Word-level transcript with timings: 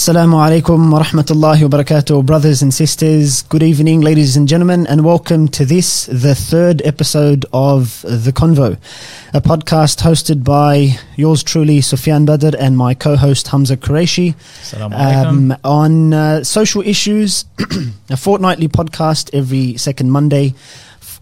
Assalamu 0.00 0.36
alaikum 0.40 0.90
wa 0.90 1.02
rahmatullahi 1.02 1.62
wa 1.62 1.68
barakatuh, 1.68 2.24
brothers 2.24 2.62
and 2.62 2.72
sisters. 2.72 3.42
Good 3.42 3.62
evening, 3.62 4.00
ladies 4.00 4.34
and 4.34 4.48
gentlemen, 4.48 4.86
and 4.86 5.04
welcome 5.04 5.46
to 5.48 5.66
this, 5.66 6.06
the 6.06 6.34
third 6.34 6.80
episode 6.86 7.44
of 7.52 8.00
The 8.00 8.32
Convo, 8.32 8.78
a 9.34 9.42
podcast 9.42 10.00
hosted 10.00 10.42
by 10.42 10.98
yours 11.16 11.42
truly, 11.42 11.82
Sufyan 11.82 12.24
Badr, 12.24 12.56
and 12.58 12.78
my 12.78 12.94
co 12.94 13.14
host, 13.14 13.48
Hamza 13.48 13.76
Qureshi, 13.76 14.34
um, 14.90 15.54
on 15.64 16.14
uh, 16.14 16.44
social 16.44 16.80
issues, 16.80 17.44
a 18.08 18.16
fortnightly 18.16 18.68
podcast 18.68 19.28
every 19.34 19.76
second 19.76 20.12
Monday 20.12 20.54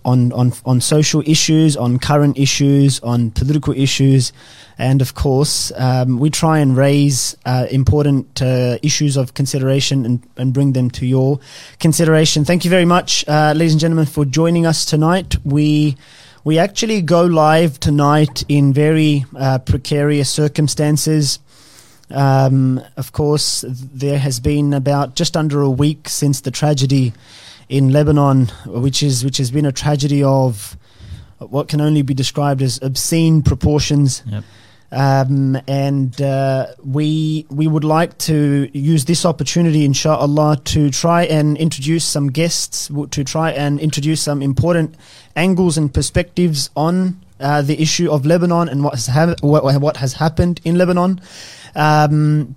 on, 0.09 0.32
on, 0.32 0.52
on 0.64 0.80
social 0.80 1.22
issues, 1.27 1.77
on 1.77 1.98
current 1.98 2.38
issues, 2.38 2.98
on 3.00 3.30
political 3.30 3.75
issues. 3.75 4.32
And 4.79 5.02
of 5.02 5.14
course, 5.14 5.72
um, 5.77 6.18
we 6.18 6.30
try 6.30 6.61
and 6.61 6.77
raise 6.77 7.36
uh, 7.45 7.66
important 7.70 8.40
uh, 8.40 8.79
issues 8.82 9.16
of 9.16 9.34
consideration 9.34 10.07
and, 10.07 10.22
and 10.36 10.54
bring 10.54 10.72
them 10.72 10.90
to 10.93 11.04
your 11.04 11.40
consideration. 11.79 12.44
Thank 12.44 12.64
you 12.64 12.71
very 12.71 12.86
much, 12.86 13.25
uh, 13.29 13.53
ladies 13.54 13.72
and 13.72 13.81
gentlemen, 13.81 14.07
for 14.07 14.25
joining 14.25 14.67
us 14.67 14.84
tonight. 14.84 15.36
We 15.44 15.96
we 16.45 16.59
actually 16.59 17.03
go 17.03 17.22
live 17.25 17.79
tonight 17.79 18.45
in 18.48 18.72
very 18.72 19.26
uh, 19.36 19.59
precarious 19.59 20.31
circumstances. 20.31 21.40
Um, 22.11 22.81
of 22.96 23.12
course, 23.12 23.64
there 23.68 24.18
has 24.18 24.40
been 24.40 24.72
about 24.72 25.14
just 25.14 25.36
under 25.36 25.61
a 25.61 25.68
week 25.68 26.09
since 26.09 26.40
the 26.40 26.50
tragedy 26.50 27.12
in 27.68 27.90
Lebanon, 27.93 28.46
which 28.67 29.03
is 29.03 29.25
which 29.25 29.39
has 29.39 29.50
been 29.50 29.67
a 29.67 29.72
tragedy 29.72 30.22
of 30.22 30.76
what 31.39 31.68
can 31.68 31.81
only 31.81 32.03
be 32.03 32.14
described 32.14 32.62
as 32.62 32.81
obscene 32.83 33.42
proportions. 33.42 34.22
Yep. 34.27 34.45
Um, 34.91 35.61
and 35.69 36.20
uh, 36.20 36.69
we 36.83 37.47
we 37.50 37.67
would 37.67 37.84
like 37.84 38.17
to 38.19 38.70
use 38.73 39.05
this 39.05 39.27
opportunity, 39.27 39.84
inshallah, 39.84 40.62
to 40.64 40.91
try 40.91 41.25
and 41.25 41.59
introduce 41.59 42.07
some 42.07 42.29
guests, 42.29 42.91
to 43.11 43.23
try 43.25 43.51
and 43.51 43.79
introduce 43.81 44.23
some 44.23 44.41
important 44.41 44.95
angles 45.37 45.77
and 45.77 45.92
perspectives 45.92 46.70
on 46.75 47.20
uh, 47.39 47.61
the 47.61 47.81
issue 47.81 48.11
of 48.11 48.25
Lebanon 48.25 48.69
and 48.69 48.83
what 48.83 48.95
has 48.95 49.07
ha- 49.09 49.35
what, 49.42 49.62
what 49.81 49.98
has 49.98 50.14
happened 50.14 50.61
in 50.64 50.79
Lebanon. 50.79 51.20
Um, 51.75 52.57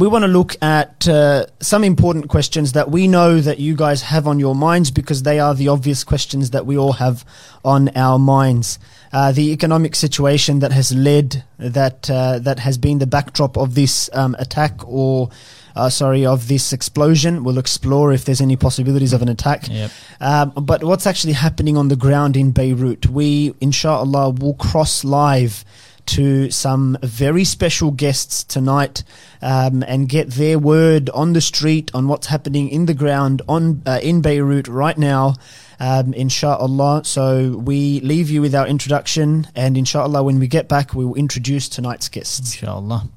we 0.00 0.08
want 0.08 0.22
to 0.22 0.28
look 0.28 0.60
at 0.62 1.08
uh, 1.08 1.46
some 1.60 1.84
important 1.84 2.28
questions 2.28 2.72
that 2.72 2.90
we 2.90 3.08
know 3.08 3.40
that 3.40 3.58
you 3.58 3.74
guys 3.76 4.02
have 4.02 4.26
on 4.26 4.38
your 4.38 4.54
minds 4.54 4.90
because 4.90 5.22
they 5.22 5.40
are 5.40 5.54
the 5.54 5.68
obvious 5.68 6.04
questions 6.04 6.50
that 6.50 6.66
we 6.66 6.76
all 6.76 6.92
have 6.94 7.24
on 7.64 7.88
our 7.96 8.18
minds. 8.18 8.78
Uh, 9.12 9.32
the 9.32 9.52
economic 9.52 9.94
situation 9.94 10.58
that 10.58 10.72
has 10.72 10.92
led 10.92 11.42
that 11.58 12.10
uh, 12.10 12.38
that 12.38 12.58
has 12.58 12.76
been 12.76 12.98
the 12.98 13.06
backdrop 13.06 13.56
of 13.56 13.74
this 13.74 14.10
um, 14.12 14.36
attack 14.38 14.86
or 14.86 15.30
uh, 15.74 15.88
sorry 15.88 16.26
of 16.26 16.48
this 16.48 16.72
explosion. 16.72 17.44
We'll 17.44 17.58
explore 17.58 18.12
if 18.12 18.24
there's 18.24 18.40
any 18.40 18.56
possibilities 18.56 19.12
of 19.12 19.22
an 19.22 19.28
attack. 19.28 19.68
Yep. 19.68 19.90
Um, 20.20 20.52
but 20.62 20.84
what's 20.84 21.06
actually 21.06 21.34
happening 21.34 21.76
on 21.76 21.88
the 21.88 21.96
ground 21.96 22.36
in 22.36 22.50
Beirut? 22.50 23.06
We 23.06 23.54
inshallah 23.60 24.30
will 24.30 24.54
cross 24.54 25.04
live 25.04 25.64
to 26.08 26.50
some 26.50 26.98
very 27.02 27.44
special 27.44 27.90
guests 27.90 28.42
tonight 28.44 29.04
um, 29.40 29.82
and 29.84 30.08
get 30.08 30.30
their 30.30 30.58
word 30.58 31.08
on 31.10 31.32
the 31.32 31.40
street 31.40 31.90
on 31.94 32.08
what's 32.08 32.26
happening 32.26 32.68
in 32.68 32.86
the 32.86 32.94
ground 32.94 33.42
on 33.48 33.82
uh, 33.86 34.00
in 34.02 34.20
Beirut 34.20 34.68
right 34.68 34.98
now 34.98 35.34
um, 35.80 36.12
inshallah. 36.14 37.04
So 37.04 37.56
we 37.56 38.00
leave 38.00 38.30
you 38.30 38.40
with 38.40 38.54
our 38.54 38.66
introduction, 38.66 39.46
and 39.54 39.76
inshallah, 39.76 40.22
when 40.22 40.38
we 40.38 40.48
get 40.48 40.68
back, 40.68 40.94
we 40.94 41.04
will 41.04 41.14
introduce 41.14 41.68
tonight's 41.68 42.08
guests. 42.08 42.40
Inshallah. 42.40 43.08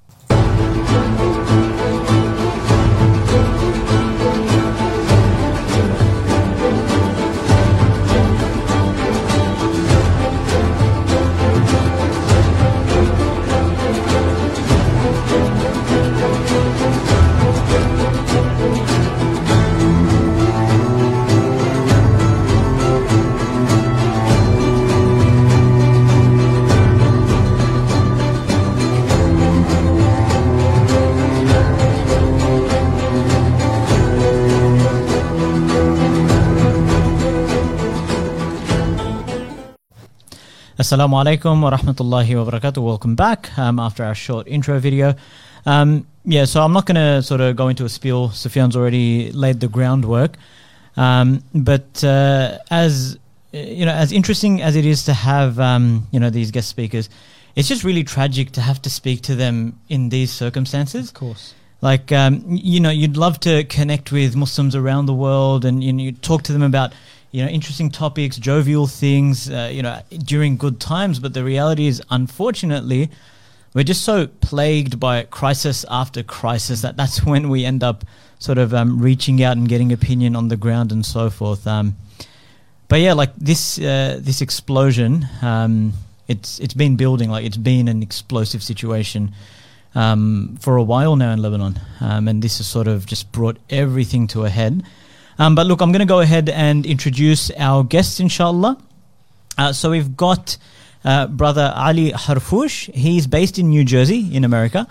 Assalamu 40.82 41.24
alaikum 41.24 41.62
wa 41.62 41.70
rahmatullahi 41.70 42.44
wa 42.44 42.52
barakatuh. 42.52 42.84
Welcome 42.84 43.14
back 43.16 43.56
um, 43.56 43.78
after 43.78 44.04
our 44.04 44.16
short 44.16 44.48
intro 44.48 44.80
video. 44.80 45.14
Um, 45.68 46.08
yeah, 46.26 46.46
so 46.46 46.64
I'm 46.64 46.74
not 46.74 46.88
going 46.88 46.96
to 46.96 47.22
sort 47.22 47.40
of 47.40 47.56
go 47.56 47.68
into 47.68 47.86
a 47.86 47.90
spiel. 47.90 48.30
Sufyan's 48.30 48.76
already 48.76 49.32
laid 49.32 49.60
the 49.60 49.68
groundwork. 49.68 50.38
Um, 50.98 51.44
but 51.54 52.04
uh, 52.04 52.58
as 52.72 53.20
you 53.52 53.86
know, 53.86 53.92
as 53.92 54.12
interesting 54.12 54.64
as 54.64 54.76
it 54.76 54.88
is 54.88 55.04
to 55.04 55.14
have 55.14 55.60
um, 55.60 56.08
you 56.10 56.20
know 56.20 56.32
these 56.32 56.50
guest 56.50 56.70
speakers, 56.70 57.12
it's 57.56 57.68
just 57.68 57.84
really 57.84 58.04
tragic 58.04 58.54
to 58.54 58.62
have 58.62 58.82
to 58.82 58.90
speak 58.90 59.22
to 59.30 59.36
them 59.36 59.80
in 59.88 60.10
these 60.10 60.32
circumstances. 60.32 61.10
Of 61.10 61.14
course. 61.14 61.54
Like 61.82 62.12
um, 62.12 62.44
you 62.48 62.80
know, 62.80 62.90
you'd 62.90 63.18
love 63.18 63.40
to 63.42 63.66
connect 63.66 64.12
with 64.12 64.36
Muslims 64.36 64.76
around 64.76 65.06
the 65.06 65.14
world, 65.14 65.64
and 65.64 65.84
you, 65.84 65.94
know, 65.94 66.02
you 66.02 66.12
talk 66.12 66.42
to 66.44 66.54
them 66.54 66.64
about 66.64 66.92
you 67.32 67.44
know, 67.44 67.50
interesting 67.50 67.90
topics, 67.90 68.38
jovial 68.38 68.88
things, 68.88 69.50
uh, 69.50 69.70
you 69.72 69.82
know, 69.82 70.02
during 70.24 70.58
good 70.58 70.80
times. 70.80 71.20
But 71.20 71.34
the 71.34 71.44
reality 71.44 71.88
is, 71.88 72.02
unfortunately, 72.10 73.10
we're 73.74 73.84
just 73.84 74.04
so 74.04 74.28
plagued 74.28 75.00
by 75.00 75.24
crisis 75.24 75.86
after 75.90 76.24
crisis 76.24 76.82
that 76.82 76.98
that's 76.98 77.24
when 77.26 77.50
we 77.50 77.66
end 77.66 77.84
up 77.84 78.04
sort 78.40 78.58
of 78.58 78.74
um, 78.74 79.00
reaching 79.00 79.42
out 79.44 79.56
and 79.56 79.70
getting 79.70 79.92
opinion 79.92 80.36
on 80.36 80.50
the 80.50 80.58
ground 80.58 80.92
and 80.92 81.06
so 81.06 81.30
forth. 81.30 81.66
Um, 81.66 81.96
but 82.90 83.00
yeah, 83.00 83.14
like 83.14 83.34
this 83.38 83.80
uh, 83.80 84.20
this 84.20 84.42
explosion, 84.42 85.26
um, 85.42 85.94
it's 86.28 86.60
it's 86.60 86.74
been 86.74 86.98
building. 86.98 87.30
Like 87.30 87.46
it's 87.46 87.56
been 87.56 87.88
an 87.88 88.04
explosive 88.04 88.62
situation 88.62 89.32
um, 89.96 90.58
for 90.60 90.76
a 90.76 90.84
while 90.84 91.16
now 91.16 91.32
in 91.32 91.42
Lebanon, 91.42 91.80
um, 92.02 92.28
and 92.28 92.42
this 92.42 92.58
has 92.58 92.68
sort 92.68 92.88
of 92.88 93.06
just 93.06 93.32
brought 93.32 93.58
everything 93.70 94.28
to 94.28 94.44
a 94.44 94.50
head. 94.50 94.84
Um, 95.40 95.56
but 95.56 95.66
look, 95.68 95.82
I'm 95.82 95.92
going 95.92 96.02
to 96.02 96.06
go 96.06 96.20
ahead 96.20 96.50
and 96.50 96.86
introduce 96.86 97.52
our 97.58 97.84
guests, 97.84 98.20
inshallah. 98.20 98.78
Uh, 99.58 99.74
so 99.74 99.92
we've 99.92 100.16
got 100.16 100.58
uh, 101.04 101.28
brother 101.28 101.74
Ali 101.76 102.12
Harfoush. 102.12 102.94
He's 102.94 103.28
based 103.28 103.58
in 103.58 103.70
New 103.70 103.84
Jersey, 103.84 104.34
in 104.36 104.44
America. 104.44 104.88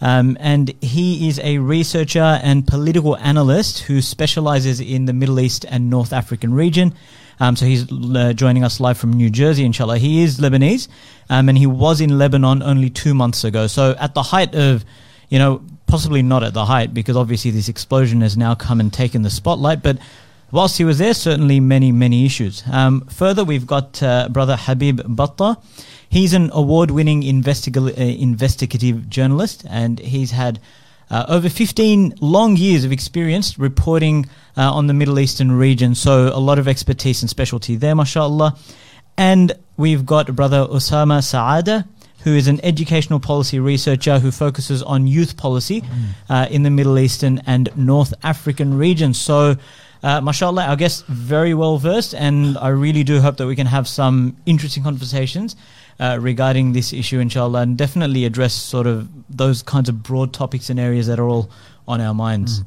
Um, 0.00 0.36
and 0.40 0.74
he 0.82 1.28
is 1.28 1.38
a 1.38 1.58
researcher 1.58 2.40
and 2.42 2.66
political 2.66 3.16
analyst 3.18 3.80
who 3.80 4.02
specializes 4.02 4.80
in 4.80 5.04
the 5.04 5.12
Middle 5.12 5.38
East 5.38 5.64
and 5.68 5.88
North 5.88 6.12
African 6.12 6.52
region. 6.52 6.94
Um, 7.38 7.54
so 7.54 7.66
he's 7.66 7.90
uh, 7.90 8.32
joining 8.32 8.64
us 8.64 8.80
live 8.80 8.98
from 8.98 9.12
New 9.12 9.30
Jersey, 9.30 9.64
inshallah. 9.64 9.98
He 9.98 10.22
is 10.22 10.38
Lebanese, 10.38 10.88
um, 11.30 11.48
and 11.48 11.56
he 11.56 11.66
was 11.66 12.00
in 12.00 12.18
Lebanon 12.18 12.62
only 12.62 12.90
two 12.90 13.14
months 13.14 13.44
ago. 13.44 13.68
So 13.68 13.94
at 13.98 14.14
the 14.14 14.22
height 14.22 14.54
of, 14.54 14.84
you 15.28 15.38
know, 15.38 15.62
possibly 15.92 16.22
not 16.22 16.42
at 16.42 16.54
the 16.54 16.64
height 16.64 16.94
because 16.94 17.18
obviously 17.18 17.50
this 17.50 17.68
explosion 17.68 18.22
has 18.22 18.34
now 18.34 18.54
come 18.54 18.80
and 18.80 18.90
taken 18.90 19.20
the 19.20 19.28
spotlight. 19.28 19.82
But 19.82 19.98
whilst 20.50 20.78
he 20.78 20.84
was 20.84 20.96
there, 20.96 21.12
certainly 21.12 21.60
many, 21.60 21.92
many 21.92 22.24
issues. 22.24 22.62
Um, 22.72 23.02
further, 23.10 23.44
we've 23.44 23.66
got 23.66 24.02
uh, 24.02 24.30
brother 24.30 24.56
Habib 24.56 25.02
Batta. 25.06 25.58
He's 26.08 26.32
an 26.32 26.48
award 26.54 26.90
winning 26.90 27.20
investiga- 27.20 27.92
uh, 27.98 28.02
investigative 28.02 29.10
journalist 29.10 29.66
and 29.68 29.98
he's 29.98 30.30
had 30.30 30.60
uh, 31.10 31.26
over 31.28 31.50
15 31.50 32.14
long 32.22 32.56
years 32.56 32.84
of 32.84 32.90
experience 32.90 33.58
reporting 33.58 34.24
uh, 34.56 34.72
on 34.72 34.86
the 34.86 34.94
Middle 34.94 35.18
Eastern 35.18 35.52
region. 35.52 35.94
So 35.94 36.28
a 36.28 36.40
lot 36.40 36.58
of 36.58 36.68
expertise 36.68 37.20
and 37.22 37.28
specialty 37.28 37.76
there, 37.76 37.94
mashallah. 37.94 38.56
And 39.18 39.52
we've 39.76 40.06
got 40.06 40.34
brother 40.34 40.64
Osama 40.64 41.20
Saada 41.20 41.86
who 42.24 42.34
is 42.36 42.48
an 42.48 42.60
educational 42.64 43.20
policy 43.20 43.58
researcher 43.58 44.18
who 44.18 44.30
focuses 44.30 44.82
on 44.82 45.06
youth 45.06 45.36
policy 45.36 45.80
mm. 45.80 45.88
uh, 46.28 46.46
in 46.50 46.62
the 46.62 46.70
Middle 46.70 46.98
Eastern 46.98 47.40
and 47.46 47.68
North 47.76 48.14
African 48.22 48.74
regions. 48.74 49.20
So, 49.20 49.56
uh, 50.02 50.20
mashallah, 50.20 50.66
our 50.66 50.76
guest 50.76 51.06
very 51.06 51.54
well 51.54 51.78
versed, 51.78 52.14
and 52.14 52.58
I 52.58 52.68
really 52.68 53.04
do 53.04 53.20
hope 53.20 53.36
that 53.36 53.46
we 53.46 53.56
can 53.56 53.66
have 53.66 53.86
some 53.86 54.36
interesting 54.46 54.82
conversations 54.82 55.56
uh, 56.00 56.18
regarding 56.20 56.72
this 56.72 56.92
issue, 56.92 57.20
inshallah, 57.20 57.62
and 57.62 57.78
definitely 57.78 58.24
address 58.24 58.54
sort 58.54 58.86
of 58.86 59.08
those 59.28 59.62
kinds 59.62 59.88
of 59.88 60.02
broad 60.02 60.32
topics 60.32 60.70
and 60.70 60.80
areas 60.80 61.06
that 61.06 61.18
are 61.18 61.28
all 61.28 61.50
on 61.86 62.00
our 62.00 62.14
minds. 62.14 62.60
Mm. 62.60 62.66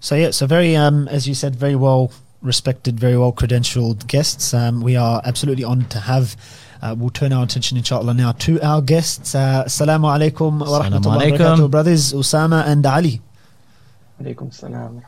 So, 0.00 0.14
yeah, 0.14 0.30
so 0.30 0.46
very, 0.46 0.76
um, 0.76 1.08
as 1.08 1.26
you 1.26 1.34
said, 1.34 1.56
very 1.56 1.76
well 1.76 2.12
respected, 2.42 3.00
very 3.00 3.16
well 3.16 3.32
credentialed 3.32 4.06
guests. 4.06 4.52
Um, 4.52 4.82
we 4.82 4.96
are 4.96 5.22
absolutely 5.24 5.64
honoured 5.64 5.90
to 5.90 6.00
have 6.00 6.36
uh, 6.84 6.94
we'll 6.94 7.08
turn 7.08 7.32
our 7.32 7.44
attention, 7.44 7.78
inshallah, 7.78 8.12
now 8.12 8.32
to 8.32 8.60
our 8.60 8.82
guests. 8.82 9.34
Uh, 9.34 9.64
Assalamu 9.64 10.04
alaikum 10.04 10.60
wa 10.60 10.82
rahmatullahi 10.82 11.32
wa 11.32 11.38
barakatuh, 11.38 11.70
brothers 11.70 12.12
Osama 12.12 12.62
and 12.66 12.84
Ali. 12.84 13.22
Salam. 14.50 15.02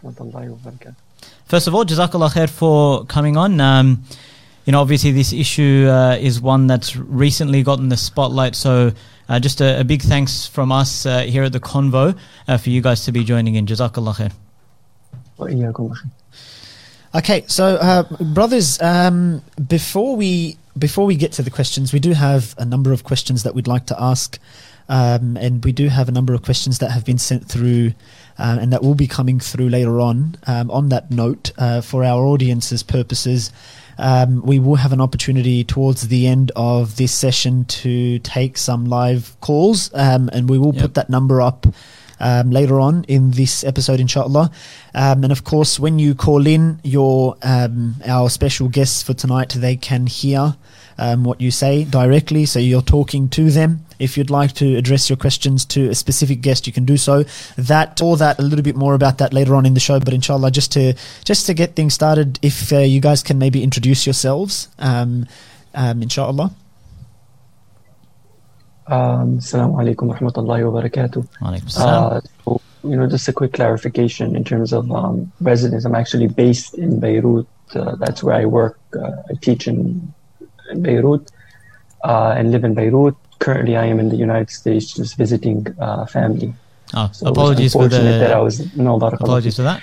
First 1.44 1.66
of 1.66 1.74
all, 1.74 1.84
Jazakallah 1.84 2.32
khair 2.32 2.48
for 2.48 3.04
coming 3.04 3.36
on. 3.36 3.60
Um, 3.60 4.04
you 4.64 4.72
know, 4.72 4.80
obviously, 4.80 5.12
this 5.12 5.34
issue 5.34 5.86
uh, 5.90 6.16
is 6.18 6.40
one 6.40 6.66
that's 6.66 6.96
recently 6.96 7.62
gotten 7.62 7.90
the 7.90 7.98
spotlight. 7.98 8.54
So, 8.54 8.92
uh, 9.28 9.38
just 9.38 9.60
a, 9.60 9.80
a, 9.80 9.84
big 9.84 10.00
thanks 10.00 10.46
from 10.46 10.72
us 10.72 11.04
uh, 11.04 11.20
here 11.24 11.42
at 11.42 11.52
the 11.52 11.60
Convo 11.60 12.18
uh, 12.48 12.56
for 12.56 12.70
you 12.70 12.80
guys 12.80 13.04
to 13.04 13.12
be 13.12 13.22
joining 13.22 13.54
in. 13.56 13.66
Jazakallah 13.66 14.30
khair. 15.38 15.92
Okay, 17.14 17.44
so, 17.46 17.76
uh, 17.76 18.02
brothers, 18.32 18.80
um, 18.80 19.42
before 19.68 20.16
we 20.16 20.56
before 20.78 21.06
we 21.06 21.16
get 21.16 21.32
to 21.32 21.42
the 21.42 21.50
questions, 21.50 21.92
we 21.92 21.98
do 22.00 22.12
have 22.12 22.54
a 22.58 22.64
number 22.64 22.92
of 22.92 23.04
questions 23.04 23.42
that 23.44 23.54
we'd 23.54 23.66
like 23.66 23.86
to 23.86 23.96
ask, 24.00 24.38
um, 24.88 25.36
and 25.36 25.64
we 25.64 25.72
do 25.72 25.88
have 25.88 26.08
a 26.08 26.12
number 26.12 26.34
of 26.34 26.42
questions 26.42 26.78
that 26.78 26.90
have 26.90 27.04
been 27.04 27.18
sent 27.18 27.48
through, 27.48 27.92
uh, 28.38 28.58
and 28.60 28.72
that 28.72 28.82
will 28.82 28.94
be 28.94 29.06
coming 29.06 29.40
through 29.40 29.68
later 29.68 30.00
on. 30.00 30.36
Um, 30.46 30.70
on 30.70 30.88
that 30.90 31.10
note, 31.10 31.52
uh, 31.58 31.80
for 31.80 32.04
our 32.04 32.24
audience's 32.24 32.82
purposes, 32.82 33.50
um, 33.98 34.42
we 34.44 34.58
will 34.58 34.76
have 34.76 34.92
an 34.92 35.00
opportunity 35.00 35.64
towards 35.64 36.08
the 36.08 36.26
end 36.26 36.52
of 36.54 36.96
this 36.96 37.12
session 37.12 37.64
to 37.64 38.18
take 38.20 38.58
some 38.58 38.84
live 38.84 39.34
calls, 39.40 39.90
um, 39.94 40.28
and 40.32 40.48
we 40.50 40.58
will 40.58 40.74
Yep. 40.74 40.82
put 40.82 40.94
that 40.94 41.10
number 41.10 41.40
up 41.40 41.66
um, 42.20 42.50
later 42.50 42.80
on 42.80 43.04
in 43.04 43.32
this 43.32 43.64
episode, 43.64 44.00
inshallah. 44.00 44.50
Um, 44.94 45.24
and 45.24 45.32
of 45.32 45.44
course, 45.44 45.78
when 45.78 45.98
you 45.98 46.14
call 46.14 46.46
in, 46.46 46.80
your 46.82 47.36
um, 47.42 47.96
our 48.06 48.30
special 48.30 48.68
guests 48.68 49.02
for 49.02 49.14
tonight, 49.14 49.50
they 49.50 49.76
can 49.76 50.06
hear 50.06 50.56
um, 50.98 51.24
what 51.24 51.40
you 51.40 51.50
say 51.50 51.84
directly, 51.84 52.46
so 52.46 52.58
you're 52.58 52.82
talking 52.82 53.28
to 53.30 53.50
them. 53.50 53.84
If 53.98 54.16
you'd 54.16 54.30
like 54.30 54.52
to 54.54 54.76
address 54.76 55.08
your 55.08 55.16
questions 55.16 55.64
to 55.66 55.88
a 55.88 55.94
specific 55.94 56.40
guest, 56.42 56.66
you 56.66 56.72
can 56.72 56.84
do 56.84 56.96
so. 56.96 57.24
That 57.56 58.00
or 58.02 58.16
that 58.18 58.38
a 58.38 58.42
little 58.42 58.62
bit 58.62 58.76
more 58.76 58.94
about 58.94 59.18
that 59.18 59.32
later 59.32 59.54
on 59.54 59.66
in 59.66 59.74
the 59.74 59.80
show. 59.80 60.00
But 60.00 60.14
inshallah, 60.14 60.50
just 60.50 60.72
to 60.72 60.94
just 61.24 61.46
to 61.46 61.54
get 61.54 61.76
things 61.76 61.94
started, 61.94 62.38
if 62.42 62.72
uh, 62.72 62.78
you 62.78 63.00
guys 63.00 63.22
can 63.22 63.38
maybe 63.38 63.62
introduce 63.62 64.06
yourselves, 64.06 64.68
um, 64.78 65.26
um, 65.74 66.02
inshallah. 66.02 66.54
Um, 68.88 69.38
Assalamu 69.38 69.74
alaikum 69.82 70.06
wa 70.06 70.16
rahmatullahi 70.16 70.70
wa 70.70 70.80
barakatuh. 70.80 71.26
Uh, 71.76 72.20
so, 72.44 72.60
you 72.84 72.96
know, 72.96 73.06
just 73.08 73.26
a 73.26 73.32
quick 73.32 73.52
clarification 73.52 74.36
in 74.36 74.44
terms 74.44 74.72
of 74.72 74.90
um, 74.92 75.32
residence. 75.40 75.84
I'm 75.84 75.94
actually 75.96 76.28
based 76.28 76.74
in 76.74 77.00
Beirut. 77.00 77.46
Uh, 77.74 77.96
that's 77.96 78.22
where 78.22 78.36
I 78.36 78.44
work. 78.44 78.78
Uh, 78.94 79.22
I 79.28 79.34
teach 79.40 79.66
in, 79.66 80.12
in 80.70 80.82
Beirut 80.82 81.30
uh, 82.04 82.34
and 82.36 82.52
live 82.52 82.62
in 82.62 82.74
Beirut. 82.74 83.16
Currently, 83.40 83.76
I 83.76 83.86
am 83.86 83.98
in 83.98 84.08
the 84.08 84.16
United 84.16 84.50
States, 84.50 84.94
just 84.94 85.16
visiting 85.16 85.66
uh, 85.80 86.06
family. 86.06 86.54
oh, 86.94 87.10
So 87.12 87.26
apologies 87.26 87.72
for 87.72 87.84
unfortunate 87.84 88.18
that 88.20 88.32
I 88.32 88.40
was 88.40 88.76
no 88.76 88.96
apologies 88.96 89.56
for 89.56 89.62
that. 89.62 89.82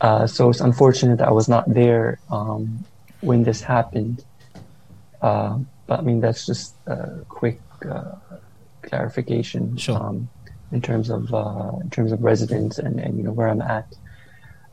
Uh, 0.00 0.26
so 0.26 0.50
it's 0.50 0.60
unfortunate 0.60 1.18
that 1.18 1.28
I 1.28 1.32
was 1.32 1.48
not 1.48 1.72
there 1.72 2.18
um, 2.30 2.84
when 3.20 3.44
this 3.44 3.60
happened. 3.62 4.24
Uh, 5.22 5.58
but 5.86 6.00
I 6.00 6.02
mean, 6.02 6.20
that's 6.20 6.46
just 6.46 6.74
a 6.86 7.20
quick 7.28 7.60
uh, 7.88 8.16
clarification 8.90 9.76
Sure. 9.76 9.96
um, 10.02 10.28
in 10.72 10.80
terms 10.82 11.08
of 11.10 11.32
uh, 11.32 11.72
in 11.82 11.88
terms 11.90 12.10
of 12.12 12.22
residence 12.22 12.78
and, 12.78 12.98
and 13.00 13.16
you 13.18 13.22
know 13.24 13.32
where 13.32 13.48
I'm 13.48 13.62
at. 13.62 13.86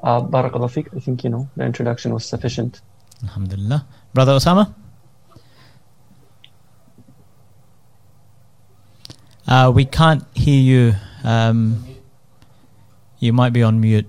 Uh, 0.04 0.22
Barakallah 0.22 0.70
fiqh, 0.76 0.90
I 0.96 1.00
think 1.00 1.24
you 1.24 1.30
know 1.30 1.50
the 1.56 1.64
introduction 1.66 2.14
was 2.14 2.26
sufficient. 2.26 2.82
Alhamdulillah, 3.24 3.86
brother 4.14 4.34
Osama. 4.34 4.74
Uh, 9.48 9.72
we 9.74 9.86
can't 9.86 10.24
hear 10.34 10.62
you. 10.62 10.94
Um, 11.24 11.84
you 13.20 13.32
might 13.34 13.54
be 13.54 13.64
on 13.64 13.80
mute. 13.80 14.06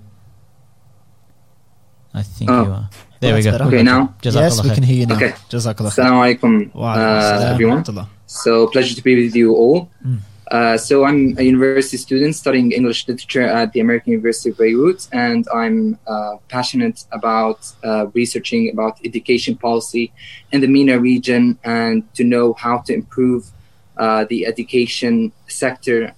I 2.13 2.23
think 2.23 2.51
Oh. 2.51 2.65
you 2.65 2.73
are. 2.73 2.91
There 3.21 3.33
That's 3.33 3.45
we 3.47 3.51
go. 3.51 3.59
better. 3.59 3.65
Okay, 3.71 3.83
now? 3.83 4.15
yes, 4.23 4.63
we 4.63 4.71
can 4.71 4.83
hear 4.83 4.97
you 5.03 5.07
now. 5.07 5.17
Okay. 5.17 5.31
Jazakallah. 5.51 5.91
khair. 5.91 6.05
Assalamu 6.05 6.19
alaikum, 6.27 6.75
Wa 6.75 6.95
alaikum 6.95 7.43
uh, 7.43 7.53
everyone. 7.55 7.83
So, 8.29 8.67
pleasure 8.69 8.95
to 8.95 9.03
be 9.03 9.25
with 9.25 9.35
you 9.35 9.55
all. 9.55 9.91
Mm. 10.07 10.19
Uh, 10.51 10.77
so, 10.77 11.05
I'm 11.05 11.35
a 11.39 11.43
university 11.43 11.97
student 11.97 12.35
studying 12.37 12.73
English 12.73 13.09
literature 13.09 13.43
at 13.43 13.73
the 13.73 13.81
American 13.81 14.13
University 14.13 14.51
of 14.51 14.59
Beirut, 14.59 15.09
and 15.13 15.49
I'm 15.53 15.99
uh, 16.07 16.37
passionate 16.49 17.07
about 17.11 17.73
uh, 17.83 18.07
researching 18.13 18.71
about 18.71 18.99
education 19.03 19.57
policy 19.57 20.13
in 20.53 20.61
the 20.61 20.69
MENA 20.69 20.99
region 21.01 21.59
and 21.65 22.05
to 22.15 22.23
know 22.23 22.53
how 22.53 22.79
to 22.87 22.93
improve 22.93 23.49
uh, 23.97 24.27
the 24.29 24.47
education 24.47 25.33
sector 25.47 26.13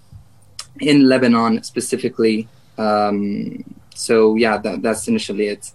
in 0.81 1.09
Lebanon 1.09 1.63
specifically. 1.63 2.49
Um, 2.77 3.63
so, 3.95 4.35
yeah, 4.35 4.59
that, 4.59 4.83
that's 4.83 5.06
initially 5.06 5.47
it. 5.47 5.71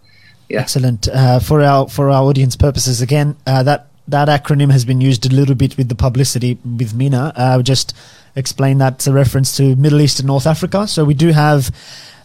Yeah. 0.50 0.60
Excellent. 0.62 1.08
Uh, 1.08 1.40
for 1.40 1.62
our 1.62 1.88
for 1.88 2.10
our 2.10 2.24
audience 2.24 2.56
purposes, 2.56 3.02
again, 3.02 3.38
uh, 3.48 3.64
that 3.64 3.88
that 4.07 4.28
acronym 4.28 4.72
has 4.72 4.86
been 4.86 5.02
used 5.02 5.25
a 5.25 5.34
little 5.34 5.56
bit 5.56 5.78
with 5.78 5.90
the 5.90 5.96
publicity 5.96 6.57
with 6.63 6.94
MENA. 6.94 7.34
Uh, 7.36 7.62
just 7.62 7.96
explain 8.36 8.78
that's 8.78 9.07
a 9.07 9.13
reference 9.13 9.56
to 9.57 9.75
Middle 9.75 10.02
East 10.02 10.19
and 10.19 10.28
North 10.28 10.46
Africa. 10.46 10.88
So 10.88 11.06
we 11.06 11.13
do 11.13 11.31
have 11.31 11.72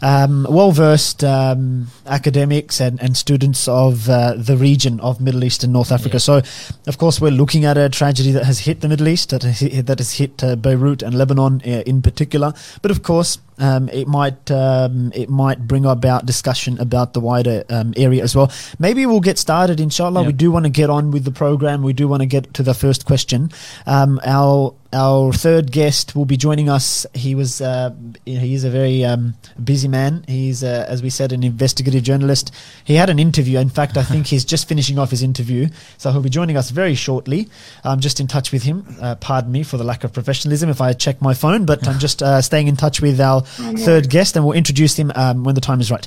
um, 0.03 0.47
well 0.49 0.73
versed 0.73 1.23
um, 1.25 1.89
academics 2.07 2.81
and, 2.81 3.01
and 3.03 3.17
students 3.17 3.69
of 3.69 4.09
uh, 4.09 4.35
the 4.35 4.57
region 4.57 4.99
of 5.01 5.21
Middle 5.21 5.45
East 5.45 5.63
and 5.63 5.73
North 5.73 5.93
Africa. 5.93 6.15
Yeah. 6.15 6.19
So, 6.19 6.43
of 6.87 6.99
course, 6.99 7.21
we're 7.21 7.31
looking 7.31 7.65
at 7.65 7.77
a 7.77 7.89
tragedy 7.89 8.33
that 8.33 8.45
has 8.45 8.61
hit 8.61 8.81
the 8.81 8.89
Middle 8.89 9.09
East, 9.09 9.31
that 9.31 9.43
has 9.43 9.61
hit, 9.61 9.87
that 9.87 9.99
has 9.99 10.13
hit 10.15 10.43
uh, 10.43 10.57
Beirut 10.57 11.03
and 11.03 11.15
Lebanon 11.15 11.63
uh, 11.65 11.83
in 11.87 12.03
particular. 12.03 12.55
But 12.83 12.91
of 12.91 13.03
course, 13.03 13.39
um, 13.61 13.89
it 13.91 14.09
might 14.09 14.51
um, 14.51 15.13
it 15.15 15.29
might 15.29 15.67
bring 15.69 15.85
about 15.85 16.27
discussion 16.27 16.79
about 16.81 17.13
the 17.13 17.21
wider 17.21 17.65
um, 17.69 17.93
area 17.97 18.23
as 18.23 18.35
well. 18.35 18.51
Maybe 18.79 19.07
we'll 19.07 19.21
get 19.21 19.39
started, 19.39 19.81
inshallah. 19.81 20.23
Yeah. 20.23 20.27
We 20.29 20.33
do 20.33 20.51
want 20.51 20.65
to 20.65 20.71
get 20.71 20.91
on 20.91 21.11
with 21.11 21.25
the 21.25 21.31
program. 21.31 21.83
We 21.83 21.93
do 21.93 22.09
want 22.09 22.23
to 22.23 22.27
get 22.27 22.55
to 22.55 22.63
the 22.63 22.75
first 22.75 23.05
question. 23.05 23.51
Um, 23.87 24.21
our 24.25 24.75
our 24.93 25.33
third 25.33 25.71
guest 25.71 26.17
will 26.17 26.25
be 26.25 26.37
joining 26.37 26.69
us. 26.69 27.07
He 27.15 27.35
was 27.35 27.61
uh, 27.61 27.95
he 28.25 28.55
is 28.55 28.65
a 28.65 28.71
very 28.71 29.05
um, 29.05 29.35
busy 29.63 29.87
man. 29.87 30.25
He's 30.27 30.65
uh, 30.65 30.85
as 30.89 31.03
we 31.03 31.11
said 31.11 31.33
an 31.33 31.45
investigative 31.45 32.03
journalist. 32.03 32.53
He 32.85 32.95
had 32.95 33.09
an 33.09 33.19
interview. 33.19 33.59
In 33.59 33.69
fact, 33.69 33.97
I 33.97 34.03
think 34.03 34.27
he's 34.29 34.45
just 34.45 34.69
finishing 34.69 34.99
off 34.99 35.11
his 35.11 35.23
interview, 35.23 35.69
so 35.97 36.11
he'll 36.11 36.23
be 36.23 36.31
joining 36.31 36.57
us 36.57 36.71
very 36.71 36.97
shortly. 36.97 37.49
I'm 37.85 38.01
just 38.01 38.19
in 38.19 38.27
touch 38.27 38.51
with 38.51 38.65
him. 38.65 38.85
Uh, 39.01 39.15
pardon 39.15 39.53
me 39.53 39.63
for 39.63 39.77
the 39.77 39.85
lack 39.85 40.03
of 40.03 40.13
professionalism 40.13 40.69
if 40.69 40.81
I 40.81 40.93
check 40.93 41.23
my 41.23 41.35
phone, 41.35 41.67
but 41.67 41.87
I'm 41.87 41.99
just 42.01 42.23
uh, 42.23 42.43
staying 42.43 42.67
in 42.67 42.77
touch 42.77 43.01
with 43.01 43.21
our 43.21 43.41
third 43.87 44.11
guest, 44.11 44.35
and 44.35 44.45
we'll 44.45 44.57
introduce 44.57 44.99
him 44.99 45.13
um, 45.15 45.45
when 45.45 45.55
the 45.55 45.61
time 45.61 45.81
is 45.81 45.91
right. 45.91 46.07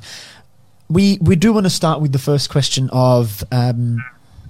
We 0.89 1.19
we 1.21 1.37
do 1.37 1.53
want 1.53 1.65
to 1.65 1.69
start 1.69 2.01
with 2.01 2.11
the 2.11 2.19
first 2.19 2.49
question 2.49 2.89
of 2.91 3.45
um, 3.51 4.03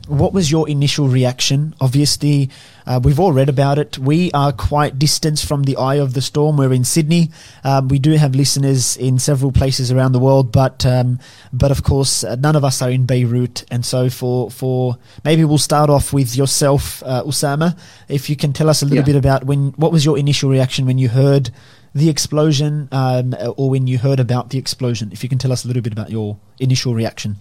what 0.07 0.33
was 0.33 0.51
your 0.51 0.67
initial 0.67 1.07
reaction? 1.07 1.73
Obviously, 1.79 2.49
uh, 2.85 2.99
we've 3.01 3.19
all 3.19 3.31
read 3.31 3.47
about 3.49 3.79
it. 3.79 3.97
We 3.97 4.31
are 4.33 4.51
quite 4.51 4.99
distant 4.99 5.39
from 5.39 5.63
the 5.63 5.77
eye 5.77 5.95
of 5.95 6.13
the 6.13 6.21
storm. 6.21 6.57
We're 6.57 6.73
in 6.73 6.83
Sydney. 6.83 7.31
Um, 7.63 7.87
we 7.87 7.99
do 7.99 8.11
have 8.11 8.35
listeners 8.35 8.97
in 8.97 9.17
several 9.19 9.51
places 9.51 9.91
around 9.91 10.11
the 10.11 10.19
world, 10.19 10.51
but 10.51 10.85
um, 10.85 11.19
but 11.53 11.71
of 11.71 11.83
course, 11.83 12.23
uh, 12.23 12.35
none 12.35 12.55
of 12.55 12.65
us 12.65 12.81
are 12.81 12.89
in 12.91 13.05
Beirut. 13.05 13.63
And 13.71 13.85
so, 13.85 14.09
for 14.09 14.51
for 14.51 14.97
maybe 15.23 15.45
we'll 15.45 15.57
start 15.57 15.89
off 15.89 16.11
with 16.11 16.35
yourself, 16.35 17.01
uh, 17.03 17.23
Osama. 17.23 17.77
If 18.09 18.29
you 18.29 18.35
can 18.35 18.51
tell 18.51 18.69
us 18.69 18.81
a 18.81 18.85
little 18.85 18.97
Yeah. 18.99 19.05
bit 19.05 19.15
about 19.15 19.45
when 19.45 19.69
what 19.77 19.91
was 19.91 20.03
your 20.03 20.17
initial 20.17 20.49
reaction 20.49 20.85
when 20.85 20.97
you 20.97 21.09
heard 21.09 21.49
the 21.95 22.09
explosion, 22.09 22.89
um, 22.91 23.35
or 23.55 23.69
when 23.69 23.85
you 23.85 23.99
heard 23.99 24.19
about 24.19 24.49
the 24.49 24.57
explosion. 24.57 25.11
If 25.13 25.21
you 25.23 25.29
can 25.29 25.37
tell 25.37 25.51
us 25.51 25.63
a 25.63 25.67
little 25.67 25.83
bit 25.83 25.93
about 25.93 26.09
your 26.09 26.37
initial 26.59 26.95
reaction. 26.95 27.37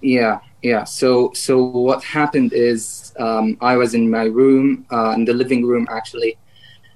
Yeah, 0.00 0.40
yeah. 0.62 0.84
So, 0.84 1.32
so 1.34 1.58
what 1.64 2.02
happened 2.04 2.52
is 2.52 3.12
um, 3.18 3.56
I 3.60 3.76
was 3.76 3.94
in 3.94 4.10
my 4.10 4.24
room, 4.24 4.86
uh, 4.92 5.12
in 5.16 5.24
the 5.24 5.34
living 5.34 5.64
room 5.64 5.86
actually, 5.90 6.38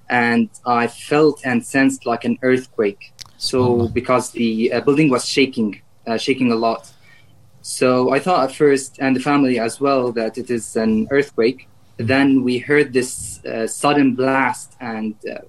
and 0.09 0.49
I 0.67 0.87
felt 0.87 1.41
and 1.45 1.65
sensed 1.65 2.07
like 2.07 2.25
an 2.25 2.39
earthquake. 2.43 3.13
So, 3.37 3.59
Subhanallah. 3.59 3.95
because 3.95 4.31
the 4.33 4.73
uh, 4.73 4.81
building 4.81 5.09
was 5.11 5.27
shaking, 5.27 5.81
uh, 6.07 6.19
shaking 6.19 6.53
a 6.53 6.57
lot. 6.57 6.93
So 7.63 8.11
I 8.13 8.19
thought 8.21 8.49
at 8.49 8.55
first, 8.57 8.99
and 9.01 9.15
the 9.15 9.21
family 9.21 9.59
as 9.59 9.81
well, 9.81 10.13
that 10.13 10.39
it 10.39 10.51
is 10.51 10.77
an 10.77 11.07
earthquake. 11.11 11.69
Then 11.99 12.43
we 12.43 12.59
heard 12.59 12.93
this 12.93 13.45
uh, 13.45 13.67
sudden 13.67 14.15
blast 14.15 14.77
and 14.81 15.15
uh, 15.31 15.41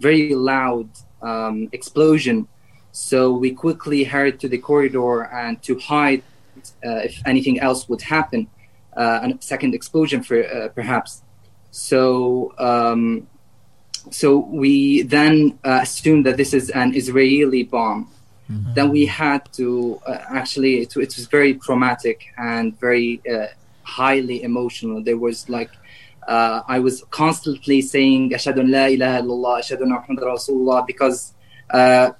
very 0.00 0.34
loud 0.34 0.88
um, 1.22 1.68
explosion. 1.72 2.48
So 2.92 3.32
we 3.32 3.52
quickly 3.52 4.02
hurried 4.04 4.40
to 4.40 4.48
the 4.48 4.58
corridor 4.58 5.22
and 5.32 5.62
to 5.62 5.78
hide 5.78 6.22
if 6.82 7.20
anything 7.26 7.60
else 7.60 7.88
would 7.88 8.02
happen, 8.02 8.48
uh, 8.96 9.20
a 9.22 9.42
second 9.42 9.74
explosion 9.74 10.22
for 10.22 10.42
uh, 10.44 10.68
perhaps. 10.68 11.22
So 11.70 12.54
um, 12.58 13.28
so 14.10 14.38
we 14.38 15.02
then 15.02 15.58
uh, 15.64 15.80
assumed 15.82 16.26
that 16.26 16.36
this 16.36 16.54
is 16.54 16.70
an 16.70 16.94
Israeli 16.94 17.64
bomb. 17.64 18.10
Then 18.74 18.90
we 18.90 19.06
had 19.06 19.40
to 19.52 20.00
uh, 20.04 20.18
actually 20.28 20.80
it, 20.80 20.96
it 20.96 21.14
was 21.16 21.26
very 21.28 21.54
traumatic 21.54 22.24
and 22.36 22.78
very 22.80 23.20
uh, 23.32 23.46
highly 23.84 24.42
emotional. 24.42 25.00
There 25.02 25.18
was 25.18 25.48
like 25.48 25.70
uh, 26.26 26.62
I 26.66 26.80
was 26.80 27.04
constantly 27.10 27.80
saying 27.80 28.30
"Ashhadu 28.30 28.60
an 28.60 28.70
la 28.72 28.86
ilaha 28.86 29.22
illallah, 29.22 29.60
Ashhadu 29.60 29.82
anna 29.82 30.00
Muhammadan 30.00 30.28
Rasulullah" 30.28 30.84
because 30.84 31.32
uh, 31.70 32.10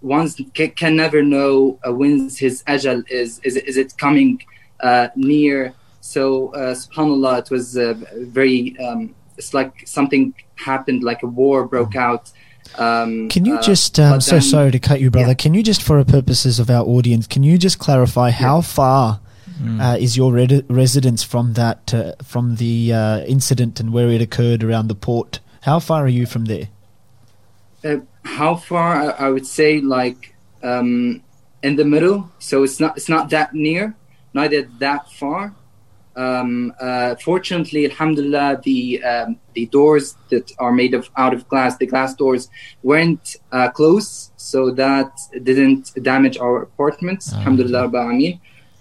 one 0.00 0.30
can, 0.54 0.70
can 0.72 0.96
never 0.96 1.22
know 1.22 1.78
uh, 1.86 1.92
when 1.92 2.28
his 2.30 2.62
ajal 2.66 3.04
is. 3.10 3.40
Is, 3.44 3.56
is 3.56 3.76
it 3.76 3.96
coming 3.98 4.42
uh, 4.80 5.08
near? 5.16 5.74
So, 6.00 6.54
uh, 6.54 6.74
subhanAllah, 6.74 7.40
it 7.40 7.50
was 7.50 7.76
uh, 7.76 7.94
very, 8.16 8.78
um, 8.78 9.14
it's 9.36 9.52
like 9.52 9.86
something 9.86 10.32
happened, 10.54 11.02
like 11.04 11.22
a 11.22 11.26
war 11.26 11.66
broke 11.66 11.96
out. 11.96 12.30
Um, 12.76 13.28
Can 13.28 13.44
you 13.44 13.56
uh, 13.56 13.62
just, 13.62 13.98
um, 13.98 14.12
but 14.14 14.20
so 14.20 14.32
then- 14.32 14.42
sorry 14.42 14.70
to 14.70 14.78
cut 14.78 15.00
you, 15.00 15.10
brother. 15.10 15.28
yeah. 15.28 15.34
Can 15.34 15.54
you 15.54 15.62
just, 15.62 15.82
for 15.82 16.02
the 16.02 16.10
purposes 16.10 16.58
of 16.58 16.70
our 16.70 16.84
audience, 16.84 17.26
can 17.26 17.42
you 17.42 17.58
just 17.58 17.78
clarify 17.78 18.30
how 18.30 18.60
far 18.60 19.20
Mm. 19.60 19.80
uh, 19.82 19.96
is 19.98 20.16
your 20.16 20.32
red- 20.32 20.64
residence 20.70 21.24
from 21.24 21.54
that, 21.54 21.92
uh, 21.92 22.12
from 22.22 22.56
the 22.56 22.92
uh, 22.92 23.20
incident 23.24 23.80
and 23.80 23.92
where 23.92 24.08
it 24.08 24.22
occurred 24.22 24.62
around 24.62 24.86
the 24.86 24.94
port? 24.94 25.40
How 25.62 25.80
far 25.80 26.04
are 26.04 26.08
you 26.08 26.26
from 26.26 26.44
there? 26.44 26.68
How 28.24 28.56
far 28.56 28.94
I, 28.94 29.26
I 29.26 29.30
would 29.30 29.46
say 29.46 29.80
like 29.80 30.34
um, 30.62 31.22
in 31.62 31.76
the 31.76 31.84
middle. 31.84 32.30
So 32.38 32.62
it's 32.62 32.80
not 32.80 32.96
it's 32.96 33.08
not 33.08 33.30
that 33.30 33.54
near 33.54 33.94
neither 34.34 34.62
that 34.78 35.10
far. 35.12 35.54
Um, 36.16 36.74
uh, 36.80 37.14
fortunately 37.14 37.84
alhamdulillah 37.84 38.60
the 38.64 39.00
um, 39.04 39.38
the 39.54 39.66
doors 39.66 40.16
that 40.30 40.50
are 40.58 40.72
made 40.72 40.92
of 40.92 41.08
out 41.16 41.32
of 41.32 41.46
glass 41.48 41.76
the 41.76 41.86
glass 41.86 42.12
doors 42.12 42.50
weren't 42.82 43.36
uh, 43.52 43.70
close 43.70 44.32
so 44.36 44.72
that 44.72 45.16
didn't 45.44 45.92
damage 46.02 46.36
our 46.36 46.62
apartments 46.62 47.30
Ah, 47.32 47.36
alhamdulillah 47.36 47.86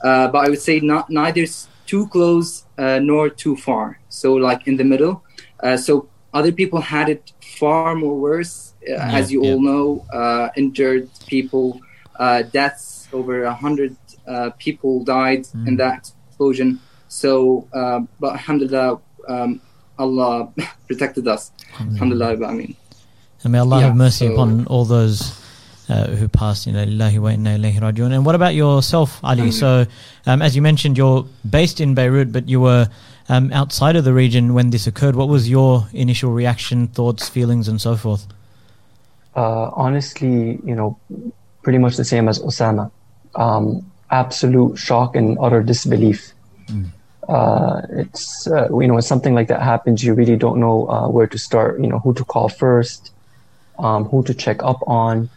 uh, 0.03 0.27
but 0.29 0.45
I 0.45 0.49
would 0.49 0.61
say 0.61 0.79
not 0.79 1.11
neither 1.11 1.45
too 1.85 2.07
close 2.07 2.65
uh, 2.77 2.99
nor 2.99 3.29
too 3.29 3.55
far. 3.55 3.99
So 4.09 4.33
like 4.35 4.67
in 4.67 4.77
the 4.77 4.83
middle. 4.83 5.23
Uh, 5.61 5.77
so 5.77 6.07
other 6.33 6.51
people 6.51 6.81
had 6.81 7.09
it 7.09 7.33
far 7.41 7.95
more 7.95 8.15
worse 8.15 8.66
uh, 8.89 9.17
as 9.19 9.31
you 9.31 9.43
yeah. 9.43 9.51
all 9.51 9.61
know 9.61 10.05
uh, 10.13 10.49
injured 10.55 11.09
people 11.27 11.79
uh, 12.19 12.41
deaths 12.41 13.07
over 13.13 13.43
a 13.43 13.53
hundred 13.53 13.95
uh, 14.27 14.49
people 14.57 15.03
died 15.03 15.47
in 15.65 15.77
that 15.77 16.11
explosion 16.27 16.79
so 17.07 17.67
uh, 17.73 17.99
but 18.19 18.33
alhamdulillah 18.33 18.99
um, 19.27 19.61
Allah 19.97 20.51
protected 20.87 21.27
us 21.27 21.51
alhamdulillah 21.79 22.35
Rabbil 22.35 22.47
Alameen. 22.49 22.75
And 23.43 23.51
may 23.51 23.59
Allah 23.59 23.79
Yeah, 23.79 23.87
have 23.87 23.95
mercy 23.95 24.27
so- 24.27 24.33
upon 24.33 24.65
all 24.67 24.85
those 24.85 25.33
uh, 25.89 26.07
who 26.07 26.27
passed. 26.27 26.67
Inna 26.67 26.85
lillahi 26.85 27.19
wa 27.19 27.29
inna 27.29 27.57
ilayhi 27.57 27.79
rajiun. 27.79 28.11
And 28.11 28.25
what 28.25 28.35
about 28.35 28.55
yourself, 28.55 29.19
Ali? 29.23 29.51
So, 29.51 29.85
um, 30.25 30.41
as 30.41 30.55
you 30.55 30.61
mentioned, 30.61 30.97
you're 30.97 31.25
based 31.49 31.79
in 31.79 31.95
Beirut, 31.95 32.31
but 32.31 32.49
you 32.49 32.59
were 32.59 32.89
um, 33.29 33.51
outside 33.53 33.95
of 33.95 34.03
the 34.03 34.13
region 34.13 34.53
when 34.53 34.71
this 34.71 34.87
occurred. 34.87 35.15
What 35.15 35.29
was 35.29 35.49
your 35.49 35.87
initial 35.93 36.31
reaction, 36.31 36.87
thoughts, 36.87 37.29
feelings, 37.29 37.67
and 37.67 37.79
so 37.79 37.95
forth? 37.95 38.27
Uh, 39.37 39.69
honestly, 39.75 40.59
you 40.65 40.75
know, 40.75 40.97
pretty 41.61 41.77
much 41.77 41.95
the 41.95 42.03
same 42.03 42.27
as 42.27 42.39
Osama. 42.39 42.89
Um, 43.35 43.85
absolute 44.09 44.77
shock 44.77 45.15
and 45.15 45.37
utter 45.39 45.61
disbelief. 45.61 46.33
Uh, 47.27 47.81
it's 47.91 48.47
uh, 48.47 48.67
you 48.79 48.87
know 48.87 48.95
when 48.95 49.03
something 49.03 49.35
like 49.35 49.47
that 49.49 49.61
happens, 49.61 50.03
you 50.03 50.13
really 50.13 50.37
don't 50.37 50.59
know 50.59 50.89
uh, 50.89 51.07
where 51.07 51.27
to 51.27 51.37
start. 51.37 51.79
You 51.79 51.87
know 51.87 51.99
who 51.99 52.13
to 52.15 52.25
call 52.25 52.49
first, 52.49 53.11
um, 53.77 54.05
who 54.05 54.23
to 54.23 54.33
check 54.33 54.63
up 54.63 54.79
on, 54.87 55.29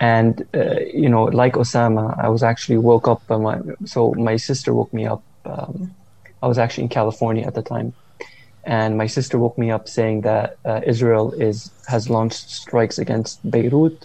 and 0.00 0.44
uh, 0.54 0.80
you 0.92 1.08
know 1.08 1.24
like 1.24 1.52
Osama, 1.52 2.18
I 2.18 2.28
was 2.28 2.42
actually 2.42 2.78
woke 2.78 3.06
up. 3.06 3.24
By 3.28 3.36
my, 3.36 3.60
so 3.84 4.14
my 4.14 4.36
sister 4.36 4.72
woke 4.74 4.92
me 4.92 5.06
up. 5.06 5.22
Um, 5.44 5.94
I 6.42 6.46
was 6.48 6.58
actually 6.58 6.84
in 6.84 6.88
California 6.90 7.46
at 7.46 7.54
the 7.54 7.62
time, 7.62 7.92
and 8.68 8.98
my 9.02 9.08
sister 9.08 9.36
woke 9.38 9.56
me 9.62 9.68
up 9.76 9.88
saying 9.88 10.20
that 10.30 10.46
uh, 10.70 10.80
Israel 10.92 11.26
is 11.48 11.70
has 11.92 12.02
launched 12.16 12.50
strikes 12.62 12.96
against 13.04 13.34
Beirut. 13.50 13.98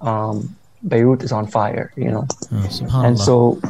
Um, 0.00 0.56
Beirut 0.88 1.22
is 1.22 1.32
on 1.38 1.46
fire, 1.58 1.92
you 2.04 2.10
know, 2.14 2.26
Oh, 2.92 3.04
and 3.06 3.14
so 3.28 3.60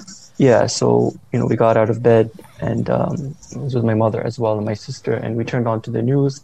yeah, 0.48 0.66
so 0.66 0.86
you 1.32 1.38
know 1.38 1.46
we 1.52 1.56
got 1.66 1.76
out 1.76 1.90
of 1.94 1.98
bed 2.10 2.30
and 2.60 2.84
um, 2.98 3.34
I 3.54 3.58
was 3.58 3.74
with 3.74 3.86
my 3.92 3.94
mother 4.04 4.20
as 4.30 4.38
well 4.38 4.54
and 4.58 4.64
my 4.72 4.78
sister, 4.88 5.12
and 5.22 5.30
we 5.36 5.44
turned 5.52 5.66
on 5.72 5.78
to 5.82 5.90
the 5.90 6.02
news, 6.02 6.34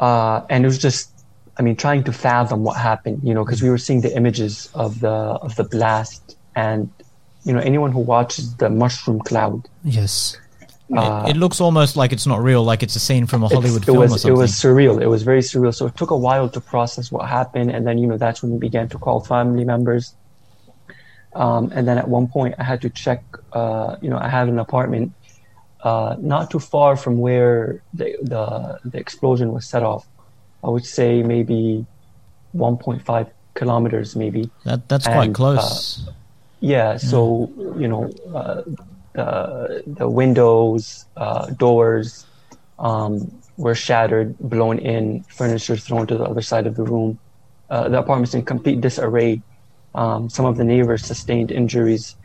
uh, 0.00 0.36
and 0.50 0.64
it 0.64 0.68
was 0.68 0.78
just. 0.78 1.10
I 1.56 1.62
mean, 1.62 1.76
trying 1.76 2.02
to 2.08 2.12
fathom 2.12 2.64
what 2.64 2.76
happened, 2.76 3.20
you 3.22 3.32
know, 3.32 3.44
because 3.44 3.62
we 3.62 3.70
were 3.70 3.78
seeing 3.78 4.00
the 4.00 4.12
images 4.16 4.68
of 4.74 4.98
the 4.98 5.16
of 5.46 5.54
the 5.54 5.62
blast, 5.62 6.36
and 6.56 6.90
you 7.44 7.52
know, 7.52 7.60
anyone 7.60 7.92
who 7.92 8.00
watches 8.00 8.56
the 8.56 8.68
mushroom 8.68 9.20
cloud, 9.20 9.68
Yes. 9.84 10.36
Uh, 10.92 11.24
it, 11.26 11.30
it 11.30 11.38
looks 11.38 11.60
almost 11.60 11.96
like 11.96 12.12
it's 12.12 12.26
not 12.26 12.42
real, 12.42 12.62
like 12.62 12.82
it's 12.82 12.96
a 12.96 13.00
scene 13.00 13.26
from 13.26 13.42
a 13.42 13.48
Hollywood 13.48 13.82
it 13.82 13.86
film 13.86 13.98
was 13.98 14.24
or 14.24 14.30
it 14.30 14.36
was 14.36 14.52
surreal. 14.52 15.00
It 15.00 15.06
was 15.06 15.22
very 15.22 15.40
surreal. 15.40 15.74
So 15.74 15.86
it 15.86 15.96
took 15.96 16.10
a 16.10 16.16
while 16.16 16.48
to 16.48 16.60
process 16.60 17.10
what 17.10 17.28
happened, 17.28 17.70
and 17.70 17.86
then 17.86 17.98
you 17.98 18.06
know 18.06 18.18
that's 18.18 18.42
when 18.42 18.52
we 18.52 18.58
began 18.58 18.88
to 18.90 18.98
call 18.98 19.20
family 19.20 19.64
members. 19.64 20.14
Um, 21.34 21.72
and 21.74 21.88
then 21.88 21.98
at 21.98 22.06
one 22.06 22.28
point, 22.28 22.54
I 22.58 22.64
had 22.64 22.82
to 22.82 22.90
check. 22.90 23.24
Uh, 23.52 23.96
you 24.02 24.10
know, 24.10 24.18
I 24.18 24.28
had 24.28 24.48
an 24.48 24.58
apartment 24.58 25.12
uh, 25.84 26.16
not 26.18 26.50
too 26.50 26.58
far 26.58 26.96
from 26.96 27.18
where 27.18 27.82
the, 27.92 28.16
the 28.22 28.80
the 28.84 28.98
explosion 28.98 29.52
was 29.52 29.66
set 29.66 29.82
off. 29.82 30.06
I 30.62 30.68
would 30.68 30.86
say 30.86 31.22
maybe 31.22 31.84
1.5 32.56 33.30
kilometers, 33.52 34.16
maybe. 34.16 34.50
that, 34.64 34.88
that's 34.88 35.06
quite 35.06 35.26
and, 35.26 35.34
close. 35.34 36.08
Yeah, 36.60 36.96
so 36.96 37.52
you 37.78 37.86
know, 37.86 38.10
uh, 38.34 38.62
the 39.14 39.82
the 39.86 40.08
windows, 40.08 41.06
uh, 41.16 41.46
doors, 41.50 42.26
um, 42.78 43.42
were 43.56 43.74
shattered, 43.74 44.36
blown 44.38 44.78
in, 44.78 45.22
furniture 45.24 45.76
thrown 45.76 46.06
to 46.06 46.18
the 46.18 46.24
other 46.24 46.42
side 46.42 46.66
of 46.66 46.74
the 46.76 46.82
room. 46.82 47.18
Uh, 47.70 47.88
the 47.88 47.98
apartment's 47.98 48.34
in 48.34 48.44
complete 48.44 48.80
disarray. 48.80 49.40
Um, 49.94 50.28
some 50.28 50.44
of 50.44 50.56
the 50.56 50.64
neighbors 50.64 51.04
sustained 51.04 51.50
injuries. 51.50 52.16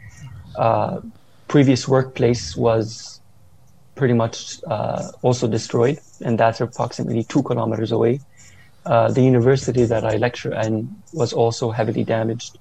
Uh, 0.55 1.01
previous 1.47 1.87
workplace 1.87 2.55
was 2.55 3.21
pretty 3.95 4.13
much 4.13 4.59
uh, 4.65 5.11
also 5.21 5.47
destroyed, 5.47 5.99
and 6.21 6.39
that's 6.39 6.61
approximately 6.61 7.23
two 7.23 7.43
kilometers 7.43 7.91
away. 7.91 8.19
Uh, 8.85 9.11
the 9.11 9.21
university 9.21 9.85
that 9.85 10.03
I 10.03 10.17
lecture 10.17 10.53
in 10.53 10.95
was 11.13 11.33
also 11.33 11.69
heavily 11.69 12.03
damaged 12.03 12.57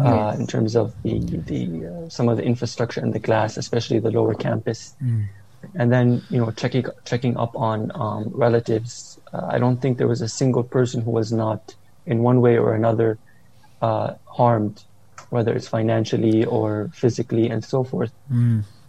uh, 0.00 0.36
in 0.38 0.46
terms 0.46 0.74
of 0.76 0.94
the 1.02 1.18
the 1.20 1.86
uh, 1.86 2.08
some 2.08 2.28
of 2.28 2.36
the 2.36 2.42
infrastructure 2.42 3.00
and 3.00 3.12
the 3.12 3.18
glass, 3.18 3.56
especially 3.56 3.98
the 4.00 4.10
lower 4.10 4.34
campus. 4.34 4.94
And 5.74 5.92
then 5.92 6.22
you 6.30 6.38
know 6.38 6.50
checking 6.50 6.84
checking 7.04 7.36
up 7.36 7.56
on 7.56 7.90
um, 7.94 8.30
relatives. 8.34 9.18
Uh, 9.32 9.46
I 9.50 9.58
don't 9.58 9.80
think 9.80 9.98
there 9.98 10.08
was 10.08 10.22
a 10.22 10.28
single 10.28 10.62
person 10.62 11.02
who 11.02 11.10
was 11.10 11.32
not 11.32 11.74
in 12.04 12.22
one 12.22 12.40
way 12.40 12.58
or 12.58 12.74
another 12.74 13.18
uh, 13.82 14.14
harmed, 14.24 14.82
whether 15.30 15.52
it's 15.52 15.68
financially 15.68 16.44
or 16.44 16.90
physically 16.94 17.48
and 17.48 17.64
so 17.64 17.84
forth. 17.84 18.12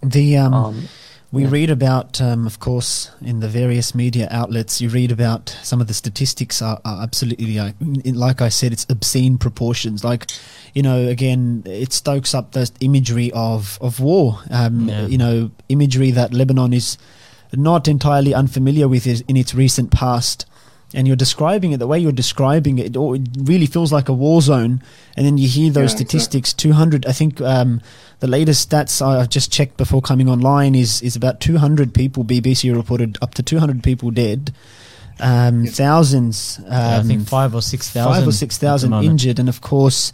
The 0.03 0.37
um, 0.37 0.53
Um, 0.53 0.87
we 1.31 1.43
yeah. 1.43 1.49
read 1.51 1.69
about, 1.69 2.21
um, 2.21 2.47
of 2.47 2.59
course, 2.59 3.11
in 3.21 3.41
the 3.41 3.49
various 3.49 3.93
media 3.93 4.29
outlets. 4.31 4.79
You 4.79 4.87
read 4.89 5.11
about 5.11 5.49
some 5.61 5.81
of 5.81 5.87
the 5.87 5.93
statistics 5.93 6.61
are, 6.61 6.79
are 6.85 7.03
absolutely 7.03 7.57
like, 7.57 7.75
like 8.05 8.41
I 8.41 8.47
said, 8.47 8.71
it's 8.71 8.85
obscene 8.89 9.37
proportions. 9.37 10.05
Like, 10.05 10.27
you 10.77 10.83
know, 10.87 10.99
again, 11.17 11.63
it 11.65 11.91
stokes 11.93 12.31
up 12.37 12.45
the 12.51 12.65
imagery 12.79 13.29
of 13.33 13.77
of 13.81 13.99
war. 13.99 14.25
Um, 14.59 14.87
Yeah. 14.89 15.07
You 15.13 15.17
know, 15.23 15.35
imagery 15.69 16.11
that 16.19 16.29
Lebanon 16.39 16.71
is 16.73 16.97
not 17.53 17.87
entirely 17.87 18.33
unfamiliar 18.41 18.87
with 18.87 19.05
in 19.31 19.35
its 19.37 19.53
recent 19.63 19.89
past. 19.91 20.45
And 20.93 21.03
you're 21.07 21.17
describing 21.25 21.71
it 21.73 21.79
the 21.79 21.87
way 21.91 21.99
you're 22.03 22.19
describing 22.25 22.79
it, 22.79 22.95
it 22.95 23.21
really 23.51 23.65
feels 23.75 23.91
like 23.97 24.07
a 24.09 24.13
war 24.25 24.41
zone. 24.41 24.73
And 25.15 25.25
then 25.25 25.37
you 25.37 25.47
hear 25.57 25.69
those 25.71 25.75
Yeah, 25.77 25.83
exactly. 25.83 26.05
statistics. 26.19 26.53
Two 26.63 26.73
hundred, 26.81 27.05
I 27.05 27.13
think. 27.19 27.41
Um, 27.41 27.81
the 28.19 28.27
latest 28.37 28.69
stats 28.69 29.01
I- 29.01 29.19
I've 29.21 29.29
just 29.37 29.49
checked 29.57 29.75
before 29.77 30.01
coming 30.01 30.29
online 30.29 30.73
is 30.83 31.01
is 31.01 31.15
about 31.17 31.35
200 31.39 31.89
people. 31.93 32.23
BBC 32.23 32.71
reported 32.75 33.17
up 33.21 33.33
to 33.35 33.43
200 33.43 33.81
people 33.83 34.11
dead, 34.11 34.41
um, 35.19 35.65
thousands, 35.65 36.59
um, 36.67 36.71
Yeah, 36.71 36.99
I 36.99 37.03
think 37.03 37.27
five 37.27 37.55
or 37.55 37.61
six 37.61 37.89
thousand. 37.89 38.13
five 38.13 38.27
or 38.27 38.31
six 38.31 38.55
at 38.55 38.61
the 38.61 38.65
thousand 38.67 38.89
moment. 38.91 39.09
injured, 39.11 39.39
and 39.39 39.49
of 39.49 39.59
course, 39.61 40.11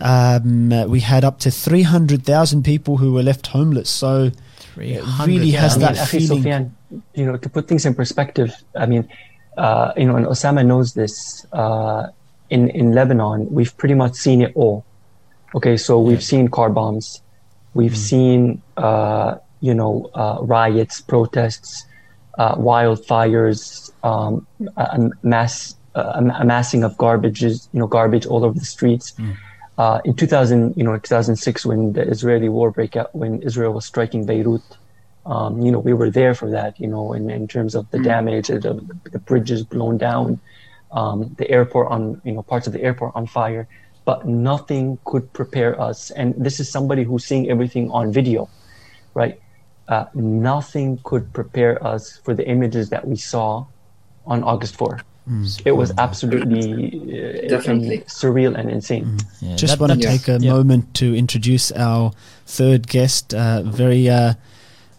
um, 0.00 0.70
we 0.88 1.00
had 1.00 1.24
up 1.24 1.38
to 1.40 1.50
300,000 1.50 2.62
people 2.62 2.96
who 2.98 3.12
were 3.12 3.22
left 3.22 3.48
homeless. 3.48 3.90
So 3.90 4.30
it 4.76 5.02
really 5.26 5.50
has 5.52 5.76
I 5.76 5.80
that 5.80 5.96
mean, 5.96 6.06
feeling. 6.06 6.38
Sufyan, 6.42 6.76
you 7.14 7.26
know, 7.26 7.36
to 7.36 7.48
put 7.48 7.68
things 7.68 7.84
in 7.84 7.94
perspective, 7.94 8.54
I 8.76 8.86
mean, 8.86 9.08
uh, 9.56 9.92
you 9.96 10.06
know, 10.06 10.16
and 10.16 10.26
Osama 10.26 10.64
knows 10.64 10.94
this. 10.94 11.46
Uh, 11.52 12.08
in 12.50 12.70
in 12.70 12.92
Lebanon, 12.92 13.52
we've 13.52 13.76
pretty 13.76 13.94
much 13.94 14.14
seen 14.14 14.40
it 14.40 14.52
all. 14.54 14.84
Okay, 15.54 15.76
so 15.76 16.00
we've 16.00 16.22
seen 16.22 16.48
car 16.48 16.70
bombs, 16.70 17.20
we've 17.74 17.96
seen, 17.96 18.62
uh, 18.76 19.36
you 19.60 19.74
know, 19.74 20.10
uh, 20.14 20.38
riots, 20.42 21.00
protests, 21.00 21.84
uh, 22.38 22.54
wildfires, 22.54 23.90
um, 24.04 24.46
a, 24.76 24.82
a 24.82 25.10
mass 25.22 25.74
uh, 25.94 26.12
a 26.14 26.42
amassing 26.42 26.84
of 26.84 26.96
garbages, 26.96 27.68
you 27.72 27.80
know, 27.80 27.86
garbage 27.86 28.26
all 28.26 28.44
over 28.44 28.58
the 28.58 28.64
streets. 28.64 29.14
Uh, 29.78 30.00
in 30.04 30.14
2000, 30.16 30.74
you 30.76 30.84
know, 30.84 30.98
2006, 30.98 31.64
when 31.64 31.94
the 31.94 32.02
Israeli 32.02 32.48
war 32.48 32.72
broke 32.72 32.96
out, 32.96 33.14
when 33.14 33.40
Israel 33.42 33.72
was 33.72 33.86
striking 33.86 34.26
Beirut, 34.26 34.62
um, 35.24 35.60
you 35.62 35.70
know, 35.70 35.78
we 35.78 35.94
were 35.94 36.10
there 36.10 36.34
for 36.34 36.50
that, 36.50 36.80
you 36.80 36.88
know, 36.88 37.14
in, 37.14 37.30
in 37.30 37.46
terms 37.48 37.76
of 37.76 37.90
the 37.92 38.00
damage, 38.00 38.48
the, 38.48 38.80
the 39.12 39.20
bridges 39.20 39.64
blown 39.64 39.98
down, 39.98 40.40
um, 40.90 41.34
the 41.38 41.48
airport 41.50 41.88
on 41.92 42.20
you 42.24 42.32
know 42.32 42.42
parts 42.42 42.66
of 42.66 42.72
the 42.72 42.82
airport 42.82 43.12
on 43.14 43.26
fire, 43.26 43.68
but 44.04 44.26
nothing 44.26 44.98
could 45.04 45.32
prepare 45.32 45.80
us. 45.80 46.10
And 46.10 46.34
this 46.36 46.60
is 46.60 46.70
somebody 46.72 47.04
who's 47.04 47.24
seeing 47.26 47.50
everything 47.50 47.90
on 47.90 48.12
video, 48.12 48.50
right? 49.14 49.40
Uh, 49.86 50.06
nothing 50.14 51.00
could 51.04 51.32
prepare 51.32 51.82
us 51.86 52.20
for 52.24 52.34
the 52.34 52.46
images 52.48 52.90
that 52.90 53.06
we 53.06 53.16
saw 53.16 53.66
on 54.26 54.42
August 54.44 54.76
4. 54.76 55.07
Mm. 55.28 55.62
It 55.64 55.72
was 55.72 55.92
absolutely 55.98 57.44
uh, 57.44 57.48
definitely 57.48 57.98
surreal 58.06 58.58
and 58.58 58.70
insane. 58.70 59.04
Mm. 59.04 59.24
Yeah, 59.40 59.56
Just 59.56 59.78
that, 59.78 59.80
want 59.80 60.00
to 60.00 60.06
take 60.06 60.28
a 60.28 60.38
yeah. 60.38 60.52
moment 60.52 60.94
to 60.94 61.14
introduce 61.14 61.70
our 61.72 62.12
third 62.46 62.88
guest. 62.88 63.34
Uh, 63.34 63.62
very, 63.62 64.08
uh, 64.08 64.34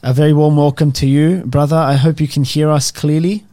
a 0.03 0.13
very 0.13 0.33
warm 0.33 0.55
welcome 0.55 0.91
to 0.93 1.07
you, 1.07 1.43
brother. 1.45 1.77
I 1.77 1.95
hope 1.95 2.19
you 2.19 2.27
can 2.27 2.43
hear 2.43 2.69
us 2.69 2.91
clearly. 2.91 3.43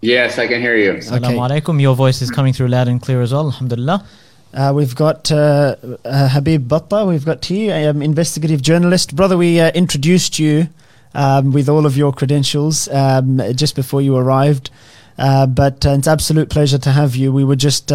Yes, 0.00 0.38
I 0.38 0.46
can 0.46 0.60
hear 0.60 0.76
you. 0.76 0.92
Assalamu 0.94 1.48
alaikum. 1.48 1.80
Your 1.80 1.94
voice 1.94 2.22
is 2.22 2.30
coming 2.30 2.52
through 2.52 2.68
loud 2.68 2.88
and 2.88 3.02
clear 3.02 3.20
as 3.20 3.32
well. 3.32 3.46
Alhamdulillah. 3.46 4.06
Uh, 4.52 4.72
we've 4.74 4.96
got 4.96 5.30
uh, 5.30 5.76
uh, 6.04 6.28
Habib 6.28 6.66
Batta. 6.66 7.04
We've 7.06 7.24
got 7.24 7.44
here, 7.44 7.90
um, 7.90 8.02
investigative 8.02 8.62
journalist. 8.62 9.14
Brother, 9.14 9.36
we 9.36 9.60
uh, 9.60 9.70
introduced 9.72 10.38
you 10.38 10.68
um, 11.14 11.52
with 11.52 11.68
all 11.68 11.86
of 11.86 11.96
your 11.96 12.12
credentials 12.12 12.88
um, 12.88 13.40
just 13.54 13.76
before 13.76 14.00
you 14.00 14.16
arrived. 14.16 14.70
Uh, 15.20 15.46
but 15.46 15.86
uh, 15.86 15.90
it's 15.90 16.08
absolute 16.08 16.50
pleasure 16.50 16.78
to 16.78 16.90
have 16.90 17.14
you. 17.14 17.32
We 17.32 17.44
were 17.44 17.56
just 17.56 17.92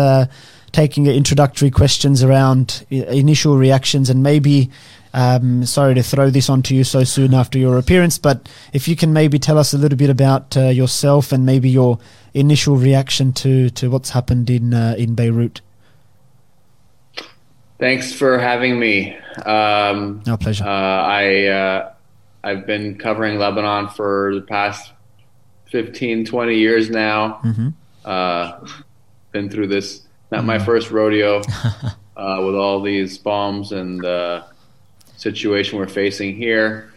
taking 0.71 1.07
introductory 1.07 1.71
questions 1.71 2.23
around 2.23 2.85
initial 2.89 3.57
reactions 3.57 4.09
and 4.09 4.21
maybe 4.21 4.69
um, 5.15 5.65
sorry 5.65 5.95
to 5.95 6.03
throw 6.03 6.29
this 6.29 6.49
onto 6.49 6.75
you 6.75 6.83
so 6.83 7.05
soon 7.05 7.33
after 7.33 7.57
your 7.57 7.77
appearance, 7.77 8.17
but 8.17 8.49
if 8.73 8.85
you 8.85 8.97
can 8.97 9.13
maybe 9.13 9.39
tell 9.39 9.57
us 9.57 9.73
a 9.73 9.77
little 9.77 9.97
bit 9.97 10.09
about 10.09 10.57
uh, 10.57 10.63
yourself 10.63 11.31
and 11.31 11.45
maybe 11.45 11.69
your 11.69 11.99
initial 12.33 12.75
reaction 12.75 13.31
to, 13.31 13.69
to 13.71 13.89
what's 13.89 14.09
happened 14.09 14.49
in 14.49 14.73
uh, 14.73 14.93
in 14.97 15.15
Beirut. 15.15 15.61
Thanks 17.79 18.11
for 18.11 18.37
having 18.37 18.77
me. 18.77 19.15
Um, 19.45 20.21
no 20.25 20.35
pleasure. 20.35 20.65
Uh, 20.65 20.67
I 20.67 21.45
uh, 21.45 21.93
I've 22.43 22.65
been 22.65 22.97
covering 22.97 23.39
Lebanon 23.39 23.87
for 23.87 24.35
the 24.35 24.41
past 24.41 24.91
15, 25.71 26.25
20 26.25 26.55
years 26.55 26.89
now. 26.89 27.39
Mm-hmm. 27.43 27.69
Uh, 28.03 28.67
been 29.31 29.49
through 29.49 29.67
this, 29.67 30.03
not 30.31 30.39
mm-hmm. 30.39 30.47
my 30.47 30.59
first 30.59 30.91
rodeo, 30.91 31.41
uh, 32.17 32.41
with 32.45 32.55
all 32.55 32.81
these 32.81 33.17
bombs 33.17 33.71
and 33.71 33.99
the 33.99 34.45
situation 35.17 35.77
we're 35.77 35.87
facing 35.87 36.35
here. 36.35 36.93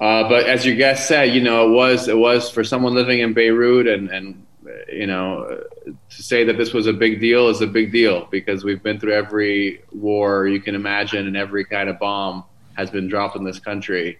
Uh, 0.00 0.28
but 0.28 0.46
as 0.46 0.66
your 0.66 0.74
guest 0.74 1.06
said, 1.06 1.34
you 1.34 1.40
know, 1.40 1.68
it 1.68 1.72
was 1.72 2.08
it 2.08 2.16
was 2.16 2.50
for 2.50 2.64
someone 2.64 2.94
living 2.94 3.20
in 3.20 3.32
Beirut, 3.32 3.86
and 3.86 4.10
and 4.10 4.44
you 4.92 5.06
know, 5.06 5.62
to 5.84 6.22
say 6.22 6.44
that 6.44 6.56
this 6.56 6.72
was 6.72 6.86
a 6.86 6.92
big 6.92 7.20
deal 7.20 7.48
is 7.48 7.60
a 7.60 7.66
big 7.66 7.92
deal 7.92 8.26
because 8.30 8.64
we've 8.64 8.82
been 8.82 8.98
through 8.98 9.12
every 9.12 9.82
war 9.92 10.48
you 10.48 10.60
can 10.60 10.74
imagine, 10.74 11.26
and 11.26 11.36
every 11.36 11.64
kind 11.64 11.88
of 11.88 11.98
bomb 11.98 12.44
has 12.74 12.90
been 12.90 13.08
dropped 13.08 13.36
in 13.36 13.44
this 13.44 13.60
country. 13.60 14.18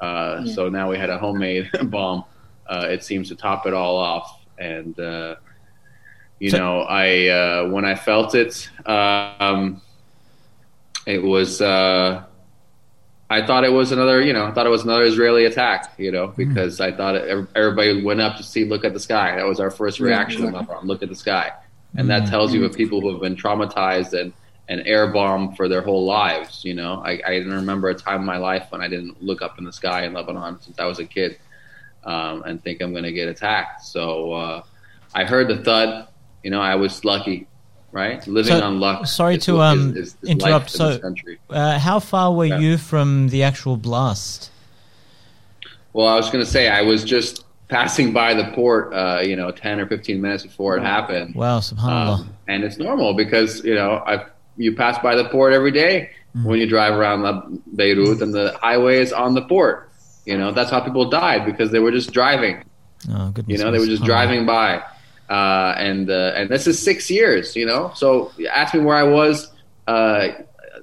Uh, 0.00 0.42
yeah. 0.44 0.54
So 0.54 0.68
now 0.68 0.90
we 0.90 0.96
had 0.96 1.10
a 1.10 1.18
homemade 1.18 1.70
bomb. 1.84 2.24
Uh, 2.66 2.86
it 2.88 3.04
seems 3.04 3.28
to 3.28 3.36
top 3.36 3.66
it 3.66 3.74
all 3.74 3.96
off, 3.96 4.40
and 4.58 4.98
uh, 4.98 5.36
you 6.38 6.50
so- 6.50 6.58
know, 6.58 6.80
I 6.80 7.28
uh, 7.28 7.68
when 7.68 7.84
I 7.84 7.94
felt 7.94 8.34
it. 8.34 8.68
Um, 8.86 9.82
it 11.06 11.22
was 11.22 11.60
uh, 11.60 12.24
I 13.32 13.46
thought 13.46 13.64
it 13.64 13.72
was 13.72 13.92
another 13.92 14.20
you 14.20 14.32
know 14.32 14.46
I 14.46 14.52
thought 14.52 14.66
it 14.66 14.70
was 14.70 14.84
another 14.84 15.04
Israeli 15.04 15.46
attack 15.46 15.94
you 15.98 16.12
know 16.12 16.28
hmm. 16.28 16.36
because 16.36 16.78
mm. 16.78 16.84
I 16.84 16.96
thought 16.96 17.14
it, 17.14 17.48
everybody 17.54 18.02
went 18.02 18.20
up 18.20 18.36
to 18.36 18.42
see 18.42 18.64
look 18.64 18.84
at 18.84 18.92
the 18.92 19.00
sky 19.00 19.36
that 19.36 19.46
was 19.46 19.60
our 19.60 19.70
first 19.70 20.00
reaction 20.00 20.42
yeah, 20.42 20.60
exactly. 20.60 20.86
look 20.86 21.02
at 21.02 21.08
the 21.08 21.16
sky 21.16 21.52
and 21.96 22.08
that 22.10 22.22
hmm. 22.22 22.30
tells 22.30 22.52
you 22.52 22.64
of 22.64 22.74
people 22.74 23.00
who 23.00 23.10
have 23.10 23.20
been 23.20 23.36
traumatized 23.36 24.18
and 24.18 24.32
and 24.68 24.86
air 24.86 25.08
bombed 25.08 25.56
for 25.56 25.68
their 25.68 25.82
whole 25.82 26.04
lives 26.04 26.64
you 26.64 26.74
know 26.74 27.02
I, 27.04 27.20
I 27.26 27.30
didn't 27.38 27.54
remember 27.54 27.88
a 27.88 27.94
time 27.94 28.20
in 28.20 28.26
my 28.26 28.36
life 28.38 28.66
when 28.70 28.80
I 28.80 28.88
didn't 28.88 29.22
look 29.22 29.42
up 29.42 29.58
in 29.58 29.64
the 29.64 29.72
sky 29.72 30.04
in 30.04 30.12
Lebanon 30.12 30.60
since 30.60 30.78
I 30.78 30.84
was 30.84 30.98
a 30.98 31.06
kid 31.06 31.38
um, 32.04 32.42
and 32.44 32.62
think 32.62 32.80
I'm 32.82 32.92
going 32.92 33.04
to 33.04 33.12
get 33.12 33.28
attacked 33.28 33.84
so 33.84 34.32
uh, 34.32 34.62
I 35.14 35.24
heard 35.24 35.48
the 35.48 35.62
thud 35.62 36.08
you 36.42 36.50
know 36.50 36.60
I 36.60 36.74
was 36.74 37.04
lucky 37.04 37.46
right? 37.92 38.26
Living 38.26 38.58
so, 38.58 38.62
on 38.62 38.80
luck. 38.80 39.06
Sorry 39.06 39.38
to 39.38 39.60
um, 39.60 39.96
is, 39.96 40.16
is, 40.22 40.30
interrupt. 40.30 40.70
So, 40.70 40.98
uh, 41.50 41.78
how 41.78 42.00
far 42.00 42.32
were 42.32 42.46
yeah. 42.46 42.58
you 42.58 42.78
from 42.78 43.28
the 43.28 43.42
actual 43.42 43.76
blast? 43.76 44.50
Well, 45.92 46.06
I 46.06 46.16
was 46.16 46.30
going 46.30 46.42
to 46.44 46.50
say 46.50 46.68
I 46.68 46.80
was 46.80 47.04
just 47.04 47.44
passing 47.68 48.12
by 48.12 48.34
the 48.34 48.44
port, 48.54 48.92
uh, 48.94 49.20
you 49.22 49.36
know, 49.36 49.50
ten 49.50 49.78
or 49.78 49.86
fifteen 49.86 50.20
minutes 50.20 50.42
before 50.42 50.76
it 50.76 50.82
happened. 50.82 51.34
Wow, 51.34 51.60
subhanallah. 51.60 52.20
Um, 52.20 52.36
and 52.48 52.64
it's 52.64 52.78
normal 52.78 53.14
because 53.14 53.64
you 53.64 53.74
know 53.74 54.02
I, 54.06 54.24
you 54.56 54.74
pass 54.74 54.98
by 54.98 55.14
the 55.14 55.26
port 55.26 55.52
every 55.52 55.70
day 55.70 56.10
mm. 56.34 56.44
when 56.44 56.58
you 56.58 56.66
drive 56.66 56.94
around 56.94 57.62
Beirut, 57.76 58.22
and 58.22 58.32
the 58.32 58.56
highway 58.60 59.00
is 59.00 59.12
on 59.12 59.34
the 59.34 59.42
port. 59.42 59.90
You 60.24 60.38
know, 60.38 60.52
that's 60.52 60.70
how 60.70 60.80
people 60.80 61.08
died 61.10 61.44
because 61.44 61.70
they 61.70 61.80
were 61.80 61.90
just 61.90 62.12
driving. 62.12 62.64
Oh, 63.10 63.30
goodness. 63.30 63.58
You 63.58 63.64
know, 63.64 63.72
they 63.72 63.78
were 63.78 63.86
just 63.86 64.04
driving 64.04 64.46
by. 64.46 64.82
Uh, 65.28 65.74
and 65.78 66.10
uh, 66.10 66.32
and 66.36 66.50
this 66.50 66.66
is 66.66 66.80
six 66.80 67.10
years, 67.10 67.56
you 67.56 67.64
know. 67.64 67.90
So 67.94 68.32
ask 68.50 68.74
me 68.74 68.80
where 68.80 68.96
I 68.96 69.04
was 69.04 69.50
uh, 69.86 70.28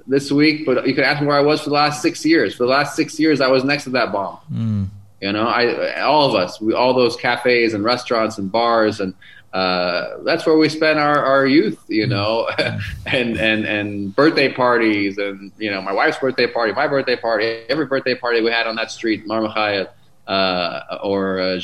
this 0.07 0.31
week, 0.31 0.65
but 0.65 0.87
you 0.87 0.95
can 0.95 1.03
ask 1.03 1.21
me 1.21 1.27
where 1.27 1.37
I 1.37 1.41
was 1.41 1.61
for 1.61 1.69
the 1.69 1.75
last 1.75 2.01
six 2.01 2.25
years. 2.25 2.55
For 2.55 2.63
the 2.63 2.69
last 2.69 2.95
six 2.95 3.19
years, 3.19 3.41
I 3.41 3.47
was 3.47 3.63
next 3.63 3.83
to 3.85 3.91
that 3.91 4.11
bomb. 4.11 4.39
Mm. 4.51 4.87
You 5.21 5.33
know, 5.33 5.45
I 5.45 6.01
all 6.01 6.27
of 6.27 6.35
us, 6.35 6.59
we 6.59 6.73
all 6.73 6.93
those 6.93 7.15
cafes 7.15 7.73
and 7.73 7.83
restaurants 7.83 8.37
and 8.37 8.51
bars 8.51 8.99
and 8.99 9.13
uh, 9.53 10.17
that's 10.23 10.45
where 10.45 10.57
we 10.57 10.69
spent 10.69 10.99
our, 10.99 11.23
our 11.23 11.45
youth, 11.45 11.83
you 11.87 12.05
mm. 12.05 12.09
know, 12.09 12.49
and, 13.05 13.37
and, 13.37 13.65
and 13.65 14.15
birthday 14.15 14.51
parties 14.51 15.17
and, 15.17 15.51
you 15.57 15.71
know, 15.71 15.81
my 15.81 15.91
wife's 15.91 16.19
birthday 16.19 16.47
party, 16.47 16.73
my 16.73 16.87
birthday 16.87 17.15
party, 17.15 17.45
every 17.69 17.85
birthday 17.85 18.15
party 18.15 18.41
we 18.41 18.51
had 18.51 18.67
on 18.67 18.75
that 18.75 18.91
street, 18.91 19.25
Mar 19.25 19.41
Mikhael, 19.41 19.89
uh, 20.27 20.99
or 21.01 21.39
uh, 21.39 21.59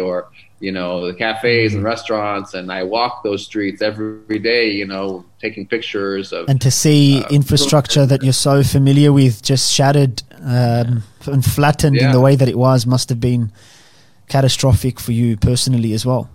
or 0.00 0.30
you 0.60 0.72
know, 0.72 1.06
the 1.06 1.14
cafes 1.14 1.74
and 1.74 1.80
mm-hmm. 1.80 1.86
restaurants, 1.86 2.54
and 2.54 2.72
I 2.72 2.84
walk 2.84 3.22
those 3.22 3.44
streets 3.44 3.82
every 3.82 4.38
day, 4.38 4.70
you 4.70 4.86
know, 4.86 5.24
taking 5.38 5.66
pictures 5.66 6.32
of. 6.32 6.48
And 6.48 6.60
to 6.62 6.70
see 6.70 7.22
uh, 7.22 7.28
infrastructure 7.28 8.06
that 8.06 8.22
you're 8.22 8.32
so 8.32 8.62
familiar 8.62 9.12
with 9.12 9.42
just 9.42 9.70
shattered 9.70 10.22
um, 10.40 11.02
and 11.26 11.44
flattened 11.44 11.96
yeah. 11.96 12.06
in 12.06 12.12
the 12.12 12.20
way 12.20 12.34
that 12.34 12.48
it 12.48 12.56
was 12.56 12.86
must 12.86 13.10
have 13.10 13.20
been 13.20 13.52
catastrophic 14.28 14.98
for 14.98 15.12
you 15.12 15.36
personally 15.36 15.92
as 15.92 16.06
well. 16.06 16.30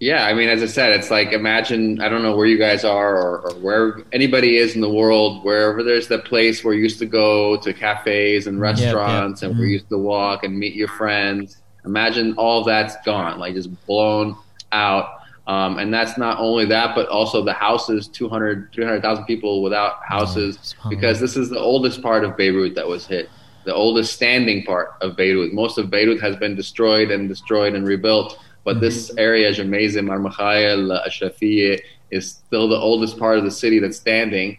Yeah, 0.00 0.24
I 0.26 0.32
mean, 0.32 0.48
as 0.48 0.62
I 0.62 0.66
said, 0.66 0.92
it's 0.92 1.10
like 1.10 1.32
imagine 1.32 2.00
I 2.00 2.08
don't 2.08 2.22
know 2.22 2.36
where 2.36 2.46
you 2.46 2.58
guys 2.58 2.84
are 2.84 3.16
or, 3.16 3.40
or 3.40 3.50
where 3.60 4.02
anybody 4.12 4.56
is 4.56 4.74
in 4.74 4.80
the 4.80 4.88
world, 4.90 5.44
wherever 5.44 5.82
there's 5.82 6.06
that 6.08 6.24
place 6.24 6.62
where 6.62 6.72
you 6.72 6.82
used 6.82 7.00
to 7.00 7.06
go 7.06 7.56
to 7.56 7.72
cafes 7.72 8.46
and 8.46 8.60
restaurants 8.60 9.42
yeah, 9.42 9.46
yeah. 9.46 9.50
and 9.50 9.54
mm-hmm. 9.54 9.58
where 9.58 9.66
you 9.66 9.72
used 9.74 9.88
to 9.88 9.98
walk 9.98 10.44
and 10.44 10.56
meet 10.56 10.74
your 10.74 10.88
friends 10.88 11.56
Imagine 11.88 12.34
all 12.36 12.64
that's 12.64 12.96
gone, 13.04 13.38
like 13.38 13.54
just 13.54 13.70
blown 13.86 14.36
out. 14.72 15.20
Um, 15.46 15.78
and 15.78 15.92
that's 15.92 16.18
not 16.18 16.38
only 16.38 16.66
that, 16.66 16.94
but 16.94 17.08
also 17.08 17.42
the 17.42 17.54
houses 17.54 18.08
200, 18.08 18.70
300,000 18.74 19.24
people 19.24 19.62
without 19.62 20.04
houses, 20.04 20.74
oh, 20.84 20.90
because 20.90 21.18
this 21.18 21.36
is 21.36 21.48
the 21.48 21.58
oldest 21.58 22.02
part 22.02 22.24
of 22.24 22.36
Beirut 22.36 22.74
that 22.74 22.86
was 22.86 23.06
hit, 23.06 23.30
the 23.64 23.74
oldest 23.74 24.12
standing 24.12 24.62
part 24.64 24.90
of 25.00 25.16
Beirut. 25.16 25.54
Most 25.54 25.78
of 25.78 25.88
Beirut 25.88 26.20
has 26.20 26.36
been 26.36 26.54
destroyed 26.54 27.10
and 27.10 27.26
destroyed 27.26 27.74
and 27.74 27.86
rebuilt, 27.86 28.38
but 28.64 28.76
mm-hmm. 28.76 28.80
this 28.80 29.10
area, 29.16 29.52
Gemmayzeh, 29.52 30.04
Mar 30.04 30.18
Mikhael, 30.18 31.06
Ashrafiyeh, 31.06 31.80
is 32.10 32.30
still 32.30 32.68
the 32.68 32.76
oldest 32.76 33.18
part 33.18 33.38
of 33.38 33.44
the 33.44 33.50
city 33.50 33.78
that's 33.78 33.96
standing. 33.98 34.58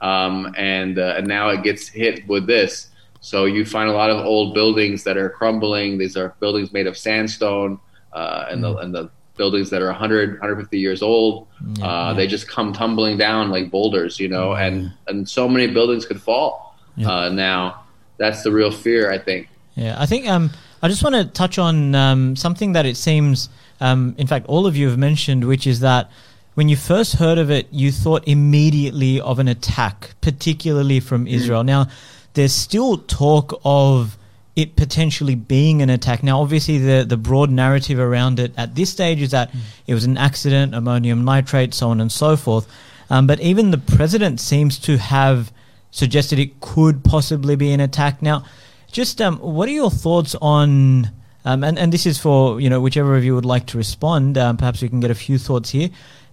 Um, 0.00 0.54
and, 0.56 0.98
uh, 0.98 1.14
and 1.16 1.26
now 1.26 1.48
it 1.48 1.62
gets 1.62 1.88
hit 1.88 2.26
with 2.28 2.46
this. 2.46 2.88
So 3.20 3.46
you 3.46 3.64
find 3.64 3.88
a 3.88 3.92
lot 3.92 4.10
of 4.10 4.24
old 4.24 4.54
buildings 4.54 5.04
that 5.04 5.16
are 5.16 5.28
crumbling. 5.28 5.98
These 5.98 6.16
are 6.16 6.34
buildings 6.40 6.72
made 6.72 6.86
of 6.86 6.96
sandstone, 6.96 7.80
uh, 8.12 8.46
and 8.48 8.62
the 8.62 8.74
mm. 8.74 8.82
and 8.82 8.94
the 8.94 9.10
buildings 9.36 9.70
that 9.70 9.80
are 9.80 9.86
100 9.86 10.30
150 10.40 10.78
years 10.78 11.00
old 11.00 11.46
uh, 11.60 11.74
yeah. 11.78 12.12
they 12.14 12.26
just 12.26 12.48
come 12.48 12.72
tumbling 12.72 13.16
down 13.16 13.50
like 13.50 13.70
boulders 13.70 14.18
you 14.18 14.28
know 14.28 14.54
and 14.54 14.92
and 15.06 15.28
so 15.28 15.48
many 15.48 15.68
buildings 15.68 16.04
could 16.04 16.20
fall 16.20 16.76
yeah. 16.96 17.08
uh, 17.08 17.28
now 17.28 17.84
that's 18.16 18.42
the 18.42 18.50
real 18.50 18.72
fear 18.72 19.12
i 19.12 19.16
think 19.16 19.48
yeah 19.76 19.94
i 19.96 20.04
think 20.04 20.28
um 20.28 20.50
i 20.82 20.88
just 20.88 21.02
want 21.02 21.14
to 21.14 21.24
touch 21.24 21.58
on 21.58 21.94
um, 21.94 22.36
something 22.36 22.72
that 22.72 22.86
it 22.86 22.96
seems 22.96 23.48
um, 23.80 24.14
in 24.18 24.26
fact 24.26 24.46
all 24.46 24.66
of 24.66 24.76
you 24.76 24.88
have 24.88 24.98
mentioned 24.98 25.44
which 25.44 25.66
is 25.66 25.80
that 25.80 26.10
when 26.54 26.68
you 26.68 26.76
first 26.76 27.14
heard 27.16 27.38
of 27.38 27.50
it 27.50 27.66
you 27.70 27.92
thought 27.92 28.26
immediately 28.26 29.20
of 29.20 29.38
an 29.38 29.48
attack 29.48 30.14
particularly 30.20 31.00
from 31.00 31.26
mm. 31.26 31.30
israel 31.30 31.64
now 31.64 31.86
there's 32.34 32.52
still 32.52 32.98
talk 32.98 33.60
of 33.64 34.16
it 34.58 34.74
potentially 34.74 35.36
being 35.36 35.82
an 35.82 35.88
attack. 35.88 36.24
Now, 36.24 36.40
obviously, 36.40 36.78
the, 36.78 37.04
the 37.04 37.16
broad 37.16 37.48
narrative 37.48 38.00
around 38.00 38.40
it 38.40 38.52
at 38.56 38.74
this 38.74 38.90
stage 38.90 39.22
is 39.22 39.30
that 39.30 39.52
mm. 39.52 39.60
it 39.86 39.94
was 39.94 40.04
an 40.04 40.18
accident, 40.18 40.74
ammonium 40.74 41.24
nitrate, 41.24 41.74
so 41.74 41.90
on 41.90 42.00
and 42.00 42.10
so 42.10 42.36
forth. 42.36 42.66
Um, 43.08 43.28
but 43.28 43.38
even 43.38 43.70
the 43.70 43.78
president 43.78 44.40
seems 44.40 44.76
to 44.80 44.98
have 44.98 45.52
suggested 45.92 46.40
it 46.40 46.60
could 46.60 47.04
possibly 47.04 47.54
be 47.54 47.70
an 47.72 47.78
attack. 47.78 48.20
Now, 48.20 48.44
just 48.90 49.20
um, 49.20 49.38
what 49.38 49.68
are 49.68 49.72
your 49.72 49.90
thoughts 49.90 50.34
on 50.40 51.10
Um, 51.48 51.64
and, 51.64 51.78
and 51.78 51.92
this 51.92 52.04
is 52.04 52.18
for, 52.18 52.60
you 52.60 52.68
know, 52.68 52.78
whichever 52.78 53.16
of 53.16 53.24
you 53.24 53.34
would 53.34 53.46
like 53.46 53.64
to 53.66 53.78
respond. 53.78 54.36
Um, 54.36 54.58
perhaps 54.58 54.82
we 54.82 54.88
can 54.90 55.00
get 55.00 55.10
a 55.10 55.14
few 55.14 55.38
thoughts 55.38 55.70
here. 55.70 55.88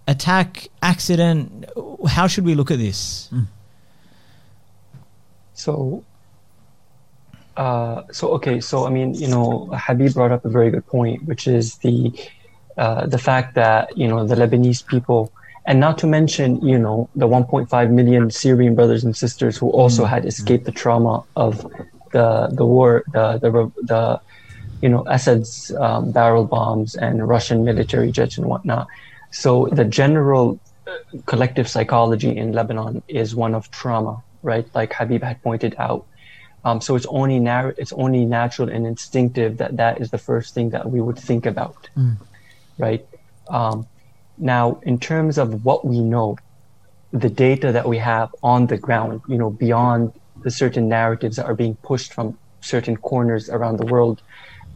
Attack, 0.08 0.68
accident, 0.82 1.66
how 2.08 2.28
should 2.28 2.44
we 2.44 2.54
look 2.54 2.70
at 2.70 2.80
this? 2.80 3.30
Mm. 3.32 3.48
So, 5.54 6.04
uh, 7.56 8.04
so 8.12 8.32
okay, 8.32 8.60
so 8.60 8.86
I 8.86 8.90
mean, 8.90 9.14
you 9.14 9.30
know, 9.30 9.70
Habib 9.74 10.14
brought 10.14 10.34
up 10.34 10.44
a 10.44 10.50
very 10.50 10.70
good 10.70 10.86
point, 10.86 11.24
which 11.24 11.48
is 11.48 11.78
the 11.78 12.12
uh, 12.78 13.08
the 13.08 13.18
fact 13.18 13.56
that 13.56 13.98
you 13.98 14.06
know 14.06 14.28
the 14.28 14.36
Lebanese 14.36 14.86
people, 14.86 15.32
and 15.66 15.80
not 15.80 15.98
to 16.00 16.08
mention 16.08 16.62
you 16.62 16.78
know 16.78 17.08
the 17.16 17.26
1.5 17.26 17.90
million 17.90 18.30
Syrian 18.30 18.76
brothers 18.76 19.06
and 19.06 19.16
sisters 19.16 19.58
who 19.58 19.70
also 19.70 20.04
mm-hmm. 20.04 20.14
had 20.14 20.26
escaped 20.26 20.66
the 20.66 20.74
trauma 20.74 21.24
of 21.38 21.66
the 22.18 22.28
the 22.60 22.66
war, 22.66 23.04
the 23.18 23.26
the 23.44 23.50
the 23.92 24.02
you 24.84 24.90
know 24.94 25.04
Assad's 25.16 25.52
um, 25.86 26.12
barrel 26.18 26.46
bombs 26.56 26.96
and 26.96 27.16
Russian 27.36 27.60
military 27.70 28.12
jets 28.18 28.38
and 28.40 28.46
whatnot. 28.52 28.88
So 29.32 29.68
the 29.80 29.86
general 30.02 30.46
uh, 30.88 30.92
collective 31.32 31.68
psychology 31.68 32.32
in 32.42 32.48
Lebanon 32.54 33.04
is 33.22 33.36
one 33.36 33.54
of 33.60 33.70
trauma, 33.80 34.16
right? 34.52 34.66
Like 34.80 34.94
Habib 35.00 35.24
had 35.24 35.38
pointed 35.48 35.76
out. 35.88 36.04
Um, 36.64 36.78
so 36.86 36.96
it's 36.98 37.10
only 37.22 37.40
nar- 37.40 37.76
it's 37.82 37.94
only 38.06 38.24
natural 38.40 38.70
and 38.76 38.84
instinctive 38.94 39.52
that 39.62 39.72
that 39.82 39.94
is 40.02 40.08
the 40.16 40.22
first 40.30 40.54
thing 40.56 40.68
that 40.76 40.84
we 40.94 41.00
would 41.06 41.20
think 41.30 41.46
about, 41.46 41.90
mm. 41.98 42.16
right? 42.86 43.04
Um, 43.60 43.78
now, 44.38 44.66
in 44.90 44.96
terms 45.10 45.38
of 45.38 45.48
what 45.68 45.86
we 45.92 46.00
know, 46.14 46.38
the 47.24 47.32
data 47.48 47.72
that 47.78 47.88
we 47.94 47.98
have 48.12 48.30
on 48.42 48.68
the 48.72 48.80
ground, 48.86 49.22
you 49.28 49.38
know, 49.42 49.52
beyond 49.66 50.12
the 50.46 50.52
certain 50.52 50.88
narratives 50.88 51.36
that 51.38 51.46
are 51.48 51.56
being 51.56 51.76
pushed 51.90 52.14
from 52.14 52.38
certain 52.62 52.96
corners 52.96 53.50
around 53.50 53.78
the 53.78 53.86
world, 53.94 54.22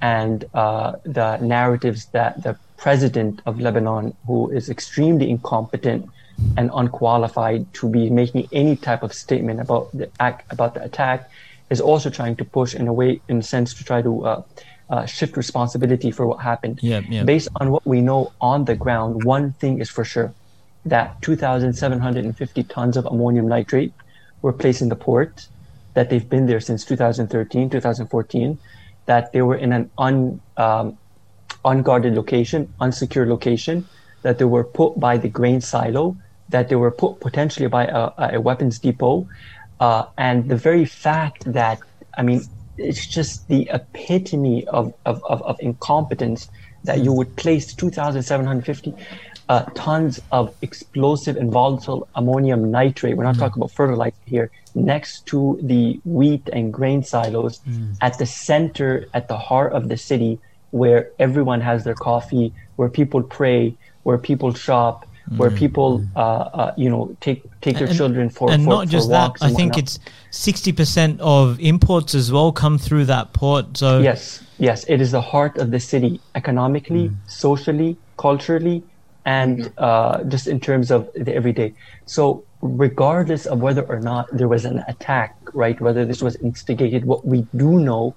and 0.01 0.45
uh, 0.53 0.93
the 1.05 1.38
narratives 1.38 2.01
that 2.17 2.41
the 2.43 2.58
president 2.77 3.41
of 3.45 3.60
Lebanon, 3.60 4.05
who 4.25 4.49
is 4.49 4.69
extremely 4.69 5.29
incompetent 5.29 6.10
and 6.58 6.71
unqualified 6.73 7.62
to 7.79 7.88
be 7.88 8.10
making 8.10 8.47
any 8.51 8.75
type 8.75 9.03
of 9.03 9.13
statement 9.13 9.60
about 9.60 9.84
the 9.93 10.10
act, 10.19 10.51
about 10.51 10.73
the 10.73 10.84
attack, 10.84 11.29
is 11.69 11.79
also 11.79 12.10
trying 12.10 12.36
to 12.41 12.45
push 12.58 12.73
in 12.73 12.88
a 12.88 12.93
way, 12.93 13.21
in 13.29 13.38
a 13.38 13.43
sense, 13.43 13.73
to 13.75 13.84
try 13.84 14.01
to 14.01 14.13
uh, 14.25 14.41
uh, 14.89 15.05
shift 15.05 15.38
responsibility 15.38 16.10
for 16.10 16.25
what 16.25 16.39
happened. 16.51 16.79
Yeah, 16.82 17.01
yeah. 17.08 17.23
Based 17.23 17.49
on 17.58 17.69
what 17.69 17.86
we 17.86 18.01
know 18.01 18.32
on 18.41 18.65
the 18.65 18.75
ground, 18.75 19.23
one 19.23 19.53
thing 19.62 19.79
is 19.84 19.89
for 19.89 20.03
sure: 20.03 20.34
that 20.86 21.21
2,750 21.21 22.63
tons 22.63 22.97
of 22.97 23.05
ammonium 23.05 23.47
nitrate 23.47 23.93
were 24.41 24.53
placed 24.53 24.82
in 24.82 24.89
the 24.89 24.95
port. 24.95 25.47
That 25.93 26.10
they've 26.10 26.28
been 26.28 26.45
there 26.45 26.60
since 26.60 26.86
2013, 26.86 27.69
2014. 27.69 28.58
That 29.06 29.32
they 29.34 29.41
were 29.41 29.56
in 29.56 29.73
an 29.73 29.89
un, 29.97 30.39
um, 30.58 30.97
unguarded 31.65 32.15
location, 32.15 32.71
unsecured 32.80 33.28
location. 33.28 33.88
That 34.21 34.38
they 34.38 34.45
were 34.45 34.63
put 34.63 34.99
by 34.99 35.17
the 35.17 35.30
grain 35.30 35.62
silo 35.62 36.15
that 36.49 36.69
they 36.69 36.75
were 36.75 36.91
put 36.91 37.19
potentially 37.19 37.67
by 37.67 37.86
a, 37.86 38.36
a 38.36 38.41
weapons 38.41 38.80
depot. 38.80 39.28
Uh, 39.80 40.06
and 40.17 40.49
the 40.49 40.58
very 40.58 40.86
fact 40.86 41.52
that, 41.54 41.80
I 42.17 42.23
mean, 42.23 42.41
it's 42.78 43.06
just 43.06 43.47
the 43.47 43.69
epitome 43.71 44.65
of, 44.67 44.93
of, 45.06 45.23
of, 45.25 45.41
of 45.43 45.58
incompetence 45.60 46.49
that 46.84 47.04
you 47.04 47.13
would 47.13 47.36
place 47.36 47.73
2,750 47.73 48.93
uh, 49.49 49.65
tons 49.73 50.21
of 50.31 50.55
explosive 50.62 51.35
and 51.35 51.51
volatile 51.51 52.07
ammonium 52.15 52.69
nitrate, 52.69 53.17
we're 53.17 53.23
not 53.23 53.35
mm. 53.35 53.39
talking 53.39 53.59
about 53.59 53.71
fertilizer 53.71 54.15
here, 54.25 54.51
next 54.75 55.25
to 55.25 55.59
the 55.63 55.99
wheat 56.05 56.47
and 56.53 56.71
grain 56.71 57.03
silos 57.03 57.59
mm. 57.67 57.95
at 58.01 58.17
the 58.19 58.25
center, 58.25 59.07
at 59.15 59.27
the 59.27 59.38
heart 59.38 59.73
of 59.73 59.89
the 59.89 59.97
city, 59.97 60.39
where 60.69 61.09
everyone 61.17 61.62
has 61.62 61.83
their 61.83 61.95
coffee, 61.95 62.53
where 62.75 62.89
people 62.89 63.23
pray, 63.23 63.75
where 64.03 64.19
people 64.19 64.53
shop, 64.53 65.07
where 65.38 65.49
mm. 65.49 65.57
people, 65.57 66.05
uh, 66.15 66.19
uh, 66.19 66.73
you 66.77 66.89
know, 66.89 67.15
take 67.19 67.43
take 67.62 67.77
their 67.77 67.88
and, 67.88 67.97
children 67.97 68.29
for 68.29 68.51
and 68.51 68.63
for, 68.63 68.69
not 68.69 68.88
just 68.88 69.09
that. 69.09 69.31
I 69.41 69.51
think 69.51 69.77
it's 69.79 69.97
sixty 70.29 70.71
percent 70.71 71.19
of 71.21 71.59
imports 71.59 72.13
as 72.13 72.31
well 72.31 72.51
come 72.51 72.77
through 72.77 73.05
that 73.05 73.33
port. 73.33 73.77
So 73.77 73.99
yes, 73.99 74.43
yes, 74.59 74.85
it 74.88 75.01
is 75.01 75.12
the 75.12 75.21
heart 75.21 75.57
of 75.57 75.71
the 75.71 75.79
city, 75.79 76.21
economically, 76.35 77.09
mm. 77.09 77.15
socially, 77.27 77.97
culturally, 78.17 78.83
and 79.25 79.60
mm-hmm. 79.60 79.73
uh, 79.77 80.23
just 80.25 80.47
in 80.47 80.60
terms 80.60 80.91
of 80.91 81.10
the 81.13 81.34
everyday. 81.34 81.73
So 82.05 82.43
regardless 82.62 83.45
of 83.45 83.62
whether 83.62 83.84
or 83.84 83.99
not 83.99 84.27
there 84.32 84.47
was 84.47 84.65
an 84.65 84.84
attack, 84.88 85.36
right? 85.53 85.79
Whether 85.79 86.05
this 86.05 86.21
was 86.21 86.36
instigated, 86.38 87.05
what 87.05 87.25
we 87.25 87.47
do 87.55 87.79
know 87.79 88.15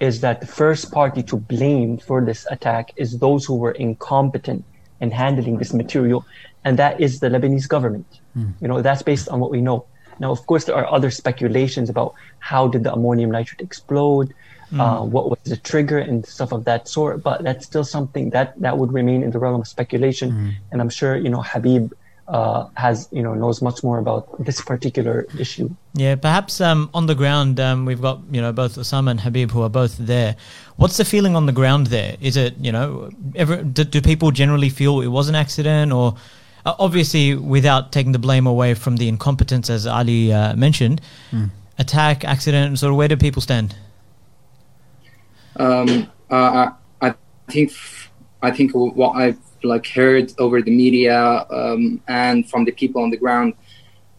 is 0.00 0.20
that 0.20 0.40
the 0.40 0.46
first 0.46 0.90
party 0.90 1.22
to 1.22 1.36
blame 1.36 1.98
for 1.98 2.24
this 2.24 2.46
attack 2.50 2.92
is 2.96 3.18
those 3.18 3.44
who 3.44 3.54
were 3.54 3.72
incompetent 3.72 4.64
in 5.00 5.10
handling 5.10 5.58
this 5.58 5.72
material 5.72 6.24
and 6.64 6.78
that 6.78 7.00
is 7.00 7.20
the 7.20 7.28
Lebanese 7.28 7.68
government. 7.68 8.06
Mm. 8.36 8.52
You 8.60 8.68
know, 8.68 8.82
that's 8.82 9.02
based 9.02 9.28
on 9.28 9.40
what 9.40 9.50
we 9.50 9.60
know. 9.60 9.84
Now, 10.18 10.30
of 10.30 10.46
course, 10.46 10.64
there 10.64 10.76
are 10.76 10.90
other 10.92 11.10
speculations 11.10 11.90
about 11.90 12.14
how 12.38 12.68
did 12.68 12.84
the 12.84 12.92
ammonium 12.92 13.30
nitrate 13.30 13.60
explode, 13.60 14.34
mm. 14.72 14.80
uh, 14.80 15.04
what 15.04 15.30
was 15.30 15.38
the 15.44 15.56
trigger, 15.56 15.98
and 15.98 16.24
stuff 16.26 16.52
of 16.52 16.64
that 16.64 16.88
sort. 16.88 17.22
But 17.22 17.42
that's 17.42 17.66
still 17.66 17.84
something 17.84 18.30
that 18.30 18.60
that 18.60 18.78
would 18.78 18.92
remain 18.92 19.22
in 19.22 19.30
the 19.30 19.38
realm 19.38 19.60
of 19.60 19.68
speculation. 19.68 20.32
Mm. 20.32 20.52
And 20.72 20.80
I'm 20.80 20.90
sure 20.90 21.16
you 21.16 21.28
know 21.28 21.42
Habib 21.42 21.92
uh, 22.28 22.68
has 22.74 23.08
you 23.12 23.22
know 23.22 23.34
knows 23.34 23.60
much 23.62 23.82
more 23.82 23.98
about 23.98 24.44
this 24.44 24.60
particular 24.60 25.26
issue. 25.38 25.70
Yeah, 25.94 26.16
perhaps 26.16 26.60
um, 26.60 26.90
on 26.94 27.06
the 27.06 27.14
ground 27.14 27.60
um, 27.60 27.84
we've 27.84 28.00
got 28.00 28.20
you 28.30 28.40
know 28.40 28.52
both 28.52 28.76
Osama 28.76 29.10
and 29.10 29.20
Habib 29.20 29.50
who 29.50 29.62
are 29.62 29.68
both 29.68 29.96
there. 29.98 30.36
What's 30.76 30.96
the 30.96 31.04
feeling 31.04 31.36
on 31.36 31.46
the 31.46 31.52
ground 31.52 31.88
there? 31.88 32.16
Is 32.20 32.36
it 32.36 32.56
you 32.58 32.72
know 32.72 33.10
ever, 33.34 33.62
do, 33.62 33.84
do 33.84 34.00
people 34.00 34.30
generally 34.30 34.70
feel 34.70 35.00
it 35.00 35.08
was 35.08 35.28
an 35.28 35.34
accident 35.34 35.92
or 35.92 36.16
uh, 36.64 36.74
obviously, 36.78 37.34
without 37.34 37.92
taking 37.92 38.12
the 38.12 38.18
blame 38.18 38.46
away 38.46 38.74
from 38.74 38.96
the 38.96 39.08
incompetence, 39.08 39.68
as 39.68 39.86
Ali 39.86 40.32
uh, 40.32 40.54
mentioned, 40.54 41.00
mm. 41.32 41.50
attack, 41.78 42.24
accident, 42.24 42.78
sort 42.78 42.90
of 42.90 42.96
where 42.96 43.08
do 43.08 43.16
people 43.16 43.42
stand? 43.42 43.74
Um, 45.56 46.10
uh, 46.30 46.70
I 47.00 47.14
think 47.50 47.72
I 48.42 48.50
think 48.50 48.72
what 48.72 49.12
I've 49.12 49.38
like 49.62 49.86
heard 49.86 50.32
over 50.38 50.60
the 50.62 50.74
media 50.74 51.46
um, 51.50 52.00
and 52.08 52.48
from 52.48 52.64
the 52.64 52.72
people 52.72 53.02
on 53.02 53.10
the 53.10 53.16
ground. 53.16 53.54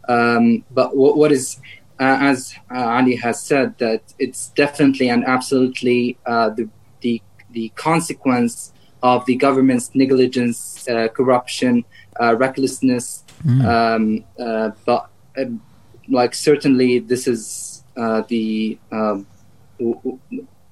Um, 0.07 0.63
but 0.71 0.95
what, 0.95 1.17
what 1.17 1.31
is, 1.31 1.59
uh, 1.99 2.17
as 2.21 2.55
uh, 2.73 2.97
Ali 2.97 3.15
has 3.15 3.41
said, 3.41 3.77
that 3.79 4.01
it's 4.19 4.49
definitely 4.49 5.09
and 5.09 5.25
absolutely 5.25 6.17
uh, 6.25 6.49
the 6.49 6.69
the 7.01 7.21
the 7.51 7.69
consequence 7.75 8.73
of 9.01 9.25
the 9.25 9.35
government's 9.35 9.91
negligence, 9.93 10.87
corruption, 11.13 11.83
uh, 12.21 12.35
recklessness. 12.35 13.23
Mm. 13.45 13.65
Um, 13.65 14.23
uh, 14.39 14.71
but 14.85 15.09
um, 15.37 15.61
like 16.09 16.33
certainly 16.33 16.99
this 16.99 17.27
is 17.27 17.83
uh, 17.97 18.23
the 18.27 18.77
um, 18.91 19.27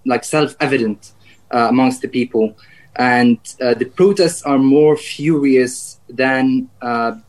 like 0.06 0.24
self-evident 0.24 1.14
amongst 1.50 2.02
the 2.02 2.08
people, 2.08 2.56
and 2.96 3.38
the 3.60 3.90
protests 3.96 4.44
are 4.44 4.58
more 4.58 4.96
furious 4.98 6.00
than 6.10 6.70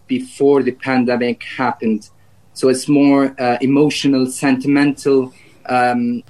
before 0.06 0.62
the 0.62 0.72
pandemic 0.72 1.42
happened. 1.42 2.10
So 2.54 2.68
it's 2.68 2.88
more 2.88 3.34
emotional, 3.60 4.26
sentimental, 4.26 5.32
um, 5.66 6.22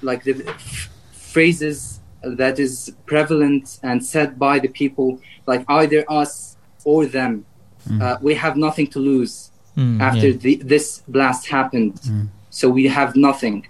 like 0.00 0.24
the 0.24 0.44
f- 0.46 0.88
phrases 1.12 2.00
that 2.22 2.58
is 2.58 2.94
prevalent 3.06 3.78
and 3.82 4.04
said 4.04 4.38
by 4.38 4.58
the 4.58 4.68
people 4.68 5.20
like 5.46 5.64
either 5.68 6.04
us 6.08 6.56
or 6.84 7.06
them. 7.06 7.44
Mm. 7.88 8.00
Uh, 8.00 8.18
we 8.22 8.34
have 8.34 8.56
nothing 8.56 8.86
to 8.86 8.98
lose 8.98 9.50
mm, 9.76 10.00
after 10.00 10.28
yeah. 10.28 10.36
the, 10.36 10.54
this 10.56 11.02
blast 11.08 11.48
happened. 11.48 11.94
Mm. 11.94 12.28
So 12.50 12.68
we 12.68 12.86
have 12.86 13.16
nothing. 13.16 13.66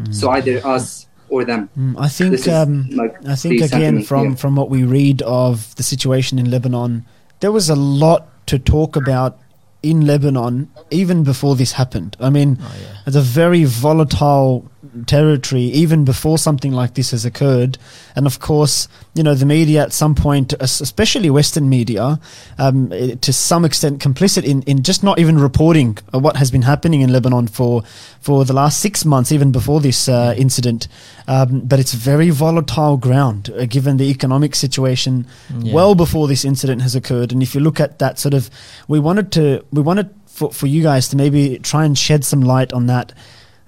Mm. 0.00 0.14
So 0.14 0.30
either 0.30 0.64
us 0.64 1.05
or 1.28 1.44
them. 1.44 1.68
Mm, 1.76 1.94
I 1.98 2.08
think. 2.08 2.46
Um, 2.48 2.88
like 2.90 3.14
I 3.26 3.34
think 3.34 3.62
again 3.62 4.02
from 4.02 4.30
yeah. 4.30 4.34
from 4.36 4.56
what 4.56 4.70
we 4.70 4.84
read 4.84 5.22
of 5.22 5.74
the 5.76 5.82
situation 5.82 6.38
in 6.38 6.50
Lebanon, 6.50 7.04
there 7.40 7.52
was 7.52 7.68
a 7.70 7.76
lot 7.76 8.28
to 8.46 8.58
talk 8.58 8.96
about 8.96 9.38
in 9.82 10.06
Lebanon 10.06 10.70
even 10.90 11.22
before 11.22 11.56
this 11.56 11.72
happened. 11.72 12.16
I 12.20 12.30
mean, 12.30 12.58
oh, 12.60 12.74
yeah. 12.80 12.96
it's 13.06 13.16
a 13.16 13.20
very 13.20 13.64
volatile 13.64 14.68
territory 15.04 15.62
even 15.62 16.04
before 16.04 16.38
something 16.38 16.72
like 16.72 16.94
this 16.94 17.10
has 17.10 17.24
occurred. 17.24 17.78
And 18.14 18.26
of 18.26 18.40
course, 18.40 18.88
you 19.14 19.22
know, 19.22 19.34
the 19.34 19.46
media 19.46 19.82
at 19.82 19.92
some 19.92 20.14
point, 20.14 20.54
especially 20.60 21.30
Western 21.30 21.68
media, 21.68 22.20
um, 22.58 22.90
to 22.90 23.32
some 23.32 23.64
extent 23.64 24.00
complicit 24.00 24.44
in, 24.44 24.62
in 24.62 24.82
just 24.82 25.02
not 25.02 25.18
even 25.18 25.38
reporting 25.38 25.98
what 26.12 26.36
has 26.36 26.50
been 26.50 26.62
happening 26.62 27.00
in 27.00 27.12
Lebanon 27.12 27.46
for, 27.48 27.82
for 28.20 28.44
the 28.44 28.52
last 28.52 28.80
six 28.80 29.04
months, 29.04 29.32
even 29.32 29.52
before 29.52 29.80
this 29.80 30.08
uh, 30.08 30.34
incident. 30.36 30.88
Um, 31.28 31.60
but 31.60 31.78
it's 31.80 31.92
very 31.92 32.30
volatile 32.30 32.96
ground 32.96 33.50
uh, 33.50 33.66
given 33.66 33.96
the 33.96 34.10
economic 34.10 34.54
situation 34.54 35.26
yeah. 35.58 35.74
well 35.74 35.94
before 35.94 36.28
this 36.28 36.44
incident 36.44 36.82
has 36.82 36.94
occurred. 36.94 37.32
And 37.32 37.42
if 37.42 37.54
you 37.54 37.60
look 37.60 37.80
at 37.80 37.98
that 37.98 38.18
sort 38.18 38.34
of, 38.34 38.48
we 38.88 38.98
wanted 38.98 39.32
to, 39.32 39.64
we 39.72 39.82
wanted 39.82 40.10
for, 40.26 40.52
for 40.52 40.66
you 40.66 40.82
guys 40.82 41.08
to 41.08 41.16
maybe 41.16 41.58
try 41.58 41.84
and 41.84 41.96
shed 41.96 42.24
some 42.24 42.42
light 42.42 42.72
on 42.72 42.86
that 42.86 43.12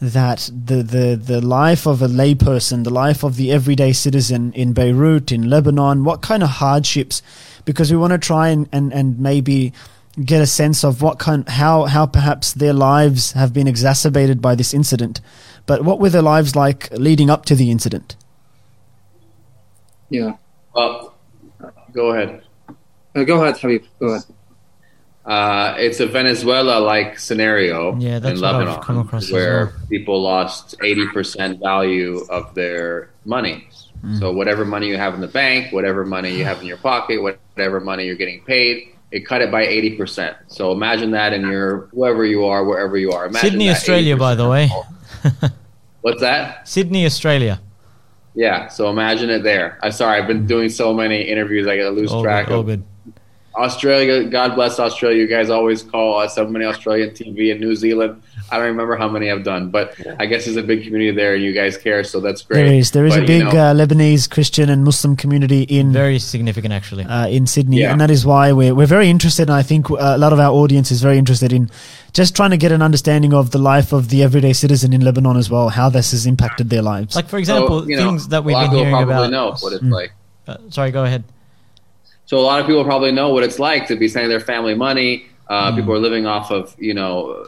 that 0.00 0.50
the, 0.54 0.82
the, 0.82 1.20
the 1.20 1.40
life 1.40 1.86
of 1.86 2.02
a 2.02 2.06
layperson, 2.06 2.84
the 2.84 2.90
life 2.90 3.24
of 3.24 3.36
the 3.36 3.50
everyday 3.50 3.92
citizen 3.92 4.52
in 4.52 4.72
Beirut, 4.72 5.32
in 5.32 5.50
Lebanon, 5.50 6.04
what 6.04 6.22
kind 6.22 6.42
of 6.42 6.50
hardships, 6.50 7.20
because 7.64 7.90
we 7.90 7.96
want 7.96 8.12
to 8.12 8.18
try 8.18 8.48
and, 8.48 8.68
and, 8.72 8.92
and 8.92 9.18
maybe 9.18 9.72
get 10.24 10.40
a 10.40 10.46
sense 10.46 10.84
of 10.84 11.02
what 11.02 11.18
kind, 11.18 11.48
how, 11.48 11.84
how 11.84 12.06
perhaps 12.06 12.52
their 12.52 12.72
lives 12.72 13.32
have 13.32 13.52
been 13.52 13.66
exacerbated 13.66 14.40
by 14.40 14.54
this 14.54 14.72
incident. 14.72 15.20
But 15.66 15.84
what 15.84 15.98
were 15.98 16.10
their 16.10 16.22
lives 16.22 16.54
like 16.54 16.90
leading 16.92 17.28
up 17.28 17.44
to 17.46 17.54
the 17.54 17.70
incident? 17.70 18.16
Yeah. 20.10 20.36
Well, 20.74 21.14
go 21.92 22.10
ahead. 22.10 22.42
Uh, 23.14 23.24
go 23.24 23.42
ahead, 23.42 23.58
Habib. 23.58 23.84
Go 23.98 24.06
ahead. 24.06 24.24
Uh, 25.28 25.74
it's 25.76 26.00
a 26.00 26.06
Venezuela-like 26.06 27.18
scenario 27.18 27.94
Yeah, 27.98 28.16
in 28.16 28.40
Lebanon, 28.40 28.80
where 29.30 29.66
well. 29.66 29.74
people 29.90 30.22
lost 30.22 30.74
eighty 30.82 31.06
percent 31.08 31.60
value 31.60 32.24
of 32.30 32.54
their 32.54 33.10
money. 33.26 33.68
Mm. 34.02 34.20
So 34.20 34.32
whatever 34.32 34.64
money 34.64 34.86
you 34.88 34.96
have 34.96 35.12
in 35.12 35.20
the 35.20 35.28
bank, 35.28 35.70
whatever 35.70 36.06
money 36.06 36.34
you 36.34 36.44
have 36.44 36.62
in 36.62 36.66
your 36.66 36.78
pocket, 36.78 37.20
whatever 37.20 37.78
money 37.78 38.06
you're 38.06 38.16
getting 38.16 38.42
paid, 38.44 38.88
it 39.10 39.26
cut 39.26 39.42
it 39.42 39.50
by 39.52 39.66
eighty 39.66 39.96
percent. 39.98 40.34
So 40.46 40.72
imagine 40.72 41.10
that 41.10 41.34
in 41.34 41.42
your 41.42 41.88
whoever 41.92 42.24
you 42.24 42.46
are, 42.46 42.64
wherever 42.64 42.96
you 42.96 43.12
are. 43.12 43.26
Imagine 43.26 43.50
Sydney, 43.50 43.68
Australia, 43.68 44.16
by 44.16 44.34
the 44.34 44.48
way. 44.48 44.70
What's 46.00 46.22
that? 46.22 46.66
Sydney, 46.66 47.04
Australia. 47.04 47.60
Yeah. 48.34 48.68
So 48.68 48.88
imagine 48.88 49.28
it 49.28 49.42
there. 49.42 49.78
I'm 49.82 49.92
sorry, 49.92 50.22
I've 50.22 50.28
been 50.28 50.46
doing 50.46 50.70
so 50.70 50.94
many 50.94 51.20
interviews, 51.20 51.66
I 51.66 51.76
lose 51.88 52.12
All 52.12 52.22
track 52.22 52.46
good, 52.46 52.80
of. 52.80 52.82
Australia, 53.58 54.24
God 54.24 54.54
bless 54.54 54.78
Australia. 54.78 55.18
You 55.20 55.26
guys 55.28 55.50
always 55.50 55.82
call 55.82 56.18
us 56.20 56.34
so 56.34 56.46
many 56.46 56.64
Australian 56.64 57.10
TV 57.10 57.50
and 57.50 57.60
New 57.60 57.74
Zealand. 57.74 58.22
I 58.50 58.56
don't 58.56 58.66
remember 58.66 58.96
how 58.96 59.08
many 59.08 59.30
I've 59.30 59.44
done, 59.44 59.68
but 59.70 59.94
I 60.18 60.24
guess 60.26 60.44
there's 60.46 60.56
a 60.56 60.62
big 60.62 60.84
community 60.84 61.10
there, 61.10 61.34
and 61.34 61.42
you 61.42 61.52
guys 61.52 61.76
care, 61.76 62.02
so 62.04 62.20
that's 62.20 62.42
great. 62.42 62.64
There 62.64 62.72
is. 62.74 62.92
There 62.92 63.04
is 63.04 63.14
But, 63.14 63.24
a 63.24 63.26
big 63.26 63.38
you 63.40 63.44
know, 63.44 63.50
uh, 63.50 63.74
Lebanese 63.74 64.30
Christian 64.30 64.70
and 64.70 64.84
Muslim 64.84 65.16
community 65.16 65.62
in 65.64 65.92
Very 65.92 66.18
significant, 66.18 66.72
actually. 66.72 67.04
uh, 67.04 67.26
in 67.28 67.46
Sydney, 67.46 67.80
Yeah. 67.80 67.92
and 67.92 68.00
that 68.00 68.10
is 68.10 68.24
why 68.24 68.52
we're 68.52 68.74
we're 68.74 68.86
very 68.86 69.10
interested. 69.10 69.48
And 69.50 69.56
I 69.58 69.62
think 69.62 69.90
uh, 69.90 69.96
a 70.00 70.18
lot 70.18 70.32
of 70.32 70.38
our 70.40 70.50
audience 70.52 70.90
is 70.90 71.02
very 71.02 71.18
interested 71.18 71.52
in 71.52 71.68
just 72.14 72.34
trying 72.34 72.50
to 72.50 72.56
get 72.56 72.72
an 72.72 72.80
understanding 72.80 73.34
of 73.34 73.50
the 73.50 73.58
life 73.58 73.92
of 73.92 74.08
the 74.08 74.22
everyday 74.22 74.54
citizen 74.54 74.92
in 74.94 75.02
Lebanon 75.02 75.36
as 75.36 75.50
well, 75.50 75.68
how 75.68 75.90
this 75.90 76.12
has 76.12 76.24
impacted 76.24 76.70
their 76.70 76.82
lives. 76.82 77.16
Like, 77.16 77.26
for 77.26 77.32
so, 77.32 77.38
example, 77.38 77.90
you 77.90 77.96
know, 77.96 78.04
things 78.04 78.28
that 78.28 78.44
we've 78.44 78.56
been 78.56 78.70
hearing 78.70 79.02
about. 79.02 79.30
know 79.30 79.54
what 79.60 79.72
it's 79.74 79.82
Mm. 79.84 79.92
like. 79.92 80.12
Uh, 80.46 80.56
sorry, 80.70 80.90
go 80.90 81.04
ahead. 81.04 81.24
So 82.28 82.36
a 82.38 82.44
lot 82.44 82.60
of 82.60 82.66
people 82.66 82.84
probably 82.84 83.10
know 83.10 83.30
what 83.30 83.42
it's 83.42 83.58
like 83.58 83.86
to 83.86 83.96
be 83.96 84.06
sending 84.06 84.28
their 84.28 84.38
family 84.38 84.74
money. 84.74 85.24
Uh, 85.48 85.72
Mm. 85.72 85.76
People 85.76 85.94
are 85.94 85.98
living 85.98 86.26
off 86.26 86.50
of 86.50 86.76
you 86.78 86.92
know, 86.92 87.42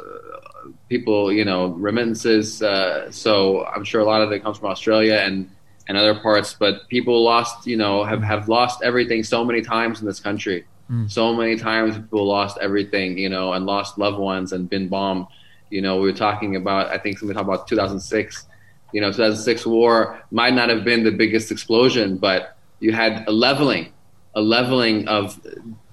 people 0.88 1.31
you 1.31 1.45
know 1.45 1.66
remittances. 1.88 2.62
Uh, 2.62 3.12
so 3.12 3.66
I'm 3.66 3.85
sure 3.85 4.01
a 4.01 4.07
lot 4.07 4.23
of 4.23 4.33
it 4.33 4.43
comes 4.43 4.57
from 4.57 4.71
Australia 4.71 5.16
and 5.23 5.51
and 5.87 5.99
other 5.99 6.14
parts. 6.14 6.57
But 6.59 6.88
people 6.88 7.23
lost 7.23 7.66
you 7.66 7.77
know 7.77 8.05
have 8.05 8.23
have 8.23 8.49
lost 8.49 8.83
everything 8.83 9.23
so 9.23 9.45
many 9.45 9.61
times 9.61 10.01
in 10.01 10.07
this 10.07 10.19
country. 10.19 10.64
Mm. 10.90 11.11
So 11.11 11.35
many 11.35 11.57
times 11.57 11.99
people 11.99 12.27
lost 12.27 12.57
everything 12.62 13.19
you 13.19 13.29
know 13.29 13.53
and 13.53 13.66
lost 13.66 13.99
loved 13.99 14.19
ones 14.19 14.55
and 14.55 14.71
been 14.71 14.88
bombed. 14.88 15.27
You 15.69 15.83
know 15.83 16.01
we 16.01 16.11
were 16.11 16.16
talking 16.27 16.57
about 16.57 16.87
I 16.87 16.97
think 16.97 17.19
somebody 17.19 17.37
talked 17.37 17.49
about 17.53 17.69
2006. 17.69 18.47
You 18.95 19.03
know 19.03 19.12
2006 19.12 19.66
war 19.66 20.23
might 20.31 20.55
not 20.55 20.71
have 20.71 20.85
been 20.85 21.05
the 21.05 21.12
biggest 21.12 21.53
explosion, 21.53 22.16
but 22.16 22.57
you 22.81 22.93
had 22.93 23.29
a 23.29 23.31
leveling 23.31 23.93
a 24.35 24.40
leveling 24.40 25.09
of 25.09 25.40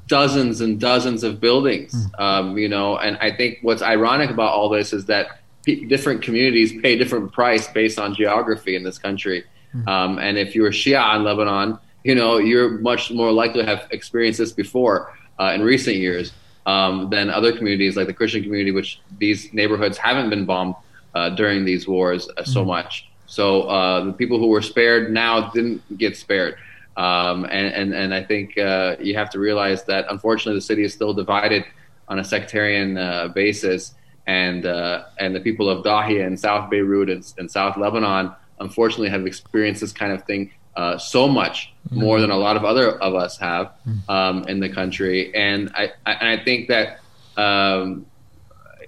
dozens 0.07 0.61
and 0.61 0.79
dozens 0.79 1.23
of 1.23 1.39
buildings. 1.39 1.93
Um, 2.17 2.57
you 2.57 2.69
know, 2.69 2.97
and 2.97 3.17
I 3.17 3.35
think 3.35 3.59
what's 3.61 3.81
ironic 3.81 4.29
about 4.29 4.53
all 4.53 4.69
this 4.69 4.93
is 4.93 5.05
that 5.05 5.39
pe- 5.65 5.85
different 5.85 6.21
communities 6.21 6.73
pay 6.81 6.97
different 6.97 7.33
price 7.33 7.67
based 7.67 7.99
on 7.99 8.13
geography 8.13 8.75
in 8.75 8.83
this 8.83 8.97
country. 8.97 9.43
Um, 9.85 10.17
and 10.17 10.37
if 10.37 10.55
you're 10.55 10.71
Shia 10.71 11.15
in 11.17 11.23
Lebanon, 11.23 11.77
you 12.03 12.15
know, 12.15 12.37
you're 12.37 12.79
much 12.79 13.11
more 13.11 13.31
likely 13.31 13.61
to 13.63 13.67
have 13.67 13.87
experienced 13.91 14.39
this 14.39 14.53
before 14.53 15.13
uh, 15.39 15.51
in 15.53 15.61
recent 15.61 15.97
years 15.97 16.31
um, 16.65 17.09
than 17.09 17.29
other 17.29 17.55
communities 17.55 17.95
like 17.97 18.07
the 18.07 18.13
Christian 18.13 18.43
community, 18.43 18.71
which 18.71 19.01
these 19.19 19.53
neighborhoods 19.53 19.97
haven't 19.97 20.29
been 20.29 20.45
bombed 20.45 20.75
uh, 21.13 21.29
during 21.31 21.65
these 21.65 21.87
wars 21.87 22.29
uh, 22.37 22.43
so 22.43 22.63
much. 22.63 23.09
So 23.25 23.63
uh, 23.63 24.05
the 24.05 24.13
people 24.13 24.39
who 24.39 24.47
were 24.47 24.61
spared 24.61 25.11
now 25.11 25.49
didn't 25.51 25.97
get 25.97 26.15
spared. 26.15 26.57
Um, 26.97 27.45
and, 27.45 27.67
and, 27.73 27.93
and 27.93 28.13
I 28.13 28.23
think 28.23 28.57
uh, 28.57 28.95
you 28.99 29.15
have 29.15 29.29
to 29.29 29.39
realize 29.39 29.83
that 29.85 30.05
unfortunately 30.09 30.57
the 30.57 30.65
city 30.65 30.83
is 30.83 30.93
still 30.93 31.13
divided 31.13 31.63
on 32.07 32.19
a 32.19 32.23
sectarian 32.23 32.97
uh, 32.97 33.29
basis. 33.29 33.93
And, 34.25 34.65
uh, 34.65 35.05
and 35.19 35.33
the 35.33 35.39
people 35.39 35.69
of 35.69 35.85
Dahia 35.85 36.25
and 36.25 36.37
South 36.37 36.69
Beirut 36.69 37.09
and, 37.09 37.23
and 37.37 37.49
South 37.49 37.77
Lebanon 37.77 38.35
unfortunately 38.59 39.09
have 39.09 39.25
experienced 39.25 39.79
this 39.81 39.93
kind 39.93 40.11
of 40.11 40.23
thing 40.23 40.51
uh, 40.75 40.97
so 40.97 41.27
much 41.27 41.73
more 41.89 42.19
than 42.19 42.29
a 42.29 42.35
lot 42.35 42.55
of 42.57 42.65
other 42.65 43.01
of 43.01 43.15
us 43.15 43.37
have 43.37 43.71
um, 44.09 44.43
in 44.47 44.59
the 44.59 44.69
country. 44.69 45.33
And 45.33 45.71
I, 45.73 45.91
I, 46.05 46.11
and 46.13 46.39
I 46.39 46.43
think 46.43 46.67
that 46.67 46.99
um, 47.37 48.05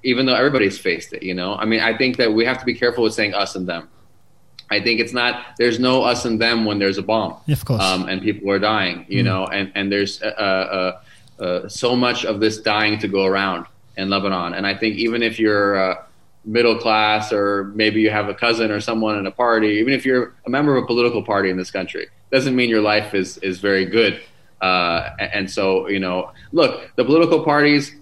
even 0.03 0.25
though 0.25 0.35
everybody's 0.35 0.77
faced 0.77 1.13
it, 1.13 1.23
you 1.23 1.33
know, 1.33 1.55
I 1.55 1.65
mean, 1.65 1.79
I 1.79 1.97
think 1.97 2.17
that 2.17 2.33
we 2.33 2.45
have 2.45 2.59
to 2.59 2.65
be 2.65 2.73
careful 2.73 3.03
with 3.03 3.13
saying 3.13 3.33
us 3.33 3.55
and 3.55 3.67
them. 3.67 3.89
I 4.71 4.79
think 4.81 4.99
it's 4.99 5.13
not. 5.13 5.55
There's 5.57 5.79
no 5.79 6.03
us 6.03 6.25
and 6.25 6.39
them 6.39 6.65
when 6.65 6.79
there's 6.79 6.97
a 6.97 7.01
bomb, 7.01 7.37
of 7.49 7.65
course. 7.65 7.81
um, 7.81 8.07
and 8.07 8.21
people 8.21 8.51
are 8.51 8.59
dying. 8.59 9.05
You 9.07 9.23
know, 9.23 9.45
and 9.45 9.71
and 9.75 9.91
there's 9.91 10.21
uh, 10.21 10.25
uh, 10.25 11.43
uh, 11.43 11.67
so 11.69 11.95
much 11.95 12.25
of 12.25 12.39
this 12.39 12.59
dying 12.59 12.99
to 12.99 13.07
go 13.07 13.25
around 13.25 13.65
in 13.97 14.09
Lebanon. 14.09 14.53
And 14.53 14.67
I 14.67 14.75
think 14.75 14.97
even 14.97 15.23
if 15.23 15.39
you're 15.39 15.77
uh, 15.77 16.03
middle 16.45 16.77
class, 16.77 17.33
or 17.33 17.65
maybe 17.75 18.01
you 18.01 18.09
have 18.09 18.29
a 18.29 18.33
cousin 18.33 18.71
or 18.71 18.79
someone 18.79 19.17
in 19.17 19.25
a 19.25 19.31
party, 19.31 19.69
even 19.81 19.93
if 19.93 20.05
you're 20.05 20.33
a 20.45 20.49
member 20.49 20.75
of 20.75 20.83
a 20.83 20.87
political 20.87 21.23
party 21.23 21.49
in 21.49 21.57
this 21.57 21.71
country, 21.71 22.07
doesn't 22.31 22.55
mean 22.55 22.69
your 22.69 22.81
life 22.81 23.13
is 23.13 23.37
is 23.39 23.59
very 23.59 23.85
good. 23.85 24.21
Uh, 24.61 25.09
and, 25.19 25.33
and 25.33 25.51
so, 25.51 25.87
you 25.87 25.99
know, 25.99 26.31
look, 26.51 26.91
the 26.95 27.05
political 27.05 27.43
parties 27.43 27.95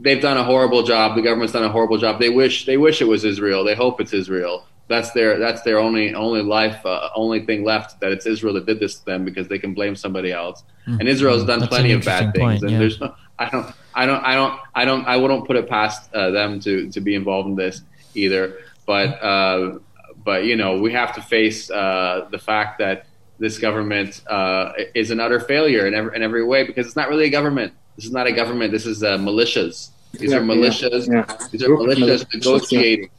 they've 0.00 0.20
done 0.20 0.36
a 0.36 0.44
horrible 0.44 0.82
job. 0.82 1.16
The 1.16 1.22
government's 1.22 1.52
done 1.52 1.64
a 1.64 1.68
horrible 1.68 1.98
job. 1.98 2.20
They 2.20 2.30
wish 2.30 2.66
they 2.66 2.76
wish 2.76 3.00
it 3.00 3.06
was 3.06 3.24
Israel. 3.24 3.64
They 3.64 3.74
hope 3.74 4.00
it's 4.00 4.12
Israel. 4.12 4.66
That's 4.86 5.10
their 5.12 5.38
that's 5.38 5.62
their 5.62 5.78
only 5.78 6.14
only 6.14 6.42
life 6.42 6.84
uh, 6.84 7.08
only 7.14 7.40
thing 7.46 7.64
left 7.64 8.00
that 8.00 8.12
it's 8.12 8.26
Israel 8.26 8.52
that 8.54 8.66
did 8.66 8.80
this 8.80 8.96
to 8.96 9.04
them 9.06 9.24
because 9.24 9.48
they 9.48 9.58
can 9.58 9.72
blame 9.72 9.96
somebody 9.96 10.30
else. 10.32 10.62
And 10.86 11.08
Israel's 11.08 11.44
done 11.44 11.60
That's 11.60 11.70
plenty 11.70 11.92
of 11.92 12.04
bad 12.04 12.24
interesting 12.24 12.32
things. 12.32 12.60
point, 12.60 12.62
and 12.64 12.70
yeah. 12.72 12.78
there's 12.78 13.00
no 13.00 13.14
I 13.38 13.48
don't 13.48 13.66
I 13.94 14.04
don't 14.06 14.22
I 14.24 14.34
don't 14.34 14.60
I 14.74 14.84
don't 14.84 15.04
I 15.06 15.16
wouldn't 15.16 15.46
put 15.46 15.56
it 15.56 15.68
past 15.68 16.12
uh, 16.14 16.30
them 16.30 16.60
to 16.60 16.90
to 16.90 17.00
be 17.00 17.14
involved 17.14 17.48
in 17.48 17.56
this 17.56 17.80
either. 18.14 18.58
But 18.86 19.08
uh, 19.22 19.78
but 20.22 20.44
you 20.44 20.56
know 20.56 20.76
we 20.78 20.92
have 20.92 21.14
to 21.14 21.22
face 21.22 21.70
uh, 21.70 22.26
the 22.30 22.38
fact 22.38 22.78
that 22.80 23.06
this 23.38 23.58
government 23.58 24.20
uh, 24.28 24.72
is 24.94 25.10
an 25.10 25.18
utter 25.18 25.40
failure 25.40 25.86
in 25.86 25.94
every, 25.94 26.14
in 26.16 26.22
every 26.22 26.44
way 26.44 26.64
because 26.64 26.86
it's 26.86 26.96
not 26.96 27.08
really 27.08 27.24
a 27.24 27.30
government. 27.30 27.72
This 27.96 28.04
is 28.04 28.12
not 28.12 28.26
a 28.26 28.32
government. 28.32 28.70
This 28.70 28.84
is 28.86 29.02
uh, 29.02 29.16
militias. 29.16 29.90
These 30.12 30.30
Yeah, 30.30 30.36
are 30.38 30.42
militias. 30.42 31.08
yeah. 31.12 31.24
These 31.50 31.62
are 31.64 31.68
militias 31.70 32.24
militias, 32.24 32.34
negotiating. 32.34 33.10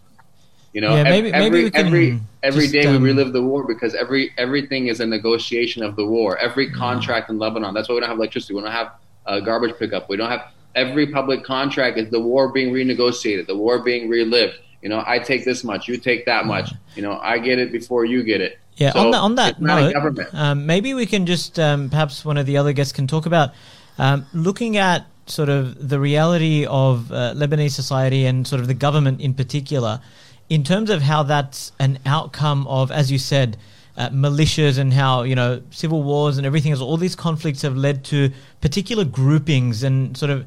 You 0.76 0.82
know, 0.82 0.94
Yeah, 0.94 1.04
maybe- 1.04 1.32
maybe 1.32 1.46
every 1.46 1.64
we 1.64 1.72
can 1.72 1.86
every 1.88 2.20
every 2.44 2.68
day 2.68 2.86
um, 2.86 3.02
we 3.02 3.10
relive 3.12 3.32
the 3.32 3.42
war 3.42 3.66
because 3.66 3.96
every 3.96 4.32
everything 4.38 4.88
is 4.88 5.00
a 5.00 5.06
negotiation 5.06 5.82
of 5.84 5.96
the 5.96 6.06
war. 6.06 6.38
Every 6.38 6.70
contract 6.70 7.30
in 7.30 7.40
Lebanon. 7.40 7.74
That's 7.74 7.88
why 7.88 7.96
we 7.96 8.02
don't 8.02 8.10
have 8.10 8.18
electricity. 8.18 8.56
We 8.56 8.62
don't 8.62 8.74
have 8.74 8.92
uh, 9.26 9.40
garbage 9.40 9.76
pickup. 9.80 10.10
We 10.10 10.18
don't 10.18 10.30
have 10.30 10.48
every 10.76 11.08
public 11.08 11.46
contract 11.46 11.98
is 11.98 12.10
the 12.10 12.20
war 12.20 12.50
being 12.50 12.74
renegotiated, 12.74 13.48
the 13.48 13.56
war 13.56 13.80
being 13.80 14.10
relived. 14.10 14.56
You 14.82 14.90
know, 14.90 15.02
I 15.08 15.18
take 15.20 15.46
this 15.46 15.64
much, 15.64 15.88
you 15.88 15.96
take 15.96 16.26
that 16.26 16.46
much. 16.46 16.74
You 16.94 17.04
know, 17.04 17.20
I 17.24 17.40
get 17.40 17.58
it 17.58 17.72
before 17.72 18.04
you 18.04 18.22
get 18.24 18.42
it. 18.42 18.60
Yeah, 18.76 18.92
So 18.92 19.00
on, 19.00 19.12
that 19.12 19.22
on 19.22 19.36
that 19.36 19.52
it's 19.54 19.62
not 19.62 19.82
a 19.82 20.12
note, 20.12 20.34
um, 20.34 20.66
maybe 20.66 20.94
we 20.94 21.06
can 21.06 21.26
just 21.26 21.58
um, 21.58 21.90
perhaps 21.90 22.26
one 22.26 22.36
of 22.38 22.46
the 22.46 22.58
other 22.58 22.74
guests 22.74 22.92
can 22.92 23.08
talk 23.08 23.26
about 23.26 23.52
um, 23.98 24.26
looking 24.34 24.76
at 24.76 25.06
sort 25.28 25.48
of 25.48 25.90
the 25.90 26.00
reality 26.02 26.66
of 26.66 27.10
uh, 27.14 27.34
Lebanese 27.34 27.72
society 27.72 28.26
and 28.26 28.46
sort 28.46 28.60
of 28.60 28.68
the 28.68 28.74
government 28.74 29.22
in 29.22 29.34
particular, 29.34 30.02
in 30.50 30.64
terms 30.64 30.90
of 30.90 31.02
how 31.02 31.24
that's 31.24 31.72
an 31.80 32.00
outcome 32.06 32.68
of, 32.68 32.92
as 32.92 33.12
you 33.12 33.18
said, 33.18 33.58
uh, 33.98 34.10
militias 34.10 34.78
and 34.78 34.94
how 34.94 35.24
you 35.24 35.36
know 35.36 35.62
civil 35.72 36.04
wars 36.04 36.38
and 36.38 36.46
everything 36.46 36.72
else. 36.72 36.82
All 36.82 36.98
these 36.98 37.16
conflicts 37.16 37.62
have 37.62 37.76
led 37.76 38.04
to 38.06 38.32
particular 38.62 39.06
groupings 39.06 39.84
and 39.84 40.18
sort 40.18 40.32
of 40.32 40.46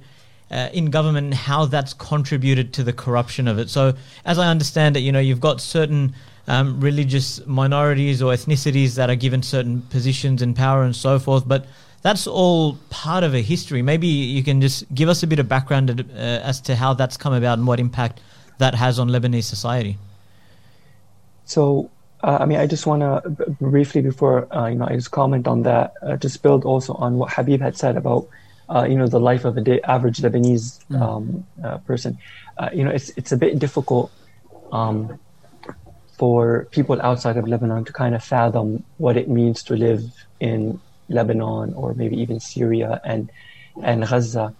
uh, 0.50 0.68
in 0.72 0.87
government 0.87 1.26
and 1.26 1.34
how 1.34 1.66
that's 1.66 1.94
contributed 1.94 2.72
to 2.74 2.82
the 2.82 2.92
corruption 2.92 3.48
of 3.48 3.58
it. 3.58 3.70
So, 3.70 3.94
as 4.24 4.38
I 4.38 4.48
understand 4.48 4.96
it, 4.96 5.00
you 5.00 5.12
know, 5.12 5.18
you've 5.18 5.40
got 5.40 5.61
certain 5.61 6.14
um, 6.46 6.80
religious 6.80 7.44
minorities 7.46 8.22
or 8.22 8.32
ethnicities 8.32 8.94
that 8.96 9.11
are 9.11 9.16
given 9.16 9.42
certain 9.42 9.82
positions 9.82 10.42
and 10.42 10.56
power 10.56 10.82
and 10.82 10.96
so 10.96 11.18
forth, 11.18 11.46
but 11.46 11.66
that's 12.02 12.26
all 12.26 12.78
part 12.90 13.24
of 13.24 13.34
a 13.34 13.42
history. 13.42 13.82
Maybe 13.82 14.06
you 14.06 14.42
can 14.42 14.61
just 14.61 14.84
give 14.94 15.08
us 15.08 15.22
a 15.22 15.26
bit 15.26 15.38
of 15.38 15.48
background 15.48 15.90
uh, 15.90 16.14
as 16.14 16.61
to 16.62 16.76
how 16.76 16.94
that's 16.94 17.16
come 17.16 17.32
about 17.32 17.58
and 17.58 17.66
what 17.66 17.80
impact 17.80 18.20
that 18.58 18.74
has 18.74 18.98
on 18.98 19.08
Lebanese 19.08 19.44
society. 19.44 19.98
So, 21.44 21.90
uh, 22.22 22.38
I 22.40 22.46
mean, 22.46 22.58
I 22.58 22.66
just 22.66 22.86
want 22.86 23.02
to 23.02 23.30
b- 23.30 23.44
briefly 23.60 24.02
before 24.02 24.52
uh, 24.54 24.66
you 24.66 24.74
know 24.74 24.86
I 24.86 24.94
just 24.96 25.10
comment 25.10 25.46
on 25.46 25.62
that, 25.62 25.94
uh, 26.02 26.16
just 26.16 26.42
build 26.42 26.64
also 26.64 26.94
on 26.94 27.16
what 27.16 27.32
Habib 27.32 27.60
had 27.60 27.76
said 27.76 27.96
about 27.96 28.28
uh, 28.68 28.84
you 28.88 28.96
know 28.96 29.06
the 29.06 29.20
life 29.20 29.44
of 29.44 29.56
a 29.56 29.60
day, 29.60 29.80
average 29.82 30.18
Lebanese 30.18 30.78
um, 31.00 31.46
uh, 31.64 31.78
person. 31.78 32.18
Uh, 32.58 32.70
you 32.72 32.84
know, 32.84 32.90
it's 32.90 33.10
it's 33.10 33.32
a 33.32 33.36
bit 33.36 33.58
difficult 33.58 34.10
um, 34.72 35.18
for 36.18 36.66
people 36.70 37.00
outside 37.00 37.36
of 37.36 37.46
Lebanon 37.46 37.84
to 37.84 37.92
kind 37.92 38.14
of 38.14 38.22
fathom 38.22 38.84
what 38.98 39.16
it 39.16 39.28
means 39.28 39.62
to 39.62 39.76
live 39.76 40.02
in 40.40 40.80
Lebanon 41.08 41.72
or 41.74 41.94
maybe 41.94 42.20
even 42.20 42.40
Syria 42.40 43.00
and 43.04 43.30
and 43.82 44.06
Gaza. 44.06 44.54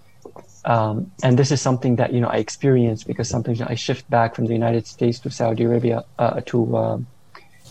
Um, 0.65 1.13
and 1.23 1.39
this 1.39 1.51
is 1.51 1.63
something 1.63 1.97
that 1.97 2.13
you 2.13 2.21
know 2.21 2.29
I 2.29 2.37
experience 2.37 3.05
because 3.05 3.29
sometimes 3.29 3.61
I 3.61 3.75
shift 3.75 4.09
back 4.11 4.35
from 4.35 4.47
the 4.47 4.53
United 4.53 4.87
States 4.87 5.19
to 5.21 5.31
Saudi 5.31 5.65
Arabia 5.65 6.05
uh, 6.19 6.41
to 6.47 6.77
uh, 6.77 6.99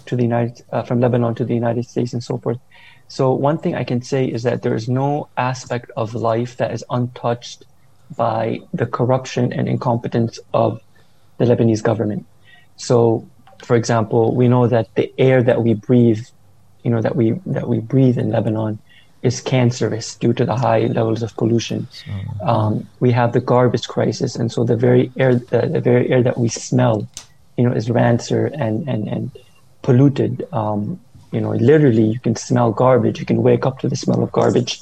to 0.06 0.16
the 0.16 0.24
United 0.24 0.64
uh, 0.72 0.84
from 0.84 1.00
Lebanon 1.00 1.36
to 1.36 1.46
the 1.46 1.54
United 1.54 1.86
States 1.86 2.14
and 2.14 2.24
so 2.24 2.38
forth. 2.38 2.60
So 3.08 3.34
one 3.34 3.58
thing 3.58 3.76
I 3.76 3.84
can 3.84 4.02
say 4.02 4.26
is 4.26 4.44
that 4.44 4.62
there 4.62 4.76
is 4.76 4.90
no 4.90 5.30
aspect 5.38 5.92
of 5.96 6.14
life 6.14 6.58
that 6.58 6.72
is 6.72 6.84
untouched 6.90 7.66
by 8.16 8.60
the 8.74 8.86
corruption 8.86 9.54
and 9.54 9.68
incompetence 9.68 10.40
of 10.54 10.82
the 11.38 11.46
Lebanese 11.46 11.84
government. 11.84 12.26
So, 12.78 13.28
for 13.64 13.76
example, 13.76 14.36
we 14.36 14.48
know 14.48 14.68
that 14.68 14.94
the 14.96 15.14
air 15.18 15.42
that 15.44 15.64
we 15.64 15.74
breathe, 15.74 16.26
you 16.84 16.92
know, 16.92 17.02
that 17.02 17.16
we 17.16 17.32
that 17.46 17.68
we 17.68 17.80
breathe 17.80 18.18
in 18.18 18.32
Lebanon, 18.32 18.80
is 19.24 19.42
cancerous 19.42 20.16
due 20.16 20.34
to 20.34 20.46
the 20.46 20.56
high 20.56 20.86
levels 20.88 21.24
of 21.24 21.36
pollution. 21.38 21.88
Um, 22.44 22.88
we 23.00 23.12
have 23.12 23.34
the 23.34 23.42
garbage 23.42 23.88
crisis, 23.88 24.36
and 24.36 24.52
so 24.52 24.64
the 24.64 24.76
very 24.76 25.12
air, 25.18 25.36
the, 25.36 25.68
the 25.68 25.82
very 25.82 26.10
air 26.10 26.22
that 26.24 26.38
we 26.38 26.50
smell, 26.50 27.08
you 27.58 27.64
know, 27.66 27.74
is 27.74 27.90
rancid 27.90 28.54
and 28.54 28.88
and 28.88 29.08
and 29.08 29.32
polluted. 29.82 30.48
Um, 30.54 31.00
you 31.32 31.42
know, 31.42 31.52
literally, 31.52 32.04
you 32.04 32.20
can 32.20 32.36
smell 32.36 32.72
garbage. 32.72 33.20
You 33.20 33.26
can 33.26 33.44
wake 33.44 33.66
up 33.66 33.80
to 33.80 33.90
the 33.90 33.96
smell 33.96 34.24
of 34.24 34.32
garbage. 34.32 34.80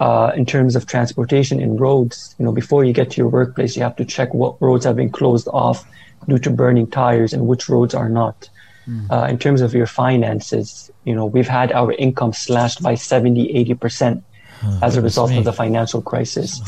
Uh, 0.00 0.32
in 0.34 0.44
terms 0.44 0.74
of 0.74 0.86
transportation 0.86 1.60
in 1.60 1.76
roads, 1.76 2.34
you 2.38 2.44
know, 2.44 2.50
before 2.50 2.82
you 2.84 2.92
get 2.92 3.10
to 3.12 3.18
your 3.18 3.28
workplace, 3.28 3.76
you 3.76 3.82
have 3.82 3.94
to 3.94 4.04
check 4.04 4.34
what 4.34 4.60
roads 4.60 4.84
have 4.84 4.96
been 4.96 5.10
closed 5.10 5.46
off 5.52 5.86
due 6.28 6.38
to 6.38 6.50
burning 6.50 6.88
tires 6.88 7.32
and 7.32 7.46
which 7.46 7.68
roads 7.68 7.94
are 7.94 8.08
not. 8.08 8.48
Mm. 8.88 9.10
Uh, 9.10 9.26
in 9.28 9.38
terms 9.38 9.60
of 9.60 9.74
your 9.74 9.86
finances, 9.86 10.90
you 11.04 11.14
know, 11.14 11.26
we've 11.26 11.48
had 11.48 11.72
our 11.72 11.92
income 11.92 12.32
slashed 12.32 12.82
by 12.82 12.94
70, 12.94 13.52
80% 13.74 14.22
as 14.82 14.96
a 14.96 15.02
result 15.02 15.32
of 15.32 15.44
the 15.44 15.52
financial 15.52 16.02
crisis. 16.02 16.60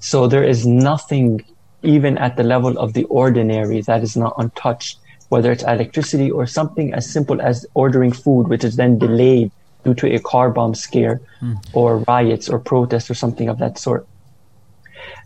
So 0.00 0.26
there 0.26 0.44
is 0.44 0.66
nothing, 0.66 1.44
even 1.82 2.18
at 2.18 2.36
the 2.36 2.42
level 2.42 2.78
of 2.78 2.92
the 2.92 3.04
ordinary, 3.04 3.80
that 3.82 4.02
is 4.02 4.16
not 4.16 4.34
untouched, 4.36 4.98
whether 5.28 5.50
it's 5.52 5.62
electricity 5.62 6.30
or 6.30 6.46
something 6.46 6.92
as 6.92 7.10
simple 7.10 7.40
as 7.40 7.66
ordering 7.74 8.12
food, 8.12 8.48
which 8.48 8.64
is 8.64 8.76
then 8.76 8.98
delayed 8.98 9.50
due 9.84 9.94
to 9.94 10.14
a 10.14 10.18
car 10.20 10.50
bomb 10.50 10.74
scare 10.74 11.20
mm. 11.40 11.58
or 11.72 11.98
riots 12.08 12.48
or 12.48 12.58
protests 12.58 13.10
or 13.10 13.14
something 13.14 13.48
of 13.48 13.58
that 13.58 13.78
sort. 13.78 14.06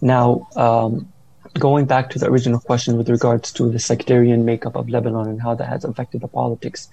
Now, 0.00 0.46
um, 0.54 1.12
going 1.58 1.86
back 1.86 2.10
to 2.10 2.18
the 2.18 2.26
original 2.26 2.58
question 2.58 2.96
with 2.96 3.08
regards 3.08 3.52
to 3.52 3.70
the 3.70 3.78
sectarian 3.78 4.44
makeup 4.44 4.74
of 4.76 4.88
Lebanon 4.88 5.28
and 5.28 5.40
how 5.40 5.54
that 5.54 5.68
has 5.68 5.84
affected 5.84 6.20
the 6.20 6.28
politics. 6.28 6.88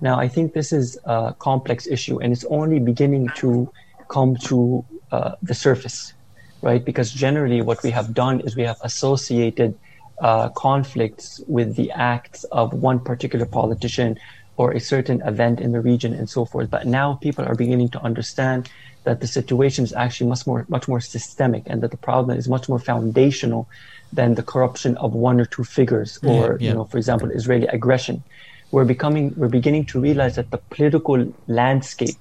Now, 0.00 0.18
I 0.18 0.28
think 0.28 0.52
this 0.52 0.72
is 0.72 0.98
a 1.04 1.34
complex 1.38 1.86
issue 1.86 2.20
and 2.20 2.32
it's 2.32 2.44
only 2.46 2.78
beginning 2.78 3.28
to 3.36 3.70
come 4.08 4.36
to 4.36 4.84
uh, 5.10 5.32
the 5.42 5.54
surface, 5.54 6.14
right? 6.62 6.84
Because 6.84 7.12
generally, 7.12 7.60
what 7.60 7.82
we 7.82 7.90
have 7.90 8.14
done 8.14 8.40
is 8.40 8.56
we 8.56 8.62
have 8.62 8.78
associated 8.82 9.78
uh, 10.20 10.48
conflicts 10.50 11.40
with 11.48 11.74
the 11.74 11.90
acts 11.90 12.44
of 12.44 12.72
one 12.72 13.00
particular 13.00 13.46
politician 13.46 14.18
or 14.56 14.70
a 14.72 14.80
certain 14.80 15.20
event 15.22 15.60
in 15.60 15.72
the 15.72 15.80
region 15.80 16.14
and 16.14 16.30
so 16.30 16.44
forth. 16.44 16.70
But 16.70 16.86
now 16.86 17.14
people 17.14 17.44
are 17.44 17.56
beginning 17.56 17.88
to 17.90 18.02
understand 18.02 18.70
that 19.02 19.20
the 19.20 19.26
situation 19.26 19.84
is 19.84 19.92
actually 19.92 20.28
much 20.28 20.46
more 20.46 20.64
much 20.68 20.88
more 20.88 21.00
systemic 21.00 21.64
and 21.66 21.82
that 21.82 21.90
the 21.90 21.96
problem 21.96 22.38
is 22.38 22.48
much 22.48 22.68
more 22.68 22.78
foundational 22.78 23.68
than 24.14 24.34
the 24.34 24.42
corruption 24.42 24.96
of 24.98 25.12
one 25.12 25.40
or 25.40 25.46
two 25.46 25.64
figures 25.64 26.18
or 26.22 26.28
yeah, 26.28 26.42
yeah. 26.44 26.68
you 26.68 26.74
know 26.74 26.84
for 26.84 26.98
example 26.98 27.30
Israeli 27.30 27.66
aggression. 27.66 28.22
We're 28.70 28.84
becoming 28.84 29.34
we're 29.36 29.54
beginning 29.60 29.84
to 29.86 30.00
realize 30.00 30.34
that 30.36 30.50
the 30.50 30.58
political 30.76 31.16
landscape 31.46 32.16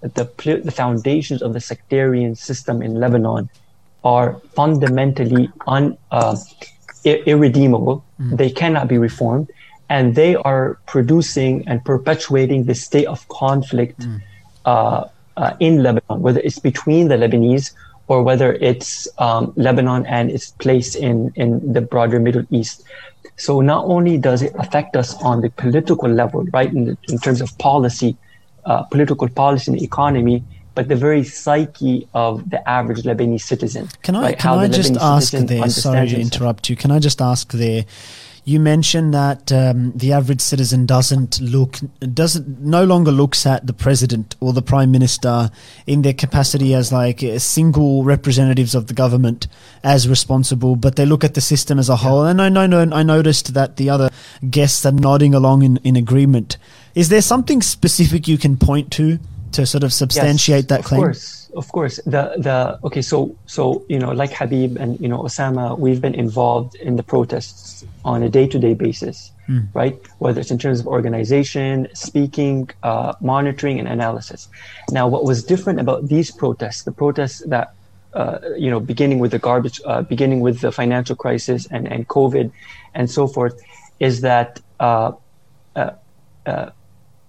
that 0.00 0.14
the 0.14 0.26
the 0.64 0.70
foundations 0.70 1.42
of 1.42 1.52
the 1.52 1.60
sectarian 1.60 2.34
system 2.34 2.82
in 2.82 2.94
Lebanon 2.94 3.50
are 4.04 4.40
fundamentally 4.54 5.50
un, 5.66 5.98
uh, 6.10 6.36
irredeemable. 7.04 8.04
Mm. 8.20 8.36
They 8.36 8.50
cannot 8.50 8.88
be 8.88 8.98
reformed 8.98 9.50
and 9.88 10.14
they 10.14 10.36
are 10.36 10.78
producing 10.86 11.66
and 11.66 11.84
perpetuating 11.84 12.64
the 12.64 12.74
state 12.74 13.06
of 13.06 13.26
conflict 13.28 14.00
mm. 14.00 14.20
uh, 14.64 15.04
uh, 15.36 15.54
in 15.60 15.82
Lebanon, 15.82 16.20
whether 16.20 16.40
it's 16.40 16.58
between 16.58 17.08
the 17.08 17.16
Lebanese 17.16 17.72
or 18.08 18.22
whether 18.22 18.54
it's 18.54 19.06
um, 19.18 19.52
Lebanon 19.56 20.04
and 20.06 20.30
its 20.30 20.50
place 20.52 20.94
in, 20.94 21.30
in 21.36 21.72
the 21.72 21.80
broader 21.80 22.18
Middle 22.18 22.44
East. 22.50 22.82
So 23.36 23.60
not 23.60 23.84
only 23.84 24.18
does 24.18 24.42
it 24.42 24.52
affect 24.56 24.96
us 24.96 25.14
on 25.22 25.42
the 25.42 25.50
political 25.50 26.08
level, 26.08 26.44
right, 26.52 26.72
in, 26.72 26.86
the, 26.86 26.98
in 27.08 27.18
terms 27.18 27.40
of 27.40 27.56
policy, 27.58 28.16
uh, 28.64 28.82
political 28.84 29.28
policy 29.28 29.72
and 29.72 29.80
economy, 29.80 30.42
but 30.74 30.88
the 30.88 30.96
very 30.96 31.24
psyche 31.24 32.08
of 32.14 32.48
the 32.50 32.66
average 32.68 33.02
Lebanese 33.02 33.42
citizen. 33.42 33.88
Can 34.02 34.16
I, 34.16 34.22
right? 34.22 34.38
can 34.38 34.58
I 34.58 34.68
just 34.68 34.96
ask 34.96 35.32
there, 35.32 35.68
sorry 35.68 36.08
to 36.08 36.20
interrupt 36.20 36.70
you, 36.70 36.76
can 36.76 36.90
I 36.90 36.98
just 36.98 37.20
ask 37.20 37.52
there, 37.52 37.84
you 38.48 38.58
mentioned 38.58 39.12
that 39.12 39.52
um, 39.52 39.92
the 39.94 40.10
average 40.10 40.40
citizen 40.40 40.86
doesn't 40.86 41.38
look 41.38 41.76
doesn't 42.14 42.60
no 42.60 42.82
longer 42.82 43.12
looks 43.12 43.44
at 43.44 43.66
the 43.66 43.74
president 43.74 44.36
or 44.40 44.54
the 44.54 44.62
prime 44.62 44.90
minister 44.90 45.50
in 45.86 46.00
their 46.00 46.14
capacity 46.14 46.74
as 46.74 46.90
like 46.90 47.22
single 47.36 48.04
representatives 48.04 48.74
of 48.74 48.86
the 48.86 48.94
government 48.94 49.48
as 49.84 50.08
responsible, 50.08 50.76
but 50.76 50.96
they 50.96 51.04
look 51.04 51.24
at 51.24 51.34
the 51.34 51.42
system 51.42 51.78
as 51.78 51.90
a 51.90 51.96
whole. 51.96 52.24
And 52.24 52.40
I 52.40 52.48
know 52.48 52.88
I 52.90 53.02
noticed 53.02 53.52
that 53.52 53.76
the 53.76 53.90
other 53.90 54.08
guests 54.48 54.86
are 54.86 54.92
nodding 54.92 55.34
along 55.34 55.62
in, 55.62 55.76
in 55.84 55.94
agreement. 55.94 56.56
Is 56.94 57.10
there 57.10 57.20
something 57.20 57.60
specific 57.60 58.26
you 58.26 58.38
can 58.38 58.56
point 58.56 58.90
to 58.92 59.18
to 59.52 59.66
sort 59.66 59.84
of 59.84 59.92
substantiate 59.92 60.64
yes, 60.64 60.68
that 60.68 60.84
claim? 60.84 61.02
Of 61.02 61.06
course 61.08 61.37
of 61.54 61.70
course. 61.72 62.00
The 62.04 62.34
the 62.38 62.78
okay. 62.84 63.02
So 63.02 63.36
so 63.46 63.84
you 63.88 63.98
know, 63.98 64.10
like 64.12 64.32
Habib 64.32 64.76
and 64.76 65.00
you 65.00 65.08
know 65.08 65.22
Osama, 65.22 65.78
we've 65.78 66.00
been 66.00 66.14
involved 66.14 66.74
in 66.76 66.96
the 66.96 67.02
protests 67.02 67.84
on 68.04 68.22
a 68.22 68.28
day 68.28 68.46
to 68.46 68.58
day 68.58 68.74
basis, 68.74 69.32
mm. 69.48 69.66
right? 69.74 69.98
Whether 70.18 70.40
it's 70.40 70.50
in 70.50 70.58
terms 70.58 70.80
of 70.80 70.86
organization, 70.86 71.88
speaking, 71.94 72.70
uh, 72.82 73.14
monitoring, 73.20 73.78
and 73.78 73.88
analysis. 73.88 74.48
Now, 74.90 75.08
what 75.08 75.24
was 75.24 75.44
different 75.44 75.80
about 75.80 76.08
these 76.08 76.30
protests, 76.30 76.82
the 76.84 76.92
protests 76.92 77.40
that 77.46 77.74
uh, 78.14 78.38
you 78.56 78.70
know, 78.70 78.80
beginning 78.80 79.18
with 79.18 79.30
the 79.30 79.38
garbage, 79.38 79.80
uh, 79.84 80.02
beginning 80.02 80.40
with 80.40 80.60
the 80.60 80.72
financial 80.72 81.14
crisis 81.14 81.66
and, 81.70 81.86
and 81.86 82.08
COVID 82.08 82.50
and 82.94 83.10
so 83.10 83.26
forth, 83.26 83.60
is 84.00 84.22
that 84.22 84.60
uh, 84.80 85.12
uh, 85.76 85.90
uh, 86.46 86.70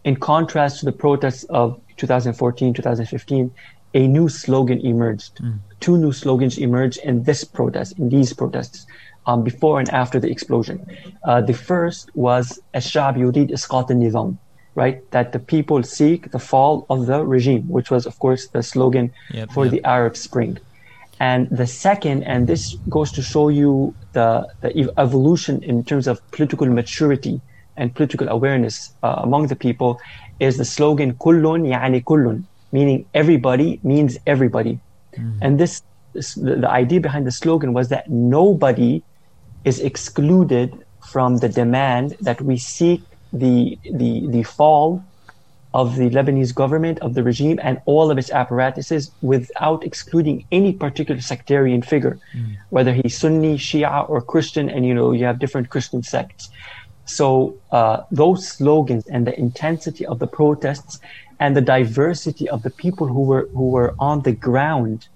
in 0.03 0.15
contrast 0.15 0.79
to 0.79 0.85
the 0.85 0.91
protests 0.91 1.43
of 1.45 1.79
2014, 1.97 2.73
2015, 2.73 3.51
a 3.94 4.06
new 4.06 4.28
slogan 4.28 4.80
emerged. 4.80 5.36
Mm. 5.36 5.58
Two 5.80 5.96
new 5.98 6.12
slogans 6.12 6.58
emerged 6.58 6.98
in 7.04 7.22
this 7.22 7.44
protest, 7.44 7.98
in 7.98 8.08
these 8.08 8.32
protests, 8.32 8.86
um, 9.26 9.42
before 9.42 9.78
and 9.80 9.88
after 9.90 10.18
the 10.20 10.30
explosion. 10.30 10.84
Uh, 11.24 11.40
the 11.40 11.54
first 11.54 12.10
was 12.14 12.60
الشعب 12.74 13.16
يريد 13.16 13.52
إسقاط 13.52 13.90
النظام, 13.90 14.36
right? 14.74 15.10
That 15.12 15.32
the 15.32 15.38
people 15.38 15.82
seek 15.82 16.30
the 16.32 16.38
fall 16.38 16.86
of 16.90 17.06
the 17.06 17.24
regime, 17.24 17.68
which 17.68 17.90
was, 17.90 18.06
of 18.06 18.18
course, 18.18 18.48
the 18.48 18.62
slogan 18.62 19.12
yep, 19.30 19.50
for 19.52 19.64
yep. 19.64 19.72
the 19.72 19.84
Arab 19.84 20.16
Spring. 20.16 20.58
And 21.20 21.48
the 21.48 21.66
second, 21.66 22.24
and 22.24 22.48
this 22.48 22.74
goes 22.88 23.12
to 23.12 23.22
show 23.22 23.48
you 23.48 23.94
the, 24.14 24.48
the 24.62 24.92
evolution 24.98 25.62
in 25.62 25.84
terms 25.84 26.08
of 26.08 26.20
political 26.32 26.66
maturity 26.66 27.40
and 27.76 27.94
political 27.94 28.28
awareness 28.28 28.92
uh, 29.02 29.20
among 29.22 29.46
the 29.46 29.56
people, 29.56 30.00
is 30.40 30.56
the 30.56 30.64
slogan 30.64 31.12
كل 31.12 31.44
يعني 31.66 32.00
كل 32.00 32.42
meaning 32.71 33.05
everybody 33.13 33.79
means 33.83 34.17
everybody. 34.25 34.79
Mm. 35.17 35.37
And 35.41 35.59
this, 35.59 35.81
this 36.13 36.35
the, 36.35 36.69
idea 36.69 36.99
behind 36.99 37.25
the 37.25 37.31
slogan 37.31 37.73
was 37.73 37.89
that 37.89 38.09
nobody 38.09 39.03
is 39.65 39.79
excluded 39.79 40.73
from 41.11 41.37
the 41.37 41.49
demand 41.49 42.15
that 42.21 42.41
we 42.41 42.57
seek 42.57 43.01
the 43.33 43.77
the 43.83 44.27
the 44.27 44.43
fall 44.43 45.03
of 45.73 45.97
the 45.97 46.09
Lebanese 46.09 46.53
government, 46.53 46.97
of 46.99 47.13
the 47.13 47.21
regime, 47.21 47.59
and 47.61 47.79
all 47.85 48.09
of 48.09 48.17
its 48.17 48.31
apparatuses 48.31 49.11
without 49.21 49.83
excluding 49.83 50.43
any 50.51 50.73
particular 50.73 51.21
sectarian 51.21 51.83
figure, 51.83 52.17
mm. 52.35 52.57
whether 52.69 52.91
he's 52.91 53.15
Sunni, 53.15 53.55
Shia, 53.55 54.09
or 54.09 54.19
Christian, 54.21 54.67
and 54.67 54.83
you 54.83 54.95
know, 54.95 55.11
you 55.11 55.25
have 55.25 55.37
different 55.37 55.69
Christian 55.69 56.01
sects. 56.01 56.49
So 57.05 57.55
uh, 57.71 58.03
those 58.11 58.47
slogans 58.47 59.05
and 59.07 59.27
the 59.27 59.37
intensity 59.37 60.05
of 60.05 60.19
the 60.19 60.27
protests 60.27 60.99
and 61.39 61.55
the 61.55 61.61
diversity 61.61 62.49
of 62.49 62.63
the 62.63 62.69
people 62.69 63.07
who 63.07 63.21
were 63.21 63.47
who 63.53 63.69
were 63.69 63.95
on 63.99 64.21
the 64.23 64.31
ground 64.31 65.07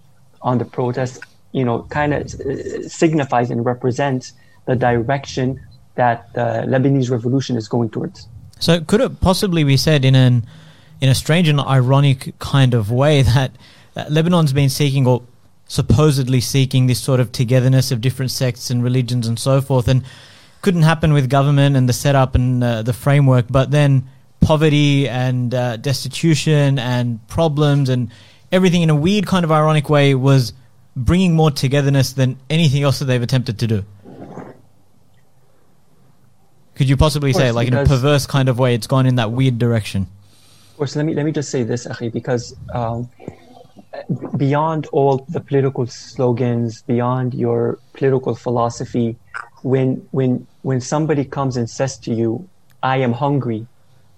on 0.42 0.58
the 0.58 0.66
protest, 0.66 1.22
you 1.52 1.64
know, 1.64 1.84
kind 1.84 2.14
of 2.14 2.34
uh, 2.42 2.88
signifies 2.88 3.50
and 3.50 3.66
represents 3.66 4.34
the 4.66 4.76
direction 4.76 5.60
that 5.96 6.34
the 6.34 6.66
Lebanese 6.68 7.10
revolution 7.12 7.56
is 7.56 7.68
going 7.68 7.90
towards. 7.90 8.28
So, 8.60 8.82
could 8.82 9.02
it 9.02 9.20
possibly 9.20 9.64
be 9.64 9.78
said 9.78 10.06
in 10.06 10.16
an 10.16 10.46
in 11.02 11.10
a 11.10 11.16
strange 11.16 11.50
and 11.50 11.60
ironic 11.60 12.34
kind 12.40 12.74
of 12.74 12.90
way 12.90 13.22
that, 13.34 13.52
that 13.94 14.12
Lebanon's 14.12 14.54
been 14.54 14.70
seeking 14.70 15.06
or 15.06 15.24
supposedly 15.68 16.40
seeking 16.40 16.88
this 16.88 17.02
sort 17.02 17.20
of 17.20 17.32
togetherness 17.32 17.92
of 17.92 18.00
different 18.00 18.32
sects 18.32 18.70
and 18.70 18.84
religions 18.84 19.28
and 19.28 19.38
so 19.40 19.60
forth, 19.60 19.88
and 19.88 20.04
couldn't 20.62 20.84
happen 20.84 21.12
with 21.12 21.30
government 21.30 21.76
and 21.76 21.90
the 21.90 21.94
setup 21.94 22.36
and 22.36 22.64
uh, 22.64 22.82
the 22.82 22.94
framework, 22.94 23.46
but 23.50 23.72
then 23.72 24.08
poverty 24.44 25.08
and 25.08 25.54
uh, 25.54 25.78
destitution 25.78 26.80
and 26.80 27.26
problems 27.28 27.90
and 27.90 28.12
everything 28.52 28.82
in 28.82 28.90
a 28.90 28.96
weird 28.96 29.26
kind 29.26 29.44
of 29.44 29.52
ironic 29.52 29.90
way 29.90 30.16
was 30.16 30.54
bringing 30.96 31.34
more 31.34 31.52
togetherness 31.52 32.14
than 32.14 32.38
anything 32.50 32.84
else 32.84 33.00
that 33.00 33.06
they've 33.06 33.22
attempted 33.22 33.60
to 33.60 33.68
do. 33.68 33.86
Could 36.76 36.90
you 36.90 36.98
possibly 36.98 37.34
say, 37.34 37.52
like 37.52 37.68
in 37.68 37.74
a 37.74 37.86
perverse 37.86 38.26
kind 38.26 38.50
of 38.50 38.58
way, 38.58 38.74
it's 38.74 38.88
gone 38.88 39.06
in 39.06 39.16
that 39.16 39.32
weird 39.32 39.60
direction? 39.60 40.08
Of 40.72 40.78
course, 40.78 40.96
let 40.96 41.06
me 41.06 41.14
let 41.14 41.24
me 41.24 41.32
just 41.32 41.52
say 41.52 41.62
this, 41.62 41.86
Akhi, 41.86 42.12
because 42.12 42.56
um, 42.74 43.10
beyond 44.38 44.88
all 44.88 45.24
the 45.30 45.40
political 45.40 45.86
slogans, 45.86 46.82
beyond 46.82 47.36
your 47.36 47.78
political 47.94 48.34
philosophy, 48.34 49.16
when 49.62 50.08
when 50.12 50.48
when 50.64 50.82
somebody 50.82 51.26
comes 51.26 51.58
and 51.58 51.70
says 51.70 51.98
to 52.00 52.14
you, 52.14 52.50
"I 52.82 52.98
am 52.98 53.14
hungry," 53.14 53.68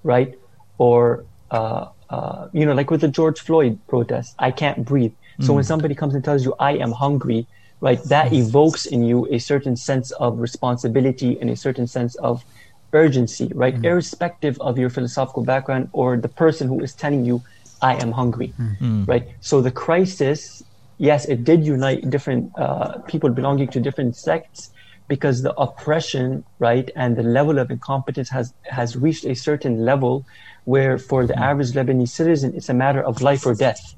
right, 0.06 0.38
or 0.78 1.26
uh, 1.51 1.89
uh, 2.10 2.47
you 2.53 2.66
know, 2.66 2.74
like 2.74 2.89
with 2.91 3.01
the 3.01 3.10
George 3.10 3.39
Floyd 3.41 3.78
protest, 3.88 4.36
"I 4.39 4.51
can't 4.51 4.86
breathe." 4.86 5.14
So 5.41 5.51
mm. 5.51 5.56
when 5.56 5.64
somebody 5.66 5.95
comes 5.95 6.14
and 6.16 6.24
tells 6.24 6.45
you, 6.45 6.53
"I 6.60 6.74
am 6.86 6.91
hungry," 6.93 7.47
right, 7.82 8.01
that 8.06 8.32
evokes 8.32 8.86
in 8.86 9.03
you 9.03 9.28
a 9.32 9.39
certain 9.39 9.76
sense 9.76 10.12
of 10.12 10.39
responsibility 10.39 11.38
and 11.41 11.49
a 11.49 11.56
certain 11.56 11.88
sense 11.88 12.16
of 12.16 12.45
urgency, 12.93 13.51
right? 13.53 13.76
Mm-hmm. 13.76 13.86
Irrespective 13.86 14.56
of 14.62 14.78
your 14.78 14.89
philosophical 14.89 15.43
background 15.43 15.89
or 15.91 16.16
the 16.18 16.30
person 16.30 16.68
who 16.68 16.80
is 16.80 16.93
telling 16.93 17.26
you, 17.26 17.41
I 17.82 17.95
am 17.95 18.12
hungry, 18.12 18.53
mm-hmm. 18.60 19.03
right? 19.06 19.28
So 19.41 19.62
the 19.62 19.72
crisis, 19.72 20.64
yes, 20.97 21.26
it 21.26 21.43
did 21.43 21.66
unite 21.66 22.10
different 22.10 22.58
uh, 22.58 22.99
people 22.99 23.30
belonging 23.30 23.68
to 23.70 23.82
different 23.82 24.16
sects 24.16 24.72
because 25.08 25.41
the 25.41 25.53
oppression, 25.56 26.43
right, 26.60 26.89
and 26.95 27.16
the 27.16 27.24
level 27.24 27.60
of 27.60 27.70
incompetence 27.70 28.30
has, 28.30 28.53
has 28.64 28.95
reached 28.95 29.26
a 29.26 29.36
certain 29.36 29.86
level 29.86 30.26
where 30.66 30.97
for 30.97 31.26
the 31.26 31.34
mm-hmm. 31.34 31.43
average 31.43 31.72
Lebanese 31.72 32.10
citizen, 32.10 32.53
it's 32.56 32.70
a 32.70 32.74
matter 32.74 33.01
of 33.01 33.22
life 33.22 33.45
or 33.45 33.53
death, 33.53 33.95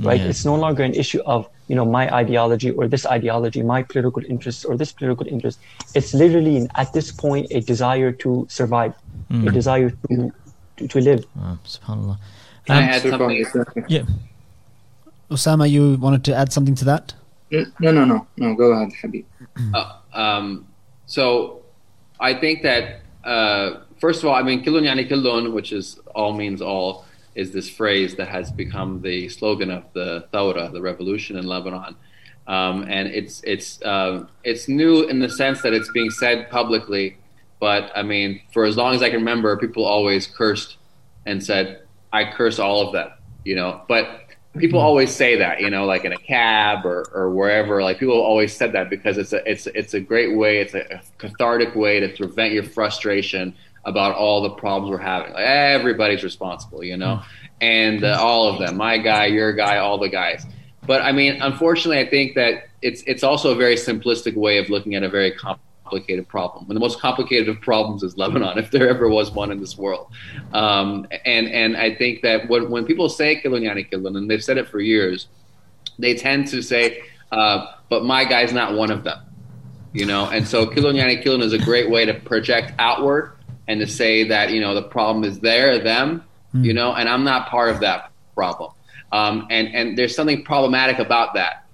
right? 0.00 0.20
It's 0.20 0.44
no 0.44 0.54
longer 0.54 0.82
an 0.82 0.94
issue 0.94 1.20
of 1.26 1.48
you 1.68 1.76
know 1.76 1.84
my 1.84 2.12
ideology 2.12 2.70
or 2.70 2.88
this 2.88 3.06
ideology 3.06 3.62
my 3.62 3.82
political 3.82 4.24
interests 4.24 4.64
or 4.64 4.76
this 4.76 4.92
political 4.92 5.26
interest. 5.26 5.58
It's 5.94 6.14
literally 6.14 6.68
at 6.74 6.92
this 6.92 7.12
point 7.12 7.46
a 7.50 7.60
desire 7.60 8.12
to 8.12 8.46
survive 8.48 8.94
mm. 9.30 9.46
a 9.48 9.52
desire 9.52 9.90
to 9.90 10.32
to, 10.78 10.88
to 10.88 11.00
live. 11.00 11.24
Oh, 11.38 11.58
subhanallah. 11.64 12.18
Can 12.66 12.76
um, 12.76 12.84
I 12.84 12.86
add 12.88 13.02
something? 13.02 13.84
yeah. 13.88 14.02
Osama 15.30 15.68
you 15.68 15.96
wanted 15.96 16.24
to 16.24 16.34
add 16.34 16.52
something 16.52 16.74
to 16.76 16.84
that? 16.86 17.14
No 17.50 17.92
no 17.92 18.04
no 18.04 18.26
no. 18.36 18.54
Go 18.54 18.72
ahead 18.72 18.92
Habib. 19.00 19.24
Uh, 19.74 19.98
um, 20.18 20.66
so 21.06 21.62
I 22.20 22.34
think 22.34 22.62
that 22.62 23.00
uh, 23.24 23.80
first 24.00 24.22
of 24.22 24.28
all 24.28 24.34
I 24.34 24.42
mean 24.42 24.64
kilun 24.64 24.84
yani 24.88 25.08
kilun 25.08 25.52
which 25.52 25.72
is 25.72 25.98
all 26.14 26.32
means 26.32 26.60
all 26.60 27.04
is 27.38 27.52
this 27.52 27.68
phrase 27.70 28.16
that 28.16 28.28
has 28.28 28.50
become 28.50 29.00
the 29.00 29.28
slogan 29.28 29.70
of 29.70 29.84
the 29.92 30.26
Thawra, 30.32 30.72
the 30.72 30.82
revolution 30.82 31.36
in 31.36 31.46
Lebanon. 31.46 31.94
Um, 32.48 32.82
and 32.88 33.08
it's 33.08 33.42
it's 33.44 33.80
uh, 33.82 34.26
it's 34.42 34.68
new 34.68 35.04
in 35.04 35.20
the 35.20 35.28
sense 35.28 35.62
that 35.62 35.72
it's 35.72 35.90
being 35.92 36.10
said 36.10 36.50
publicly, 36.50 37.18
but 37.60 37.92
I 37.94 38.02
mean, 38.02 38.40
for 38.52 38.64
as 38.64 38.76
long 38.76 38.94
as 38.94 39.02
I 39.02 39.10
can 39.10 39.20
remember, 39.20 39.56
people 39.56 39.84
always 39.84 40.26
cursed 40.26 40.78
and 41.26 41.44
said, 41.44 41.82
"I 42.12 42.24
curse 42.24 42.58
all 42.58 42.86
of 42.86 42.92
them," 42.92 43.10
you 43.44 43.54
know. 43.54 43.82
But 43.86 44.27
people 44.56 44.80
always 44.80 45.14
say 45.14 45.36
that, 45.36 45.60
you 45.60 45.70
know, 45.70 45.84
like 45.84 46.04
in 46.04 46.12
a 46.12 46.16
cab 46.16 46.86
or, 46.86 47.04
or 47.12 47.30
wherever. 47.30 47.82
Like 47.82 47.98
people 47.98 48.20
always 48.20 48.54
said 48.54 48.72
that 48.72 48.90
because 48.90 49.18
it's 49.18 49.32
a 49.32 49.48
it's 49.50 49.66
it's 49.68 49.94
a 49.94 50.00
great 50.00 50.36
way, 50.36 50.58
it's 50.58 50.74
a 50.74 51.00
cathartic 51.18 51.74
way 51.74 52.00
to 52.00 52.08
prevent 52.08 52.52
your 52.52 52.64
frustration 52.64 53.54
about 53.84 54.14
all 54.14 54.42
the 54.42 54.50
problems 54.50 54.90
we're 54.90 54.98
having. 54.98 55.32
Like 55.32 55.44
everybody's 55.44 56.22
responsible, 56.22 56.84
you 56.84 56.96
know, 56.96 57.22
and 57.60 58.04
uh, 58.04 58.18
all 58.20 58.48
of 58.48 58.58
them, 58.58 58.76
my 58.76 58.98
guy, 58.98 59.26
your 59.26 59.52
guy, 59.52 59.78
all 59.78 59.98
the 59.98 60.08
guys. 60.08 60.44
But 60.86 61.02
I 61.02 61.12
mean, 61.12 61.40
unfortunately, 61.42 61.98
I 61.98 62.08
think 62.08 62.34
that 62.34 62.68
it's 62.82 63.02
it's 63.06 63.22
also 63.22 63.52
a 63.52 63.56
very 63.56 63.76
simplistic 63.76 64.34
way 64.34 64.58
of 64.58 64.70
looking 64.70 64.94
at 64.94 65.02
a 65.02 65.08
very 65.08 65.32
complicated 65.88 66.28
problem. 66.28 66.66
One 66.66 66.72
of 66.72 66.74
the 66.74 66.80
most 66.80 67.00
complicated 67.00 67.48
of 67.48 67.60
problems 67.60 68.02
is 68.02 68.16
Lebanon, 68.16 68.58
if 68.58 68.70
there 68.70 68.88
ever 68.88 69.08
was 69.08 69.30
one 69.30 69.50
in 69.50 69.60
this 69.60 69.76
world. 69.78 70.08
Um, 70.52 71.06
and 71.24 71.48
and 71.48 71.76
I 71.76 71.94
think 71.94 72.22
that 72.22 72.48
when 72.48 72.70
when 72.70 72.84
people 72.84 73.08
say 73.08 73.40
kilun 73.40 73.62
yani 73.62 73.90
kilun, 73.90 74.16
and 74.16 74.30
they've 74.30 74.44
said 74.44 74.58
it 74.58 74.68
for 74.68 74.80
years, 74.80 75.28
they 75.98 76.14
tend 76.14 76.48
to 76.48 76.62
say, 76.62 77.02
uh, 77.32 77.66
"But 77.88 78.04
my 78.04 78.24
guy's 78.24 78.52
not 78.52 78.74
one 78.74 78.90
of 78.90 79.04
them." 79.04 79.18
You 79.92 80.04
know, 80.04 80.28
and 80.28 80.46
so 80.46 80.66
kilun 80.66 80.94
yani 80.94 81.24
kilun 81.24 81.42
is 81.42 81.52
a 81.52 81.58
great 81.58 81.90
way 81.90 82.04
to 82.04 82.14
project 82.14 82.72
outward 82.78 83.32
and 83.66 83.80
to 83.80 83.86
say 83.86 84.24
that 84.28 84.50
you 84.50 84.60
know 84.60 84.74
the 84.74 84.82
problem 84.82 85.24
is 85.24 85.40
there, 85.40 85.78
them, 85.78 86.22
mm. 86.54 86.64
you 86.64 86.74
know, 86.74 86.92
and 86.92 87.08
I'm 87.08 87.24
not 87.24 87.48
part 87.48 87.70
of 87.70 87.80
that 87.80 88.10
problem. 88.34 88.72
Um, 89.10 89.46
and 89.50 89.68
and 89.74 89.96
there's 89.96 90.14
something 90.14 90.44
problematic 90.44 90.98
about 90.98 91.34
that 91.34 91.64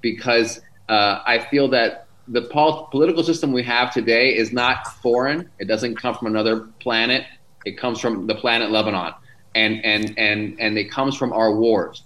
because 0.00 0.60
uh, 0.88 1.20
I 1.26 1.38
feel 1.50 1.68
that 1.70 2.03
the 2.28 2.42
pol- 2.42 2.86
political 2.86 3.22
system 3.22 3.52
we 3.52 3.62
have 3.62 3.92
today 3.92 4.36
is 4.36 4.52
not 4.52 4.86
foreign. 5.02 5.50
It 5.58 5.66
doesn't 5.66 5.96
come 5.96 6.14
from 6.14 6.28
another 6.28 6.60
planet. 6.80 7.24
It 7.64 7.78
comes 7.78 8.00
from 8.00 8.26
the 8.26 8.34
planet 8.34 8.70
Lebanon, 8.70 9.14
and 9.54 9.84
and 9.84 10.18
and 10.18 10.56
and 10.60 10.78
it 10.78 10.90
comes 10.90 11.16
from 11.16 11.32
our 11.32 11.54
wars. 11.54 12.02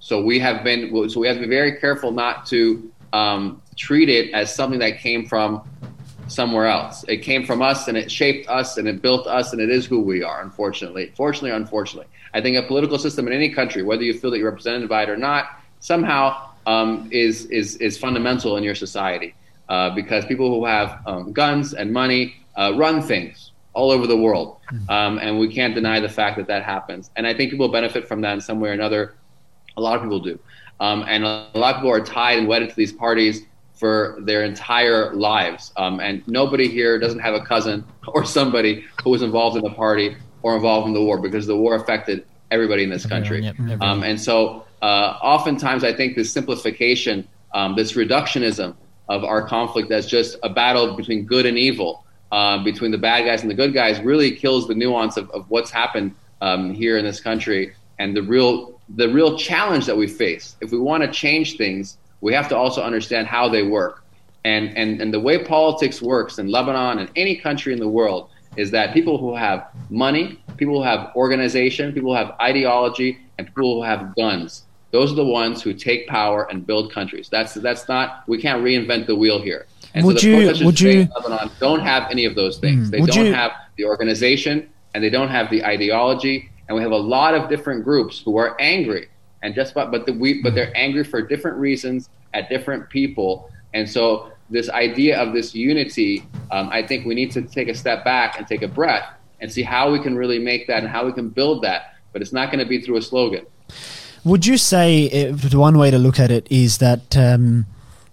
So 0.00 0.22
we 0.22 0.38
have 0.38 0.64
been 0.64 1.08
so 1.10 1.20
we 1.20 1.26
have 1.26 1.36
to 1.36 1.42
be 1.42 1.48
very 1.48 1.78
careful 1.78 2.12
not 2.12 2.46
to 2.46 2.90
um, 3.12 3.62
treat 3.76 4.08
it 4.08 4.32
as 4.32 4.54
something 4.54 4.78
that 4.80 4.98
came 4.98 5.26
from 5.26 5.68
somewhere 6.28 6.66
else. 6.66 7.04
It 7.08 7.18
came 7.18 7.46
from 7.46 7.62
us 7.62 7.88
and 7.88 7.96
it 7.96 8.10
shaped 8.10 8.48
us 8.48 8.76
and 8.76 8.86
it 8.86 9.02
built 9.02 9.26
us 9.26 9.52
and 9.52 9.60
it 9.60 9.70
is 9.70 9.86
who 9.86 10.00
we 10.00 10.22
are, 10.22 10.42
unfortunately. 10.42 11.12
Fortunately 11.16 11.50
or 11.50 11.54
unfortunately. 11.54 12.06
I 12.34 12.40
think 12.40 12.56
a 12.56 12.62
political 12.62 12.98
system 12.98 13.26
in 13.26 13.32
any 13.32 13.52
country, 13.52 13.82
whether 13.82 14.02
you 14.02 14.12
feel 14.12 14.30
that 14.30 14.38
you're 14.38 14.50
represented 14.50 14.88
by 14.88 15.04
it 15.04 15.08
or 15.08 15.16
not, 15.16 15.46
somehow 15.80 16.50
um, 16.66 17.08
is, 17.10 17.46
is, 17.46 17.76
is 17.76 17.96
fundamental 17.96 18.56
in 18.58 18.62
your 18.62 18.74
society. 18.74 19.34
Uh, 19.68 19.90
because 19.90 20.24
people 20.24 20.48
who 20.48 20.64
have 20.64 21.00
um, 21.06 21.30
guns 21.32 21.74
and 21.74 21.92
money 21.92 22.34
uh, 22.56 22.72
run 22.74 23.02
things 23.02 23.52
all 23.74 23.90
over 23.90 24.06
the 24.06 24.16
world. 24.16 24.56
Hmm. 24.70 24.90
Um, 24.90 25.18
and 25.18 25.38
we 25.38 25.52
can't 25.52 25.74
deny 25.74 26.00
the 26.00 26.08
fact 26.08 26.38
that 26.38 26.46
that 26.46 26.64
happens. 26.64 27.10
And 27.16 27.26
I 27.26 27.34
think 27.34 27.50
people 27.50 27.68
benefit 27.68 28.08
from 28.08 28.22
that 28.22 28.32
in 28.32 28.40
some 28.40 28.60
way 28.60 28.70
or 28.70 28.72
another. 28.72 29.14
A 29.76 29.80
lot 29.80 29.96
of 29.96 30.02
people 30.02 30.20
do. 30.20 30.38
Um, 30.80 31.04
and 31.06 31.24
a 31.24 31.50
lot 31.54 31.74
of 31.74 31.76
people 31.76 31.92
are 31.92 32.04
tied 32.04 32.38
and 32.38 32.48
wedded 32.48 32.70
to 32.70 32.76
these 32.76 32.92
parties 32.92 33.42
for 33.74 34.16
their 34.20 34.42
entire 34.42 35.14
lives. 35.14 35.72
Um, 35.76 36.00
and 36.00 36.26
nobody 36.26 36.68
here 36.68 36.98
doesn't 36.98 37.20
have 37.20 37.34
a 37.34 37.44
cousin 37.44 37.84
or 38.08 38.24
somebody 38.24 38.84
who 39.04 39.10
was 39.10 39.22
involved 39.22 39.56
in 39.56 39.62
the 39.62 39.74
party 39.74 40.16
or 40.42 40.56
involved 40.56 40.88
in 40.88 40.94
the 40.94 41.02
war 41.02 41.20
because 41.20 41.46
the 41.46 41.56
war 41.56 41.74
affected 41.74 42.26
everybody 42.50 42.82
in 42.84 42.90
this 42.90 43.06
country. 43.06 43.42
Yep, 43.42 43.82
um, 43.82 44.02
and 44.02 44.18
so, 44.20 44.64
uh, 44.80 45.18
oftentimes, 45.20 45.84
I 45.84 45.92
think 45.92 46.16
this 46.16 46.32
simplification, 46.32 47.28
um, 47.52 47.76
this 47.76 47.92
reductionism 47.92 48.74
of 49.08 49.24
our 49.24 49.46
conflict 49.46 49.90
as 49.90 50.06
just 50.06 50.36
a 50.42 50.48
battle 50.48 50.96
between 50.96 51.24
good 51.24 51.46
and 51.46 51.58
evil, 51.58 52.04
uh, 52.32 52.62
between 52.62 52.90
the 52.90 52.98
bad 52.98 53.24
guys 53.24 53.42
and 53.42 53.50
the 53.50 53.54
good 53.54 53.72
guys, 53.72 54.00
really 54.00 54.30
kills 54.30 54.68
the 54.68 54.74
nuance 54.74 55.16
of, 55.16 55.30
of 55.30 55.48
what's 55.48 55.70
happened 55.70 56.14
um, 56.40 56.72
here 56.72 56.98
in 56.98 57.04
this 57.04 57.20
country 57.20 57.74
and 57.98 58.16
the 58.16 58.22
real 58.22 58.78
the 58.96 59.08
real 59.08 59.36
challenge 59.36 59.84
that 59.86 59.96
we 59.96 60.06
face. 60.06 60.56
If 60.62 60.72
we 60.72 60.78
want 60.78 61.02
to 61.02 61.10
change 61.10 61.58
things, 61.58 61.98
we 62.20 62.32
have 62.32 62.48
to 62.48 62.56
also 62.56 62.82
understand 62.82 63.26
how 63.26 63.48
they 63.48 63.62
work. 63.62 64.02
And, 64.44 64.76
and, 64.78 65.00
and 65.02 65.12
the 65.12 65.20
way 65.20 65.44
politics 65.44 66.00
works 66.00 66.38
in 66.38 66.48
Lebanon 66.48 66.98
and 66.98 67.10
any 67.16 67.36
country 67.36 67.72
in 67.74 67.80
the 67.80 67.88
world 67.88 68.30
is 68.56 68.70
that 68.70 68.94
people 68.94 69.18
who 69.18 69.36
have 69.36 69.68
money, 69.90 70.42
people 70.56 70.78
who 70.78 70.82
have 70.82 71.14
organization, 71.14 71.92
people 71.92 72.12
who 72.12 72.16
have 72.16 72.34
ideology, 72.40 73.18
and 73.36 73.46
people 73.46 73.74
who 73.74 73.82
have 73.82 74.14
guns, 74.16 74.64
those 74.90 75.12
are 75.12 75.16
the 75.16 75.24
ones 75.24 75.62
who 75.62 75.74
take 75.74 76.06
power 76.06 76.48
and 76.50 76.66
build 76.66 76.92
countries. 76.92 77.28
That's, 77.28 77.54
that's 77.54 77.88
not, 77.88 78.24
we 78.26 78.40
can't 78.40 78.62
reinvent 78.62 79.06
the 79.06 79.16
wheel 79.16 79.40
here. 79.40 79.66
And 79.94 80.04
would 80.06 80.20
so 80.20 80.26
you, 80.26 80.64
would 80.64 80.80
you, 80.80 81.08
Lebanon 81.16 81.50
don't 81.60 81.80
have 81.80 82.10
any 82.10 82.24
of 82.24 82.34
those 82.34 82.58
things. 82.58 82.88
Mm, 82.88 82.90
they 82.90 83.00
don't 83.00 83.26
you, 83.26 83.32
have 83.32 83.52
the 83.76 83.84
organization 83.84 84.68
and 84.94 85.02
they 85.02 85.10
don't 85.10 85.28
have 85.28 85.50
the 85.50 85.64
ideology. 85.64 86.50
And 86.68 86.76
we 86.76 86.82
have 86.82 86.92
a 86.92 86.96
lot 86.96 87.34
of 87.34 87.48
different 87.48 87.84
groups 87.84 88.20
who 88.20 88.36
are 88.36 88.56
angry 88.60 89.08
and 89.42 89.54
just 89.54 89.74
but 89.74 89.90
but 89.90 90.06
the, 90.06 90.12
we 90.12 90.42
but 90.42 90.54
they're 90.54 90.76
angry 90.76 91.04
for 91.04 91.22
different 91.22 91.56
reasons 91.58 92.08
at 92.34 92.48
different 92.48 92.88
people, 92.90 93.50
and 93.74 93.88
so 93.88 94.32
this 94.50 94.68
idea 94.70 95.18
of 95.18 95.34
this 95.34 95.54
unity, 95.54 96.26
um, 96.50 96.70
I 96.70 96.86
think 96.86 97.06
we 97.06 97.14
need 97.14 97.30
to 97.32 97.42
take 97.42 97.68
a 97.68 97.74
step 97.74 98.04
back 98.04 98.38
and 98.38 98.46
take 98.46 98.62
a 98.62 98.68
breath 98.68 99.06
and 99.40 99.52
see 99.52 99.62
how 99.62 99.92
we 99.92 100.00
can 100.00 100.16
really 100.16 100.38
make 100.38 100.66
that 100.66 100.82
and 100.82 100.88
how 100.88 101.04
we 101.04 101.12
can 101.12 101.28
build 101.28 101.62
that. 101.62 101.94
But 102.12 102.22
it's 102.22 102.32
not 102.32 102.50
going 102.50 102.58
to 102.60 102.68
be 102.68 102.80
through 102.80 102.96
a 102.96 103.02
slogan. 103.02 103.46
Would 104.28 104.44
you 104.44 104.58
say 104.58 105.32
one 105.32 105.78
way 105.78 105.90
to 105.90 105.96
look 105.96 106.20
at 106.20 106.30
it 106.30 106.46
is 106.50 106.78
that? 106.78 107.16
Um, 107.16 107.64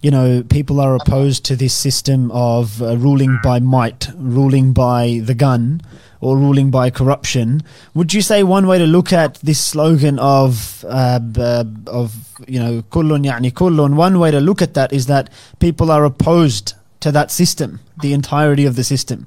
you 0.01 0.11
know, 0.11 0.43
people 0.43 0.79
are 0.79 0.95
opposed 0.95 1.43
to 1.45 1.55
this 1.55 1.73
system 1.73 2.31
of 2.31 2.79
uh, 2.79 2.95
ruling 2.95 3.39
by 3.43 3.59
might, 3.59 4.07
ruling 4.15 4.71
by 4.71 5.19
the 5.23 5.33
gun, 5.33 5.81
or 6.21 6.37
ruling 6.37 6.69
by 6.69 6.91
corruption. 6.91 7.63
Would 7.95 8.13
you 8.13 8.21
say 8.21 8.43
one 8.43 8.67
way 8.67 8.77
to 8.77 8.85
look 8.85 9.11
at 9.11 9.35
this 9.41 9.59
slogan 9.59 10.19
of 10.19 10.85
uh, 10.87 11.19
of 11.87 12.15
you 12.47 12.59
know 12.59 12.83
kullun 12.83 13.25
yani 13.25 13.51
kullun? 13.51 13.95
One 13.95 14.19
way 14.19 14.29
to 14.31 14.39
look 14.39 14.61
at 14.61 14.75
that 14.75 14.93
is 14.93 15.07
that 15.07 15.29
people 15.59 15.91
are 15.91 16.05
opposed 16.05 16.75
to 16.99 17.11
that 17.11 17.31
system, 17.31 17.79
the 18.01 18.13
entirety 18.13 18.65
of 18.65 18.75
the 18.75 18.83
system. 18.83 19.25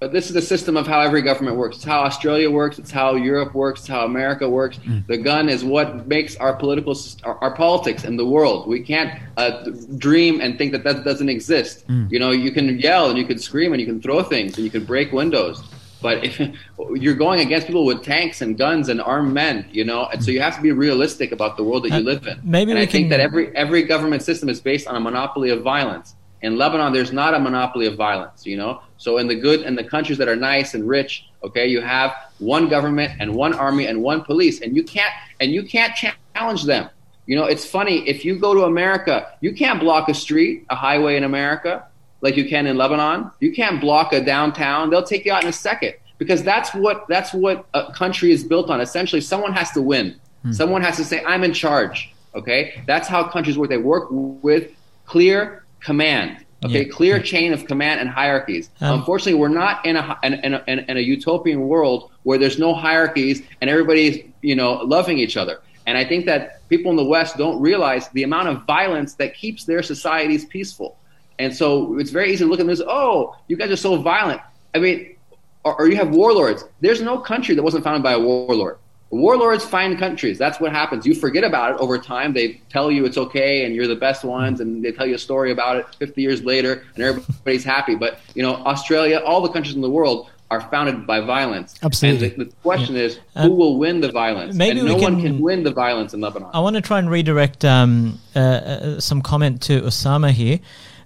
But 0.00 0.12
this 0.12 0.26
is 0.26 0.32
the 0.32 0.42
system 0.42 0.76
of 0.76 0.86
how 0.86 1.00
every 1.00 1.22
government 1.22 1.56
works. 1.56 1.76
It's 1.76 1.84
how 1.84 2.00
Australia 2.00 2.48
works. 2.50 2.78
It's 2.78 2.90
how 2.90 3.16
Europe 3.16 3.52
works. 3.52 3.80
It's 3.80 3.88
how 3.88 4.04
America 4.04 4.48
works. 4.48 4.78
Mm. 4.78 5.04
The 5.08 5.16
gun 5.16 5.48
is 5.48 5.64
what 5.64 6.06
makes 6.06 6.36
our 6.36 6.54
political 6.54 6.96
our, 7.24 7.36
our 7.38 7.54
politics 7.54 8.04
in 8.04 8.16
the 8.16 8.24
world. 8.24 8.68
We 8.68 8.80
can't 8.80 9.20
uh, 9.36 9.70
dream 9.96 10.40
and 10.40 10.56
think 10.56 10.70
that 10.72 10.84
that 10.84 11.02
doesn't 11.02 11.28
exist. 11.28 11.86
Mm. 11.88 12.12
You 12.12 12.20
know, 12.20 12.30
you 12.30 12.52
can 12.52 12.78
yell 12.78 13.08
and 13.10 13.18
you 13.18 13.24
can 13.24 13.38
scream 13.38 13.72
and 13.72 13.80
you 13.80 13.86
can 13.86 14.00
throw 14.00 14.22
things 14.22 14.56
and 14.56 14.64
you 14.64 14.70
can 14.70 14.84
break 14.84 15.12
windows. 15.12 15.64
But 16.00 16.22
if 16.22 16.40
you're 16.94 17.16
going 17.16 17.40
against 17.40 17.66
people 17.66 17.84
with 17.84 18.04
tanks 18.04 18.40
and 18.40 18.56
guns 18.56 18.88
and 18.88 19.00
armed 19.00 19.34
men, 19.34 19.66
you 19.72 19.84
know, 19.84 20.06
and 20.06 20.24
so 20.24 20.30
you 20.30 20.40
have 20.40 20.54
to 20.54 20.62
be 20.62 20.70
realistic 20.70 21.32
about 21.32 21.56
the 21.56 21.64
world 21.64 21.84
that 21.84 21.90
you 21.90 21.96
uh, 21.96 22.00
live 22.00 22.24
in. 22.24 22.38
Maybe 22.44 22.70
and 22.70 22.78
I 22.78 22.86
can... 22.86 22.92
think 22.92 23.10
that 23.10 23.18
every 23.18 23.54
every 23.56 23.82
government 23.82 24.22
system 24.22 24.48
is 24.48 24.60
based 24.60 24.86
on 24.86 24.94
a 24.94 25.00
monopoly 25.00 25.50
of 25.50 25.62
violence. 25.62 26.14
In 26.42 26.56
Lebanon, 26.56 26.92
there's 26.92 27.12
not 27.12 27.34
a 27.34 27.40
monopoly 27.40 27.86
of 27.86 27.96
violence, 27.96 28.46
you 28.46 28.56
know. 28.56 28.80
So 28.96 29.18
in 29.18 29.26
the 29.26 29.34
good 29.34 29.62
and 29.62 29.76
the 29.76 29.84
countries 29.84 30.18
that 30.18 30.28
are 30.28 30.36
nice 30.36 30.74
and 30.74 30.88
rich, 30.88 31.26
okay, 31.42 31.66
you 31.66 31.80
have 31.80 32.14
one 32.38 32.68
government 32.68 33.12
and 33.20 33.34
one 33.34 33.54
army 33.54 33.86
and 33.86 34.02
one 34.02 34.22
police, 34.22 34.60
and 34.60 34.76
you 34.76 34.84
can't 34.84 35.12
and 35.40 35.52
you 35.52 35.62
can't 35.64 35.92
challenge 35.94 36.64
them. 36.64 36.88
You 37.26 37.36
know, 37.36 37.44
it's 37.44 37.66
funny 37.66 38.08
if 38.08 38.24
you 38.24 38.38
go 38.38 38.54
to 38.54 38.64
America, 38.64 39.32
you 39.40 39.52
can't 39.52 39.80
block 39.80 40.08
a 40.08 40.14
street, 40.14 40.64
a 40.70 40.74
highway 40.74 41.16
in 41.16 41.24
America, 41.24 41.86
like 42.20 42.36
you 42.36 42.48
can 42.48 42.66
in 42.66 42.76
Lebanon. 42.76 43.30
You 43.40 43.52
can't 43.52 43.80
block 43.80 44.12
a 44.12 44.24
downtown; 44.24 44.90
they'll 44.90 45.02
take 45.02 45.24
you 45.24 45.32
out 45.32 45.42
in 45.42 45.48
a 45.48 45.52
second 45.52 45.94
because 46.18 46.42
that's 46.42 46.72
what 46.72 47.06
that's 47.08 47.32
what 47.32 47.66
a 47.74 47.92
country 47.92 48.30
is 48.30 48.44
built 48.44 48.70
on. 48.70 48.80
Essentially, 48.80 49.20
someone 49.20 49.52
has 49.52 49.70
to 49.72 49.82
win. 49.82 50.16
Hmm. 50.42 50.52
Someone 50.52 50.82
has 50.82 50.96
to 50.96 51.04
say, 51.04 51.22
"I'm 51.24 51.44
in 51.44 51.52
charge." 51.52 52.12
Okay, 52.34 52.82
that's 52.86 53.08
how 53.08 53.24
countries 53.24 53.58
work. 53.58 53.70
They 53.70 53.78
work 53.78 54.08
with 54.10 54.70
clear 55.06 55.64
command. 55.80 56.44
Okay, 56.64 56.86
yeah. 56.86 56.92
clear 56.92 57.22
chain 57.22 57.52
of 57.52 57.66
command 57.66 58.00
and 58.00 58.10
hierarchies. 58.10 58.70
Um, 58.80 58.98
Unfortunately, 58.98 59.38
we're 59.38 59.46
not 59.46 59.86
in 59.86 59.94
a, 59.94 60.18
in, 60.24 60.34
in, 60.34 60.54
a, 60.54 60.64
in 60.66 60.96
a 60.96 61.00
utopian 61.00 61.68
world 61.68 62.10
where 62.24 62.36
there's 62.36 62.58
no 62.58 62.74
hierarchies 62.74 63.42
and 63.60 63.70
everybody's 63.70 64.24
you 64.42 64.56
know 64.56 64.72
loving 64.72 65.18
each 65.18 65.36
other. 65.36 65.60
And 65.86 65.96
I 65.96 66.04
think 66.04 66.26
that 66.26 66.68
people 66.68 66.90
in 66.90 66.96
the 66.96 67.04
West 67.04 67.36
don't 67.36 67.60
realize 67.62 68.08
the 68.08 68.24
amount 68.24 68.48
of 68.48 68.64
violence 68.66 69.14
that 69.14 69.34
keeps 69.34 69.64
their 69.64 69.82
societies 69.82 70.44
peaceful. 70.44 70.98
And 71.38 71.54
so 71.54 71.98
it's 71.98 72.10
very 72.10 72.32
easy 72.32 72.44
to 72.44 72.50
look 72.50 72.60
at 72.60 72.66
this. 72.66 72.82
Oh, 72.86 73.36
you 73.46 73.56
guys 73.56 73.70
are 73.70 73.76
so 73.76 73.96
violent. 73.96 74.40
I 74.74 74.80
mean, 74.80 75.16
or, 75.64 75.78
or 75.78 75.88
you 75.88 75.96
have 75.96 76.10
warlords. 76.10 76.64
There's 76.80 77.00
no 77.00 77.18
country 77.18 77.54
that 77.54 77.62
wasn't 77.62 77.84
founded 77.84 78.02
by 78.02 78.12
a 78.12 78.20
warlord. 78.20 78.78
Warlords 79.10 79.64
find 79.64 79.98
countries. 79.98 80.36
That's 80.36 80.60
what 80.60 80.72
happens. 80.72 81.06
You 81.06 81.14
forget 81.14 81.42
about 81.42 81.72
it 81.72 81.80
over 81.80 81.98
time. 81.98 82.34
They 82.34 82.60
tell 82.68 82.90
you 82.90 83.06
it's 83.06 83.16
okay 83.16 83.64
and 83.64 83.74
you're 83.74 83.86
the 83.86 83.96
best 83.96 84.22
ones, 84.22 84.60
and 84.60 84.84
they 84.84 84.92
tell 84.92 85.06
you 85.06 85.14
a 85.14 85.18
story 85.18 85.50
about 85.50 85.76
it 85.76 85.86
50 85.98 86.20
years 86.20 86.44
later, 86.44 86.84
and 86.94 87.04
everybody's 87.04 87.64
happy. 87.64 87.94
But 87.94 88.20
you 88.34 88.42
know, 88.42 88.56
Australia, 88.56 89.22
all 89.24 89.40
the 89.40 89.48
countries 89.48 89.74
in 89.74 89.80
the 89.80 89.90
world 89.90 90.30
are 90.50 90.60
founded 90.70 91.06
by 91.06 91.20
violence. 91.20 91.74
Absolutely. 91.82 92.30
And 92.30 92.40
the, 92.40 92.44
the 92.46 92.52
question 92.62 92.96
yeah. 92.96 93.02
is, 93.02 93.20
who 93.34 93.42
um, 93.42 93.56
will 93.56 93.78
win 93.78 94.00
the 94.00 94.10
violence? 94.10 94.54
Maybe 94.54 94.80
and 94.80 94.88
no 94.88 94.94
can, 94.94 95.14
one 95.14 95.22
can 95.22 95.40
win 95.40 95.62
the 95.62 95.72
violence 95.72 96.14
in 96.14 96.20
Lebanon. 96.20 96.50
I 96.54 96.60
want 96.60 96.76
to 96.76 96.82
try 96.82 96.98
and 96.98 97.10
redirect 97.10 97.64
um, 97.64 98.18
uh, 98.34 98.38
uh, 98.38 99.00
some 99.00 99.20
comment 99.20 99.62
to 99.62 99.82
Osama 99.82 100.30
here 100.30 100.60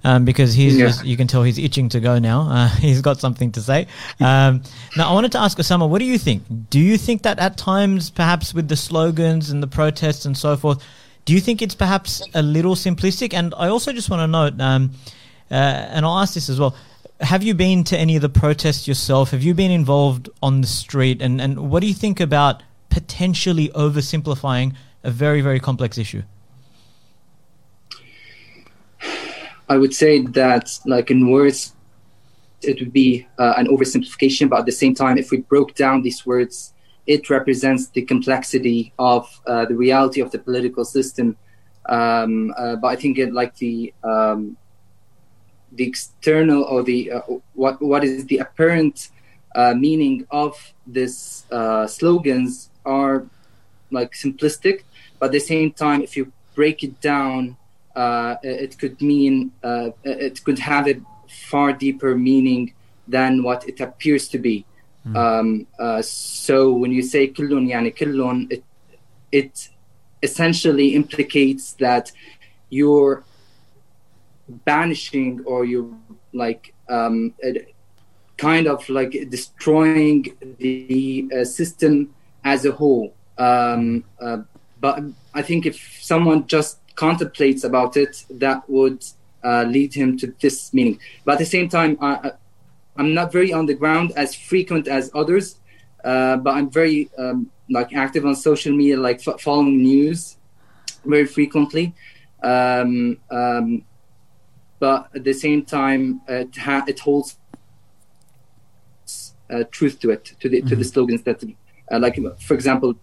um, 0.05 0.25
because 0.25 0.55
he's 0.55 0.77
yeah. 0.77 0.87
just, 0.87 1.05
you 1.05 1.17
can 1.17 1.27
tell 1.27 1.43
he's 1.43 1.59
itching 1.59 1.89
to 1.91 2.01
go 2.01 2.19
now. 2.19 2.49
Uh, 2.49 2.69
he's 2.77 3.01
got 3.01 3.21
something 3.21 3.53
to 3.53 3.61
say. 3.61 3.87
Um, 4.21 4.63
now, 4.97 5.11
I 5.11 5.15
wanted 5.15 5.33
to 5.33 5.39
ask 5.39 5.59
Osama, 5.59 5.89
what 5.89 5.99
do 5.99 6.05
you 6.05 6.19
think? 6.19 6.43
Do 6.71 6.81
you 6.81 6.97
think 6.97 7.23
that 7.23 7.39
at 7.39 7.57
times, 7.57 8.11
perhaps 8.11 8.53
with 8.53 8.69
the 8.69 8.77
slogans 8.77 9.51
and 9.51 9.63
the 9.63 9.67
protests 9.67 10.25
and 10.25 10.37
so 10.37 10.57
forth, 10.57 10.83
do 11.25 11.33
you 11.33 11.41
think 11.41 11.63
it's 11.63 11.75
perhaps 11.75 12.23
a 12.35 12.43
little 12.43 12.75
simplistic? 12.75 13.33
And 13.33 13.55
I 13.57 13.69
also 13.69 13.93
just 13.93 14.11
want 14.11 14.21
to 14.21 14.27
note, 14.27 14.61
um, 14.61 14.91
uh, 15.51 15.55
and 15.55 16.05
I'll 16.05 16.19
ask 16.19 16.35
this 16.35 16.49
as 16.49 16.59
well. 16.59 16.75
Have 17.21 17.45
you 17.45 17.55
been 17.55 17.85
to 17.85 17.97
any 17.97 18.17
of 18.17 18.23
the 18.23 18.29
protests 18.29 18.89
yourself? 18.89 19.31
Have 19.31 19.45
you 19.45 19.55
been 19.55 19.71
involved 19.71 20.29
on 20.43 20.61
the 20.61 20.67
street? 20.67 21.23
And, 21.23 21.41
and 21.41 21.71
what 21.71 21.81
do 21.81 21.87
you 21.87 21.95
think 21.95 22.19
about 22.19 22.65
potentially 22.91 23.69
oversimplifying 23.69 24.75
a 25.05 25.11
very, 25.13 25.41
very 25.41 25.61
complex 25.61 25.99
issue? 25.99 26.23
I 29.73 29.79
would 29.79 29.95
say 29.95 30.21
that, 30.21 30.79
like 30.85 31.11
in 31.11 31.31
words, 31.31 31.75
it 32.61 32.79
would 32.81 32.93
be 32.93 33.27
uh, 33.39 33.55
an 33.57 33.67
oversimplification, 33.69 34.51
but 34.51 34.59
at 34.61 34.67
the 34.67 34.79
same 34.83 34.95
time, 34.95 35.17
if 35.17 35.31
we 35.31 35.39
broke 35.39 35.75
down 35.75 36.03
these 36.03 36.27
words, 36.27 36.75
it 37.07 37.31
represents 37.31 37.89
the 37.89 38.03
complexity 38.03 38.93
of 38.99 39.23
uh, 39.47 39.65
the 39.65 39.75
reality 39.75 40.21
of 40.21 40.31
the 40.31 40.39
political 40.39 40.85
system. 40.85 41.39
Um, 41.89 42.53
uh, 42.59 42.77
but 42.77 42.89
I 42.89 42.97
think 42.97 43.19
it, 43.19 43.33
like 43.33 43.57
the 43.57 43.95
um, 44.05 44.59
the 45.73 45.85
external 45.85 46.65
or 46.65 46.83
the 46.83 47.11
uh, 47.11 47.21
what 47.55 47.81
what 47.81 48.05
is 48.05 48.27
the 48.27 48.39
apparent 48.39 49.09
uh, 49.55 49.73
meaning 49.73 50.27
of 50.31 50.53
these 50.87 51.47
uh, 51.51 51.87
slogans 51.87 52.69
are 52.85 53.25
like 53.91 54.13
simplistic, 54.13 54.85
but 55.19 55.27
at 55.27 55.33
the 55.33 55.41
same 55.41 55.73
time, 55.73 56.03
if 56.03 56.15
you 56.15 56.31
break 56.55 56.85
it 56.85 57.01
down 57.01 57.57
uh, 57.97 58.37
it 58.43 58.79
could 58.79 59.01
mean 59.01 59.53
uh, 59.63 59.91
it 60.05 60.43
could 60.45 60.59
have 60.59 60.89
a 60.89 61.01
far 61.29 61.73
deeper 61.73 62.17
meaning 62.17 62.73
than 63.09 63.43
what 63.43 63.69
it 63.69 63.81
appears 63.81 64.29
to 64.29 64.39
be. 64.39 64.65
Mm. 65.07 65.17
Um, 65.17 65.67
uh, 65.79 66.03
so 66.03 66.73
when 66.73 66.93
you 66.93 67.03
say 67.03 67.29
kullun 67.29 67.67
yani 67.69 67.97
kullun, 67.97 68.51
it, 68.51 68.63
it 69.33 69.69
essentially 70.23 70.95
implicates 70.95 71.73
that 71.75 72.13
you're 72.71 73.25
banishing 74.49 75.43
or 75.45 75.65
you're 75.65 75.91
like 76.33 76.73
um, 76.89 77.35
kind 78.37 78.67
of 78.67 78.89
like 78.89 79.13
destroying 79.29 80.27
the 80.59 81.29
uh, 81.37 81.45
system 81.45 82.15
as 82.45 82.65
a 82.65 82.73
whole. 82.73 83.15
Um, 83.39 84.05
uh, 84.21 84.39
but 84.81 85.03
I 85.35 85.43
think 85.43 85.67
if 85.67 85.99
someone 86.03 86.47
just 86.47 86.79
contemplates 87.06 87.62
about 87.70 87.92
it, 88.04 88.14
that 88.44 88.60
would 88.76 89.00
uh, 89.44 89.64
lead 89.76 89.92
him 90.02 90.10
to 90.22 90.26
this 90.44 90.74
meaning. 90.78 90.96
But 91.26 91.34
at 91.36 91.40
the 91.46 91.52
same 91.58 91.68
time, 91.78 91.92
I, 92.02 92.32
I'm 93.00 93.12
not 93.20 93.28
very 93.38 93.52
on 93.60 93.66
the 93.72 93.78
ground 93.82 94.08
as 94.24 94.30
frequent 94.52 94.86
as 94.98 95.04
others, 95.22 95.46
uh, 96.04 96.36
but 96.44 96.52
I'm 96.58 96.70
very 96.82 97.00
um, 97.22 97.38
like 97.78 97.90
active 97.94 98.24
on 98.30 98.36
social 98.36 98.74
media, 98.80 98.98
like 99.08 99.20
f- 99.28 99.40
following 99.48 99.78
news 99.92 100.38
very 101.14 101.28
frequently. 101.38 101.86
Um, 102.44 103.18
um, 103.40 103.84
but 104.80 105.00
at 105.16 105.24
the 105.24 105.34
same 105.34 105.62
time, 105.78 106.22
it, 106.28 106.56
ha- 106.68 106.86
it 106.88 107.00
holds 107.00 107.30
uh, 109.50 109.64
truth 109.72 109.96
to 110.02 110.08
it, 110.16 110.24
to 110.40 110.50
the 110.50 110.58
mm-hmm. 110.58 110.70
to 110.70 110.76
the 110.76 110.84
mm-hmm. 110.84 110.94
slogans 110.94 111.22
that, 111.24 111.44
uh, 111.92 112.00
like 112.00 112.18
for 112.48 112.54
example, 112.54 112.94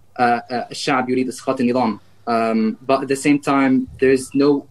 الشعب 0.70 1.10
يريد 1.10 1.28
إسقاط 1.28 1.60
النظام 1.60 1.98
Um, 2.29 2.77
but 2.83 3.01
at 3.01 3.07
the 3.07 3.15
same 3.15 3.39
time, 3.39 3.89
there's 3.99 4.35
no 4.35 4.69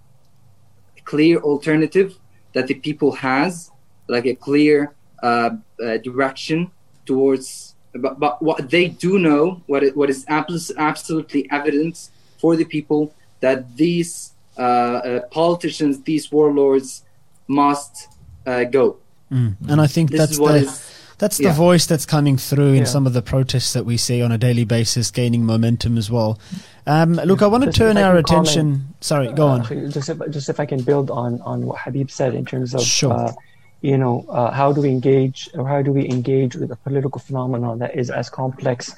clear 1.04 1.38
alternative 1.40 2.16
that 2.52 2.68
the 2.68 2.74
people 2.74 3.10
has, 3.12 3.72
like 4.06 4.26
a 4.26 4.36
clear 4.36 4.94
uh, 5.24 5.50
uh, 5.84 5.96
direction 5.98 6.70
towards. 7.04 7.74
But, 7.94 8.20
but 8.20 8.40
what 8.40 8.70
they 8.70 8.86
do 8.86 9.18
know, 9.18 9.60
what 9.66 9.82
it, 9.82 9.96
what 9.96 10.08
is 10.08 10.24
absolutely 10.28 11.50
evident 11.50 12.10
for 12.38 12.54
the 12.54 12.64
people, 12.64 13.12
that 13.40 13.76
these 13.76 14.34
uh, 14.56 14.60
uh 14.60 15.20
politicians, 15.30 16.00
these 16.02 16.30
warlords, 16.30 17.02
must 17.48 18.08
uh, 18.46 18.64
go. 18.64 18.98
Mm. 19.32 19.56
And 19.68 19.80
I 19.80 19.88
think 19.88 20.10
this 20.12 20.20
that's 20.20 20.38
the. 20.38 20.97
That's 21.18 21.38
the 21.38 21.44
yeah. 21.44 21.52
voice 21.52 21.86
that's 21.86 22.06
coming 22.06 22.36
through 22.36 22.74
in 22.74 22.78
yeah. 22.78 22.84
some 22.84 23.06
of 23.06 23.12
the 23.12 23.22
protests 23.22 23.72
that 23.72 23.84
we 23.84 23.96
see 23.96 24.22
on 24.22 24.30
a 24.30 24.38
daily 24.38 24.64
basis, 24.64 25.10
gaining 25.10 25.44
momentum 25.44 25.98
as 25.98 26.10
well. 26.10 26.38
Um, 26.86 27.14
look, 27.14 27.42
I 27.42 27.48
want 27.48 27.64
to 27.64 27.72
turn 27.72 27.96
our 27.96 28.16
attention. 28.16 28.94
Sorry, 29.00 29.32
go 29.32 29.48
on. 29.48 29.60
Uh, 29.62 29.90
just, 29.90 30.08
if, 30.08 30.18
just 30.30 30.48
if 30.48 30.60
I 30.60 30.66
can 30.66 30.80
build 30.82 31.10
on 31.10 31.40
on 31.42 31.66
what 31.66 31.80
Habib 31.80 32.10
said 32.10 32.34
in 32.34 32.44
terms 32.44 32.72
of, 32.72 32.82
sure. 32.82 33.12
uh, 33.12 33.32
you 33.80 33.98
know, 33.98 34.24
uh, 34.28 34.52
how 34.52 34.72
do 34.72 34.80
we 34.80 34.90
engage 34.90 35.50
or 35.54 35.66
how 35.66 35.82
do 35.82 35.92
we 35.92 36.08
engage 36.08 36.54
with 36.54 36.70
a 36.70 36.76
political 36.76 37.20
phenomenon 37.20 37.80
that 37.80 37.96
is 37.96 38.10
as 38.10 38.30
complex 38.30 38.94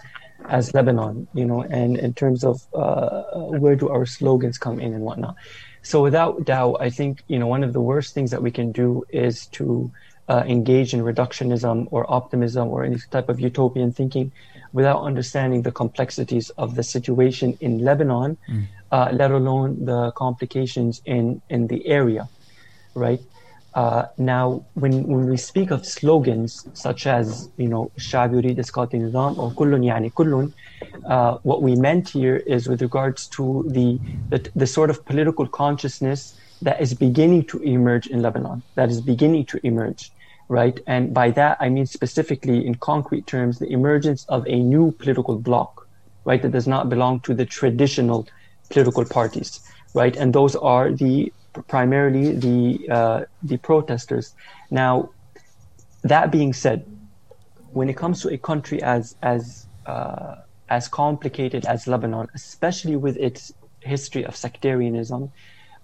as 0.49 0.75
Lebanon, 0.75 1.27
you 1.35 1.45
know, 1.45 1.63
and 1.63 1.97
in 1.97 2.13
terms 2.13 2.45
of 2.45 2.67
uh, 2.75 3.23
where 3.59 3.77
do 3.77 3.89
our 3.89 4.05
slogans 4.05 4.59
come 4.59 4.79
in 4.79 4.93
and 4.93 5.03
whatnot. 5.03 5.37
So 5.83 6.03
without 6.03 6.45
doubt, 6.45 6.77
I 6.81 6.91
think 6.91 7.23
you 7.29 7.39
know 7.39 7.47
one 7.47 7.65
of 7.65 7.73
the 7.73 7.81
worst 7.81 8.13
things 8.13 8.31
that 8.31 8.43
we 8.43 8.51
can 8.51 8.73
do 8.73 9.05
is 9.09 9.47
to 9.47 9.91
uh, 10.30 10.44
engage 10.48 10.94
in 10.94 11.02
reductionism 11.02 11.88
or 11.92 12.10
optimism 12.12 12.68
or 12.68 12.84
any 12.84 12.98
type 13.12 13.30
of 13.30 13.40
utopian 13.40 13.92
thinking 13.92 14.32
without 14.74 15.04
understanding 15.04 15.62
the 15.62 15.72
complexities 15.72 16.50
of 16.52 16.76
the 16.76 16.84
situation 16.84 17.58
in 17.62 17.80
Lebanon, 17.80 18.38
mm. 18.50 18.64
uh, 18.92 19.10
let 19.14 19.32
alone 19.32 19.86
the 19.86 20.12
complications 20.12 21.02
in, 21.06 21.42
in 21.50 21.68
the 21.68 21.88
area, 21.88 22.28
right? 22.94 23.22
Uh, 23.76 24.06
now, 24.18 24.64
when, 24.76 25.04
when 25.04 25.30
we 25.30 25.36
speak 25.36 25.70
of 25.70 25.86
slogans 25.86 26.68
such 26.74 27.06
as, 27.08 27.50
you 27.58 27.68
know, 27.68 27.92
الشعب 27.98 28.34
يريد 28.34 28.60
إسقاط 28.60 28.94
النظام 28.96 29.36
or 29.38 29.52
كل 29.52 29.84
يعني 29.84 30.10
كل, 30.14 30.52
uh, 31.06 31.38
what 31.44 31.62
we 31.62 31.76
meant 31.76 32.08
here 32.10 32.38
is 32.38 32.68
with 32.68 32.82
regards 32.82 33.28
to 33.28 33.66
the, 33.68 34.00
the, 34.30 34.50
the 34.56 34.66
sort 34.66 34.90
of 34.90 35.06
political 35.06 35.46
consciousness 35.46 36.36
that 36.62 36.82
is 36.82 36.94
beginning 36.94 37.44
to 37.44 37.62
emerge 37.64 38.08
in 38.08 38.22
Lebanon, 38.22 38.64
that 38.76 38.90
is 38.90 39.02
beginning 39.02 39.46
to 39.46 39.60
emerge, 39.68 40.12
right? 40.51 40.81
And 40.89 41.15
by 41.15 41.31
that, 41.31 41.57
I 41.61 41.69
mean 41.69 41.87
specifically 41.87 42.67
in 42.67 42.75
concrete 42.75 43.27
terms, 43.29 43.61
the 43.61 43.71
emergence 43.73 44.27
of 44.29 44.45
a 44.49 44.59
new 44.59 44.91
political 44.91 45.39
bloc, 45.39 45.87
right, 46.25 46.43
that 46.43 46.51
does 46.51 46.67
not 46.67 46.89
belong 46.89 47.21
to 47.21 47.35
the 47.35 47.47
traditional 47.47 48.27
political 48.69 49.05
parties, 49.05 49.61
right? 49.95 50.17
And 50.17 50.35
those 50.35 50.57
are 50.57 50.91
the 50.91 51.33
primarily 51.69 52.35
the 52.35 52.91
uh, 52.91 53.21
the 53.45 53.59
protesters. 53.59 54.35
Now, 54.71 55.11
that 56.03 56.33
being 56.33 56.53
said, 56.53 56.85
when 57.73 57.89
it 57.89 57.97
comes 57.97 58.21
to 58.23 58.29
a 58.31 58.39
country 58.39 58.83
as 58.83 59.15
as 59.23 59.67
uh, 59.87 60.35
as 60.69 60.89
complicated 60.89 61.65
as 61.67 61.87
Lebanon, 61.87 62.27
especially 62.35 62.97
with 62.97 63.17
its 63.19 63.53
history 63.81 64.25
of 64.25 64.35
sectarianism, 64.35 65.31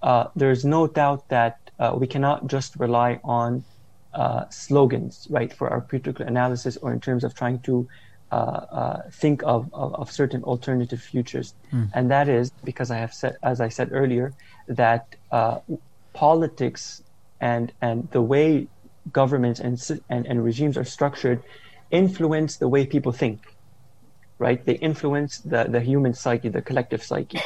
uh, 0.02 0.24
there's 0.34 0.64
no 0.64 0.88
doubt 0.88 1.28
that 1.28 1.54
uh, 1.78 1.94
we 1.96 2.08
cannot 2.08 2.48
just 2.48 2.74
rely 2.76 3.20
on 3.22 3.64
uh, 4.16 4.48
slogans, 4.48 5.26
right, 5.30 5.52
for 5.52 5.68
our 5.68 5.82
political 5.82 6.26
analysis 6.26 6.78
or 6.78 6.92
in 6.92 7.00
terms 7.00 7.22
of 7.22 7.34
trying 7.34 7.58
to 7.60 7.86
uh, 8.32 8.34
uh, 8.34 9.02
think 9.12 9.42
of, 9.44 9.72
of, 9.72 9.94
of, 9.94 10.10
certain 10.10 10.42
alternative 10.42 11.00
futures. 11.00 11.54
Mm. 11.72 11.90
And 11.94 12.10
that 12.10 12.28
is 12.28 12.50
because 12.64 12.90
I 12.90 12.96
have 12.96 13.14
said, 13.14 13.36
as 13.42 13.60
I 13.60 13.68
said 13.68 13.90
earlier, 13.92 14.32
that 14.66 15.14
uh, 15.30 15.60
politics 16.12 17.02
and, 17.40 17.72
and 17.80 18.10
the 18.10 18.22
way 18.22 18.66
governments 19.12 19.60
and, 19.60 19.80
and, 20.08 20.26
and 20.26 20.42
regimes 20.42 20.76
are 20.76 20.84
structured 20.84 21.42
influence 21.90 22.56
the 22.56 22.68
way 22.68 22.86
people 22.86 23.12
think, 23.12 23.40
right? 24.38 24.64
They 24.64 24.74
influence 24.74 25.38
the, 25.38 25.64
the 25.64 25.80
human 25.80 26.14
psyche, 26.14 26.48
the 26.48 26.62
collective 26.62 27.04
psyche. 27.04 27.40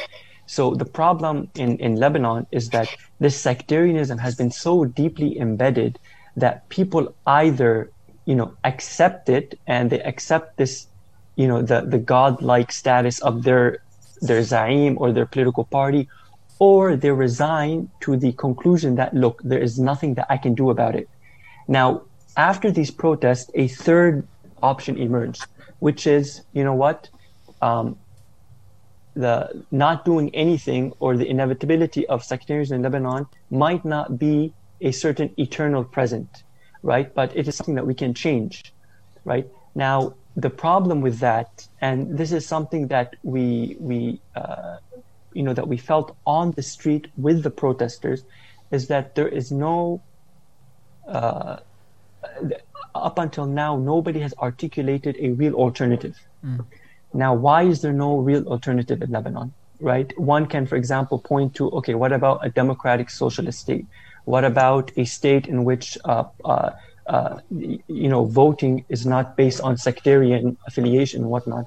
So 0.47 0.73
the 0.73 0.85
problem 0.85 1.49
in, 1.55 1.77
in 1.77 1.97
Lebanon 1.97 2.47
is 2.51 2.69
that 2.69 2.89
this 3.19 3.39
sectarianism 3.39 4.17
has 4.17 4.35
been 4.35 4.51
so 4.51 4.85
deeply 4.85 5.37
embedded 5.37 5.99
that 6.37 6.67
people 6.69 7.13
either, 7.25 7.91
you 8.25 8.35
know, 8.35 8.53
accept 8.63 9.29
it 9.29 9.59
and 9.67 9.89
they 9.89 10.01
accept 10.01 10.57
this, 10.57 10.87
you 11.35 11.47
know, 11.47 11.61
the, 11.61 11.81
the 11.81 11.97
godlike 11.97 12.71
status 12.71 13.19
of 13.19 13.43
their 13.43 13.83
their 14.21 14.41
zaim 14.41 14.97
or 14.97 15.11
their 15.11 15.25
political 15.25 15.63
party, 15.63 16.07
or 16.59 16.95
they 16.95 17.09
resign 17.09 17.89
to 18.01 18.15
the 18.15 18.31
conclusion 18.33 18.95
that 18.95 19.13
look, 19.15 19.41
there 19.43 19.59
is 19.59 19.79
nothing 19.79 20.13
that 20.13 20.27
I 20.29 20.37
can 20.37 20.53
do 20.53 20.69
about 20.69 20.95
it. 20.95 21.09
Now, 21.67 22.03
after 22.37 22.71
these 22.71 22.91
protests, 22.91 23.49
a 23.55 23.67
third 23.67 24.27
option 24.61 24.97
emerged, 24.97 25.47
which 25.79 26.05
is, 26.05 26.41
you 26.53 26.63
know 26.63 26.75
what, 26.75 27.09
um, 27.61 27.97
the 29.15 29.65
not 29.71 30.05
doing 30.05 30.33
anything 30.35 30.93
or 30.99 31.17
the 31.17 31.27
inevitability 31.27 32.07
of 32.07 32.23
sectarianism 32.23 32.75
in 32.75 32.81
Lebanon 32.83 33.25
might 33.49 33.83
not 33.83 34.17
be 34.17 34.53
a 34.81 34.91
certain 34.91 35.33
eternal 35.37 35.83
present, 35.83 36.43
right? 36.83 37.13
But 37.13 37.35
it 37.35 37.47
is 37.47 37.55
something 37.55 37.75
that 37.75 37.87
we 37.87 37.93
can 37.93 38.13
change, 38.13 38.73
right? 39.23 39.47
Now, 39.75 40.15
the 40.35 40.49
problem 40.49 41.01
with 41.01 41.19
that, 41.19 41.67
and 41.81 42.17
this 42.17 42.31
is 42.31 42.45
something 42.45 42.87
that 42.87 43.15
we 43.23 43.77
we 43.79 44.21
uh, 44.35 44.77
you 45.33 45.43
know 45.43 45.53
that 45.53 45.67
we 45.67 45.77
felt 45.77 46.15
on 46.25 46.51
the 46.51 46.63
street 46.63 47.07
with 47.17 47.43
the 47.43 47.49
protesters, 47.49 48.23
is 48.71 48.87
that 48.87 49.15
there 49.15 49.27
is 49.27 49.51
no 49.51 50.01
uh, 51.07 51.57
up 52.95 53.19
until 53.19 53.45
now 53.45 53.77
nobody 53.77 54.19
has 54.19 54.33
articulated 54.39 55.15
a 55.19 55.31
real 55.31 55.53
alternative. 55.55 56.17
Mm. 56.45 56.65
Now, 57.13 57.33
why 57.33 57.63
is 57.63 57.81
there 57.81 57.93
no 57.93 58.17
real 58.19 58.47
alternative 58.47 59.01
in 59.01 59.11
Lebanon? 59.11 59.53
Right? 59.79 60.17
One 60.17 60.45
can, 60.45 60.65
for 60.67 60.75
example, 60.75 61.19
point 61.19 61.55
to 61.55 61.69
okay, 61.71 61.95
what 61.95 62.13
about 62.13 62.45
a 62.45 62.49
democratic 62.49 63.09
socialist 63.09 63.59
state? 63.59 63.85
What 64.25 64.43
about 64.43 64.91
a 64.97 65.05
state 65.05 65.47
in 65.47 65.63
which 65.63 65.97
uh, 66.05 66.25
uh, 66.45 66.71
uh, 67.07 67.39
you 67.49 68.09
know 68.09 68.25
voting 68.25 68.85
is 68.89 69.05
not 69.05 69.35
based 69.35 69.61
on 69.61 69.77
sectarian 69.77 70.57
affiliation 70.67 71.21
and 71.21 71.31
whatnot? 71.31 71.65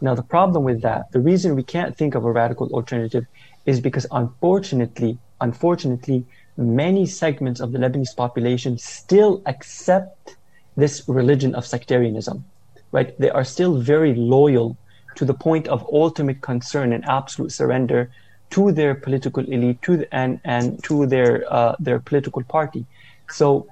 Now, 0.00 0.14
the 0.14 0.22
problem 0.22 0.64
with 0.64 0.82
that, 0.82 1.10
the 1.12 1.20
reason 1.20 1.54
we 1.54 1.62
can't 1.62 1.96
think 1.96 2.14
of 2.14 2.24
a 2.24 2.32
radical 2.32 2.68
alternative, 2.72 3.26
is 3.66 3.80
because 3.80 4.06
unfortunately, 4.10 5.18
unfortunately, 5.40 6.24
many 6.56 7.06
segments 7.06 7.60
of 7.60 7.72
the 7.72 7.78
Lebanese 7.78 8.16
population 8.16 8.78
still 8.78 9.42
accept 9.46 10.36
this 10.76 11.02
religion 11.08 11.54
of 11.54 11.66
sectarianism. 11.66 12.44
Right? 12.92 13.18
They 13.18 13.30
are 13.30 13.44
still 13.44 13.76
very 13.76 14.14
loyal 14.14 14.76
to 15.16 15.24
the 15.24 15.34
point 15.34 15.66
of 15.68 15.86
ultimate 15.92 16.40
concern 16.40 16.92
and 16.92 17.04
absolute 17.06 17.52
surrender 17.52 18.10
to 18.50 18.72
their 18.72 18.94
political 18.94 19.44
elite 19.44 19.80
to 19.82 19.96
the, 19.98 20.14
and 20.14 20.40
and 20.44 20.82
to 20.84 21.06
their 21.06 21.44
uh, 21.52 21.74
their 21.78 22.00
political 22.00 22.42
party. 22.44 22.86
So 23.30 23.66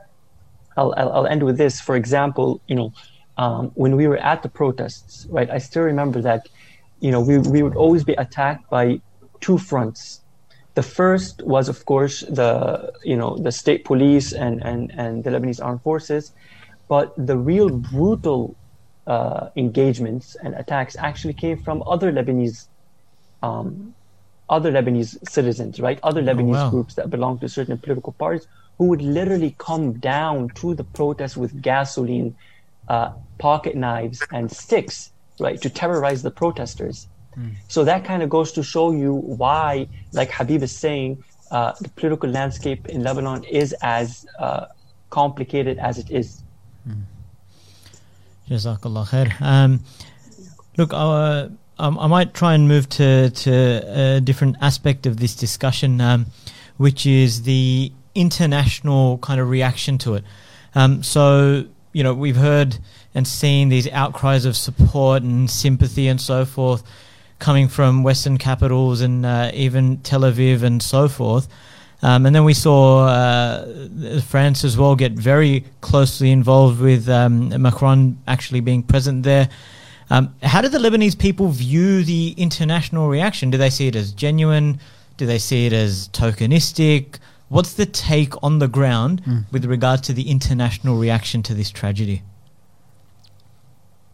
I'll, 0.76 0.94
I'll, 0.96 1.12
I'll 1.12 1.26
end 1.26 1.42
with 1.42 1.58
this. 1.58 1.80
For 1.80 1.96
example, 1.96 2.60
you 2.66 2.76
know, 2.76 2.92
um, 3.36 3.70
when 3.74 3.96
we 3.96 4.06
were 4.06 4.18
at 4.18 4.42
the 4.42 4.48
protests, 4.48 5.26
right? 5.30 5.50
I 5.50 5.58
still 5.58 5.82
remember 5.82 6.20
that, 6.22 6.48
you 7.00 7.10
know, 7.10 7.20
we 7.20 7.38
we 7.38 7.62
would 7.62 7.76
always 7.76 8.04
be 8.04 8.14
attacked 8.14 8.68
by 8.70 9.00
two 9.40 9.58
fronts. 9.58 10.20
The 10.74 10.82
first 10.82 11.42
was, 11.42 11.68
of 11.68 11.84
course, 11.84 12.20
the 12.20 12.92
you 13.04 13.16
know 13.16 13.36
the 13.36 13.52
state 13.52 13.84
police 13.84 14.32
and 14.32 14.62
and 14.64 14.92
and 14.96 15.22
the 15.24 15.30
Lebanese 15.30 15.64
armed 15.64 15.82
forces, 15.82 16.32
but 16.88 17.12
the 17.16 17.36
real 17.36 17.68
brutal 17.68 18.56
uh, 19.06 19.48
engagements 19.56 20.36
and 20.42 20.54
attacks 20.54 20.96
actually 20.98 21.34
came 21.34 21.58
from 21.62 21.82
other 21.86 22.12
Lebanese, 22.12 22.68
um, 23.42 23.94
other 24.48 24.70
Lebanese 24.70 25.16
citizens, 25.28 25.80
right? 25.80 25.98
Other 26.02 26.20
oh, 26.20 26.24
Lebanese 26.24 26.60
oh, 26.60 26.64
wow. 26.64 26.70
groups 26.70 26.94
that 26.94 27.10
belong 27.10 27.38
to 27.38 27.48
certain 27.48 27.78
political 27.78 28.12
parties 28.12 28.46
who 28.78 28.86
would 28.86 29.02
literally 29.02 29.54
come 29.58 29.92
down 29.94 30.48
to 30.50 30.74
the 30.74 30.84
protests 30.84 31.36
with 31.36 31.62
gasoline, 31.62 32.34
uh, 32.88 33.12
pocket 33.38 33.76
knives, 33.76 34.22
and 34.32 34.50
sticks, 34.50 35.12
right, 35.38 35.60
to 35.62 35.70
terrorize 35.70 36.22
the 36.22 36.30
protesters. 36.30 37.06
Mm. 37.38 37.54
So 37.68 37.84
that 37.84 38.04
kind 38.04 38.22
of 38.22 38.30
goes 38.30 38.52
to 38.52 38.62
show 38.62 38.92
you 38.92 39.14
why, 39.14 39.88
like 40.12 40.30
Habib 40.30 40.62
is 40.62 40.76
saying, 40.76 41.22
uh, 41.50 41.72
the 41.80 41.88
political 41.90 42.28
landscape 42.28 42.86
in 42.86 43.02
Lebanon 43.02 43.44
is 43.44 43.74
as 43.82 44.26
uh, 44.38 44.66
complicated 45.10 45.78
as 45.78 45.98
it 45.98 46.10
is. 46.10 46.42
Mm. 46.88 47.02
Jazakallah 48.50 49.06
khair. 49.06 49.40
Um, 49.40 49.84
look, 50.76 50.92
uh, 50.92 51.48
um, 51.78 51.98
I 51.98 52.06
might 52.06 52.34
try 52.34 52.54
and 52.54 52.68
move 52.68 52.88
to, 52.90 53.30
to 53.30 54.16
a 54.16 54.20
different 54.20 54.56
aspect 54.60 55.06
of 55.06 55.18
this 55.18 55.34
discussion, 55.34 56.00
um, 56.00 56.26
which 56.76 57.06
is 57.06 57.42
the 57.42 57.92
international 58.14 59.18
kind 59.18 59.40
of 59.40 59.48
reaction 59.48 59.98
to 59.98 60.14
it. 60.14 60.24
Um, 60.74 61.02
so, 61.02 61.64
you 61.92 62.02
know, 62.02 62.14
we've 62.14 62.36
heard 62.36 62.78
and 63.14 63.26
seen 63.26 63.68
these 63.68 63.88
outcries 63.90 64.44
of 64.44 64.56
support 64.56 65.22
and 65.22 65.50
sympathy 65.50 66.08
and 66.08 66.20
so 66.20 66.44
forth 66.44 66.82
coming 67.38 67.68
from 67.68 68.02
Western 68.02 68.38
capitals 68.38 69.00
and 69.00 69.26
uh, 69.26 69.50
even 69.54 69.98
Tel 69.98 70.20
Aviv 70.20 70.62
and 70.62 70.82
so 70.82 71.08
forth. 71.08 71.48
Um, 72.02 72.26
and 72.26 72.34
then 72.34 72.44
we 72.44 72.54
saw 72.54 73.06
uh, 73.06 74.20
France 74.20 74.64
as 74.64 74.76
well 74.76 74.94
get 74.94 75.12
very 75.12 75.64
closely 75.80 76.30
involved 76.30 76.80
with 76.80 77.08
um, 77.08 77.62
Macron 77.62 78.18
actually 78.26 78.60
being 78.60 78.82
present 78.82 79.22
there. 79.22 79.48
Um, 80.10 80.34
how 80.42 80.60
do 80.60 80.68
the 80.68 80.78
Lebanese 80.78 81.18
people 81.18 81.48
view 81.48 82.04
the 82.04 82.34
international 82.36 83.08
reaction? 83.08 83.50
Do 83.50 83.58
they 83.58 83.70
see 83.70 83.88
it 83.88 83.96
as 83.96 84.12
genuine? 84.12 84.80
Do 85.16 85.26
they 85.26 85.38
see 85.38 85.66
it 85.66 85.72
as 85.72 86.08
tokenistic? 86.08 87.16
What's 87.48 87.74
the 87.74 87.86
take 87.86 88.40
on 88.42 88.58
the 88.58 88.68
ground 88.68 89.22
mm. 89.24 89.44
with 89.52 89.64
regard 89.64 90.02
to 90.04 90.12
the 90.12 90.30
international 90.30 90.96
reaction 90.96 91.42
to 91.44 91.54
this 91.54 91.70
tragedy? 91.70 92.22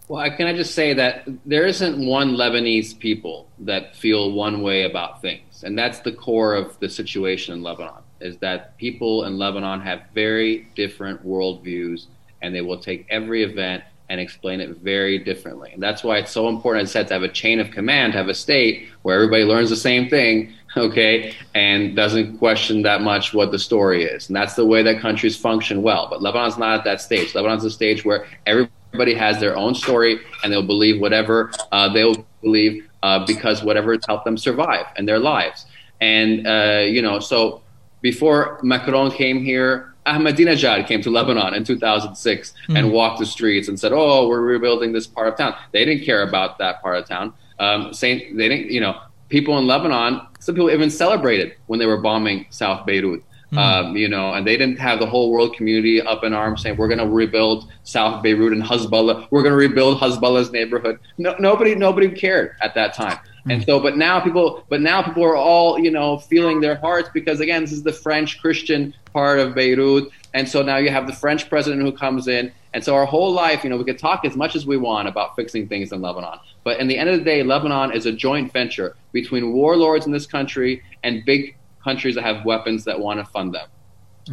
Well, 0.08 0.28
can 0.36 0.46
I 0.46 0.54
just 0.54 0.74
say 0.74 0.92
that 0.94 1.24
there 1.46 1.66
isn't 1.66 2.04
one 2.04 2.34
Lebanese 2.34 2.98
people 2.98 3.48
that 3.60 3.94
feel 3.94 4.32
one 4.32 4.62
way 4.62 4.82
about 4.82 5.22
things 5.22 5.50
and 5.62 5.78
that's 5.78 6.00
the 6.00 6.12
core 6.12 6.54
of 6.54 6.78
the 6.80 6.88
situation 6.88 7.54
in 7.54 7.62
Lebanon. 7.62 8.02
Is 8.20 8.36
that 8.38 8.76
people 8.78 9.24
in 9.24 9.38
Lebanon 9.38 9.80
have 9.80 10.02
very 10.14 10.68
different 10.74 11.26
worldviews, 11.26 12.06
and 12.42 12.54
they 12.54 12.60
will 12.60 12.78
take 12.78 13.06
every 13.08 13.42
event 13.42 13.84
and 14.10 14.20
explain 14.20 14.60
it 14.60 14.76
very 14.78 15.18
differently. 15.18 15.70
And 15.72 15.80
that's 15.80 16.02
why 16.02 16.18
it's 16.18 16.32
so 16.32 16.48
important, 16.48 16.82
as 16.82 16.90
I 16.90 16.92
said, 16.92 17.08
to 17.08 17.14
have 17.14 17.22
a 17.22 17.28
chain 17.28 17.60
of 17.60 17.70
command, 17.70 18.12
have 18.12 18.28
a 18.28 18.34
state 18.34 18.88
where 19.02 19.14
everybody 19.14 19.44
learns 19.44 19.70
the 19.70 19.76
same 19.76 20.10
thing, 20.10 20.52
okay, 20.76 21.32
and 21.54 21.94
doesn't 21.94 22.38
question 22.38 22.82
that 22.82 23.02
much 23.02 23.32
what 23.32 23.52
the 23.52 23.58
story 23.58 24.04
is. 24.04 24.28
And 24.28 24.36
that's 24.36 24.54
the 24.54 24.66
way 24.66 24.82
that 24.82 25.00
countries 25.00 25.36
function 25.36 25.80
well. 25.80 26.08
But 26.10 26.22
Lebanon's 26.22 26.58
not 26.58 26.80
at 26.80 26.84
that 26.84 27.00
stage. 27.00 27.34
Lebanon's 27.34 27.64
a 27.64 27.70
stage 27.70 28.04
where 28.04 28.26
everybody 28.46 29.14
has 29.14 29.38
their 29.38 29.56
own 29.56 29.76
story, 29.76 30.18
and 30.42 30.52
they'll 30.52 30.66
believe 30.66 31.00
whatever 31.00 31.52
uh, 31.70 31.92
they'll 31.92 32.26
believe 32.42 32.88
uh, 33.04 33.24
because 33.26 33.62
whatever 33.62 33.94
has 33.94 34.04
helped 34.06 34.24
them 34.24 34.36
survive 34.36 34.86
in 34.96 35.06
their 35.06 35.20
lives. 35.20 35.66
And, 36.00 36.46
uh, 36.46 36.84
you 36.86 37.00
know, 37.00 37.20
so 37.20 37.62
before 38.00 38.58
Macron 38.62 39.12
came 39.12 39.44
here, 39.44 39.89
Ahmadinejad 40.06 40.86
came 40.86 41.02
to 41.02 41.10
Lebanon 41.10 41.54
in 41.54 41.64
2006 41.64 42.54
mm. 42.68 42.78
and 42.78 42.92
walked 42.92 43.18
the 43.18 43.26
streets 43.26 43.68
and 43.68 43.78
said, 43.78 43.92
"Oh, 43.92 44.28
we're 44.28 44.40
rebuilding 44.40 44.92
this 44.92 45.06
part 45.06 45.28
of 45.28 45.36
town." 45.36 45.54
They 45.72 45.84
didn't 45.84 46.04
care 46.04 46.22
about 46.22 46.58
that 46.58 46.80
part 46.82 46.98
of 46.98 47.06
town. 47.06 47.32
Um, 47.58 47.92
saying 47.92 48.36
they 48.36 48.48
didn't, 48.48 48.70
you 48.70 48.80
know, 48.80 48.98
people 49.28 49.58
in 49.58 49.66
Lebanon, 49.66 50.26
some 50.38 50.54
people 50.54 50.70
even 50.70 50.90
celebrated 50.90 51.54
when 51.66 51.78
they 51.78 51.86
were 51.86 52.00
bombing 52.00 52.46
South 52.50 52.86
Beirut. 52.86 53.22
Hmm. 53.50 53.58
Um, 53.58 53.96
you 53.96 54.08
know, 54.08 54.34
and 54.34 54.46
they 54.46 54.56
didn't 54.56 54.78
have 54.78 55.00
the 55.00 55.06
whole 55.06 55.32
world 55.32 55.56
community 55.56 56.00
up 56.00 56.22
in 56.22 56.32
arms 56.32 56.62
saying 56.62 56.76
we're 56.76 56.88
going 56.88 56.98
to 56.98 57.08
rebuild 57.08 57.70
South 57.82 58.22
Beirut 58.22 58.52
and 58.52 58.62
Hezbollah. 58.62 59.26
We're 59.30 59.42
going 59.42 59.52
to 59.52 59.56
rebuild 59.56 59.98
Hezbollah's 59.98 60.52
neighborhood. 60.52 61.00
No, 61.18 61.34
nobody, 61.40 61.74
nobody 61.74 62.08
cared 62.10 62.54
at 62.62 62.74
that 62.76 62.94
time. 62.94 63.18
Hmm. 63.44 63.50
And 63.50 63.64
so, 63.64 63.80
but 63.80 63.96
now 63.96 64.20
people, 64.20 64.64
but 64.68 64.80
now 64.80 65.02
people 65.02 65.24
are 65.24 65.36
all, 65.36 65.78
you 65.78 65.90
know, 65.90 66.18
feeling 66.18 66.60
their 66.60 66.76
hearts 66.76 67.08
because 67.12 67.40
again, 67.40 67.62
this 67.62 67.72
is 67.72 67.82
the 67.82 67.92
French 67.92 68.40
Christian 68.40 68.94
part 69.12 69.38
of 69.38 69.54
Beirut, 69.54 70.10
and 70.34 70.48
so 70.48 70.62
now 70.62 70.76
you 70.76 70.90
have 70.90 71.06
the 71.06 71.12
French 71.12 71.48
president 71.48 71.82
who 71.82 71.92
comes 71.92 72.28
in, 72.28 72.52
and 72.74 72.84
so 72.84 72.94
our 72.94 73.06
whole 73.06 73.32
life, 73.32 73.64
you 73.64 73.70
know, 73.70 73.76
we 73.76 73.84
could 73.84 73.98
talk 73.98 74.24
as 74.24 74.36
much 74.36 74.54
as 74.54 74.66
we 74.66 74.76
want 74.76 75.08
about 75.08 75.34
fixing 75.36 75.68
things 75.68 75.92
in 75.92 76.00
Lebanon, 76.00 76.38
but 76.64 76.78
in 76.78 76.86
the 76.86 76.96
end 76.96 77.08
of 77.08 77.18
the 77.18 77.24
day, 77.24 77.42
Lebanon 77.42 77.92
is 77.92 78.06
a 78.06 78.12
joint 78.12 78.52
venture 78.52 78.96
between 79.12 79.52
warlords 79.52 80.06
in 80.06 80.12
this 80.12 80.26
country 80.26 80.82
and 81.02 81.24
big 81.24 81.56
countries 81.82 82.14
that 82.14 82.24
have 82.24 82.44
weapons 82.44 82.84
that 82.84 82.98
want 82.98 83.18
to 83.18 83.24
fund 83.24 83.54
them. 83.54 83.66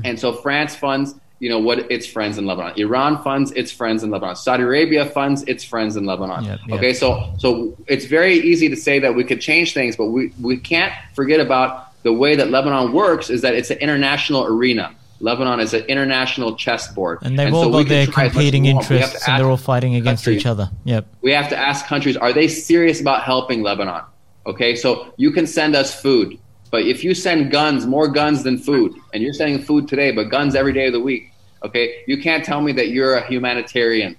And 0.04 0.20
so 0.20 0.34
France 0.34 0.76
funds, 0.76 1.16
you 1.40 1.50
know, 1.50 1.60
what 1.60 1.92
its 1.92 2.08
friends 2.08 2.38
in 2.38 2.46
Lebanon. 2.46 2.74
Iran 2.78 3.22
funds 3.24 3.52
its 3.52 3.72
friends 3.72 4.04
in 4.04 4.10
Lebanon. 4.10 4.36
Saudi 4.36 4.64
Arabia 4.64 5.06
funds 5.06 5.44
its 5.44 5.64
friends 5.64 5.96
in 5.96 6.06
Lebanon. 6.06 6.44
Yep, 6.44 6.60
yep. 6.68 6.78
Okay, 6.78 6.94
so 6.94 7.34
so 7.38 7.76
it's 7.88 8.06
very 8.06 8.36
easy 8.36 8.70
to 8.70 8.76
say 8.76 9.00
that 9.00 9.16
we 9.16 9.24
could 9.24 9.42
change 9.42 9.74
things, 9.74 9.96
but 9.96 10.06
we, 10.06 10.32
we 10.42 10.58
can't 10.58 10.94
forget 11.14 11.40
about 11.40 12.02
the 12.04 12.14
way 12.14 12.36
that 12.36 12.50
Lebanon 12.50 12.94
works 12.94 13.30
is 13.30 13.42
that 13.42 13.54
it's 13.54 13.70
an 13.70 13.78
international 13.80 14.46
arena. 14.46 14.96
Lebanon 15.20 15.60
is 15.60 15.74
an 15.74 15.84
international 15.86 16.56
chessboard. 16.56 17.20
And 17.24 17.38
they've 17.38 17.50
so 17.50 17.56
all 17.56 17.72
we 17.72 17.84
got 17.84 17.90
their 17.90 18.06
try 18.06 18.26
as 18.26 18.36
much 18.36 18.44
as 18.44 18.52
competing 18.52 18.64
we 18.64 18.74
want. 18.74 18.90
We 18.90 18.96
have 18.98 19.04
interests, 19.06 19.28
and 19.28 19.40
they're 19.40 19.50
all 19.50 19.58
fighting 19.58 19.96
against 19.96 20.26
countries- 20.26 20.42
each 20.42 20.46
other. 20.46 20.70
Yep. 20.86 21.08
we 21.22 21.32
have 21.32 21.50
to 21.50 21.58
ask 21.58 21.86
countries 21.86 22.18
are 22.18 22.34
they 22.34 22.48
serious 22.48 23.02
about 23.02 23.24
helping 23.24 23.64
lebanon 23.64 24.04
okay 24.46 24.76
so 24.76 25.14
you 25.18 25.32
can 25.32 25.48
send 25.48 25.76
us 25.76 26.00
food 26.00 26.38
but 26.72 26.82
if 26.84 27.04
you 27.04 27.14
send 27.14 27.52
guns 27.52 27.86
more 27.86 28.08
guns 28.08 28.44
than 28.44 28.58
food 28.58 28.94
and 29.14 29.24
you're 29.24 29.34
sending 29.34 29.60
food 29.62 29.88
today 29.88 30.12
but 30.12 30.26
guns 30.30 30.56
every 30.56 30.74
day 30.74 30.88
of 30.88 30.94
the 30.94 31.00
week 31.00 31.32
okay 31.64 32.04
you 32.08 32.18
can't 32.22 32.44
tell 32.44 32.62
me 32.62 32.72
that 32.72 32.90
you're 32.90 33.16
a 33.16 33.26
humanitarian 33.28 34.16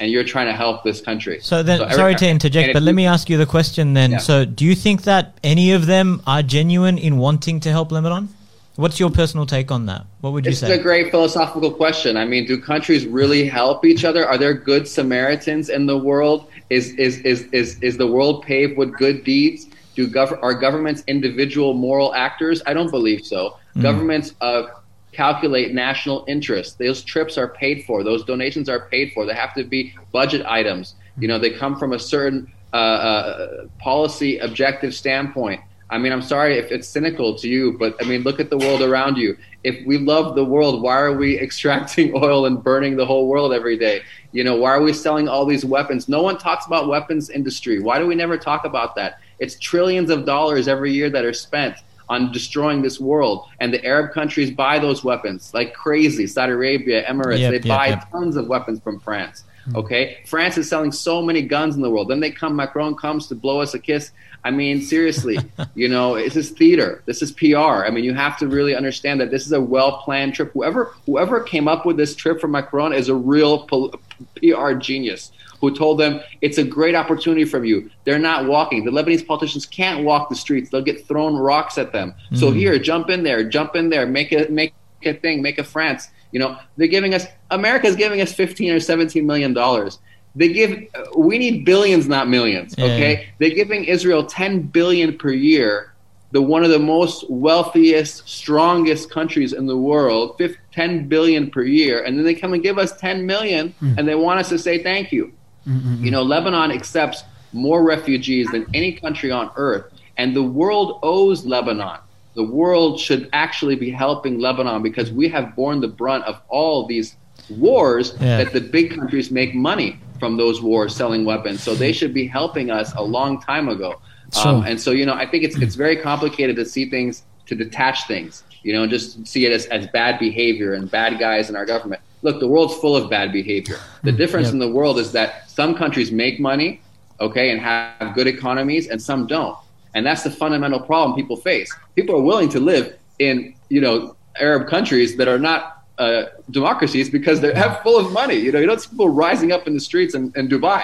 and 0.00 0.10
you're 0.10 0.24
trying 0.24 0.46
to 0.46 0.52
help 0.64 0.82
this 0.84 1.00
country 1.00 1.38
So 1.40 1.62
then, 1.62 1.80
every- 1.80 1.94
sorry 1.94 2.14
to 2.16 2.28
interject, 2.28 2.72
but 2.72 2.82
let 2.82 2.92
you- 2.92 2.96
me 2.96 3.06
ask 3.06 3.28
you 3.30 3.36
the 3.36 3.46
question 3.46 3.92
then. 3.94 4.12
Yeah. 4.12 4.18
So, 4.18 4.44
do 4.46 4.64
you 4.64 4.74
think 4.74 5.02
that 5.02 5.36
any 5.44 5.72
of 5.72 5.86
them 5.86 6.22
are 6.26 6.42
genuine 6.42 6.96
in 6.98 7.18
wanting 7.18 7.60
to 7.60 7.70
help 7.70 7.92
Lebanon? 7.92 8.30
What's 8.76 8.98
your 8.98 9.10
personal 9.10 9.44
take 9.44 9.70
on 9.70 9.84
that? 9.86 10.06
What 10.22 10.32
would 10.32 10.46
you 10.46 10.52
This 10.52 10.60
say? 10.60 10.72
a 10.72 10.82
great 10.82 11.10
philosophical 11.10 11.70
question. 11.70 12.16
I 12.16 12.24
mean, 12.24 12.46
do 12.46 12.56
countries 12.58 13.06
really 13.06 13.46
help 13.46 13.84
each 13.84 14.02
other? 14.04 14.26
Are 14.26 14.38
there 14.38 14.54
good 14.54 14.88
Samaritans 14.88 15.68
in 15.68 15.84
the 15.86 15.98
world? 15.98 16.46
Is 16.70 16.94
is 16.94 17.18
is 17.18 17.42
is, 17.52 17.76
is 17.82 17.96
the 17.98 18.06
world 18.06 18.42
paved 18.42 18.78
with 18.78 18.96
good 18.96 19.22
deeds? 19.24 19.66
Do 19.94 20.08
gov- 20.08 20.38
are 20.42 20.54
governments 20.54 21.02
individual 21.06 21.74
moral 21.74 22.14
actors? 22.14 22.62
I 22.66 22.72
don't 22.72 22.90
believe 22.90 23.24
so. 23.24 23.58
Governments 23.80 24.34
uh, 24.40 24.64
calculate 25.12 25.74
national 25.74 26.24
interest. 26.28 26.78
Those 26.78 27.02
trips 27.02 27.38
are 27.38 27.48
paid 27.48 27.84
for. 27.84 28.02
Those 28.02 28.24
donations 28.24 28.68
are 28.68 28.88
paid 28.88 29.12
for. 29.12 29.26
They 29.26 29.34
have 29.34 29.54
to 29.54 29.64
be 29.64 29.94
budget 30.12 30.44
items. 30.46 30.94
You 31.18 31.28
know, 31.28 31.38
they 31.38 31.50
come 31.50 31.78
from 31.78 31.92
a 31.92 31.98
certain 31.98 32.50
uh, 32.72 32.76
uh, 32.76 33.66
policy 33.78 34.38
objective 34.38 34.94
standpoint. 34.94 35.60
I 35.90 35.98
mean, 35.98 36.10
I'm 36.10 36.22
sorry 36.22 36.56
if 36.56 36.72
it's 36.72 36.88
cynical 36.88 37.36
to 37.36 37.46
you, 37.46 37.76
but 37.78 37.94
I 38.00 38.08
mean, 38.08 38.22
look 38.22 38.40
at 38.40 38.48
the 38.48 38.56
world 38.56 38.80
around 38.80 39.18
you. 39.18 39.36
If 39.62 39.86
we 39.86 39.98
love 39.98 40.34
the 40.34 40.44
world, 40.44 40.80
why 40.80 40.98
are 40.98 41.12
we 41.12 41.38
extracting 41.46 42.12
oil 42.16 42.46
and 42.46 42.64
burning 42.64 42.96
the 42.96 43.04
whole 43.04 43.28
world 43.28 43.52
every 43.52 43.76
day? 43.76 44.00
You 44.32 44.42
know, 44.42 44.56
why 44.56 44.70
are 44.70 44.80
we 44.80 44.94
selling 44.94 45.28
all 45.28 45.44
these 45.44 45.66
weapons? 45.66 46.08
No 46.08 46.22
one 46.22 46.38
talks 46.38 46.64
about 46.64 46.88
weapons 46.88 47.28
industry. 47.28 47.78
Why 47.78 47.98
do 47.98 48.06
we 48.06 48.14
never 48.14 48.38
talk 48.38 48.64
about 48.64 48.94
that? 48.96 49.18
It's 49.42 49.58
trillions 49.58 50.08
of 50.08 50.24
dollars 50.24 50.68
every 50.68 50.92
year 50.92 51.10
that 51.10 51.24
are 51.24 51.32
spent 51.32 51.74
on 52.08 52.30
destroying 52.30 52.80
this 52.80 53.00
world, 53.00 53.48
and 53.58 53.74
the 53.74 53.84
Arab 53.84 54.12
countries 54.12 54.52
buy 54.52 54.78
those 54.78 55.02
weapons 55.02 55.52
like 55.52 55.74
crazy. 55.74 56.28
Saudi 56.28 56.52
Arabia, 56.52 57.04
Emirates, 57.10 57.40
Yep, 57.40 57.50
they 57.50 57.68
yep, 57.68 57.78
buy 57.78 57.86
yep. 57.88 58.10
tons 58.12 58.36
of 58.36 58.46
weapons 58.46 58.78
from 58.78 59.00
France. 59.00 59.42
Hmm. 59.64 59.76
Okay, 59.76 60.18
France 60.26 60.58
is 60.58 60.68
selling 60.68 60.92
so 60.92 61.20
many 61.22 61.42
guns 61.42 61.74
in 61.74 61.82
the 61.82 61.90
world. 61.90 62.08
Then 62.08 62.20
they 62.20 62.30
come, 62.30 62.54
Macron 62.54 62.94
comes 62.94 63.26
to 63.28 63.34
blow 63.34 63.60
us 63.60 63.74
a 63.74 63.80
kiss. 63.80 64.12
I 64.44 64.52
mean, 64.52 64.80
seriously, 64.80 65.38
you 65.74 65.88
know, 65.88 66.14
this 66.14 66.36
is 66.36 66.50
theater. 66.50 67.02
This 67.06 67.20
is 67.20 67.32
PR. 67.32 67.84
I 67.86 67.90
mean, 67.90 68.04
you 68.04 68.14
have 68.14 68.38
to 68.38 68.46
really 68.46 68.76
understand 68.76 69.20
that 69.20 69.32
this 69.32 69.44
is 69.44 69.52
a 69.52 69.60
well-planned 69.60 70.34
trip. 70.34 70.52
Whoever 70.52 70.94
whoever 71.06 71.40
came 71.40 71.66
up 71.66 71.84
with 71.84 71.96
this 71.96 72.14
trip 72.14 72.40
for 72.40 72.46
Macron 72.46 72.92
is 72.92 73.08
a 73.08 73.14
real 73.16 73.66
pol- 73.66 73.94
PR 74.36 74.74
genius 74.74 75.32
who 75.62 75.74
told 75.74 75.98
them 75.98 76.20
it's 76.40 76.58
a 76.58 76.64
great 76.64 76.96
opportunity 76.96 77.44
for 77.44 77.64
you. 77.64 77.88
They're 78.02 78.18
not 78.18 78.46
walking. 78.46 78.84
The 78.84 78.90
Lebanese 78.90 79.24
politicians 79.24 79.64
can't 79.64 80.04
walk 80.04 80.28
the 80.28 80.34
streets. 80.34 80.68
They'll 80.70 80.82
get 80.82 81.06
thrown 81.06 81.36
rocks 81.36 81.78
at 81.78 81.92
them. 81.92 82.14
So 82.34 82.50
mm. 82.50 82.56
here, 82.56 82.78
jump 82.80 83.08
in 83.08 83.22
there, 83.22 83.48
jump 83.48 83.76
in 83.76 83.88
there, 83.88 84.04
make 84.04 84.32
a 84.32 84.48
make 84.50 84.74
a 85.04 85.14
thing, 85.14 85.40
make 85.40 85.58
a 85.58 85.64
France. 85.64 86.08
You 86.32 86.40
know, 86.40 86.58
they're 86.76 86.88
giving 86.88 87.14
us 87.14 87.26
America's 87.52 87.94
giving 87.94 88.20
us 88.20 88.32
15 88.32 88.72
or 88.72 88.80
17 88.80 89.24
million 89.24 89.54
dollars. 89.54 90.00
They 90.34 90.52
give 90.52 90.84
we 91.16 91.38
need 91.38 91.64
billions, 91.64 92.08
not 92.08 92.28
millions. 92.28 92.74
Yeah. 92.76 92.86
Okay, 92.86 93.28
they're 93.38 93.50
giving 93.50 93.84
Israel 93.84 94.26
10 94.26 94.62
billion 94.62 95.16
per 95.16 95.30
year. 95.30 95.94
The 96.32 96.42
one 96.42 96.64
of 96.64 96.70
the 96.70 96.78
most 96.78 97.30
wealthiest, 97.30 98.26
strongest 98.28 99.10
countries 99.10 99.52
in 99.52 99.66
the 99.66 99.76
world, 99.76 100.36
fif- 100.38 100.56
10 100.72 101.06
billion 101.06 101.50
per 101.50 101.62
year, 101.62 102.02
and 102.02 102.16
then 102.16 102.24
they 102.24 102.34
come 102.34 102.54
and 102.54 102.62
give 102.62 102.78
us 102.78 102.96
10 102.96 103.26
million, 103.26 103.74
mm. 103.82 103.98
and 103.98 104.08
they 104.08 104.14
want 104.14 104.40
us 104.40 104.48
to 104.48 104.58
say 104.58 104.82
thank 104.82 105.12
you. 105.12 105.30
You 105.66 106.10
know, 106.10 106.22
Lebanon 106.22 106.70
accepts 106.72 107.24
more 107.52 107.82
refugees 107.84 108.48
than 108.50 108.66
any 108.74 108.92
country 108.92 109.30
on 109.30 109.50
earth, 109.56 109.92
and 110.16 110.34
the 110.34 110.42
world 110.42 110.98
owes 111.02 111.44
Lebanon. 111.44 111.98
The 112.34 112.42
world 112.44 112.98
should 112.98 113.28
actually 113.32 113.76
be 113.76 113.90
helping 113.90 114.38
Lebanon 114.40 114.82
because 114.82 115.12
we 115.12 115.28
have 115.28 115.54
borne 115.54 115.80
the 115.80 115.88
brunt 115.88 116.24
of 116.24 116.40
all 116.48 116.86
these 116.86 117.16
wars 117.50 118.14
Yeah. 118.20 118.38
that 118.38 118.52
the 118.52 118.60
big 118.60 118.94
countries 118.96 119.30
make 119.30 119.54
money 119.54 119.98
from 120.18 120.36
those 120.36 120.62
wars 120.62 120.94
selling 120.96 121.24
weapons. 121.24 121.62
So 121.62 121.74
they 121.74 121.92
should 121.92 122.14
be 122.14 122.26
helping 122.26 122.70
us 122.70 122.92
a 122.94 123.02
long 123.02 123.40
time 123.40 123.68
ago. 123.68 124.00
Sure. 124.32 124.48
Um, 124.52 124.64
and 124.64 124.80
so, 124.80 124.92
you 124.92 125.04
know, 125.04 125.12
I 125.14 125.26
think 125.26 125.44
it's 125.44 125.56
it's 125.58 125.74
very 125.74 125.96
complicated 125.96 126.56
to 126.56 126.64
see 126.64 126.88
things, 126.88 127.24
to 127.46 127.54
detach 127.54 128.06
things, 128.06 128.44
you 128.62 128.72
know, 128.72 128.82
and 128.82 128.90
just 128.90 129.26
see 129.26 129.44
it 129.44 129.52
as, 129.52 129.66
as 129.66 129.86
bad 129.88 130.18
behavior 130.18 130.72
and 130.72 130.90
bad 130.90 131.18
guys 131.18 131.50
in 131.50 131.56
our 131.56 131.66
government. 131.66 132.00
Look, 132.22 132.38
the 132.40 132.46
world's 132.48 132.74
full 132.76 132.96
of 132.96 133.10
bad 133.10 133.32
behavior. 133.32 133.78
The 134.04 134.12
difference 134.12 134.46
Yep. 134.46 134.54
in 134.54 134.58
the 134.60 134.70
world 134.70 134.98
is 134.98 135.12
that 135.12 135.50
some 135.50 135.74
countries 135.74 136.12
make 136.12 136.38
money, 136.40 136.80
okay, 137.20 137.50
and 137.50 137.60
have 137.60 138.14
good 138.14 138.26
economies, 138.26 138.88
and 138.88 139.00
some 139.02 139.26
don't. 139.26 139.56
And 139.94 140.06
that's 140.06 140.22
the 140.22 140.30
fundamental 140.30 140.80
problem 140.80 141.14
people 141.16 141.36
face. 141.36 141.74
People 141.96 142.14
are 142.16 142.22
willing 142.22 142.48
to 142.50 142.60
live 142.60 142.96
in, 143.18 143.54
you 143.68 143.80
know, 143.80 144.16
Arab 144.40 144.66
countries 144.68 145.16
that 145.16 145.28
are 145.28 145.38
not 145.38 145.84
uh, 145.98 146.24
democracies 146.50 147.10
because 147.10 147.40
they 147.40 147.52
have 147.54 147.80
full 147.84 147.98
of 147.98 148.12
money. 148.12 148.36
You 148.36 148.50
know, 148.52 148.58
you 148.60 148.66
don't 148.66 148.80
see 148.80 148.88
people 148.88 149.08
rising 149.10 149.52
up 149.52 149.66
in 149.66 149.74
the 149.74 149.80
streets 149.80 150.14
in, 150.14 150.32
in 150.36 150.48
Dubai, 150.48 150.82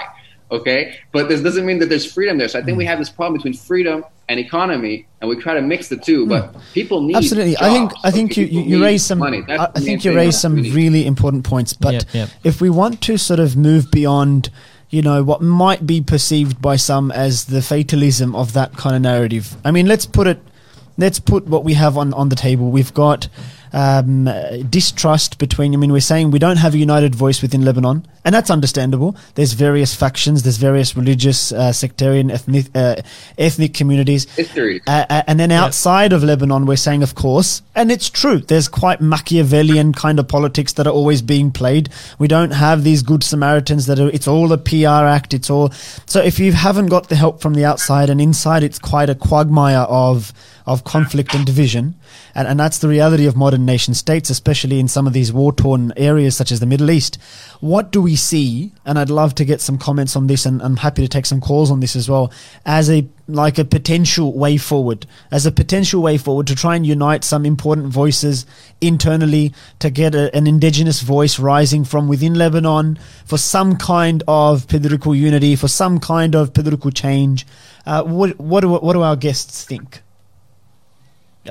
okay? 0.51 0.99
But 1.13 1.29
this 1.29 1.41
doesn't 1.41 1.67
mean 1.67 1.79
that 1.79 1.89
there's 1.89 2.11
freedom 2.11 2.39
there. 2.39 2.49
So 2.49 2.59
I 2.59 2.63
think 2.63 2.79
we 2.79 2.85
hmm. 2.85 2.89
have 2.89 2.99
this 2.99 3.11
problem 3.11 3.35
between 3.39 3.55
freedom 3.55 4.05
and 4.29 4.39
economy, 4.39 5.07
and 5.21 5.31
we 5.31 5.37
try 5.37 5.55
to 5.55 5.63
mix 5.63 5.89
the 5.89 5.97
two. 5.97 6.27
But 6.27 6.49
hmm. 6.49 6.59
people 6.75 7.03
need 7.03 7.17
Absolutely, 7.17 7.57
I 7.59 7.73
think 7.73 7.93
I 8.03 8.11
think 8.11 8.33
okay? 8.33 8.43
you, 8.43 8.47
you, 8.47 8.53
People 8.53 8.71
you 8.71 8.79
need 8.79 8.85
raised 8.85 9.07
some. 9.07 9.19
money. 9.19 9.43
That's 9.43 9.61
I, 9.61 9.67
the 9.67 9.71
I 9.71 9.81
main 9.81 9.85
think 9.85 10.05
you 10.05 10.11
thing 10.11 10.19
raised 10.19 10.41
some 10.41 10.55
we 10.55 10.71
really 10.73 11.07
important 11.07 11.45
points. 11.45 11.73
But 11.73 11.95
Yep, 11.95 12.03
yep. 12.13 12.29
if 12.45 12.61
we 12.61 12.71
want 12.71 13.01
to 13.03 13.17
sort 13.17 13.41
of 13.41 13.57
move 13.57 13.91
beyond, 13.91 14.51
you 14.91 15.03
know, 15.03 15.23
what 15.23 15.43
might 15.43 15.87
be 15.87 16.01
perceived 16.01 16.61
by 16.61 16.77
some 16.77 17.11
as 17.13 17.47
the 17.47 17.63
fatalism 17.63 18.35
of 18.35 18.53
that 18.55 18.77
kind 18.77 18.97
of 18.97 19.03
narrative. 19.03 19.57
I 19.65 19.71
mean, 19.71 19.87
let's 19.87 20.07
put 20.07 20.27
it. 20.27 20.41
Let's 20.97 21.21
put 21.21 21.47
what 21.47 21.63
we 21.63 21.75
have 21.75 21.97
on 21.97 22.13
on 22.15 22.29
the 22.29 22.37
table. 22.37 22.71
We've 22.71 22.93
got 22.93 23.29
um, 23.73 24.29
uh, 24.29 24.59
distrust 24.69 25.39
between. 25.39 25.75
I 25.75 25.77
mean, 25.77 25.93
we're 25.93 26.01
saying 26.01 26.31
we 26.31 26.39
don't 26.39 26.57
have 26.57 26.75
a 26.75 26.79
united 26.79 27.15
voice 27.15 27.43
within 27.43 27.65
Lebanon, 27.65 28.07
and 28.25 28.35
that's 28.35 28.51
understandable. 28.51 29.17
There's 29.35 29.53
various 29.53 29.95
factions. 29.95 30.43
There's 30.43 30.57
various 30.57 30.97
religious, 30.97 31.53
uh, 31.53 31.73
sectarian, 31.73 32.31
ethnic 32.31 32.67
uh, 32.75 32.97
ethnic 33.37 33.75
communities. 33.75 34.31
History. 34.35 34.81
Uh, 34.87 35.07
uh, 35.09 35.23
and 35.27 35.39
then 35.39 35.53
outside 35.53 36.13
of 36.13 36.23
Lebanon, 36.23 36.67
we're 36.67 36.77
saying, 36.77 37.03
of 37.03 37.15
course, 37.15 37.63
and 37.75 37.93
it's 37.93 38.11
true, 38.11 38.39
there's 38.39 38.67
quite 38.67 39.01
Machiavellian 39.01 39.93
kind 39.93 40.19
of 40.19 40.27
politics 40.27 40.73
that 40.73 40.87
are 40.87 40.93
always 40.93 41.23
being 41.23 41.53
played. 41.53 41.89
We 42.19 42.27
don't 42.27 42.51
have 42.51 42.83
these 42.83 43.03
good 43.03 43.23
Samaritans 43.23 43.87
that 43.87 44.01
are, 44.01 44.09
it's 44.09 44.27
all 44.27 44.53
a 44.53 44.59
PR 44.59 45.07
act. 45.07 45.33
It's 45.33 45.49
all, 45.49 45.71
so 46.07 46.21
if 46.21 46.41
you 46.41 46.53
haven't 46.53 46.87
got 46.87 47.09
the 47.09 47.17
help 47.17 47.41
from 47.41 47.55
the 47.55 47.65
outside 47.65 48.11
and 48.11 48.21
inside, 48.21 48.65
it's 48.65 48.79
quite 48.81 49.11
a 49.11 49.15
quagmire 49.15 49.87
of, 49.89 50.33
of 50.69 50.85
conflict 50.85 51.35
and 51.35 51.47
division. 51.47 51.95
And, 52.35 52.47
and 52.47 52.61
that's 52.61 52.79
the 52.79 52.89
reality 52.89 53.27
of 53.27 53.37
modern 53.37 53.65
nation 53.65 53.95
states, 53.95 54.29
especially 54.29 54.79
in 54.79 54.87
some 54.87 55.07
of 55.07 55.15
these 55.15 55.33
war 55.33 55.53
torn 55.53 55.93
areas 55.97 56.37
such 56.37 56.53
as 56.53 56.61
the 56.61 56.67
Middle 56.67 56.91
East. 56.91 57.19
What 57.61 57.91
do 57.91 58.03
we 58.03 58.17
see? 58.17 58.73
And 58.85 58.99
I'd 58.99 59.11
love 59.11 59.35
to 59.37 59.45
get 59.45 59.61
some 59.63 59.79
comments 59.79 60.15
on 60.15 60.27
this, 60.27 60.45
and 60.47 60.63
I'm 60.63 60.77
happy 60.77 61.03
to 61.03 61.09
take 61.09 61.27
some 61.27 61.41
calls 61.41 61.71
on 61.71 61.81
this 61.81 61.97
as 61.97 62.09
well, 62.09 62.31
as 62.67 62.91
a 62.91 63.09
like 63.31 63.59
a 63.59 63.65
potential 63.65 64.33
way 64.33 64.57
forward, 64.57 65.07
as 65.31 65.45
a 65.45 65.53
potential 65.53 66.03
way 66.03 66.17
forward 66.17 66.47
to 66.47 66.55
try 66.55 66.77
and 66.77 66.87
unite 66.87 67.25
some 67.25 67.45
important 67.45 67.89
voices 67.89 68.47
internally 68.81 69.53
to 69.79 69.91
get 69.91 70.15
a, 70.15 70.35
an 70.35 70.47
indigenous 70.47 71.03
voice 71.03 71.39
rising 71.39 71.85
from 71.85 72.09
within 72.09 72.35
Lebanon 72.35 72.99
for 73.27 73.37
some 73.37 73.77
kind 73.77 74.23
of 74.27 74.67
political 74.69 75.15
unity, 75.15 75.57
for 75.57 75.69
some 75.69 75.99
kind 75.99 76.35
of 76.35 76.55
political 76.55 76.91
change. 76.91 77.47
Uh, 77.85 78.03
what, 78.03 78.39
what, 78.39 78.61
do, 78.61 78.69
what 78.69 78.93
do 78.93 79.03
our 79.03 79.17
guests 79.17 79.65
think? 79.65 80.03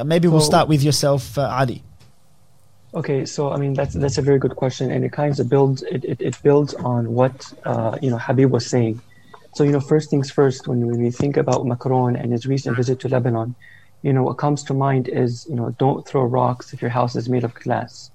Maybe 0.03 0.27
we'll 0.27 0.41
start 0.41 0.67
with 0.67 0.83
yourself, 0.83 1.37
uh, 1.37 1.49
Ali. 1.59 1.83
Okay, 2.93 3.25
so 3.25 3.51
I 3.51 3.57
mean 3.57 3.73
that's 3.73 3.93
that's 3.93 4.17
a 4.17 4.21
very 4.21 4.39
good 4.39 4.55
question, 4.55 4.91
and 4.91 5.03
it 5.03 5.11
kind 5.11 5.37
of 5.37 5.49
builds 5.49 5.83
it, 5.83 6.05
it, 6.05 6.21
it 6.21 6.41
builds 6.41 6.73
on 6.73 7.13
what 7.13 7.53
uh, 7.65 7.97
you 8.01 8.09
know 8.09 8.17
Habib 8.17 8.51
was 8.51 8.65
saying. 8.65 9.01
So 9.55 9.63
you 9.63 9.71
know, 9.71 9.79
first 9.79 10.09
things 10.09 10.29
first, 10.29 10.67
when, 10.67 10.85
when 10.85 11.01
we 11.01 11.11
think 11.11 11.35
about 11.35 11.65
Macron 11.65 12.15
and 12.15 12.31
his 12.31 12.45
recent 12.45 12.77
visit 12.77 12.99
to 13.01 13.09
Lebanon, 13.09 13.55
you 14.03 14.13
know 14.13 14.23
what 14.23 14.37
comes 14.37 14.63
to 14.65 14.73
mind 14.73 15.09
is 15.09 15.45
you 15.49 15.55
know 15.55 15.75
don't 15.77 16.07
throw 16.07 16.23
rocks 16.23 16.73
if 16.73 16.81
your 16.81 16.91
house 16.91 17.15
is 17.15 17.27
made 17.27 17.43
of 17.43 17.53
glass. 17.55 18.11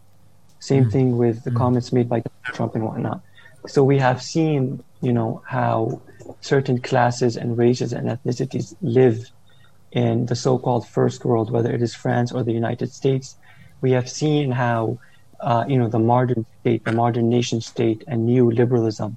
Same 0.60 0.88
thing 0.90 1.18
with 1.18 1.42
the 1.42 1.50
comments 1.50 1.92
made 1.92 2.08
by 2.08 2.22
Trump 2.44 2.74
and 2.74 2.84
whatnot. 2.84 3.20
So 3.66 3.82
we 3.84 3.98
have 3.98 4.22
seen 4.22 4.82
you 5.00 5.12
know 5.12 5.42
how 5.44 6.00
certain 6.40 6.80
classes 6.80 7.36
and 7.36 7.58
races 7.58 7.92
and 7.92 8.08
ethnicities 8.08 8.74
live 8.80 9.30
in 9.92 10.26
the 10.26 10.36
so-called 10.36 10.88
first 10.88 11.24
world, 11.24 11.50
whether 11.50 11.70
it 11.72 11.82
is 11.82 11.94
France 11.94 12.32
or 12.32 12.42
the 12.42 12.52
United 12.52 12.92
States 12.92 13.36
we 13.82 13.90
have 13.90 14.08
seen 14.08 14.50
how 14.52 14.98
uh, 15.40 15.64
you 15.68 15.76
know 15.76 15.88
the 15.88 15.98
modern 15.98 16.46
state, 16.60 16.84
the 16.84 16.92
modern 16.92 17.28
nation 17.28 17.60
state, 17.60 18.02
and 18.06 18.26
neoliberalism 18.26 19.16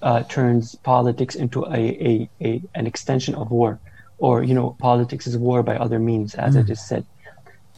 uh, 0.00 0.22
turns 0.22 0.76
politics 0.76 1.34
into 1.34 1.64
a, 1.64 1.82
a, 2.10 2.30
a 2.40 2.62
an 2.74 2.86
extension 2.86 3.34
of 3.34 3.50
war, 3.50 3.78
or 4.18 4.42
you 4.42 4.54
know 4.54 4.76
politics 4.80 5.26
is 5.26 5.36
war 5.36 5.62
by 5.62 5.76
other 5.76 5.98
means, 5.98 6.34
as 6.36 6.56
it 6.56 6.70
is 6.70 6.80
said. 6.88 7.04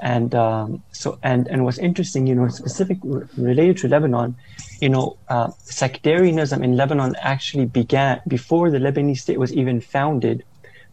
And 0.01 0.33
um, 0.35 0.85
so, 0.93 1.19
and 1.25 1.49
and 1.49 1.65
what's 1.65 1.79
interesting, 1.79 2.27
you 2.29 2.35
know, 2.35 2.47
specific 2.49 2.99
related 3.37 3.79
to 3.79 3.89
Lebanon, 3.89 4.37
you 4.81 4.91
know, 4.91 5.17
uh, 5.29 5.51
sectarianism 5.65 6.63
in 6.63 6.77
Lebanon 6.77 7.17
actually 7.21 7.67
began 7.67 8.21
before 8.29 8.71
the 8.71 8.79
Lebanese 8.79 9.19
state 9.19 9.41
was 9.41 9.53
even 9.53 9.81
founded, 9.81 10.45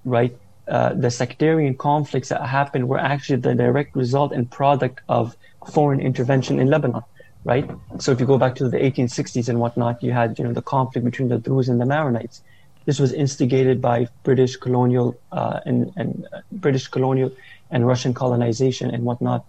right? 0.05 0.35
Uh, 0.67 0.93
the 0.93 1.11
sectarian 1.11 1.75
conflicts 1.75 2.29
that 2.29 2.41
happened 2.41 2.87
were 2.87 2.97
actually 2.97 3.37
the 3.37 3.53
direct 3.53 3.95
result 3.95 4.31
and 4.31 4.49
product 4.49 5.01
of 5.07 5.35
foreign 5.71 5.99
intervention 5.99 6.59
in 6.59 6.69
Lebanon, 6.69 7.03
right? 7.43 7.69
So 7.99 8.11
if 8.11 8.19
you 8.19 8.25
go 8.25 8.37
back 8.37 8.55
to 8.55 8.69
the 8.69 8.77
1860s 8.77 9.47
and 9.49 9.59
whatnot, 9.59 10.01
you 10.01 10.11
had 10.11 10.39
you 10.39 10.45
know 10.45 10.53
the 10.53 10.61
conflict 10.61 11.05
between 11.05 11.29
the 11.29 11.37
Druze 11.37 11.69
and 11.69 11.79
the 11.79 11.85
Maronites. 11.85 12.41
This 12.85 12.99
was 12.99 13.13
instigated 13.13 13.81
by 13.81 14.07
British 14.23 14.57
colonial 14.57 15.19
uh, 15.31 15.59
and, 15.65 15.91
and 15.95 16.27
uh, 16.31 16.41
British 16.51 16.87
colonial 16.87 17.31
and 17.71 17.87
Russian 17.87 18.13
colonization 18.13 18.91
and 18.91 19.03
whatnot. 19.03 19.45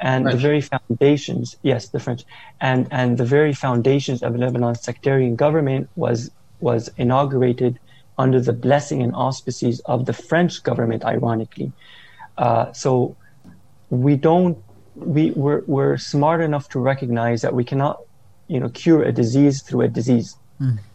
And 0.00 0.26
the 0.26 0.36
very 0.36 0.62
foundations, 0.62 1.56
yes, 1.62 1.88
the 1.88 2.00
French, 2.00 2.24
and 2.60 2.88
and 2.90 3.18
the 3.18 3.24
very 3.24 3.52
foundations 3.52 4.22
of 4.22 4.34
Lebanon's 4.34 4.80
sectarian 4.80 5.36
government 5.36 5.90
was 5.94 6.30
was 6.60 6.90
inaugurated 6.96 7.78
under 8.24 8.40
the 8.48 8.52
blessing 8.66 9.02
and 9.02 9.12
auspices 9.14 9.80
of 9.94 9.98
the 10.08 10.12
French 10.12 10.62
government, 10.68 11.04
ironically. 11.04 11.72
Uh, 12.36 12.72
so 12.72 12.90
we 14.04 14.12
don't 14.16 14.56
we 14.94 15.30
we're, 15.42 15.62
we're 15.66 15.96
smart 15.96 16.40
enough 16.48 16.68
to 16.74 16.78
recognize 16.92 17.38
that 17.42 17.54
we 17.54 17.64
cannot 17.70 17.96
you 18.48 18.60
know 18.60 18.68
cure 18.82 19.02
a 19.02 19.12
disease 19.22 19.62
through 19.62 19.82
a 19.82 19.88
disease 19.88 20.36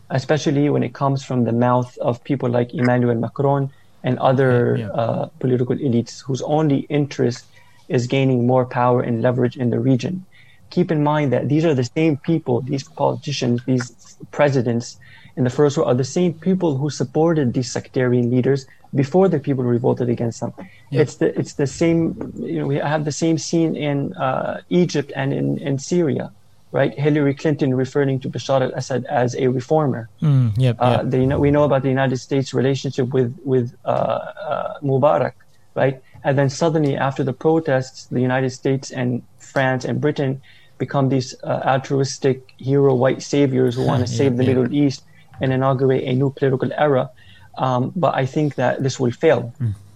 especially 0.10 0.70
when 0.70 0.84
it 0.84 0.94
comes 0.94 1.24
from 1.24 1.44
the 1.46 1.52
mouth 1.52 1.98
of 1.98 2.24
people 2.24 2.50
like 2.50 2.74
Emmanuel 2.74 3.16
Macron 3.16 3.72
and 4.04 4.20
other 4.20 4.78
yeah. 4.78 4.90
Uh, 4.90 5.26
political 5.40 5.76
elites 5.76 6.22
whose 6.22 6.42
only 6.44 6.80
interest 7.00 7.46
is 7.88 8.06
gaining 8.06 8.46
more 8.46 8.66
power 8.66 9.02
and 9.02 9.22
leverage 9.22 9.58
in 9.58 9.70
the 9.72 9.80
region. 9.80 10.24
Keep 10.70 10.92
in 10.92 11.04
mind 11.04 11.34
that 11.34 11.50
these 11.50 11.66
are 11.66 11.74
the 11.74 11.90
same 11.98 12.18
people, 12.18 12.62
these 12.62 12.84
politicians, 12.84 13.62
these 13.66 14.18
presidents 14.32 14.98
in 15.38 15.44
the 15.44 15.50
first 15.50 15.78
world 15.78 15.90
are 15.90 15.96
the 15.96 16.04
same 16.20 16.34
people 16.34 16.78
who 16.78 16.90
supported 16.90 17.54
these 17.54 17.72
sectarian 17.72 18.32
leaders 18.32 18.66
before 18.94 19.28
the 19.28 19.40
people 19.40 19.64
revolted 19.64 20.10
against 20.10 20.40
them. 20.40 20.54
It's 20.92 21.16
the 21.16 21.38
it's 21.40 21.54
the 21.54 21.68
same. 21.68 22.16
You 22.36 22.60
know, 22.60 22.68
we 22.68 22.78
have 22.78 23.04
the 23.04 23.12
same 23.12 23.38
scene 23.38 23.76
in 23.76 24.14
uh, 24.14 24.62
Egypt 24.70 25.12
and 25.16 25.34
in, 25.34 25.58
in 25.60 25.78
Syria, 25.80 26.32
right? 26.72 26.98
Hillary 26.98 27.34
Clinton 27.36 27.74
referring 27.76 28.20
to 28.22 28.30
Bashar 28.30 28.62
al-Assad 28.62 29.04
as 29.06 29.36
a 29.36 29.48
reformer. 29.48 30.10
Mm, 30.22 30.54
yep, 30.58 30.76
Uh, 30.80 31.00
yep. 31.02 31.12
the, 31.12 31.18
know, 31.26 31.40
we 31.40 31.52
know 31.52 31.64
about 31.64 31.82
the 31.84 31.90
United 31.90 32.18
States 32.18 32.54
relationship 32.54 33.08
with 33.14 33.36
with 33.44 33.76
uh, 33.84 33.88
uh, 33.90 34.74
Mubarak, 34.82 35.34
right? 35.76 36.02
And 36.24 36.38
then 36.38 36.50
suddenly, 36.50 36.96
after 36.96 37.24
the 37.24 37.34
protests, 37.34 38.08
the 38.08 38.22
United 38.22 38.52
States 38.52 38.92
and 38.92 39.22
France 39.38 39.84
and 39.84 40.00
Britain 40.00 40.42
become 40.78 41.10
these 41.10 41.36
uh, 41.44 41.62
altruistic 41.74 42.42
hero 42.58 42.94
white 42.96 43.22
saviors 43.22 43.76
who 43.76 43.84
want 43.86 44.06
to 44.06 44.12
Yeah, 44.12 44.18
save 44.18 44.38
the 44.38 44.44
yeah. 44.44 44.54
Middle 44.54 44.74
East 44.74 45.04
and 45.42 45.54
inaugurate 45.54 46.04
a 46.04 46.14
new 46.14 46.32
political 46.32 46.72
era. 46.74 47.10
Um, 47.58 47.92
but 47.96 48.16
I 48.16 48.26
think 48.26 48.56
that 48.56 48.84
this 48.84 49.00
will 49.00 49.12
fail, 49.12 49.54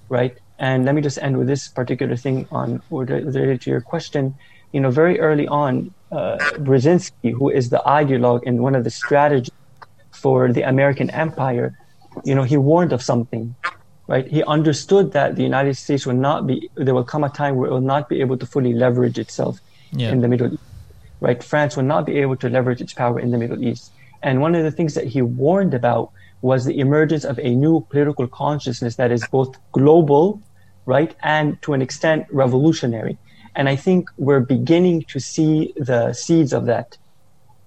right? 0.09 0.37
And 0.59 0.85
let 0.85 0.95
me 0.95 1.01
just 1.01 1.17
end 1.21 1.37
with 1.37 1.47
this 1.47 1.67
particular 1.69 2.15
thing 2.15 2.47
on 2.51 2.81
related 2.89 3.61
to 3.61 3.69
your 3.69 3.81
question. 3.81 4.35
You 4.71 4.81
know, 4.81 4.91
very 4.91 5.19
early 5.19 5.47
on, 5.47 5.93
uh, 6.11 6.37
Brzezinski, 6.65 7.31
who 7.31 7.49
is 7.49 7.69
the 7.69 7.81
ideologue 7.85 8.43
and 8.45 8.61
one 8.61 8.75
of 8.75 8.83
the 8.83 8.89
strategists 8.91 9.55
for 10.11 10.51
the 10.51 10.63
American 10.63 11.09
empire, 11.11 11.73
you 12.23 12.35
know, 12.35 12.43
he 12.43 12.57
warned 12.57 12.93
of 12.93 13.01
something, 13.01 13.55
right? 14.07 14.27
He 14.27 14.43
understood 14.43 15.11
that 15.13 15.35
the 15.35 15.43
United 15.43 15.75
States 15.75 16.05
will 16.05 16.15
not 16.15 16.47
be, 16.47 16.69
there 16.75 16.93
will 16.93 17.03
come 17.03 17.23
a 17.23 17.29
time 17.29 17.55
where 17.55 17.69
it 17.69 17.73
will 17.73 17.81
not 17.95 18.09
be 18.09 18.21
able 18.21 18.37
to 18.37 18.45
fully 18.45 18.73
leverage 18.73 19.17
itself 19.19 19.59
Yeah. 19.91 20.11
in 20.11 20.21
the 20.21 20.27
Middle 20.27 20.53
East, 20.53 20.63
right? 21.21 21.43
France 21.43 21.77
will 21.77 21.89
not 21.95 22.05
be 22.05 22.17
able 22.17 22.37
to 22.37 22.49
leverage 22.49 22.81
its 22.81 22.93
power 22.93 23.19
in 23.19 23.31
the 23.31 23.37
Middle 23.37 23.63
East. 23.63 23.91
And 24.21 24.41
one 24.41 24.55
of 24.55 24.63
the 24.63 24.71
things 24.71 24.93
that 24.95 25.07
he 25.07 25.21
warned 25.21 25.73
about 25.73 26.11
was 26.41 26.65
the 26.65 26.79
emergence 26.79 27.23
of 27.25 27.39
a 27.39 27.55
new 27.55 27.81
political 27.89 28.27
consciousness 28.27 28.95
that 28.95 29.11
is 29.11 29.25
both 29.27 29.55
global, 29.71 30.41
right, 30.85 31.15
and 31.21 31.61
to 31.61 31.73
an 31.73 31.81
extent 31.81 32.25
revolutionary. 32.31 33.17
And 33.55 33.67
I 33.67 33.75
think 33.75 34.09
we're 34.17 34.39
beginning 34.39 35.03
to 35.03 35.19
see 35.19 35.73
the 35.75 36.13
seeds 36.13 36.53
of 36.53 36.65
that. 36.65 36.97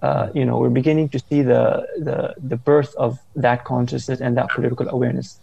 Uh, 0.01 0.29
you 0.33 0.43
know, 0.43 0.57
we're 0.57 0.69
beginning 0.69 1.07
to 1.09 1.19
see 1.19 1.41
the, 1.41 1.87
the 1.97 2.35
the 2.37 2.57
birth 2.57 2.93
of 2.95 3.19
that 3.35 3.63
consciousness 3.63 4.19
and 4.19 4.35
that 4.37 4.49
political 4.49 4.89
awareness. 4.89 5.39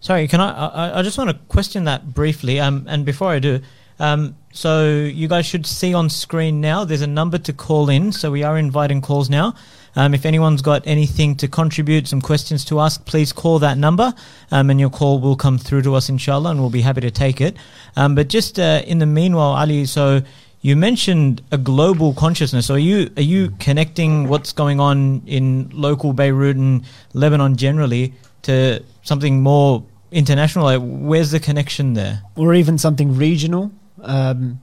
Sorry, 0.00 0.28
can 0.28 0.40
I, 0.40 0.50
I? 0.66 0.98
I 0.98 1.02
just 1.02 1.16
want 1.16 1.30
to 1.30 1.36
question 1.48 1.84
that 1.84 2.12
briefly. 2.12 2.60
Um, 2.60 2.84
and 2.88 3.04
before 3.06 3.28
I 3.28 3.38
do, 3.38 3.60
um, 3.98 4.36
so 4.52 4.86
you 4.86 5.28
guys 5.28 5.46
should 5.46 5.66
see 5.66 5.94
on 5.94 6.10
screen 6.10 6.60
now. 6.60 6.84
There's 6.84 7.02
a 7.02 7.06
number 7.06 7.38
to 7.38 7.52
call 7.52 7.88
in. 7.88 8.12
So 8.12 8.30
we 8.30 8.42
are 8.42 8.58
inviting 8.58 9.00
calls 9.00 9.30
now. 9.30 9.54
Um, 9.98 10.14
if 10.14 10.24
anyone's 10.24 10.62
got 10.62 10.86
anything 10.86 11.34
to 11.38 11.48
contribute, 11.48 12.06
some 12.06 12.20
questions 12.20 12.64
to 12.66 12.78
ask, 12.78 13.04
please 13.04 13.32
call 13.32 13.58
that 13.58 13.76
number, 13.76 14.14
um, 14.52 14.70
and 14.70 14.78
your 14.78 14.90
call 14.90 15.18
will 15.18 15.34
come 15.34 15.58
through 15.58 15.82
to 15.82 15.96
us, 15.96 16.08
inshallah, 16.08 16.52
and 16.52 16.60
we'll 16.60 16.70
be 16.70 16.82
happy 16.82 17.00
to 17.00 17.10
take 17.10 17.40
it. 17.40 17.56
Um, 17.96 18.14
but 18.14 18.28
just 18.28 18.60
uh, 18.60 18.82
in 18.86 19.00
the 19.00 19.06
meanwhile, 19.06 19.56
Ali, 19.56 19.86
so 19.86 20.22
you 20.60 20.76
mentioned 20.76 21.42
a 21.50 21.58
global 21.58 22.14
consciousness. 22.14 22.66
So 22.66 22.74
are 22.74 22.78
you 22.78 23.10
are 23.16 23.22
you 23.22 23.50
connecting 23.58 24.28
what's 24.28 24.52
going 24.52 24.78
on 24.78 25.22
in 25.26 25.68
local 25.72 26.12
Beirut 26.12 26.56
and 26.56 26.84
Lebanon 27.12 27.56
generally 27.56 28.14
to 28.42 28.84
something 29.02 29.42
more 29.42 29.84
international? 30.12 30.64
Like, 30.64 30.80
where's 30.80 31.32
the 31.32 31.40
connection 31.40 31.94
there? 31.94 32.22
or 32.36 32.54
even 32.54 32.78
something 32.78 33.16
regional 33.16 33.72
um, 34.02 34.60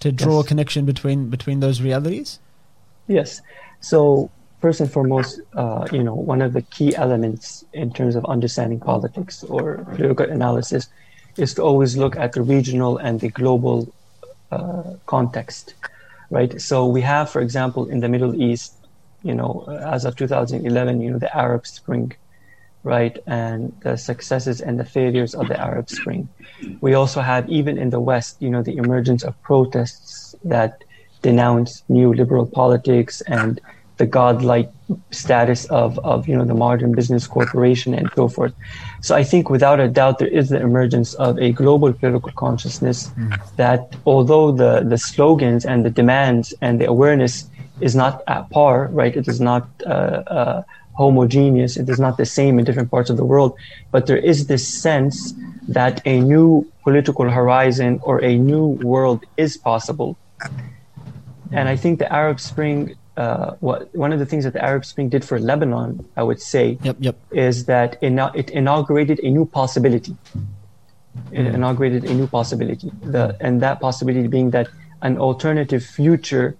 to 0.00 0.10
draw 0.10 0.38
Yes. 0.38 0.44
a 0.44 0.48
connection 0.48 0.84
between 0.86 1.30
between 1.30 1.60
those 1.60 1.80
realities? 1.80 2.40
Yes. 3.06 3.40
So 3.80 4.30
first 4.62 4.80
and 4.80 4.90
foremost, 4.90 5.40
uh, 5.54 5.86
you 5.92 6.04
know, 6.04 6.14
one 6.14 6.40
of 6.40 6.52
the 6.52 6.62
key 6.62 6.94
elements 6.94 7.64
in 7.72 7.92
terms 7.92 8.14
of 8.14 8.24
understanding 8.26 8.78
politics 8.78 9.42
or 9.42 9.84
political 9.96 10.30
analysis 10.30 10.88
is 11.36 11.52
to 11.54 11.62
always 11.62 11.96
look 11.96 12.14
at 12.16 12.32
the 12.32 12.42
regional 12.42 12.96
and 12.98 13.18
the 13.20 13.28
global 13.28 13.92
uh, 14.52 14.84
context, 15.06 15.74
right? 16.30 16.60
So 16.60 16.86
we 16.86 17.00
have, 17.00 17.28
for 17.28 17.40
example, 17.40 17.88
in 17.88 17.98
the 18.00 18.08
Middle 18.08 18.40
East, 18.40 18.74
you 19.24 19.34
know, 19.34 19.66
as 19.82 20.04
of 20.04 20.14
2011, 20.14 21.00
you 21.00 21.10
know, 21.10 21.18
the 21.18 21.36
Arab 21.36 21.66
Spring, 21.66 22.12
right, 22.84 23.18
and 23.26 23.74
the 23.82 23.96
successes 23.96 24.60
and 24.60 24.78
the 24.78 24.84
failures 24.84 25.34
of 25.34 25.48
the 25.48 25.58
Arab 25.60 25.90
Spring. 25.90 26.28
We 26.80 26.94
also 26.94 27.20
have, 27.20 27.48
even 27.48 27.78
in 27.78 27.90
the 27.90 28.00
West, 28.00 28.36
you 28.40 28.50
know, 28.50 28.62
the 28.62 28.76
emergence 28.76 29.24
of 29.24 29.40
protests 29.42 30.36
that 30.44 30.84
denounce 31.22 31.82
neoliberal 31.88 32.50
politics 32.52 33.22
and 33.22 33.60
the 34.02 34.10
godlike 34.22 34.68
status 35.22 35.60
of, 35.66 35.90
of 36.12 36.18
you 36.28 36.34
know 36.38 36.46
the 36.52 36.60
modern 36.66 36.90
business 37.00 37.24
corporation 37.36 37.90
and 37.98 38.06
so 38.18 38.24
forth. 38.36 38.54
So 39.06 39.10
I 39.22 39.24
think 39.30 39.42
without 39.56 39.78
a 39.86 39.88
doubt 40.00 40.14
there 40.20 40.34
is 40.40 40.46
the 40.54 40.60
emergence 40.70 41.10
of 41.26 41.32
a 41.46 41.48
global 41.62 41.90
political 42.00 42.32
consciousness 42.44 42.98
that 43.62 43.82
although 44.12 44.48
the, 44.62 44.72
the 44.92 44.98
slogans 45.10 45.62
and 45.70 45.78
the 45.86 45.94
demands 46.00 46.46
and 46.64 46.72
the 46.80 46.88
awareness 46.96 47.34
is 47.86 47.94
not 48.02 48.14
at 48.34 48.42
par, 48.50 48.76
right? 49.00 49.14
It 49.20 49.26
is 49.32 49.40
not 49.50 49.62
uh, 49.86 49.90
uh, 50.38 50.62
homogeneous. 51.02 51.72
It 51.82 51.88
is 51.94 52.00
not 52.06 52.14
the 52.22 52.28
same 52.38 52.58
in 52.58 52.64
different 52.68 52.90
parts 52.94 53.08
of 53.12 53.16
the 53.20 53.28
world, 53.32 53.50
but 53.92 54.02
there 54.08 54.22
is 54.32 54.38
this 54.52 54.64
sense 54.86 55.16
that 55.78 55.94
a 56.14 56.16
new 56.32 56.46
political 56.86 57.26
horizon 57.38 57.92
or 58.08 58.16
a 58.32 58.34
new 58.50 58.66
world 58.92 59.20
is 59.44 59.52
possible. 59.70 60.10
And 61.58 61.64
I 61.74 61.76
think 61.82 61.92
the 62.02 62.10
Arab 62.22 62.38
Spring 62.40 62.78
uh, 63.16 63.54
what 63.60 63.94
one 63.94 64.12
of 64.12 64.18
the 64.18 64.26
things 64.26 64.44
that 64.44 64.52
the 64.54 64.64
Arab 64.64 64.84
Spring 64.84 65.08
did 65.08 65.24
for 65.24 65.38
Lebanon, 65.38 66.04
I 66.16 66.22
would 66.22 66.40
say, 66.40 66.78
Yep, 66.82 66.96
yep. 67.00 67.16
is 67.30 67.64
that 67.66 67.98
ina- 68.02 68.32
it 68.34 68.50
inaugurated 68.50 69.18
a 69.22 69.30
new 69.30 69.44
possibility. 69.46 70.16
It 71.30 71.46
inaugurated 71.46 72.04
a 72.04 72.14
new 72.14 72.26
possibility, 72.26 72.90
the, 73.02 73.36
and 73.40 73.60
that 73.60 73.80
possibility 73.80 74.28
being 74.28 74.50
that 74.50 74.68
an 75.02 75.18
alternative 75.18 75.84
future 75.84 76.56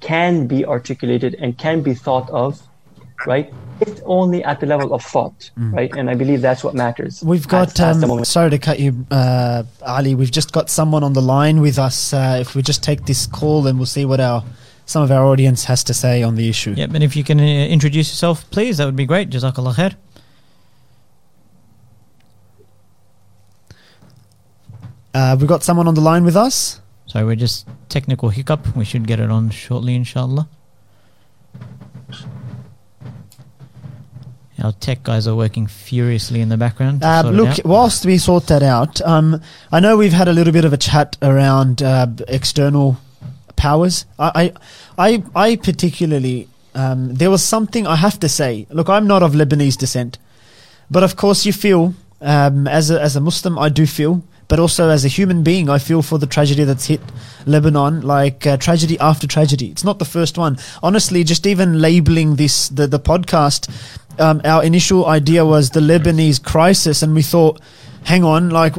can 0.00 0.46
be 0.48 0.64
articulated 0.66 1.34
and 1.38 1.56
can 1.56 1.80
be 1.82 1.94
thought 1.94 2.28
of, 2.30 2.60
right? 3.26 3.52
It's 3.80 4.00
only 4.04 4.42
at 4.42 4.58
the 4.60 4.66
level 4.66 4.92
of 4.94 5.02
thought, 5.02 5.50
right? 5.56 5.90
And 5.96 6.10
I 6.10 6.14
believe 6.14 6.40
that's 6.40 6.64
what 6.64 6.74
matters. 6.74 7.22
We've 7.22 7.46
got. 7.46 7.78
at 7.78 7.94
Um, 8.02 8.08
moment. 8.08 8.26
sorry 8.26 8.50
to 8.50 8.58
cut 8.58 8.80
you, 8.80 9.06
uh, 9.12 9.62
Ali. 9.86 10.16
We've 10.16 10.30
just 10.32 10.52
got 10.52 10.70
someone 10.70 11.04
on 11.04 11.12
the 11.12 11.22
line 11.22 11.60
with 11.60 11.78
us. 11.78 12.12
Uh, 12.12 12.38
if 12.40 12.56
we 12.56 12.62
just 12.62 12.82
take 12.82 13.06
this 13.06 13.26
call, 13.28 13.62
then 13.62 13.76
we'll 13.78 13.86
see 13.86 14.04
what 14.04 14.18
our 14.20 14.42
some 14.86 15.02
of 15.02 15.10
our 15.10 15.24
audience 15.24 15.64
has 15.64 15.82
to 15.84 15.94
say 15.94 16.22
on 16.22 16.34
the 16.34 16.48
issue. 16.48 16.74
Yep, 16.76 16.94
and 16.94 17.02
if 17.04 17.16
you 17.16 17.24
can 17.24 17.40
uh, 17.40 17.42
introduce 17.42 18.10
yourself, 18.10 18.48
please, 18.50 18.78
that 18.78 18.86
would 18.86 18.96
be 18.96 19.06
great. 19.06 19.30
Jazakallah 19.30 19.74
khair. 19.74 19.94
Uh, 25.14 25.36
we've 25.38 25.48
got 25.48 25.62
someone 25.62 25.86
on 25.86 25.94
the 25.94 26.00
line 26.00 26.24
with 26.24 26.36
us. 26.36 26.80
Sorry, 27.06 27.24
we're 27.24 27.36
just 27.36 27.68
technical 27.88 28.30
hiccup. 28.30 28.76
We 28.76 28.84
should 28.84 29.06
get 29.06 29.20
it 29.20 29.30
on 29.30 29.50
shortly, 29.50 29.94
inshallah. 29.94 30.48
Our 34.62 34.72
tech 34.72 35.02
guys 35.02 35.26
are 35.28 35.34
working 35.34 35.66
furiously 35.66 36.40
in 36.40 36.48
the 36.48 36.56
background. 36.56 37.04
Uh, 37.04 37.22
look, 37.30 37.58
whilst 37.64 38.06
we 38.06 38.18
sort 38.18 38.46
that 38.46 38.62
out, 38.62 39.00
um, 39.02 39.40
I 39.70 39.78
know 39.80 39.96
we've 39.96 40.12
had 40.12 40.26
a 40.26 40.32
little 40.32 40.52
bit 40.52 40.64
of 40.64 40.72
a 40.72 40.76
chat 40.76 41.16
around 41.20 41.82
uh, 41.82 42.06
external 42.28 42.96
powers. 43.56 44.06
I, 44.18 44.52
I, 44.98 45.22
I, 45.34 45.56
particularly, 45.56 46.48
um, 46.74 47.14
there 47.14 47.30
was 47.30 47.42
something 47.42 47.86
I 47.86 47.96
have 47.96 48.18
to 48.20 48.28
say. 48.28 48.66
Look, 48.70 48.88
I'm 48.88 49.06
not 49.06 49.22
of 49.22 49.32
Lebanese 49.32 49.76
descent, 49.76 50.18
but 50.90 51.02
of 51.02 51.16
course, 51.16 51.46
you 51.46 51.52
feel 51.52 51.94
um, 52.20 52.66
as 52.66 52.90
a, 52.90 53.00
as 53.00 53.16
a 53.16 53.20
Muslim, 53.20 53.58
I 53.58 53.68
do 53.68 53.86
feel, 53.86 54.22
but 54.48 54.58
also 54.58 54.88
as 54.90 55.04
a 55.04 55.08
human 55.08 55.42
being, 55.42 55.68
I 55.68 55.78
feel 55.78 56.02
for 56.02 56.18
the 56.18 56.26
tragedy 56.26 56.64
that's 56.64 56.86
hit 56.86 57.00
Lebanon, 57.46 58.02
like 58.02 58.46
uh, 58.46 58.56
tragedy 58.56 58.98
after 58.98 59.26
tragedy. 59.26 59.70
It's 59.70 59.84
not 59.84 59.98
the 59.98 60.04
first 60.04 60.36
one. 60.38 60.58
Honestly, 60.82 61.24
just 61.24 61.46
even 61.46 61.80
labeling 61.80 62.36
this 62.36 62.68
the 62.68 62.86
the 62.86 63.00
podcast, 63.00 63.70
um, 64.20 64.40
our 64.44 64.62
initial 64.62 65.06
idea 65.06 65.44
was 65.44 65.70
the 65.70 65.80
Lebanese 65.80 66.42
crisis, 66.42 67.02
and 67.02 67.14
we 67.14 67.22
thought, 67.22 67.60
hang 68.04 68.24
on, 68.24 68.50
like 68.50 68.74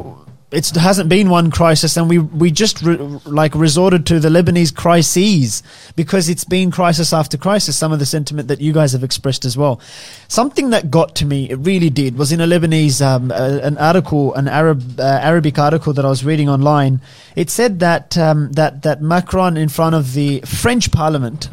It 0.51 0.67
hasn't 0.71 1.07
been 1.07 1.29
one 1.29 1.49
crisis, 1.49 1.95
and 1.95 2.09
we 2.09 2.19
we 2.19 2.51
just 2.51 2.81
re, 2.81 2.97
like 3.25 3.55
resorted 3.55 4.05
to 4.07 4.19
the 4.19 4.27
Lebanese 4.27 4.75
crises 4.75 5.63
because 5.95 6.27
it's 6.27 6.43
been 6.43 6.71
crisis 6.71 7.13
after 7.13 7.37
crisis. 7.37 7.77
Some 7.77 7.93
of 7.93 7.99
the 7.99 8.05
sentiment 8.05 8.49
that 8.49 8.59
you 8.59 8.73
guys 8.73 8.91
have 8.91 9.01
expressed 9.01 9.45
as 9.45 9.55
well. 9.55 9.79
Something 10.27 10.71
that 10.71 10.91
got 10.91 11.15
to 11.15 11.25
me, 11.25 11.49
it 11.49 11.55
really 11.55 11.89
did, 11.89 12.17
was 12.17 12.33
in 12.33 12.41
a 12.41 12.45
Lebanese 12.45 13.01
um, 13.01 13.31
uh, 13.31 13.59
an 13.63 13.77
article, 13.77 14.33
an 14.33 14.49
Arab 14.49 14.99
uh, 14.99 15.03
Arabic 15.03 15.57
article 15.57 15.93
that 15.93 16.03
I 16.03 16.09
was 16.09 16.25
reading 16.25 16.49
online. 16.49 16.99
It 17.37 17.49
said 17.49 17.79
that 17.79 18.17
um, 18.17 18.51
that 18.51 18.81
that 18.81 19.01
Macron 19.01 19.55
in 19.55 19.69
front 19.69 19.95
of 19.95 20.11
the 20.11 20.41
French 20.41 20.91
Parliament, 20.91 21.47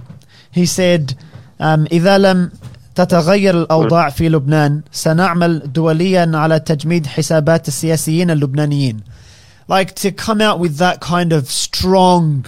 he 0.51 0.67
said, 0.67 1.15
um, 1.61 1.87
"إذا 1.87 2.19
لم 2.19 2.51
تتغير 2.95 3.63
الأوضاع 3.63 4.11
في 4.11 4.29
لبنان 4.29 4.83
سنعمل 4.93 5.73
دوليا 5.73 6.31
على 6.35 6.61
تجميد 6.61 7.07
حسابات 7.07 7.69
السياسيين 7.69 8.31
اللبنانيين." 8.31 9.01
Like 9.69 9.95
to 9.97 10.11
come 10.13 10.41
out 10.41 10.59
with 10.59 10.79
that 10.79 11.01
kind 11.01 11.33
of 11.33 11.51
strong 11.51 12.47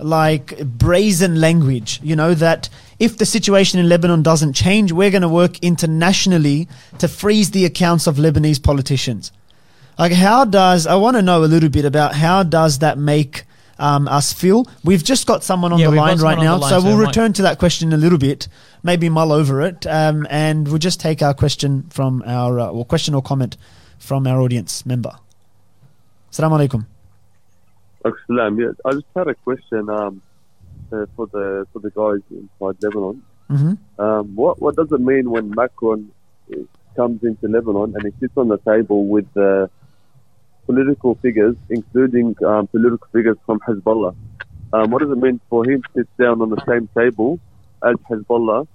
like 0.00 0.64
brazen 0.64 1.40
language, 1.40 2.00
you 2.02 2.16
know, 2.16 2.34
that 2.34 2.68
if 2.98 3.16
the 3.16 3.26
situation 3.26 3.78
in 3.78 3.88
Lebanon 3.88 4.22
doesn't 4.22 4.54
change, 4.54 4.92
we're 4.92 5.10
going 5.10 5.22
to 5.22 5.28
work 5.28 5.58
internationally 5.60 6.68
to 6.98 7.08
freeze 7.08 7.50
the 7.50 7.64
accounts 7.64 8.06
of 8.06 8.16
Lebanese 8.16 8.62
politicians. 8.62 9.32
Like, 9.98 10.12
how 10.12 10.44
does, 10.44 10.86
I 10.86 10.94
want 10.94 11.16
to 11.16 11.22
know 11.22 11.44
a 11.44 11.46
little 11.46 11.68
bit 11.68 11.84
about 11.84 12.14
how 12.14 12.42
does 12.42 12.78
that 12.78 12.98
make 12.98 13.43
um, 13.79 14.07
us 14.07 14.33
Phil. 14.33 14.65
We've 14.83 15.03
just 15.03 15.27
got 15.27 15.43
someone 15.43 15.73
on 15.73 15.79
Yeah, 15.79 15.89
the 15.89 15.95
line 15.97 16.17
right 16.19 16.37
now, 16.39 16.57
line, 16.57 16.69
so 16.69 16.79
so 16.79 16.85
we'll 16.85 16.97
we 16.97 17.03
might- 17.03 17.09
return 17.09 17.33
to 17.33 17.41
that 17.43 17.59
question 17.59 17.89
in 17.89 17.93
a 17.93 17.97
little 17.97 18.17
bit, 18.17 18.47
maybe 18.83 19.09
mull 19.09 19.31
over 19.31 19.61
it, 19.61 19.85
um, 19.87 20.25
and 20.29 20.67
we'll 20.67 20.77
just 20.77 20.99
take 20.99 21.21
our 21.21 21.33
question 21.33 21.83
from 21.89 22.23
our, 22.25 22.59
uh, 22.59 22.67
or 22.67 22.85
question 22.85 23.13
or 23.13 23.21
comment 23.21 23.57
from 23.99 24.27
our 24.27 24.39
audience 24.41 24.85
member. 24.85 25.11
Assalamu 26.31 26.59
alaikum. 26.67 26.85
Salam. 28.27 28.59
Yeah, 28.59 28.71
I 28.85 28.91
just 28.91 29.05
had 29.15 29.27
a 29.27 29.33
question 29.35 29.89
um, 29.89 30.21
uh, 30.91 31.05
for 31.15 31.27
the 31.27 31.65
for 31.73 31.79
the 31.79 31.89
guys 31.91 32.21
inside 32.29 32.77
Lebanon. 32.83 33.23
hmm 33.49 33.73
Um, 33.97 34.35
what 34.35 34.61
what 34.61 34.75
does 34.75 34.91
it 34.91 35.01
mean 35.01 35.29
when 35.31 35.49
Macron 35.49 36.11
uh, 36.53 36.57
comes 36.95 37.23
into 37.23 37.47
Lebanon 37.47 37.93
and 37.95 38.03
he 38.03 38.11
sits 38.19 38.33
on 38.37 38.47
the 38.49 38.57
table 38.59 39.07
with 39.07 39.25
uh, 39.35 39.67
political 40.65 41.15
figures, 41.15 41.55
including 41.69 42.35
um, 42.45 42.67
political 42.67 43.07
figures 43.11 43.37
from 43.45 43.59
Hezbollah? 43.59 44.15
Um, 44.73 44.91
what 44.91 45.01
does 45.01 45.11
it 45.11 45.17
mean 45.17 45.39
for 45.49 45.63
him 45.69 45.81
to 45.81 45.89
sit 45.95 46.17
down 46.17 46.41
on 46.41 46.49
the 46.49 46.61
same 46.67 46.89
table 46.97 47.39
as 47.83 47.95
Hezbollah? 48.09 48.67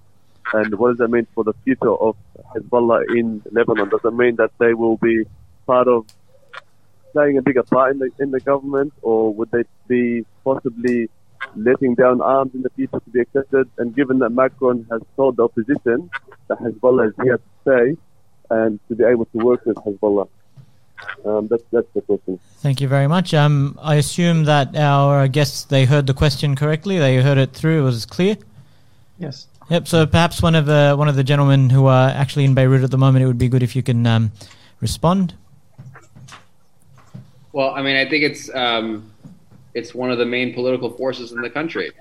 And 0.53 0.75
what 0.77 0.91
does 0.91 0.99
that 0.99 1.09
mean 1.09 1.27
for 1.35 1.45
the 1.45 1.53
future 1.65 1.95
of 1.95 2.17
Hezbollah 2.55 3.05
in 3.17 3.43
Lebanon? 3.53 3.89
Does 3.89 4.01
it 4.05 4.15
mean 4.15 4.37
that 4.37 4.51
they 4.59 4.75
will 4.75 4.97
be 4.97 5.25
part 5.67 5.89
of 5.89 6.07
playing 7.13 7.39
a 7.39 7.43
bigger 7.43 7.63
part 7.63 7.93
in 7.93 7.99
the 7.99 8.11
in 8.19 8.31
the 8.31 8.41
government, 8.41 8.93
or 9.03 9.35
would 9.35 9.51
they 9.51 9.65
be 9.89 10.25
possibly 10.45 11.09
letting 11.57 11.95
down 11.95 12.21
arms 12.21 12.55
in 12.55 12.63
the 12.63 12.71
future 12.71 13.01
to 13.01 13.11
be 13.11 13.21
accepted? 13.21 13.69
And 13.79 13.95
given 13.95 14.19
that 14.21 14.31
Macron 14.31 14.87
has 14.91 15.03
told 15.17 15.37
the 15.37 15.45
opposition 15.45 16.11
that 16.49 16.59
Hezbollah 16.59 17.09
is 17.09 17.15
here 17.23 17.39
to 17.39 17.51
stay 17.63 17.97
and 18.51 18.81
to 18.89 18.95
be 18.95 19.05
able 19.05 19.27
to 19.27 19.39
work 19.39 19.65
with 19.67 19.77
Hezbollah, 19.77 20.29
um, 21.25 21.49
that's 21.49 21.63
that's 21.71 21.89
the 21.95 22.01
question. 22.03 22.39
Thank 22.59 22.81
you 22.81 22.89
very 22.89 23.07
much. 23.07 23.35
Um, 23.35 23.79
I 23.81 23.97
assume 23.97 24.45
that 24.45 24.77
our 24.77 25.29
guests 25.29 25.65
they 25.65 25.85
heard 25.85 26.07
the 26.07 26.15
question 26.15 26.57
correctly. 26.57 26.99
They 26.99 27.17
heard 27.17 27.39
it 27.39 27.53
through. 27.53 27.81
It 27.81 27.85
was 27.85 28.07
clear. 28.07 28.37
Yes. 29.19 29.47
Yep. 29.71 29.87
So 29.87 30.07
perhaps 30.07 30.43
one 30.43 30.55
of 30.55 30.67
the 30.67 30.95
one 30.97 31.09
of 31.09 31.17
the 31.17 31.25
gentlemen 31.25 31.71
who 31.71 31.87
are 31.87 32.09
actually 32.11 32.45
in 32.45 32.55
Beirut 32.55 32.83
at 32.83 32.91
the 32.91 32.99
moment, 32.99 33.23
it 33.23 33.27
would 33.27 33.39
be 33.39 33.49
good 33.49 33.63
if 33.63 33.77
you 33.77 33.83
can 33.83 34.07
um, 34.07 34.33
respond. 34.81 35.35
Well, 37.53 37.71
I 37.71 37.83
mean, 37.83 37.97
I 37.97 38.09
think 38.09 38.25
it's 38.25 38.53
um, 38.55 39.11
it's 39.75 39.95
one 39.95 40.11
of 40.11 40.19
the 40.19 40.27
main 40.27 40.55
political 40.55 40.91
forces 40.91 41.33
in 41.33 41.41
the 41.41 41.51
country, 41.51 41.93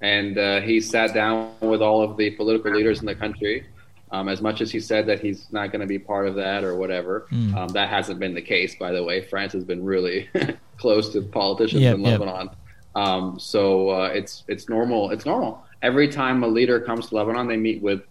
and 0.00 0.38
uh, 0.38 0.60
he 0.60 0.80
sat 0.80 1.14
down 1.14 1.52
with 1.60 1.82
all 1.82 2.02
of 2.02 2.16
the 2.16 2.30
political 2.30 2.72
leaders 2.72 3.00
in 3.00 3.06
the 3.06 3.14
country. 3.14 3.66
Um, 4.12 4.28
as 4.28 4.42
much 4.42 4.60
as 4.60 4.70
he 4.70 4.78
said 4.78 5.06
that 5.06 5.20
he's 5.20 5.50
not 5.52 5.72
going 5.72 5.80
to 5.80 5.86
be 5.86 5.98
part 5.98 6.28
of 6.28 6.34
that 6.34 6.64
or 6.64 6.76
whatever, 6.76 7.26
um, 7.56 7.68
that 7.68 7.88
hasn't 7.88 8.20
been 8.20 8.34
the 8.34 8.42
case. 8.42 8.74
By 8.74 8.92
the 8.92 9.02
way, 9.02 9.22
France 9.22 9.54
has 9.54 9.64
been 9.64 9.82
really 9.82 10.28
close 10.78 11.08
to 11.14 11.22
politicians 11.22 11.80
Yep, 11.82 11.94
in 11.94 12.00
yep. 12.02 12.20
Lebanon, 12.20 12.50
um, 12.94 13.38
so 13.38 13.88
uh, 13.90 14.10
it's 14.12 14.44
it's 14.48 14.68
normal. 14.68 15.10
It's 15.10 15.24
normal. 15.24 15.64
Every 15.80 16.08
time 16.08 16.44
a 16.44 16.46
leader 16.46 16.78
comes 16.78 17.08
to 17.08 17.14
Lebanon, 17.16 17.48
they 17.48 17.56
meet 17.56 17.80
with 17.82 18.02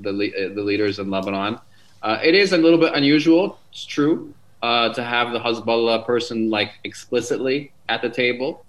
the 0.00 0.12
le- 0.12 0.28
uh, 0.28 0.54
the 0.54 0.62
leaders 0.62 0.98
in 0.98 1.10
Lebanon. 1.10 1.58
Uh, 2.02 2.18
it 2.22 2.34
is 2.34 2.52
a 2.54 2.56
little 2.56 2.78
bit 2.78 2.94
unusual. 2.94 3.58
It's 3.70 3.84
true 3.84 4.32
uh, 4.62 4.94
to 4.94 5.02
have 5.04 5.32
the 5.32 5.38
Hezbollah 5.40 6.06
person 6.06 6.48
like 6.48 6.70
explicitly 6.84 7.72
at 7.90 8.00
the 8.00 8.08
table. 8.08 8.64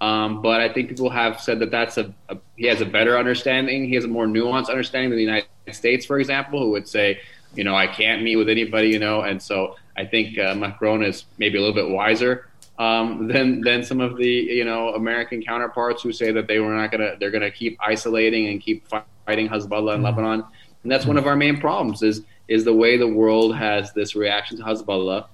Um, 0.00 0.40
but 0.40 0.60
I 0.62 0.72
think 0.72 0.88
people 0.88 1.10
have 1.10 1.38
said 1.42 1.58
that 1.58 1.70
that's 1.70 1.98
a, 1.98 2.14
a 2.30 2.36
he 2.60 2.66
has 2.66 2.82
a 2.82 2.84
better 2.84 3.16
understanding. 3.16 3.88
He 3.88 3.94
has 3.94 4.04
a 4.04 4.08
more 4.08 4.26
nuanced 4.26 4.68
understanding 4.68 5.08
than 5.08 5.16
the 5.16 5.24
United 5.24 5.48
States, 5.72 6.04
for 6.04 6.20
example, 6.20 6.60
who 6.60 6.70
would 6.72 6.86
say, 6.86 7.18
you 7.54 7.64
know, 7.64 7.74
I 7.74 7.86
can't 7.86 8.22
meet 8.22 8.36
with 8.36 8.50
anybody, 8.50 8.88
you 8.90 8.98
know. 8.98 9.22
And 9.22 9.40
so 9.40 9.76
I 9.96 10.04
think 10.04 10.38
uh, 10.38 10.54
Macron 10.54 11.02
is 11.02 11.24
maybe 11.38 11.56
a 11.56 11.60
little 11.62 11.74
bit 11.74 11.88
wiser 11.88 12.50
um, 12.78 13.28
than 13.28 13.62
than 13.62 13.82
some 13.82 14.02
of 14.02 14.18
the 14.18 14.28
you 14.28 14.66
know 14.66 14.90
American 14.90 15.42
counterparts 15.42 16.02
who 16.02 16.12
say 16.12 16.32
that 16.32 16.48
they 16.48 16.58
were 16.58 16.74
not 16.74 16.90
gonna 16.90 17.14
they're 17.18 17.30
gonna 17.30 17.50
keep 17.50 17.78
isolating 17.80 18.48
and 18.48 18.60
keep 18.60 18.86
fighting 19.24 19.48
Hezbollah 19.48 19.94
in 19.94 20.02
Lebanon. 20.02 20.44
And 20.82 20.92
that's 20.92 21.06
one 21.06 21.16
of 21.16 21.26
our 21.26 21.36
main 21.36 21.58
problems 21.58 22.02
is 22.02 22.24
is 22.48 22.64
the 22.66 22.74
way 22.74 22.98
the 22.98 23.08
world 23.08 23.56
has 23.56 23.94
this 23.94 24.14
reaction 24.14 24.58
to 24.58 24.64
Hezbollah 24.64 25.28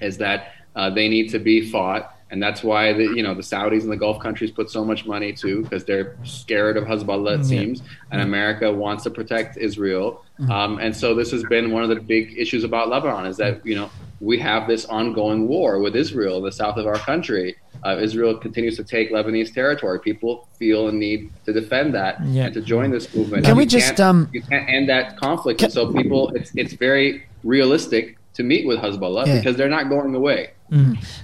is 0.00 0.18
that 0.18 0.54
uh, 0.74 0.90
they 0.90 1.08
need 1.08 1.30
to 1.30 1.38
be 1.38 1.70
fought, 1.70 2.17
and 2.30 2.42
that's 2.42 2.62
why 2.62 2.92
the 2.92 3.04
you 3.04 3.22
know 3.22 3.34
the 3.34 3.42
Saudis 3.42 3.82
and 3.82 3.90
the 3.92 3.96
Gulf 3.96 4.20
countries 4.20 4.50
put 4.50 4.70
so 4.70 4.84
much 4.84 5.06
money 5.06 5.32
too 5.32 5.62
because 5.62 5.84
they're 5.84 6.16
scared 6.24 6.76
of 6.76 6.84
Hezbollah 6.84 7.34
it 7.34 7.38
Yeah. 7.38 7.42
seems, 7.44 7.82
and 8.10 8.20
America 8.20 8.72
wants 8.72 9.04
to 9.04 9.10
protect 9.10 9.56
Israel, 9.56 10.24
um, 10.50 10.78
and 10.78 10.94
so 10.96 11.14
this 11.14 11.30
has 11.30 11.42
been 11.44 11.70
one 11.72 11.82
of 11.82 11.88
the 11.88 11.96
big 11.96 12.34
issues 12.38 12.64
about 12.64 12.88
Lebanon 12.88 13.26
is 13.26 13.36
that 13.38 13.64
you 13.66 13.74
know 13.74 13.90
we 14.20 14.38
have 14.38 14.66
this 14.68 14.84
ongoing 14.86 15.46
war 15.48 15.78
with 15.78 15.94
Israel 15.96 16.40
the 16.40 16.52
south 16.52 16.76
of 16.76 16.86
our 16.86 16.98
country. 16.98 17.56
Uh, 17.84 17.96
Israel 18.00 18.36
continues 18.36 18.76
to 18.76 18.82
take 18.82 19.12
Lebanese 19.12 19.54
territory. 19.54 20.00
People 20.00 20.48
feel 20.58 20.88
a 20.88 20.92
need 20.92 21.30
to 21.46 21.52
defend 21.52 21.94
that 21.94 22.20
Yeah. 22.26 22.46
and 22.46 22.54
to 22.54 22.60
join 22.60 22.90
this 22.90 23.14
movement. 23.14 23.44
Can 23.44 23.56
we 23.56 23.66
just, 23.66 24.00
um, 24.00 24.28
you 24.32 24.42
can't 24.42 24.68
end 24.68 24.88
that 24.88 25.16
conflict. 25.16 25.60
Can- 25.60 25.70
so 25.70 25.92
people, 25.92 26.30
it's 26.34 26.50
it's 26.56 26.72
very 26.72 27.22
realistic 27.44 28.17
to 28.38 28.44
meet 28.44 28.66
with 28.66 28.78
Hezbollah 28.78 29.26
Yeah. 29.26 29.38
because 29.38 29.56
they're 29.56 29.68
not 29.68 29.88
going 29.90 30.14
away. 30.14 30.50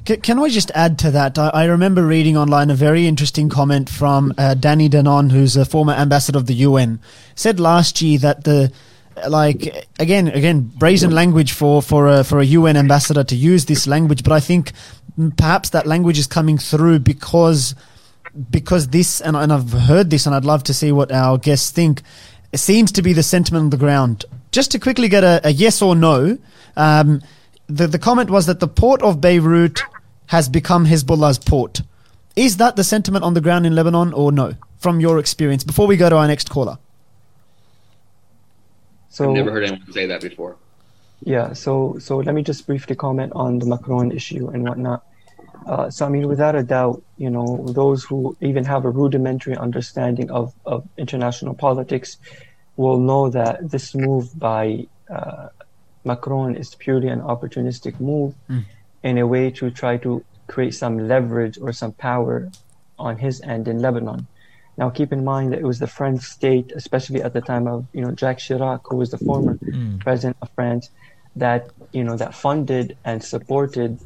C- 0.06 0.16
can 0.16 0.38
I 0.38 0.48
just 0.48 0.70
add 0.74 0.98
to 1.00 1.10
that? 1.12 1.38
I, 1.38 1.48
I 1.50 1.64
remember 1.66 2.04
reading 2.04 2.36
online 2.36 2.70
a 2.70 2.74
very 2.74 3.06
interesting 3.06 3.48
comment 3.48 3.88
from 3.88 4.32
uh, 4.36 4.54
Danny 4.54 4.88
Danon, 4.88 5.30
who's 5.30 5.56
a 5.56 5.64
former 5.64 5.92
ambassador 5.92 6.38
of 6.38 6.46
the 6.46 6.54
UN, 6.68 6.98
said 7.36 7.60
last 7.60 8.02
year 8.02 8.18
that 8.18 8.44
the 8.44 8.72
like 9.28 9.86
again 10.00 10.26
again 10.26 10.62
brazen 10.62 11.12
language 11.12 11.52
for 11.52 11.80
for 11.82 12.08
a, 12.08 12.24
for 12.24 12.40
a 12.40 12.44
UN 12.58 12.76
ambassador 12.76 13.22
to 13.22 13.36
use 13.36 13.66
this 13.66 13.86
language, 13.86 14.24
but 14.24 14.32
I 14.32 14.40
think 14.40 14.72
mm, 15.18 15.36
perhaps 15.36 15.70
that 15.70 15.86
language 15.86 16.18
is 16.18 16.26
coming 16.26 16.58
through 16.58 16.98
because 17.00 17.76
because 18.50 18.88
this 18.88 19.20
and, 19.20 19.36
and 19.36 19.52
I've 19.52 19.70
heard 19.72 20.10
this 20.10 20.26
and 20.26 20.34
I'd 20.34 20.44
love 20.44 20.64
to 20.64 20.74
see 20.74 20.90
what 20.90 21.12
our 21.12 21.38
guests 21.38 21.70
think. 21.70 22.02
It 22.50 22.58
seems 22.58 22.90
to 22.92 23.02
be 23.02 23.12
the 23.12 23.22
sentiment 23.22 23.64
on 23.64 23.70
the 23.70 23.76
ground. 23.76 24.24
Just 24.52 24.70
to 24.72 24.78
quickly 24.78 25.08
get 25.08 25.22
a, 25.24 25.40
a 25.44 25.50
yes 25.50 25.82
or 25.82 25.94
no, 25.94 26.38
um, 26.76 27.22
the 27.66 27.86
the 27.86 27.98
comment 27.98 28.30
was 28.30 28.46
that 28.46 28.60
the 28.60 28.68
port 28.68 29.02
of 29.02 29.20
Beirut 29.20 29.80
has 30.26 30.48
become 30.48 30.86
Hezbollah's 30.86 31.38
port. 31.38 31.82
Is 32.36 32.56
that 32.56 32.76
the 32.76 32.84
sentiment 32.84 33.24
on 33.24 33.34
the 33.34 33.40
ground 33.40 33.66
in 33.66 33.74
Lebanon 33.74 34.12
or 34.12 34.32
no? 34.32 34.54
From 34.78 35.00
your 35.00 35.18
experience, 35.18 35.64
before 35.64 35.86
we 35.86 35.96
go 35.96 36.10
to 36.10 36.16
our 36.16 36.26
next 36.26 36.50
caller. 36.50 36.78
So 39.08 39.30
I've 39.30 39.36
never 39.36 39.50
heard 39.50 39.64
anyone 39.64 39.92
say 39.92 40.06
that 40.06 40.20
before. 40.20 40.56
Yeah, 41.22 41.54
so 41.54 41.96
so 41.98 42.18
let 42.18 42.34
me 42.34 42.42
just 42.42 42.66
briefly 42.66 42.96
comment 42.96 43.32
on 43.34 43.60
the 43.60 43.66
Macron 43.66 44.12
issue 44.12 44.48
and 44.48 44.64
whatnot. 44.64 45.04
Uh, 45.66 45.88
so 45.88 46.04
I 46.04 46.08
mean, 46.10 46.28
without 46.28 46.54
a 46.54 46.62
doubt, 46.62 47.02
you 47.16 47.30
know, 47.30 47.64
those 47.68 48.04
who 48.04 48.36
even 48.40 48.64
have 48.64 48.84
a 48.84 48.90
rudimentary 48.90 49.56
understanding 49.56 50.30
of, 50.30 50.52
of 50.66 50.86
international 50.98 51.54
politics 51.54 52.18
will 52.76 52.98
know 52.98 53.30
that 53.30 53.70
this 53.70 53.94
move 53.94 54.38
by 54.38 54.86
uh, 55.08 55.48
Macron 56.04 56.56
is 56.56 56.74
purely 56.74 57.08
an 57.08 57.20
opportunistic 57.20 57.98
move 58.00 58.34
in 59.02 59.18
a 59.18 59.26
way 59.26 59.50
to 59.50 59.70
try 59.70 59.96
to 59.98 60.24
create 60.46 60.74
some 60.74 61.08
leverage 61.08 61.58
or 61.60 61.72
some 61.72 61.92
power 61.92 62.50
on 62.98 63.16
his 63.18 63.40
end 63.42 63.68
in 63.68 63.80
Lebanon. 63.80 64.26
Now, 64.76 64.90
keep 64.90 65.12
in 65.12 65.24
mind 65.24 65.52
that 65.52 65.60
it 65.60 65.64
was 65.64 65.78
the 65.78 65.86
French 65.86 66.22
state, 66.22 66.72
especially 66.74 67.22
at 67.22 67.32
the 67.32 67.40
time 67.40 67.68
of 67.68 67.86
you 67.92 68.02
know 68.02 68.12
Jacques 68.12 68.38
Chirac, 68.38 68.80
who 68.84 68.96
was 68.96 69.10
the 69.10 69.18
former 69.18 69.58
president 70.00 70.36
of 70.42 70.50
France, 70.54 70.90
that 71.36 71.70
you 71.92 72.02
know 72.02 72.16
that 72.16 72.34
funded 72.34 72.96
and 73.04 73.22
supported 73.22 74.00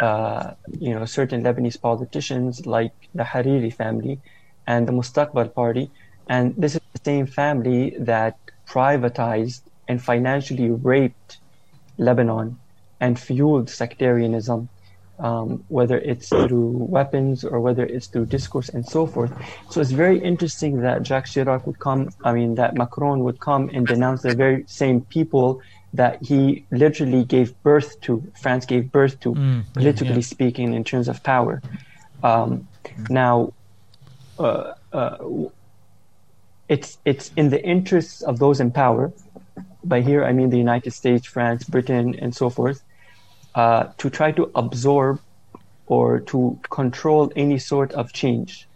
uh, 0.00 0.52
you 0.78 0.94
know 0.94 1.04
certain 1.06 1.42
Lebanese 1.42 1.80
politicians 1.80 2.66
like 2.66 2.92
the 3.14 3.22
Hariri 3.22 3.72
family 3.72 4.20
and 4.66 4.86
the 4.86 4.92
Mustaqbal 4.92 5.54
party, 5.54 5.90
and 6.28 6.54
this 6.56 6.74
is 6.74 6.82
the 6.92 7.00
same 7.04 7.26
family 7.26 7.96
that 7.98 8.38
privatized 8.68 9.62
and 9.88 10.02
financially 10.02 10.70
raped 10.70 11.38
Lebanon 12.00 12.58
and 12.98 13.18
fueled 13.18 13.68
sectarianism, 13.70 14.68
um, 15.18 15.64
whether 15.68 15.98
it's 15.98 16.28
through 16.28 16.70
weapons 16.96 17.44
or 17.44 17.60
whether 17.60 17.84
it's 17.84 18.08
through 18.08 18.26
discourse 18.26 18.68
and 18.70 18.84
so 18.94 19.06
forth. 19.06 19.32
So 19.70 19.80
it's 19.80 19.90
very 20.04 20.18
interesting 20.18 20.80
that 20.80 21.02
Jacques 21.02 21.26
Chirac 21.26 21.66
would 21.66 21.78
come, 21.78 22.10
I 22.24 22.32
mean, 22.32 22.56
that 22.56 22.74
Macron 22.74 23.20
would 23.24 23.38
come 23.38 23.70
and 23.74 23.86
denounce 23.86 24.22
the 24.22 24.34
very 24.34 24.64
same 24.66 25.02
people 25.02 25.60
that 25.92 26.22
he 26.22 26.64
literally 26.70 27.24
gave 27.24 27.48
birth 27.62 28.00
to, 28.02 28.12
France 28.40 28.64
gave 28.64 28.90
birth 28.92 29.18
to, 29.20 29.34
politically 29.74 30.22
yeah. 30.24 30.34
speaking, 30.34 30.72
in 30.74 30.84
terms 30.84 31.08
of 31.08 31.22
power. 31.22 31.60
Um, 32.22 32.68
now, 33.08 33.52
uh, 34.38 34.74
uh, 34.92 35.16
it's 36.68 36.98
it's 37.04 37.32
in 37.36 37.50
the 37.50 37.62
interests 37.62 38.22
of 38.22 38.38
those 38.38 38.60
in 38.60 38.70
power. 38.70 39.12
By 39.84 40.00
here, 40.02 40.24
I 40.24 40.32
mean 40.32 40.50
the 40.50 40.58
United 40.58 40.92
States, 40.92 41.26
France, 41.26 41.64
Britain, 41.64 42.14
and 42.18 42.34
so 42.34 42.50
forth, 42.50 42.82
uh, 43.54 43.84
to 43.98 44.10
try 44.10 44.32
to 44.32 44.50
absorb 44.54 45.20
or 45.86 46.20
to 46.20 46.58
control 46.70 47.32
any 47.34 47.58
sort 47.58 47.92
of 47.92 48.12
change, 48.12 48.68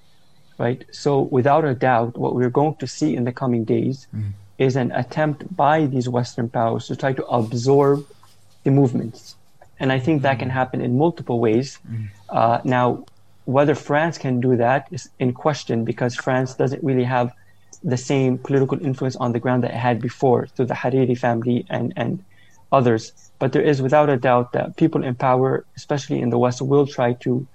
right? 0.59 0.84
So, 0.90 1.20
without 1.20 1.64
a 1.64 1.74
doubt, 1.74 2.16
what 2.16 2.34
we're 2.34 2.50
going 2.50 2.76
to 2.76 2.86
see 2.86 3.14
in 3.14 3.24
the 3.24 3.32
coming 3.32 3.64
days 3.64 4.07
is 4.59 4.76
an 4.76 4.90
attempt 4.92 5.55
by 5.57 5.86
these 5.86 6.09
Western 6.09 6.48
powers 6.48 6.86
to 6.88 6.96
try 6.96 7.12
to 7.12 7.24
absorb 7.26 8.05
the 8.64 8.70
movements. 8.70 9.36
And 9.78 9.92
I 9.92 9.98
think 9.98 10.22
that 10.22 10.38
can 10.38 10.50
happen 10.50 10.80
in 10.80 10.96
multiple 10.96 11.38
ways. 11.40 11.78
Uh, 12.30 12.61
now, 12.64 13.05
whether 13.44 13.74
France 13.74 14.16
can 14.18 14.40
do 14.40 14.57
that 14.57 14.88
is 14.90 15.11
in 15.18 15.32
question 15.32 15.84
because 15.84 16.14
France 16.14 16.55
doesn't 16.55 16.82
really 16.82 17.05
have 17.05 17.32
the 17.85 17.97
same 17.97 18.39
political 18.39 18.80
influence 18.80 19.14
on 19.16 19.32
the 19.32 19.39
ground 19.39 19.62
that 19.62 19.70
it 19.70 19.76
had 19.76 20.01
before 20.01 20.47
through 20.47 20.66
the 20.66 20.74
Hariri 20.74 21.16
family 21.16 21.66
and, 21.68 21.93
and 21.97 22.24
others. 22.72 23.12
But 23.39 23.53
there 23.53 23.62
is 23.62 23.82
without 23.82 24.09
a 24.09 24.16
doubt 24.16 24.53
that 24.53 24.76
people 24.76 25.05
in 25.05 25.14
power, 25.14 25.64
especially 25.76 26.20
in 26.20 26.30
the 26.30 26.39
West, 26.39 26.62
will 26.62 26.87
try 26.87 27.12
to 27.24 27.47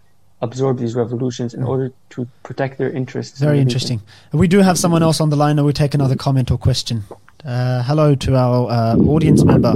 absorb 0.42 0.78
these 0.78 0.96
revolutions 0.96 1.54
in 1.54 1.64
order 1.64 1.92
to 2.12 2.28
protect 2.44 2.78
their 2.78 2.92
interests. 2.92 3.40
Very 3.40 3.58
the 3.58 3.66
region. 3.66 3.68
interesting. 3.68 4.02
We 4.32 4.48
do 4.48 4.60
have 4.60 4.78
someone 4.78 5.04
else 5.04 5.20
on 5.20 5.30
the 5.30 5.36
line, 5.36 5.58
and 5.58 5.66
we'll 5.66 5.74
take 5.74 5.94
another 5.94 6.16
comment 6.16 6.52
or 6.52 6.58
question. 6.58 7.04
Uh, 7.44 7.84
hello 7.84 8.16
to 8.16 8.36
our 8.36 8.70
uh, 8.70 8.96
audience 8.98 9.44
member. 9.44 9.74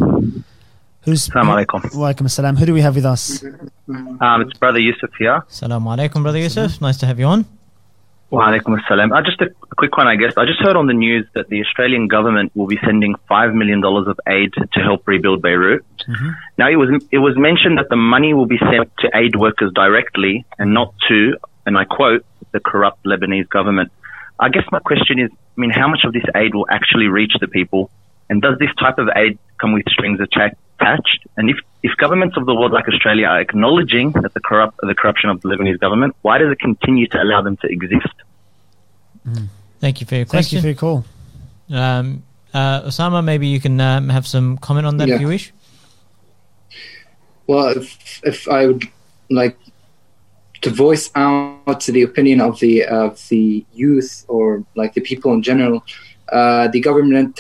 Who's 1.01 1.27
Assalamu 1.27 1.65
alaikum. 1.65 1.81
Walaikum 1.91 2.27
assalam. 2.27 2.57
Who 2.57 2.65
do 2.65 2.73
we 2.73 2.81
have 2.81 2.95
with 2.95 3.05
us? 3.05 3.43
Um, 3.89 4.41
it's 4.41 4.57
Brother 4.57 4.79
Yusuf 4.79 5.09
here. 5.17 5.43
Assalamu 5.49 5.97
alaikum, 5.97 6.21
Brother 6.23 6.39
Yusuf. 6.39 6.79
Nice 6.79 6.97
to 6.97 7.05
have 7.05 7.19
you 7.19 7.25
on. 7.25 7.45
Wa 8.33 8.47
alaikum 8.49 8.81
assalam. 8.81 9.15
Uh, 9.15 9.21
just 9.21 9.39
a, 9.41 9.53
quick 9.75 9.95
one, 9.95 10.07
I 10.07 10.15
guess. 10.15 10.33
I 10.37 10.45
just 10.45 10.59
heard 10.59 10.75
on 10.75 10.87
the 10.87 10.93
news 10.95 11.27
that 11.35 11.49
the 11.49 11.61
Australian 11.61 12.07
government 12.07 12.51
will 12.55 12.65
be 12.65 12.79
sending 12.83 13.13
$5 13.29 13.53
million 13.53 13.85
of 13.85 14.19
aid 14.27 14.53
to 14.73 14.79
help 14.79 15.07
rebuild 15.07 15.43
Beirut. 15.43 15.85
Now, 16.57 16.67
it 16.67 16.75
was, 16.77 16.89
it 17.11 17.19
was 17.19 17.37
mentioned 17.37 17.77
that 17.77 17.89
the 17.89 17.95
money 17.95 18.33
will 18.33 18.47
be 18.47 18.57
sent 18.57 18.89
to 19.01 19.11
aid 19.13 19.35
workers 19.35 19.71
directly 19.75 20.45
and 20.57 20.73
not 20.73 20.95
to, 21.09 21.37
and 21.67 21.77
I 21.77 21.85
quote, 21.85 22.25
the 22.51 22.59
corrupt 22.59 23.05
Lebanese 23.05 23.47
government. 23.49 23.91
I 24.39 24.49
guess 24.49 24.63
my 24.71 24.79
question 24.79 25.19
is, 25.19 25.29
I 25.31 25.61
mean, 25.61 25.69
how 25.69 25.87
much 25.87 26.01
of 26.03 26.11
this 26.11 26.25
aid 26.35 26.55
will 26.55 26.65
actually 26.67 27.09
reach 27.09 27.33
the 27.39 27.47
people? 27.47 27.91
And 28.31 28.41
does 28.41 28.57
this 28.57 28.73
type 28.79 28.97
of 28.97 29.09
aid 29.15 29.37
come 29.61 29.73
with 29.73 29.83
strings 29.89 30.19
atta- 30.19 30.57
attached? 30.83 31.27
And 31.37 31.49
if, 31.49 31.57
if 31.81 31.91
governments 31.97 32.37
of 32.37 32.45
the 32.45 32.53
world 32.53 32.71
like 32.71 32.87
Australia 32.87 33.27
are 33.27 33.41
acknowledging 33.41 34.11
that 34.11 34.33
the 34.33 34.39
corrupt 34.39 34.77
the 34.81 34.95
corruption 34.95 35.29
of 35.29 35.41
the 35.41 35.49
Lebanese 35.49 35.79
government, 35.79 36.15
why 36.21 36.37
does 36.37 36.51
it 36.51 36.59
continue 36.59 37.07
to 37.07 37.21
allow 37.21 37.41
them 37.41 37.57
to 37.57 37.67
exist? 37.67 38.13
Thank 39.79 40.01
you 40.01 40.07
for 40.07 40.15
your 40.15 40.25
Thank 40.25 40.51
you 40.51 40.61
for 40.61 40.67
your 40.67 40.75
call. 40.75 41.05
Um, 41.69 42.23
uh, 42.53 42.83
Osama, 42.83 43.23
maybe 43.23 43.47
you 43.47 43.59
can 43.59 43.79
um, 43.81 44.09
have 44.09 44.27
some 44.27 44.57
comment 44.57 44.85
on 44.85 44.97
that 44.97 45.09
if 45.09 45.21
you 45.21 45.27
wish. 45.27 45.53
Well, 47.47 47.69
if, 47.77 48.21
if 48.23 48.47
I 48.47 48.67
would 48.67 48.83
like 49.29 49.57
to 50.61 50.69
voice 50.69 51.11
out 51.15 51.81
to 51.81 51.91
the 51.91 52.03
opinion 52.03 52.39
of 52.39 52.59
the 52.59 52.85
of 52.85 53.19
the 53.29 53.65
youth 53.73 54.23
or 54.27 54.63
like 54.75 54.93
the 54.93 55.01
people 55.01 55.33
in 55.33 55.41
general, 55.41 55.83
uh, 56.31 56.67
the 56.69 56.79
government 56.79 57.39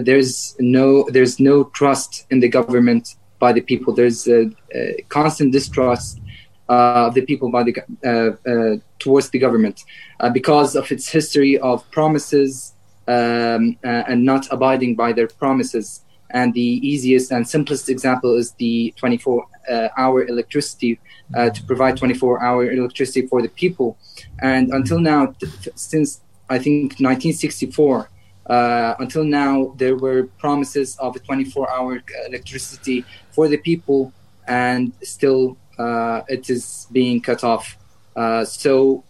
there's 0.00 0.56
no 0.58 1.08
there's 1.10 1.38
no 1.40 1.64
trust 1.64 2.26
in 2.30 2.40
the 2.40 2.48
government 2.48 3.16
by 3.38 3.52
the 3.52 3.60
people. 3.60 3.94
There's 3.94 4.26
a, 4.28 4.50
a 4.74 5.02
constant 5.08 5.52
distrust 5.52 6.20
uh, 6.68 7.08
of 7.08 7.14
the 7.14 7.22
people 7.22 7.50
by 7.50 7.62
the 7.62 7.74
uh, 8.04 8.50
uh, 8.50 8.76
towards 8.98 9.30
the 9.30 9.38
government 9.38 9.84
uh, 10.20 10.30
because 10.30 10.76
of 10.76 10.90
its 10.90 11.08
history 11.08 11.58
of 11.58 11.88
promises 11.90 12.74
um, 13.06 13.76
uh, 13.84 14.10
and 14.10 14.24
not 14.24 14.46
abiding 14.50 14.94
by 14.94 15.12
their 15.12 15.28
promises. 15.28 16.00
And 16.30 16.52
the 16.52 16.70
easiest 16.90 17.30
and 17.30 17.46
simplest 17.46 17.88
example 17.88 18.36
is 18.36 18.52
the 18.52 18.92
24 18.96 19.46
uh, 19.70 19.88
hour 19.96 20.26
electricity 20.26 20.98
to 21.32 21.62
provide 21.66 21.96
24 21.96 22.42
hour 22.42 22.72
electricity 22.72 23.26
for 23.26 23.40
the 23.40 23.48
people. 23.48 23.96
And 24.42 24.72
until 24.72 24.98
now, 24.98 25.34
since 25.74 26.22
I 26.50 26.58
think 26.58 26.98
1964, 26.98 28.10
uh, 28.46 28.94
until 28.98 29.24
now, 29.24 29.74
there 29.76 29.96
were 29.96 30.24
promises 30.38 30.96
of 30.98 31.16
a 31.16 31.18
24 31.18 31.70
hour 31.70 32.02
electricity 32.26 33.04
for 33.30 33.48
the 33.48 33.56
people, 33.56 34.12
and 34.46 34.92
still 35.02 35.56
uh, 35.78 36.22
it 36.28 36.50
is 36.50 36.86
being 36.92 37.20
cut 37.20 37.42
off. 37.42 37.76
Uh, 38.14 38.44
so 38.44 39.02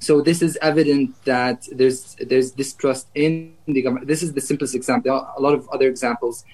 so 0.00 0.20
this 0.20 0.42
is 0.42 0.56
evident 0.62 1.14
that 1.24 1.66
there's 1.72 2.16
there's 2.20 2.52
distrust 2.52 3.08
in 3.14 3.54
the 3.66 3.82
government. 3.82 4.06
This 4.06 4.22
is 4.22 4.32
the 4.32 4.40
simplest 4.40 4.74
example. 4.74 5.10
There 5.10 5.20
are 5.20 5.34
a 5.36 5.40
lot 5.40 5.54
of 5.54 5.68
other 5.70 5.88
examples. 5.88 6.44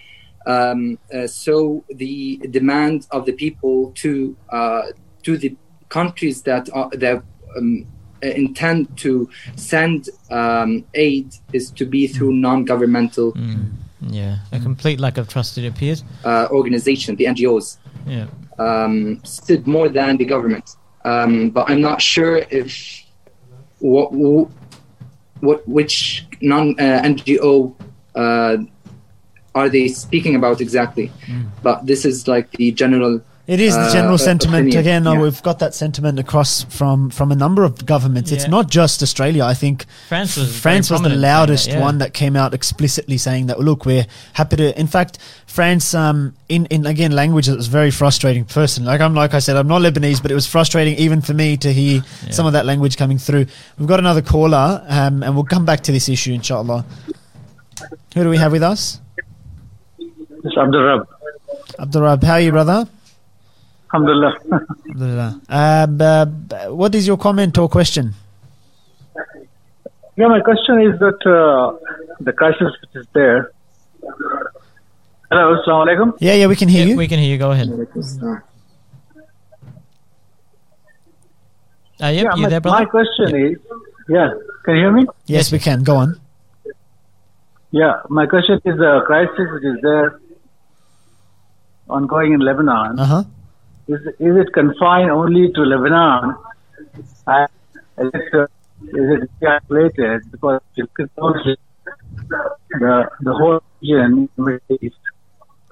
Um, 0.46 0.98
uh, 1.12 1.26
so 1.26 1.84
the 1.88 2.38
demand 2.50 3.06
of 3.10 3.24
the 3.24 3.32
people 3.32 3.92
to 3.96 4.36
uh, 4.50 4.82
to 5.22 5.38
the 5.38 5.56
countries 5.88 6.42
that 6.42 6.68
are, 6.72 6.90
that 6.90 7.22
um, 7.56 7.86
intend 8.22 8.96
to 8.98 9.28
send 9.56 10.08
um, 10.30 10.84
aid 10.94 11.34
is 11.52 11.70
to 11.72 11.84
be 11.84 12.06
through 12.06 12.32
non-governmental 12.32 13.34
Yeah, 14.00 14.38
a 14.52 14.58
complete 14.60 15.00
lack 15.00 15.16
of 15.18 15.28
trust, 15.28 15.56
it 15.58 15.66
appears. 15.66 16.04
uh, 16.24 16.48
organization, 16.50 17.16
the 17.16 17.24
NGOs. 17.26 17.78
Yeah. 18.06 18.26
um, 18.58 19.20
stood 19.24 19.66
more 19.66 19.88
than 19.88 20.16
the 20.18 20.24
government. 20.24 20.76
Um, 21.04 21.50
but 21.50 21.68
I'm 21.70 21.80
not 21.80 22.00
sure 22.00 22.36
if 22.50 23.02
what 23.80 24.12
what 25.40 25.66
which 25.68 26.26
non 26.40 26.78
uh, 26.78 27.02
NGO 27.02 27.74
uh, 28.14 28.56
are 29.54 29.68
they 29.68 29.88
speaking 29.88 30.34
about 30.36 30.60
exactly? 30.60 31.10
Mm. 31.26 31.46
But 31.62 31.86
this 31.86 32.04
is 32.04 32.28
like 32.28 32.50
the 32.52 32.72
general 32.72 33.20
It 33.46 33.60
is 33.60 33.76
the 33.76 33.90
general 33.92 34.14
uh, 34.14 34.18
sentiment. 34.18 34.68
opinion, 34.68 34.80
Again, 34.80 35.04
yeah. 35.04 35.20
we've 35.20 35.42
got 35.42 35.58
that 35.58 35.74
sentiment 35.74 36.18
across 36.18 36.64
from, 36.64 37.10
from 37.10 37.30
a 37.30 37.34
number 37.34 37.62
of 37.62 37.84
governments. 37.84 38.32
It's 38.32 38.48
not 38.48 38.70
just 38.70 39.02
Australia. 39.02 39.44
I 39.44 39.52
think 39.52 39.84
France 40.08 40.38
was 40.38 40.58
France 40.58 40.90
was 40.90 41.02
the 41.02 41.10
loudest 41.10 41.66
that, 41.66 41.74
yeah. 41.74 41.80
one 41.80 41.98
that 41.98 42.14
came 42.14 42.36
out 42.36 42.54
explicitly 42.54 43.18
saying 43.18 43.48
that. 43.48 43.60
Look, 43.60 43.84
we're 43.84 44.06
happy 44.32 44.56
to. 44.56 44.80
In 44.80 44.86
fact, 44.86 45.18
France, 45.46 45.92
um, 45.92 46.34
in 46.48 46.64
in 46.66 46.86
again 46.86 47.12
language 47.12 47.46
that 47.46 47.56
was 47.56 47.66
very 47.66 47.90
frustrating. 47.90 48.46
Personally, 48.46 48.86
like 48.86 49.02
I'm 49.02 49.14
like 49.14 49.34
I 49.34 49.40
said, 49.40 49.56
I'm 49.56 49.68
not 49.68 49.82
Lebanese, 49.82 50.22
but 50.22 50.30
it 50.30 50.34
was 50.34 50.46
frustrating 50.46 50.96
even 50.96 51.20
for 51.20 51.34
me 51.34 51.58
to 51.58 51.70
hear 51.70 52.02
some 52.30 52.46
of 52.46 52.54
that 52.54 52.64
language 52.64 52.96
coming 52.96 53.18
through. 53.18 53.44
We've 53.78 53.88
got 53.88 53.98
another 53.98 54.22
caller, 54.22 54.82
um, 54.88 55.22
and 55.22 55.34
we'll 55.34 55.44
come 55.44 55.66
back 55.66 55.82
to 55.82 55.92
this 55.92 56.08
issue, 56.08 56.32
inshallah. 56.32 56.86
Who 58.14 58.22
do 58.22 58.30
we 58.30 58.38
have 58.38 58.52
with 58.52 58.62
us? 58.62 59.00
It's 59.98 60.56
Abdul 60.56 60.82
Rab. 60.82 61.08
Abdurrab, 61.78 62.22
how 62.22 62.34
are 62.34 62.40
you, 62.40 62.52
brother? 62.52 62.86
Alhamdulillah. 63.94 64.34
Alhamdulillah. 64.90 65.30
Uh, 65.48 65.86
b- 65.86 66.30
b- 66.50 66.66
what 66.74 66.94
is 66.96 67.06
your 67.06 67.16
comment 67.16 67.56
or 67.58 67.68
question? 67.68 68.12
yeah, 70.16 70.26
my 70.26 70.40
question 70.40 70.80
is 70.82 70.98
that 70.98 71.18
uh, 71.26 71.72
the 72.20 72.32
crisis 72.32 72.72
which 72.82 72.96
is 73.02 73.06
there. 73.14 73.52
Hello, 75.30 75.54
Assalamu 75.54 75.86
alaikum. 75.86 76.16
Yeah, 76.18 76.34
yeah, 76.34 76.46
we 76.48 76.56
can 76.56 76.68
hear 76.68 76.84
Yeah, 76.86 76.90
you. 76.92 76.96
we 76.98 77.06
can 77.06 77.20
hear 77.20 77.30
you. 77.30 77.38
Go 77.38 77.52
ahead. 77.52 77.68
Uh, 77.70 77.76
yep, 82.08 82.24
yeah, 82.24 82.34
you 82.34 82.42
my, 82.42 82.48
there, 82.48 82.60
my 82.60 82.60
brother? 82.60 82.86
question 82.86 83.36
is, 83.36 83.58
yeah, 84.08 84.30
can 84.64 84.74
you 84.74 84.80
hear 84.82 84.92
me? 84.92 85.06
yes, 85.26 85.52
we 85.52 85.58
can. 85.60 85.84
Go 85.84 85.94
on. 85.96 86.18
Yeah, 87.70 88.00
my 88.08 88.26
question 88.26 88.60
is 88.64 88.76
the 88.76 89.02
crisis 89.06 89.48
which 89.54 89.62
is 89.64 89.78
there 89.82 90.18
ongoing 91.88 92.32
in 92.32 92.40
Lebanon. 92.40 92.98
Uh 92.98 93.04
huh. 93.06 93.22
Is, 93.86 94.01
is 94.19 94.36
it 94.36 94.52
confined 94.52 95.11
only 95.11 95.52
to 95.52 95.61
Lebanon? 95.61 96.36
And 97.27 97.48
is 97.98 98.11
it, 98.15 98.35
uh, 98.35 98.47
it 98.82 99.31
calculated? 99.40 100.31
Because 100.31 100.61
it 100.77 100.93
could 100.94 101.11
also 101.19 101.55
the, 102.28 103.11
the 103.20 103.32
whole 103.32 103.62
region 103.81 104.28
Middle 104.36 104.61
East 104.81 104.97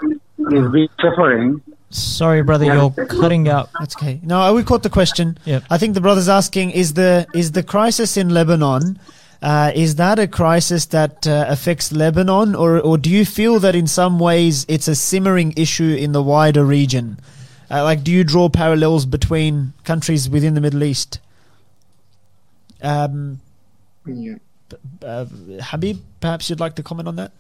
is 0.03 0.71
being 0.73 0.89
suffering. 1.01 1.63
Sorry, 1.91 2.43
brother, 2.43 2.65
you're 2.65 2.91
cutting 3.07 3.49
out. 3.49 3.69
That's 3.79 3.95
okay. 3.97 4.19
No, 4.23 4.55
we 4.55 4.63
caught 4.63 4.83
the 4.83 4.91
question. 4.91 5.39
Yep. 5.45 5.65
I 5.69 5.77
think 5.77 5.95
the 5.95 6.01
brother's 6.01 6.29
asking: 6.29 6.71
Is 6.71 6.95
the 6.95 7.27
is 7.35 7.53
the 7.53 7.63
crisis 7.63 8.17
in 8.17 8.31
Lebanon? 8.31 8.99
Uh, 9.43 9.73
is 9.75 9.97
that 9.97 10.19
a 10.19 10.27
crisis 10.27 10.87
that 10.87 11.27
uh, 11.27 11.45
affects 11.49 11.93
Lebanon, 11.93 12.55
or 12.55 12.81
or 12.81 12.97
do 12.97 13.11
you 13.11 13.27
feel 13.27 13.59
that 13.59 13.75
in 13.75 13.87
some 13.87 14.19
ways 14.19 14.65
it's 14.69 14.89
a 14.89 14.95
simmering 14.95 15.53
issue 15.57 15.95
in 15.95 16.13
the 16.13 16.23
wider 16.23 16.65
region? 16.65 17.19
Uh, 17.73 17.83
like, 17.83 18.05
do 18.05 18.13
you 18.13 18.23
draw 18.23 18.49
parallels 18.51 19.07
between 19.07 19.73
countries 19.85 20.29
within 20.29 20.53
the 20.55 20.61
Middle 20.61 20.83
East? 20.85 21.21
Um, 22.83 23.41
Yeah. 24.05 24.35
uh, 25.05 25.25
Habib, 25.63 25.99
perhaps 26.21 26.51
you'd 26.51 26.61
like 26.61 26.75
to 26.77 26.83
comment 26.83 27.09
on 27.09 27.17
that. 27.17 27.33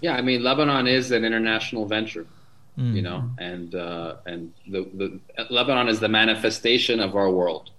Yeah, 0.00 0.16
I 0.16 0.22
mean, 0.22 0.42
Lebanon 0.42 0.86
is 0.86 1.10
an 1.12 1.24
international 1.24 1.86
venture, 1.86 2.26
Mm. 2.78 2.94
you 2.94 3.02
know, 3.02 3.30
and 3.38 3.74
uh, 3.74 4.16
and 4.26 4.52
the, 4.68 4.82
the 4.94 5.18
Lebanon 5.50 5.88
is 5.88 5.98
the 6.00 6.08
manifestation 6.08 7.00
of 7.00 7.16
our 7.16 7.30
world. 7.30 7.70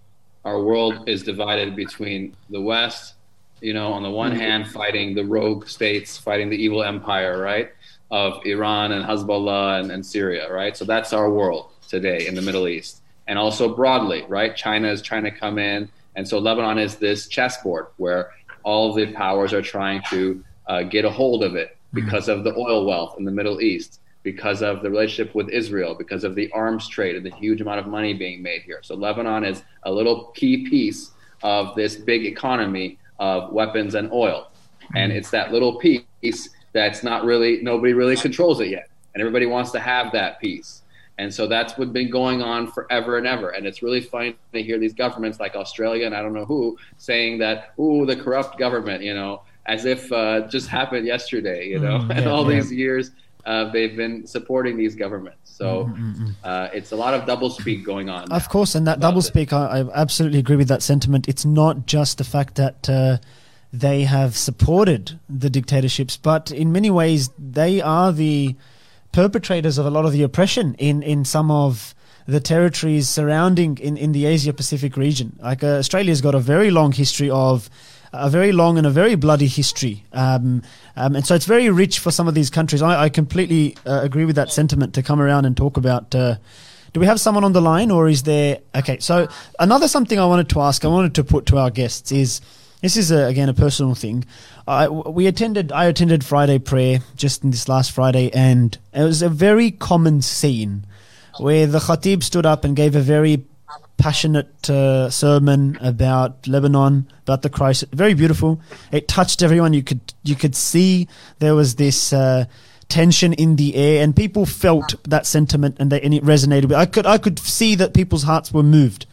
Our 0.45 0.63
world 0.63 1.07
is 1.09 1.23
divided 1.23 1.75
between 1.75 2.35
the 2.49 2.61
West, 2.61 3.13
you 3.61 3.73
know, 3.73 3.91
on 3.91 4.01
the 4.01 4.09
one 4.09 4.31
hand, 4.31 4.67
fighting 4.69 5.13
the 5.13 5.23
rogue 5.25 5.67
states, 5.67 6.17
fighting 6.17 6.49
the 6.49 6.55
evil 6.57 6.83
empire, 6.83 7.37
right, 7.39 7.69
of 8.11 8.45
Iran 8.45 8.91
and 8.91 9.05
Hezbollah 9.05 9.81
and, 9.81 9.91
and 9.91 10.05
Syria, 10.05 10.51
right. 10.51 10.75
So 10.75 10.85
that's 10.85 11.13
our 11.13 11.29
world 11.29 11.71
today 11.87 12.27
in 12.27 12.35
the 12.35 12.41
Middle 12.41 12.67
East, 12.67 13.01
and 13.27 13.37
also 13.37 13.75
broadly, 13.75 14.25
right. 14.27 14.55
China 14.55 14.89
is 14.89 15.01
trying 15.01 15.23
to 15.23 15.31
come 15.31 15.59
in, 15.59 15.89
and 16.15 16.27
so 16.27 16.39
Lebanon 16.39 16.77
is 16.79 16.95
this 16.95 17.27
chessboard 17.27 17.87
where 17.97 18.31
all 18.63 18.93
the 18.93 19.11
powers 19.13 19.53
are 19.53 19.61
trying 19.61 20.01
to 20.09 20.43
uh, 20.67 20.83
get 20.83 21.05
a 21.05 21.09
hold 21.09 21.43
of 21.43 21.55
it 21.55 21.77
because 21.93 22.27
of 22.27 22.43
the 22.43 22.53
oil 22.55 22.85
wealth 22.85 23.15
in 23.17 23.25
the 23.25 23.31
Middle 23.31 23.61
East, 23.61 24.01
because 24.23 24.61
of 24.61 24.81
the 24.81 24.89
relationship 24.89 25.33
with 25.33 25.49
Israel, 25.49 25.95
because 25.95 26.23
of 26.23 26.35
the 26.35 26.51
arms 26.51 26.87
trade 26.87 27.15
and 27.15 27.25
the 27.25 27.33
huge 27.35 27.61
amount 27.61 27.79
of 27.79 27.87
money 27.87 28.13
being 28.13 28.41
made 28.41 28.61
here. 28.63 28.79
So 28.83 28.95
Lebanon 28.95 29.45
is 29.45 29.63
a 29.83 29.91
little 29.91 30.25
key 30.35 30.67
piece 30.69 31.11
of 31.43 31.75
this 31.75 31.95
big 31.95 32.25
economy 32.25 32.99
of 33.19 33.53
weapons 33.53 33.95
and 33.95 34.11
oil. 34.11 34.51
And 34.95 35.11
it's 35.11 35.29
that 35.31 35.51
little 35.51 35.75
piece 35.79 36.49
that's 36.77 37.03
not 37.03 37.25
really, 37.25 37.61
nobody 37.61 37.93
really 37.93 38.15
controls 38.15 38.59
it 38.59 38.69
yet. 38.69 38.89
And 39.13 39.21
everybody 39.21 39.45
wants 39.45 39.71
to 39.71 39.79
have 39.79 40.11
that 40.13 40.39
piece. 40.39 40.83
And 41.17 41.33
so 41.33 41.47
that's 41.47 41.75
what's 41.77 41.91
been 41.91 42.11
going 42.11 42.43
on 42.43 42.71
forever 42.71 43.17
and 43.17 43.25
ever. 43.25 43.49
And 43.49 43.65
it's 43.65 43.81
really 43.81 44.01
funny 44.01 44.35
to 44.53 44.61
hear 44.61 44.77
these 44.77 44.93
governments 44.93 45.39
like 45.39 45.55
Australia 45.55 46.05
and 46.05 46.15
I 46.15 46.21
don't 46.21 46.33
know 46.33 46.45
who 46.45 46.77
saying 46.97 47.39
that, 47.39 47.73
ooh, 47.79 48.05
the 48.05 48.15
corrupt 48.15 48.59
government, 48.59 49.01
you 49.01 49.15
know, 49.15 49.41
as 49.65 49.85
if 49.85 50.11
uh, 50.11 50.47
just 50.47 50.67
happened 50.67 51.07
yesterday, 51.07 51.67
you 51.67 51.79
know, 51.79 51.97
Mm, 51.99 52.11
and 52.17 52.27
all 52.27 52.49
yeah. 52.49 52.59
these 52.59 52.71
years 52.71 53.11
uh, 53.47 53.71
they've 53.71 53.95
been 53.95 54.27
supporting 54.27 54.77
these 54.77 54.93
governments. 54.93 55.39
So 55.45 55.89
uh, 56.43 56.67
it's 56.73 56.91
a 56.91 56.95
lot 56.95 57.13
of 57.15 57.21
doublespeak 57.21 57.83
going 57.83 58.09
on. 58.09 58.31
Of 58.31 58.49
course, 58.49 58.75
and 58.75 58.85
that 58.85 58.97
about 58.97 59.07
double 59.07 59.21
speak, 59.23 59.53
I, 59.53 59.79
I 59.79 60.01
absolutely 60.01 60.37
agree 60.37 60.57
with 60.57 60.67
that 60.67 60.83
sentiment. 60.83 61.27
It's 61.27 61.45
not 61.45 61.87
just 61.87 62.19
the 62.19 62.23
fact 62.23 62.55
that 62.55 62.87
uh, 62.89 63.17
they 63.71 64.03
have 64.03 64.35
supported 64.37 65.19
the 65.29 65.49
dictatorships, 65.49 66.17
but 66.17 66.51
in 66.51 66.71
many 66.71 66.89
ways, 66.89 67.29
they 67.37 67.81
are 67.81 68.11
the 68.11 68.55
perpetrators 69.11 69.77
of 69.77 69.85
a 69.85 69.89
lot 69.89 70.05
of 70.05 70.11
the 70.11 70.23
oppression 70.23 70.75
in, 70.75 71.03
in 71.03 71.25
some 71.25 71.51
of 71.51 71.93
the 72.27 72.39
territories 72.39 73.07
surrounding 73.07 73.77
in, 73.77 73.97
in 73.97 74.11
the 74.11 74.25
Asia 74.25 74.53
Pacific 74.53 74.97
region. 74.97 75.37
Like 75.41 75.63
uh, 75.63 75.77
Australia's 75.77 76.21
got 76.21 76.35
a 76.35 76.39
very 76.39 76.71
long 76.71 76.91
history 76.91 77.29
of 77.29 77.69
a 78.13 78.29
very 78.29 78.51
long 78.51 78.77
and 78.77 78.85
a 78.85 78.89
very 78.89 79.15
bloody 79.15 79.47
history. 79.47 80.05
Um, 80.13 80.61
um, 80.95 81.15
and 81.15 81.25
so 81.25 81.35
it's 81.35 81.45
very 81.45 81.69
rich 81.69 81.99
for 81.99 82.11
some 82.11 82.27
of 82.27 82.35
these 82.35 82.49
countries. 82.49 82.81
I, 82.81 83.03
I 83.03 83.09
completely 83.09 83.77
uh, 83.85 84.01
agree 84.03 84.25
with 84.25 84.35
that 84.35 84.51
sentiment 84.51 84.93
to 84.95 85.03
come 85.03 85.21
around 85.21 85.45
and 85.45 85.55
talk 85.55 85.77
about. 85.77 86.13
Uh, 86.13 86.35
do 86.93 86.99
we 86.99 87.05
have 87.05 87.19
someone 87.19 87.43
on 87.43 87.53
the 87.53 87.61
line 87.61 87.91
or 87.91 88.07
is 88.07 88.23
there. 88.23 88.59
Okay, 88.75 88.99
so 88.99 89.27
another 89.59 89.87
something 89.87 90.19
I 90.19 90.25
wanted 90.25 90.49
to 90.49 90.61
ask, 90.61 90.83
I 90.83 90.87
wanted 90.87 91.15
to 91.15 91.23
put 91.23 91.45
to 91.47 91.57
our 91.57 91.69
guests 91.69 92.11
is 92.11 92.41
this 92.81 92.97
is, 92.97 93.11
a, 93.11 93.25
again, 93.25 93.49
a 93.49 93.53
personal 93.53 93.95
thing. 93.95 94.25
I, 94.67 94.87
we 94.87 95.27
attended, 95.27 95.71
I 95.71 95.85
attended 95.85 96.23
Friday 96.23 96.59
prayer 96.59 96.99
just 97.15 97.43
in 97.43 97.51
this 97.51 97.67
last 97.67 97.91
Friday, 97.91 98.31
and 98.33 98.77
it 98.93 99.03
was 99.03 99.21
a 99.21 99.29
very 99.29 99.71
common 99.71 100.21
scene 100.21 100.85
where 101.39 101.67
the 101.67 101.79
Khatib 101.79 102.23
stood 102.23 102.45
up 102.45 102.63
and 102.63 102.75
gave 102.75 102.95
a 102.95 103.01
very 103.01 103.45
passionate 103.97 104.69
uh, 104.69 105.09
sermon 105.09 105.77
about 105.81 106.47
Lebanon, 106.47 107.07
about 107.23 107.41
the 107.41 107.49
crisis. 107.49 107.89
Very 107.91 108.13
beautiful. 108.13 108.61
It 108.91 109.07
touched 109.07 109.41
everyone. 109.41 109.73
You 109.73 109.83
could 109.83 110.13
you 110.23 110.35
could 110.35 110.55
see 110.55 111.07
there 111.39 111.55
was 111.55 111.75
this 111.75 112.13
uh, 112.13 112.45
tension 112.89 113.33
in 113.33 113.55
the 113.55 113.75
air, 113.75 114.03
and 114.03 114.15
people 114.15 114.45
felt 114.45 114.95
that 115.09 115.25
sentiment, 115.25 115.77
and, 115.79 115.91
they, 115.91 116.01
and 116.01 116.13
it 116.13 116.23
resonated. 116.23 116.65
with 116.65 116.73
I 116.73 116.85
could 116.85 117.05
I 117.05 117.17
could 117.17 117.39
see 117.39 117.75
that 117.75 117.93
people's 117.93 118.23
hearts 118.23 118.51
were 118.51 118.63
moved. 118.63 119.05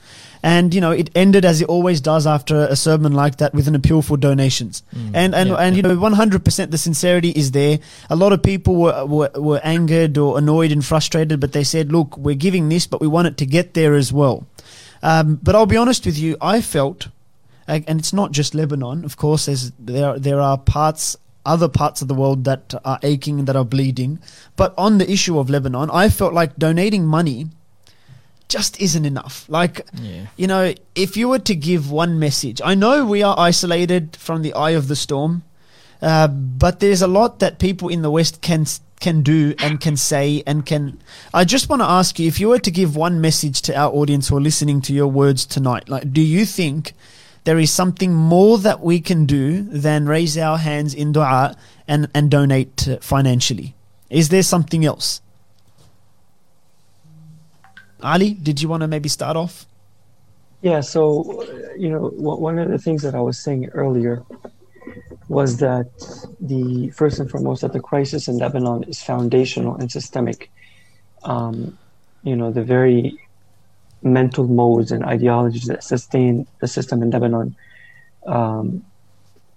And 0.44 0.74
you 0.74 0.80
know, 0.82 0.90
it 0.90 1.08
ended 1.14 1.46
as 1.46 1.62
it 1.62 1.70
always 1.70 2.02
does 2.02 2.26
after 2.26 2.66
a 2.66 2.76
sermon 2.76 3.14
like 3.14 3.38
that, 3.38 3.54
with 3.54 3.66
an 3.66 3.74
appeal 3.74 4.02
for 4.02 4.18
donations. 4.18 4.82
and 5.14 5.34
and 5.34 5.48
yeah, 5.48 5.56
and 5.56 5.74
you 5.74 5.80
know, 5.80 5.96
one 5.96 6.12
hundred 6.12 6.44
percent, 6.44 6.70
the 6.70 6.76
sincerity 6.76 7.30
is 7.30 7.52
there. 7.52 7.78
A 8.10 8.14
lot 8.14 8.34
of 8.34 8.42
people 8.42 8.76
were, 8.76 9.06
were 9.06 9.30
were 9.36 9.60
angered 9.64 10.18
or 10.18 10.36
annoyed 10.36 10.70
and 10.70 10.84
frustrated, 10.84 11.40
but 11.40 11.52
they 11.52 11.64
said, 11.64 11.90
"Look, 11.90 12.18
we're 12.18 12.34
giving 12.34 12.68
this, 12.68 12.86
but 12.86 13.00
we 13.00 13.06
want 13.06 13.26
it 13.26 13.38
to 13.38 13.46
get 13.46 13.72
there 13.72 13.94
as 13.94 14.12
well." 14.12 14.46
Um, 15.02 15.40
but 15.42 15.56
I'll 15.56 15.64
be 15.64 15.78
honest 15.78 16.04
with 16.04 16.18
you, 16.18 16.36
I 16.42 16.60
felt, 16.60 17.08
and 17.66 17.82
and 17.88 17.98
it's 17.98 18.12
not 18.12 18.32
just 18.32 18.54
Lebanon, 18.54 19.02
of 19.06 19.16
course. 19.16 19.46
There's 19.46 19.72
there 19.78 20.18
there 20.18 20.42
are 20.42 20.58
parts, 20.58 21.16
other 21.46 21.68
parts 21.68 22.02
of 22.02 22.08
the 22.08 22.14
world 22.14 22.44
that 22.44 22.74
are 22.84 22.98
aching 23.02 23.38
and 23.38 23.48
that 23.48 23.56
are 23.56 23.64
bleeding. 23.64 24.18
But 24.56 24.74
on 24.76 24.98
the 24.98 25.10
issue 25.10 25.38
of 25.38 25.48
Lebanon, 25.48 25.88
I 25.90 26.10
felt 26.10 26.34
like 26.34 26.58
donating 26.58 27.06
money 27.06 27.48
just 28.58 28.80
isn't 28.86 29.06
enough. 29.14 29.36
Like, 29.58 29.76
Yeah. 30.00 30.26
you 30.40 30.46
know, 30.52 30.64
if 30.94 31.10
you 31.18 31.26
were 31.32 31.42
to 31.50 31.54
give 31.68 31.90
one 31.90 32.12
message, 32.26 32.58
I 32.72 32.74
know 32.82 32.94
we 33.14 33.20
are 33.28 33.36
isolated 33.50 34.04
from 34.26 34.42
the 34.42 34.52
eye 34.64 34.74
of 34.80 34.86
the 34.88 34.94
storm, 34.96 35.42
uh, 36.00 36.28
but 36.28 36.78
there's 36.80 37.02
a 37.02 37.12
lot 37.18 37.30
that 37.42 37.58
people 37.58 37.88
in 37.94 38.02
the 38.02 38.10
West 38.10 38.40
can 38.40 38.66
can 39.00 39.22
do 39.22 39.54
and 39.58 39.80
can 39.86 39.96
say 39.96 40.42
and 40.46 40.64
can. 40.64 40.82
I 41.40 41.44
just 41.54 41.68
want 41.68 41.80
to 41.82 41.88
ask 42.00 42.18
you 42.18 42.26
if 42.28 42.38
you 42.40 42.48
were 42.48 42.60
to 42.68 42.70
give 42.80 42.90
one 42.96 43.20
message 43.20 43.60
to 43.62 43.72
our 43.82 43.90
audience 43.92 44.28
who 44.28 44.36
are 44.38 44.46
listening 44.50 44.80
to 44.82 44.92
your 44.94 45.08
words 45.08 45.44
tonight, 45.44 45.88
like, 45.94 46.06
do 46.12 46.22
you 46.22 46.46
think 46.46 46.92
there 47.44 47.58
is 47.58 47.70
something 47.70 48.14
more 48.14 48.56
that 48.58 48.80
we 48.80 49.00
can 49.00 49.26
do 49.26 49.62
than 49.86 50.06
raise 50.06 50.38
our 50.38 50.58
hands 50.58 50.94
in 50.94 51.12
du'a 51.12 51.54
and 51.88 52.08
and 52.14 52.30
donate 52.30 52.88
uh, 52.88 52.96
financially? 53.00 53.74
Is 54.10 54.28
there 54.28 54.42
something 54.44 54.84
else? 54.92 55.20
Ali, 58.04 58.34
did 58.34 58.60
you 58.60 58.68
want 58.68 58.82
to 58.82 58.88
maybe 58.88 59.08
start 59.08 59.36
off? 59.36 59.66
Yeah, 60.60 60.80
so 60.80 61.44
you 61.76 61.90
know, 61.90 62.08
one 62.08 62.58
of 62.58 62.70
the 62.70 62.78
things 62.78 63.02
that 63.02 63.14
I 63.14 63.20
was 63.20 63.38
saying 63.38 63.68
earlier 63.70 64.22
was 65.28 65.56
that 65.58 65.88
the 66.40 66.90
first 66.90 67.18
and 67.18 67.30
foremost 67.30 67.62
that 67.62 67.72
the 67.72 67.80
crisis 67.80 68.28
in 68.28 68.38
Lebanon 68.38 68.84
is 68.84 69.02
foundational 69.02 69.74
and 69.76 69.90
systemic. 69.90 70.50
Um, 71.24 71.78
you 72.22 72.36
know, 72.36 72.50
the 72.50 72.62
very 72.62 73.18
mental 74.02 74.46
modes 74.46 74.92
and 74.92 75.04
ideologies 75.04 75.64
that 75.64 75.82
sustain 75.82 76.46
the 76.60 76.68
system 76.68 77.02
in 77.02 77.10
Lebanon 77.10 77.56
um, 78.26 78.84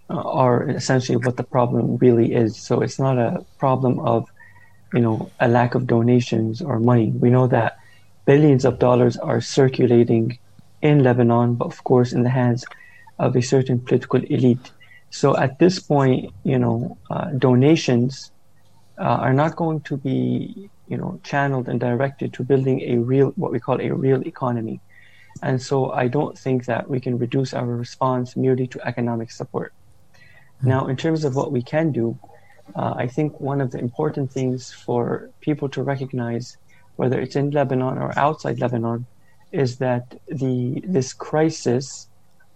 are 0.10 0.70
essentially 0.70 1.18
what 1.18 1.36
the 1.36 1.44
problem 1.44 1.98
really 1.98 2.34
is. 2.34 2.56
So 2.56 2.82
it's 2.82 2.98
not 2.98 3.18
a 3.18 3.46
problem 3.60 4.00
of, 4.00 4.30
you 4.94 5.02
know, 5.02 5.30
a 5.40 5.48
lack 5.50 5.76
of 5.76 5.86
donations 5.86 6.62
or 6.62 6.80
money. 6.80 7.12
We 7.12 7.30
know 7.30 7.48
that 7.48 7.78
billions 8.28 8.64
of 8.66 8.78
dollars 8.78 9.16
are 9.18 9.42
circulating 9.42 10.38
in 10.82 11.02
Lebanon, 11.02 11.56
but 11.56 11.66
of 11.66 11.84
course 11.84 12.14
in 12.14 12.22
the 12.24 12.30
hands 12.42 12.66
of 13.18 13.36
a 13.36 13.42
certain 13.42 13.80
political 13.80 14.22
elite. 14.36 14.72
So 15.10 15.36
at 15.36 15.58
this 15.58 15.80
point, 15.80 16.32
you 16.44 16.60
know, 16.60 16.98
uh, 17.10 17.32
donations 17.48 18.32
uh, 19.00 19.26
are 19.26 19.34
not 19.34 19.56
going 19.56 19.80
to 19.90 19.98
be, 19.98 20.70
you 20.88 20.98
know, 20.98 21.20
channeled 21.24 21.68
and 21.70 21.80
directed 21.80 22.34
to 22.34 22.44
building 22.44 22.82
a 22.82 22.98
real, 22.98 23.30
what 23.42 23.52
we 23.52 23.60
call 23.60 23.80
a 23.82 23.90
real 23.90 24.22
economy. 24.28 24.82
And 25.42 25.62
so 25.62 25.92
I 25.92 26.08
don't 26.08 26.38
think 26.38 26.66
that 26.66 26.90
we 26.90 27.00
can 27.00 27.18
reduce 27.18 27.54
our 27.54 27.66
response 27.66 28.36
merely 28.36 28.68
to 28.68 28.88
economic 28.88 29.32
support. 29.32 29.74
Now, 30.62 30.88
in 30.88 30.98
terms 30.98 31.24
of 31.24 31.36
what 31.36 31.52
we 31.52 31.62
can 31.62 31.92
do, 31.92 32.18
uh, 32.76 32.94
I 32.98 33.08
think 33.08 33.40
one 33.40 33.62
of 33.62 33.72
the 33.72 33.80
important 33.80 34.32
things 34.32 34.74
for 34.74 35.30
people 35.40 35.70
to 35.70 35.84
recognize, 35.84 36.58
whether 36.98 37.20
it's 37.20 37.36
in 37.36 37.52
Lebanon 37.52 37.98
or 37.98 38.12
outside 38.18 38.60
Lebanon, 38.60 39.06
is 39.52 39.78
that 39.78 40.20
the 40.28 40.82
this 40.86 41.14
crisis, 41.14 42.08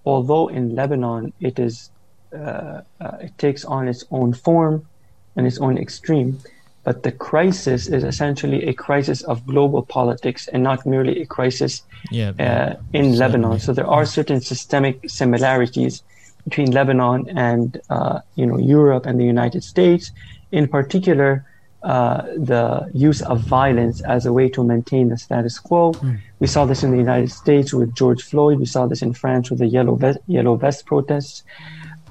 although 0.05 0.47
in 0.49 0.75
Lebanon 0.75 1.33
it 1.39 1.57
is 1.57 1.89
uh, 2.33 2.81
uh, 2.99 3.17
it 3.21 3.37
takes 3.37 3.63
on 3.65 3.87
its 3.87 4.03
own 4.11 4.33
form 4.33 4.87
and 5.35 5.47
its 5.47 5.59
own 5.59 5.77
extreme, 5.77 6.39
but 6.83 7.03
the 7.03 7.11
crisis 7.11 7.87
is 7.87 8.03
essentially 8.03 8.67
a 8.67 8.73
crisis 8.73 9.21
of 9.23 9.45
global 9.45 9.83
politics 9.83 10.47
and 10.47 10.63
not 10.63 10.85
merely 10.85 11.21
a 11.21 11.25
crisis 11.25 11.83
Yeah, 12.09 12.31
uh, 12.39 12.75
in 12.93 13.17
Lebanon. 13.17 13.59
So 13.59 13.73
there 13.73 13.87
are 13.87 14.05
certain 14.05 14.41
systemic 14.41 15.09
similarities 15.09 16.03
between 16.43 16.71
Lebanon 16.71 17.29
and 17.37 17.79
uh, 17.89 18.19
you 18.35 18.45
know 18.45 18.57
Europe 18.57 19.05
and 19.05 19.19
the 19.19 19.25
United 19.25 19.63
States, 19.63 20.11
in 20.51 20.67
particular. 20.67 21.45
Uh, 21.83 22.21
the 22.37 22.87
use 22.93 23.23
of 23.23 23.39
violence 23.39 24.01
as 24.01 24.27
a 24.27 24.31
way 24.31 24.47
to 24.47 24.63
maintain 24.63 25.09
the 25.09 25.17
status 25.17 25.57
quo. 25.57 25.91
We 26.39 26.45
saw 26.45 26.65
this 26.65 26.83
in 26.83 26.91
the 26.91 26.97
United 26.97 27.31
States 27.31 27.73
with 27.73 27.95
George 27.95 28.21
Floyd. 28.21 28.59
We 28.59 28.67
saw 28.67 28.85
this 28.85 29.01
in 29.01 29.13
France 29.13 29.49
with 29.49 29.57
the 29.57 29.65
yellow 29.65 29.95
vest, 29.95 30.19
yellow 30.27 30.55
vest 30.57 30.85
protests. 30.85 31.43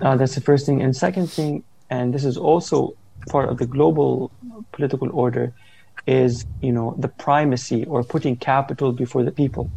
Uh, 0.01 0.17
that's 0.17 0.35
the 0.35 0.41
first 0.41 0.67
thing. 0.67 0.83
And 0.83 0.97
second 0.97 1.31
thing, 1.31 1.63
and 1.89 2.13
this 2.13 2.25
is 2.25 2.37
also 2.37 2.97
part 3.29 3.49
of 3.49 3.59
the 3.59 3.67
global 3.67 4.33
political 4.73 5.09
order, 5.13 5.53
is 6.05 6.47
you 6.61 6.73
know 6.73 6.97
the 6.99 7.09
primacy 7.09 7.85
or 7.85 8.03
putting 8.03 8.35
capital 8.35 8.91
before 8.91 9.23
the 9.23 9.31
people. 9.31 9.71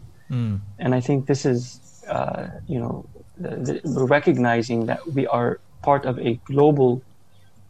And 0.80 0.96
I 0.96 1.02
think 1.02 1.28
this 1.28 1.46
is 1.46 2.04
uh, 2.08 2.48
you 2.68 2.80
know 2.80 3.06
the, 3.38 3.80
the, 3.84 4.06
recognizing 4.06 4.88
that 4.88 5.06
we 5.14 5.28
are 5.28 5.60
part 5.84 6.06
of 6.06 6.18
a 6.18 6.34
global 6.46 7.04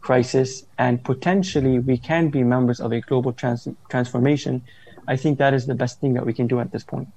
crisis 0.04 0.64
and 0.78 1.02
potentially 1.02 1.78
we 1.78 1.96
can 1.96 2.28
be 2.28 2.42
members 2.44 2.78
of 2.78 2.92
a 2.92 3.00
global 3.00 3.32
trans- 3.32 3.68
transformation. 3.88 4.62
I 5.08 5.16
think 5.16 5.38
that 5.38 5.52
is 5.54 5.66
the 5.66 5.74
best 5.74 6.00
thing 6.00 6.14
that 6.14 6.24
we 6.24 6.32
can 6.32 6.46
do 6.46 6.60
at 6.60 6.70
this 6.70 6.84
point. 6.84 7.08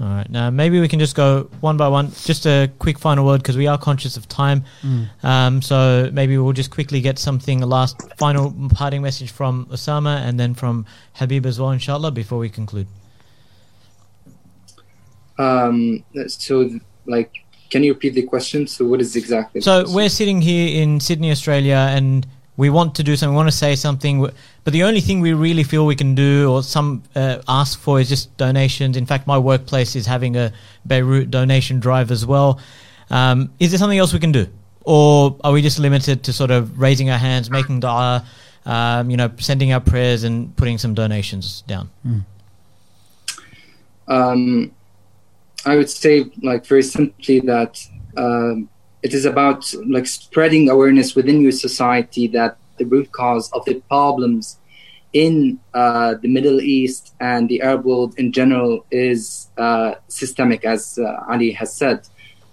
All 0.00 0.06
right. 0.16 0.30
Now, 0.30 0.48
maybe 0.50 0.80
we 0.80 0.88
can 0.88 0.98
just 0.98 1.14
go 1.14 1.50
one 1.60 1.76
by 1.76 1.88
one. 1.88 2.10
Just 2.24 2.46
a 2.46 2.70
quick 2.78 2.98
final 2.98 3.26
word 3.26 3.42
because 3.42 3.56
we 3.56 3.66
are 3.66 3.76
conscious 3.76 4.16
of 4.16 4.26
time. 4.26 4.64
Um, 5.22 5.60
so 5.60 6.10
maybe 6.12 6.38
we'll 6.38 6.54
just 6.54 6.70
quickly 6.70 7.00
get 7.02 7.18
something, 7.18 7.62
a 7.62 7.66
last 7.66 7.96
final 8.16 8.54
parting 8.74 9.02
message 9.02 9.30
from 9.30 9.66
Osama 9.66 10.16
and 10.26 10.40
then 10.40 10.54
from 10.54 10.86
Habib 11.14 11.44
as 11.44 11.60
well, 11.60 11.70
inshallah, 11.70 12.12
before 12.12 12.38
we 12.38 12.48
conclude. 12.48 12.86
Um, 15.38 16.02
so, 16.26 16.80
like, 17.06 17.30
can 17.70 17.82
you 17.82 17.92
repeat 17.92 18.14
the 18.14 18.22
question? 18.22 18.66
So, 18.66 18.86
what 18.86 19.00
is 19.00 19.14
exactly? 19.16 19.60
So 19.60 19.80
question? 19.80 19.94
we're 19.94 20.08
sitting 20.08 20.40
here 20.40 20.82
in 20.82 21.00
Sydney, 21.00 21.30
Australia, 21.30 21.88
and 21.90 22.26
we 22.56 22.70
want 22.70 22.94
to 22.96 23.02
do 23.02 23.14
something. 23.16 23.34
We 23.34 23.36
want 23.36 23.50
to 23.50 23.56
say 23.56 23.76
something, 23.76 24.20
but 24.64 24.72
the 24.72 24.82
only 24.82 25.00
thing 25.00 25.20
we 25.20 25.32
really 25.32 25.62
feel 25.62 25.86
we 25.86 25.96
can 25.96 26.14
do, 26.14 26.50
or 26.50 26.62
some 26.62 27.02
uh, 27.14 27.38
ask 27.46 27.78
for, 27.78 28.00
is 28.00 28.08
just 28.08 28.36
donations. 28.36 28.96
In 28.96 29.06
fact, 29.06 29.26
my 29.26 29.38
workplace 29.38 29.94
is 29.94 30.06
having 30.06 30.36
a 30.36 30.52
Beirut 30.86 31.30
donation 31.30 31.78
drive 31.78 32.10
as 32.10 32.26
well. 32.26 32.60
Um, 33.10 33.50
is 33.58 33.70
there 33.70 33.78
something 33.78 33.98
else 33.98 34.12
we 34.12 34.18
can 34.18 34.32
do, 34.32 34.46
or 34.82 35.36
are 35.44 35.52
we 35.52 35.62
just 35.62 35.78
limited 35.78 36.24
to 36.24 36.32
sort 36.32 36.50
of 36.50 36.80
raising 36.80 37.10
our 37.10 37.18
hands, 37.18 37.50
making 37.50 37.80
du'a, 37.80 38.24
um, 38.66 39.10
you 39.10 39.16
know, 39.16 39.30
sending 39.38 39.72
our 39.72 39.80
prayers 39.80 40.24
and 40.24 40.54
putting 40.56 40.78
some 40.78 40.94
donations 40.94 41.62
down? 41.66 41.90
um, 44.08 44.72
I 45.64 45.76
would 45.76 45.90
say, 45.90 46.26
like, 46.42 46.66
very 46.66 46.82
simply 46.82 47.40
that 47.40 47.84
um, 48.16 48.68
it 49.02 49.14
is 49.14 49.24
about 49.24 49.72
like 49.86 50.06
spreading 50.06 50.70
awareness 50.70 51.14
within 51.14 51.40
your 51.40 51.52
society 51.52 52.26
that 52.28 52.56
the 52.78 52.84
root 52.84 53.10
cause 53.12 53.50
of 53.52 53.64
the 53.64 53.80
problems 53.88 54.58
in 55.12 55.58
uh, 55.74 56.14
the 56.20 56.28
Middle 56.28 56.60
East 56.60 57.14
and 57.20 57.48
the 57.48 57.62
Arab 57.62 57.84
world 57.84 58.14
in 58.18 58.32
general 58.32 58.84
is 58.90 59.48
uh, 59.56 59.94
systemic, 60.08 60.64
as 60.64 60.98
uh, 60.98 61.24
Ali 61.28 61.52
has 61.52 61.72
said. 61.74 62.06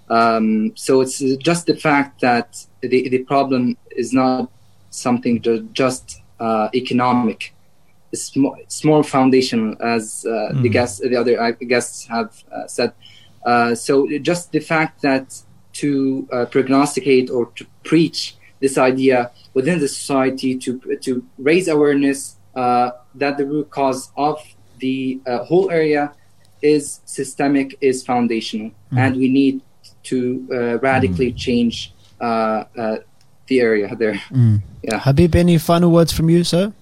Um, 0.10 0.72
so 0.76 1.02
it's 1.02 1.20
just 1.38 1.66
the 1.66 1.76
fact 1.76 2.22
that 2.22 2.66
the, 2.82 3.10
the 3.10 3.20
problem 3.20 3.78
is 3.92 4.14
not 4.14 4.52
something 4.92 5.42
ju- 5.42 5.68
just 5.74 6.22
uh, 6.40 6.70
economic. 6.74 7.55
It's 8.12 8.84
more 8.86 9.04
foundational, 9.04 9.76
as 9.82 10.26
uh, 10.26 10.54
the 10.62 10.70
guests, 10.70 11.00
the 11.00 11.16
other 11.16 11.42
uh, 11.42 11.52
guests 11.52 12.08
have 12.08 12.32
uh, 12.52 12.68
said. 12.68 12.94
Uh, 13.46 13.76
so 13.76 14.08
just 14.20 14.52
the 14.52 14.60
fact 14.60 15.02
that 15.02 15.42
to 15.74 16.28
uh, 16.32 16.46
prognosticate 16.46 17.30
or 17.30 17.48
to 17.58 17.66
preach 17.84 18.38
this 18.62 18.78
idea 18.78 19.32
within 19.54 19.80
the 19.80 19.88
society 19.88 20.58
to 20.58 20.80
to 21.02 21.26
raise 21.38 21.68
awareness 21.68 22.38
uh, 22.56 22.92
that 23.14 23.38
the 23.38 23.46
root 23.46 23.70
cause 23.70 24.12
of 24.16 24.42
the 24.80 25.20
uh, 25.28 25.44
whole 25.44 25.70
area 25.70 26.14
is 26.62 27.02
systemic, 27.06 27.78
is 27.82 28.04
foundational, 28.04 28.72
and 28.96 29.16
we 29.18 29.30
need 29.30 29.62
to 30.04 30.48
uh, 30.52 30.80
radically 30.80 31.32
change 31.34 31.94
uh, 32.22 32.64
uh, 32.78 32.98
the 33.48 33.60
area 33.60 33.96
there. 33.96 34.22
Yeah. 34.82 35.00
Habib, 35.00 35.36
any 35.36 35.58
final 35.58 35.92
words 35.92 36.14
from 36.14 36.30
you, 36.30 36.44
sir? 36.44 36.74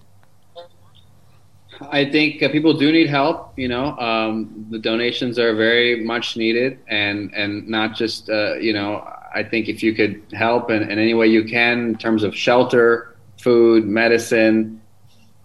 I 1.81 2.05
think 2.09 2.41
uh, 2.41 2.49
people 2.49 2.73
do 2.73 2.91
need 2.91 3.07
help. 3.07 3.57
You 3.57 3.67
know, 3.67 3.97
um, 3.97 4.65
the 4.69 4.79
donations 4.79 5.39
are 5.39 5.55
very 5.55 6.03
much 6.03 6.37
needed, 6.37 6.79
and 6.87 7.33
and 7.33 7.67
not 7.67 7.95
just 7.95 8.29
uh, 8.29 8.55
you 8.55 8.73
know. 8.73 9.07
I 9.35 9.41
think 9.41 9.67
if 9.67 9.81
you 9.81 9.95
could 9.95 10.21
help 10.33 10.69
in, 10.69 10.83
in 10.83 10.99
any 10.99 11.15
way 11.15 11.25
you 11.25 11.43
can 11.43 11.89
in 11.89 11.97
terms 11.97 12.21
of 12.21 12.35
shelter, 12.35 13.15
food, 13.39 13.83
medicine, 13.83 14.79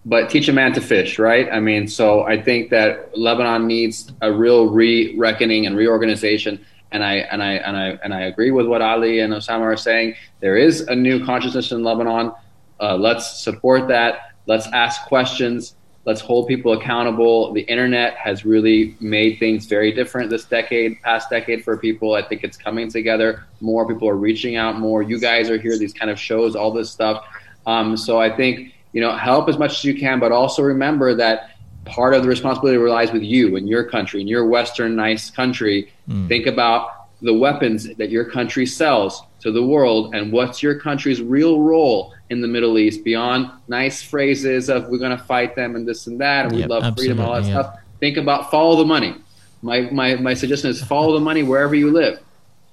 but 0.05 0.29
teach 0.29 0.47
a 0.47 0.53
man 0.53 0.73
to 0.73 0.81
fish, 0.81 1.19
right? 1.19 1.49
I 1.51 1.59
mean, 1.59 1.87
so 1.87 2.21
I 2.21 2.41
think 2.41 2.69
that 2.69 3.17
Lebanon 3.17 3.67
needs 3.67 4.11
a 4.21 4.31
real 4.31 4.69
re-reckoning 4.69 5.65
and 5.65 5.75
reorganization. 5.75 6.63
And 6.91 7.03
I 7.03 7.15
and 7.15 7.43
I 7.43 7.53
and 7.53 7.77
I 7.77 7.99
and 8.03 8.13
I 8.13 8.21
agree 8.21 8.51
with 8.51 8.67
what 8.67 8.81
Ali 8.81 9.19
and 9.19 9.33
Osama 9.33 9.61
are 9.61 9.77
saying. 9.77 10.15
There 10.39 10.57
is 10.57 10.81
a 10.81 10.95
new 10.95 11.23
consciousness 11.25 11.71
in 11.71 11.83
Lebanon. 11.83 12.31
Uh, 12.79 12.95
let's 12.95 13.43
support 13.43 13.87
that. 13.89 14.33
Let's 14.47 14.67
ask 14.67 15.03
questions. 15.03 15.75
Let's 16.05 16.21
hold 16.21 16.47
people 16.47 16.73
accountable. 16.73 17.53
The 17.53 17.61
internet 17.61 18.15
has 18.15 18.45
really 18.45 18.95
made 18.99 19.37
things 19.37 19.65
very 19.65 19.91
different 19.91 20.29
this 20.29 20.45
decade, 20.45 21.01
past 21.01 21.29
decade 21.29 21.63
for 21.63 21.77
people. 21.77 22.15
I 22.15 22.21
think 22.21 22.43
it's 22.43 22.57
coming 22.57 22.89
together. 22.89 23.43
More 23.59 23.87
people 23.87 24.07
are 24.07 24.15
reaching 24.15 24.55
out 24.55 24.79
more. 24.79 25.03
You 25.03 25.19
guys 25.19 25.49
are 25.49 25.57
here, 25.57 25.77
these 25.77 25.93
kind 25.93 26.09
of 26.09 26.19
shows, 26.19 26.55
all 26.55 26.71
this 26.71 26.89
stuff. 26.89 27.25
Um, 27.67 27.97
so 27.97 28.19
I 28.19 28.35
think, 28.35 28.73
you 28.93 29.01
know, 29.01 29.15
help 29.15 29.49
as 29.49 29.57
much 29.57 29.71
as 29.71 29.83
you 29.83 29.93
can, 29.99 30.19
but 30.19 30.31
also 30.31 30.63
remember 30.63 31.13
that 31.15 31.51
part 31.85 32.13
of 32.13 32.23
the 32.23 32.29
responsibility 32.29 32.77
relies 32.77 33.11
with 33.11 33.23
you 33.23 33.55
in 33.55 33.67
your 33.67 33.83
country, 33.83 34.21
in 34.21 34.27
your 34.27 34.45
Western 34.47 34.95
nice 34.95 35.29
country. 35.29 35.91
Think 36.27 36.47
about 36.47 37.07
the 37.21 37.33
weapons 37.33 37.93
that 37.95 38.09
your 38.09 38.25
country 38.25 38.65
sells 38.65 39.21
to 39.41 39.51
the 39.51 39.63
world 39.63 40.15
and 40.15 40.31
what's 40.31 40.63
your 40.63 40.79
country's 40.79 41.21
real 41.21 41.59
role 41.61 42.13
in 42.29 42.41
the 42.41 42.47
Middle 42.47 42.77
East 42.77 43.03
beyond 43.03 43.49
nice 43.67 44.01
phrases 44.03 44.69
of 44.69 44.87
we're 44.89 44.99
going 44.99 45.17
to 45.17 45.23
fight 45.23 45.55
them 45.55 45.75
and 45.75 45.87
this 45.87 46.07
and 46.07 46.19
that 46.21 46.45
and 46.45 46.55
we 46.55 46.63
love 46.65 46.95
freedom 46.95 47.19
all 47.19 47.33
that 47.33 47.43
yeah. 47.43 47.61
stuff. 47.61 47.79
Think 47.99 48.17
about 48.17 48.51
follow 48.51 48.75
the 48.77 48.85
money. 48.85 49.15
My, 49.61 49.81
my, 49.91 50.15
my 50.15 50.33
suggestion 50.33 50.69
is 50.69 50.81
follow 50.83 51.13
the 51.13 51.19
money 51.19 51.43
wherever 51.43 51.75
you 51.75 51.91
live 51.91 52.19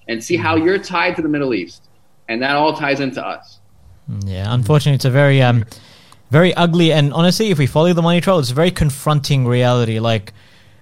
and 0.09 0.23
see 0.23 0.37
how 0.37 0.57
you're 0.57 0.79
tied 0.79 1.17
to 1.17 1.23
the 1.23 1.29
Middle 1.29 1.55
East. 1.55 1.83
And 2.29 2.43
that 2.43 2.55
all 2.55 2.77
ties 2.77 3.01
into 3.01 3.25
us. 3.25 3.59
Yeah, 4.25 4.53
unfortunately, 4.53 4.97
it's 4.97 5.05
a 5.05 5.11
very, 5.11 5.43
um, 5.43 5.65
very 6.31 6.55
ugly 6.55 6.93
and 6.93 7.13
honestly, 7.13 7.51
if 7.51 7.59
we 7.59 7.67
follow 7.67 7.93
the 7.93 8.03
money 8.03 8.21
trail, 8.21 8.39
it's 8.39 8.51
a 8.51 8.55
very 8.55 8.71
confronting 8.71 9.47
reality. 9.47 10.01
Like 10.01 10.33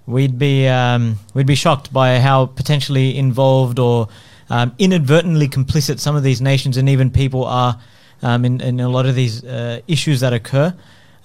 we'd 0.07 0.39
be, 0.39 0.67
um, 0.67 1.19
we'd 1.33 1.47
be 1.47 1.55
shocked 1.55 1.93
by 1.93 2.19
how 2.19 2.47
potentially 2.47 3.17
involved 3.17 3.79
or 3.79 4.09
um, 4.51 4.75
inadvertently 4.79 5.49
complicit 5.49 6.01
some 6.01 6.17
of 6.17 6.23
these 6.23 6.41
nations 6.41 6.77
and 6.77 6.89
even 6.89 7.11
people 7.11 7.45
are 7.45 7.79
um, 8.25 8.45
in, 8.45 8.61
in 8.61 8.81
a 8.81 8.89
lot 8.89 9.07
of 9.07 9.15
these 9.15 9.45
uh, 9.45 9.81
issues 9.87 10.21
that 10.21 10.33
occur. 10.33 10.75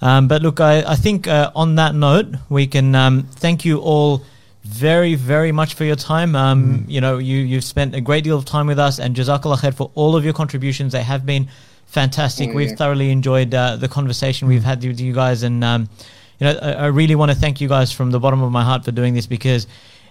Um, 0.02 0.28
but 0.28 0.42
look, 0.42 0.60
I, 0.60 0.82
I 0.94 0.96
think 0.96 1.26
uh, 1.26 1.50
on 1.54 1.74
that 1.76 1.94
note, 1.94 2.28
we 2.48 2.66
can 2.66 2.94
um, 2.94 3.24
thank 3.32 3.64
you 3.64 3.78
all 3.80 4.22
very, 4.64 5.14
very 5.14 5.52
much 5.52 5.74
for 5.74 5.84
your 5.84 5.96
time. 5.96 6.36
Um, 6.36 6.84
You 6.88 7.00
know, 7.00 7.18
you, 7.18 7.38
you've 7.38 7.64
spent 7.64 7.94
a 7.94 8.00
great 8.00 8.24
deal 8.24 8.36
of 8.36 8.44
time 8.44 8.66
with 8.66 8.78
us, 8.78 8.98
and 8.98 9.16
Jazakallah 9.16 9.58
khair 9.58 9.74
for 9.74 9.90
all 9.94 10.16
of 10.16 10.24
your 10.24 10.34
contributions. 10.34 10.92
They 10.92 11.02
have 11.02 11.24
been 11.26 11.48
fantastic. 11.86 12.50
Oh, 12.50 12.54
We've 12.54 12.76
thoroughly 12.76 13.10
enjoyed 13.10 13.52
uh, 13.54 13.76
the 13.76 13.88
conversation 13.88 14.48
we've 14.48 14.64
had 14.64 14.82
with 14.84 15.00
you 15.00 15.12
guys, 15.12 15.42
and 15.42 15.64
um, 15.64 15.88
you 16.38 16.46
know, 16.46 16.58
I, 16.62 16.72
I 16.72 16.86
really 16.86 17.14
want 17.14 17.30
to 17.30 17.36
thank 17.36 17.60
you 17.60 17.68
guys 17.68 17.92
from 17.92 18.10
the 18.10 18.20
bottom 18.20 18.42
of 18.42 18.52
my 18.52 18.64
heart 18.64 18.84
for 18.84 18.92
doing 18.92 19.14
this 19.14 19.26
because 19.26 19.66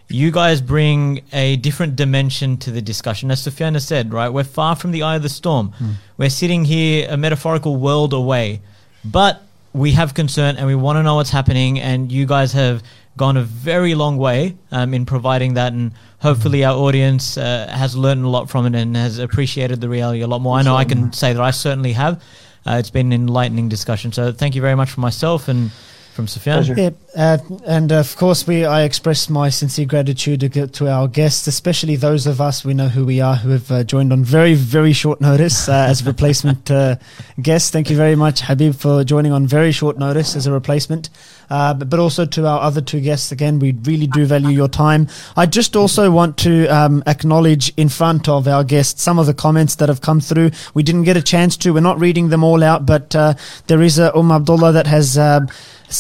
you 0.10 0.31
guys 0.31 0.60
bring 0.60 1.22
a 1.31 1.56
different 1.57 1.95
dimension 1.95 2.57
to 2.57 2.72
the 2.72 2.81
discussion. 2.81 3.30
As 3.30 3.41
Sufyan 3.41 3.76
has 3.76 3.88
said, 3.88 4.11
right, 4.11 4.30
we're 4.30 4.44
far 4.44 4.76
from 4.76 4.91
the 4.91 5.03
eye 5.03 5.15
of 5.15 5.23
the 5.23 5.30
storm. 5.30 5.73
We're 6.18 6.31
sitting 6.31 6.65
here 6.65 7.07
a 7.10 7.15
metaphorical 7.15 7.76
world 7.76 8.14
away, 8.14 8.61
but 9.06 9.44
we 9.72 9.91
have 9.91 10.15
concern 10.15 10.57
and 10.57 10.65
we 10.65 10.73
want 10.76 10.98
to 10.98 11.03
know 11.03 11.15
what's 11.15 11.30
happening. 11.30 11.80
And 11.80 12.11
you 12.11 12.26
guys 12.26 12.53
have 12.53 12.81
gone 13.18 13.38
a 13.38 13.44
very 13.44 13.94
long 13.94 14.18
way 14.18 14.57
um, 14.72 14.94
in 14.94 15.06
providing 15.06 15.53
that, 15.56 15.73
and 15.73 15.91
hopefully 16.19 16.64
our 16.64 16.76
audience 16.76 17.38
uh, 17.38 17.68
has 17.69 17.95
learned 17.95 18.26
a 18.26 18.30
lot 18.30 18.49
from 18.49 18.65
it 18.65 18.73
and 18.76 18.95
has 18.95 19.19
appreciated 19.19 19.80
the 19.81 19.90
reality 19.90 20.22
a 20.22 20.27
lot 20.27 20.41
more. 20.41 20.57
I 20.57 20.64
know 20.64 20.76
I 20.76 20.86
can 20.86 21.14
say 21.14 21.34
that 21.34 21.41
I 21.41 21.52
certainly 21.52 21.94
have. 21.94 22.23
Uh, 22.65 22.77
it's 22.80 22.90
been 22.90 23.11
an 23.11 23.22
enlightening 23.22 23.69
discussion. 23.69 24.11
So 24.11 24.31
thank 24.31 24.56
you 24.56 24.61
very 24.61 24.76
much 24.76 24.90
for 24.90 25.02
myself 25.02 25.48
and 25.48 25.72
from 26.19 26.27
Sufyan. 26.27 26.65
Yeah, 26.77 26.89
uh, 27.15 27.37
and 27.65 27.91
of 27.93 28.17
course, 28.17 28.45
we 28.45 28.65
I 28.65 28.83
express 28.83 29.29
my 29.29 29.49
sincere 29.49 29.85
gratitude 29.85 30.41
to, 30.41 30.67
to 30.67 30.89
our 30.89 31.07
guests, 31.07 31.47
especially 31.47 31.95
those 31.95 32.27
of 32.27 32.41
us 32.41 32.65
we 32.65 32.73
know 32.73 32.89
who 32.89 33.05
we 33.05 33.21
are 33.21 33.35
who 33.35 33.51
have 33.51 33.71
uh, 33.71 33.83
joined 33.85 34.11
on 34.11 34.25
very 34.25 34.53
very 34.53 34.91
short 34.91 35.21
notice 35.21 35.69
uh, 35.69 35.87
as 35.89 36.05
replacement 36.05 36.69
uh, 36.69 36.97
guests. 37.41 37.69
Thank 37.69 37.89
you 37.89 37.95
very 37.95 38.17
much, 38.17 38.41
Habib, 38.41 38.75
for 38.75 39.05
joining 39.05 39.31
on 39.31 39.47
very 39.47 39.71
short 39.71 39.97
notice 39.97 40.35
as 40.35 40.45
a 40.45 40.51
replacement. 40.51 41.09
Uh, 41.49 41.73
but, 41.73 41.99
also 41.99 42.26
to 42.26 42.47
our 42.47 42.61
other 42.61 42.80
two 42.80 43.01
guests 43.01 43.31
again, 43.31 43.59
we 43.59 43.73
really 43.84 44.07
do 44.07 44.26
value 44.26 44.49
your 44.49 44.69
time. 44.69 45.07
I 45.35 45.45
just 45.45 45.76
also 45.76 46.09
want 46.11 46.38
to 46.38 46.67
um, 46.67 47.03
acknowledge 47.05 47.73
in 47.76 47.89
front 47.89 48.30
of 48.30 48.47
our 48.47 48.63
guests 48.63 49.01
some 49.01 49.19
of 49.19 49.26
the 49.26 49.34
comments 49.34 49.76
that 49.76 49.89
have 49.89 49.99
come 49.99 50.21
through. 50.21 50.51
We 50.73 50.84
didn't 50.84 51.03
get 51.03 51.17
a 51.17 51.21
chance 51.21 51.57
to. 51.57 51.73
We're 51.73 51.81
not 51.81 51.99
reading 51.99 52.30
them 52.30 52.43
all 52.43 52.63
out, 52.63 52.85
but 52.85 53.15
uh, 53.15 53.34
there 53.67 53.81
is 53.81 53.99
a 53.99 54.15
Um 54.15 54.31
Abdullah 54.31 54.71
that 54.73 54.88
has. 54.88 55.17
Um, 55.17 55.49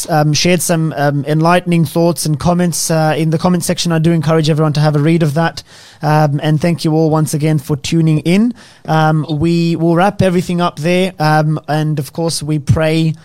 um, 0.07 0.33
shared 0.33 0.61
some 0.61 0.93
um, 0.95 1.25
enlightening 1.25 1.83
thoughts 1.83 2.25
and 2.27 2.39
comments 2.39 2.91
uh, 2.91 3.15
in 3.17 3.31
the 3.31 3.39
comment 3.39 3.63
section. 3.63 3.91
I 3.91 3.97
do 3.99 4.11
encourage 4.11 4.47
everyone 4.47 4.73
to 4.73 4.79
have 4.79 4.95
a 4.95 4.99
read 4.99 5.23
of 5.23 5.33
that. 5.33 5.63
Um, 6.03 6.39
and 6.43 6.61
thank 6.61 6.85
you 6.85 6.93
all 6.93 7.09
once 7.09 7.33
again 7.33 7.57
for 7.57 7.75
tuning 7.75 8.19
in. 8.19 8.53
Um, 8.85 9.25
we 9.29 9.75
will 9.75 9.95
wrap 9.95 10.21
everything 10.21 10.61
up 10.61 10.77
there. 10.77 11.13
Um, 11.17 11.59
and 11.67 11.97
of 11.97 12.13
course, 12.13 12.43
we 12.43 12.59
pray 12.59 13.15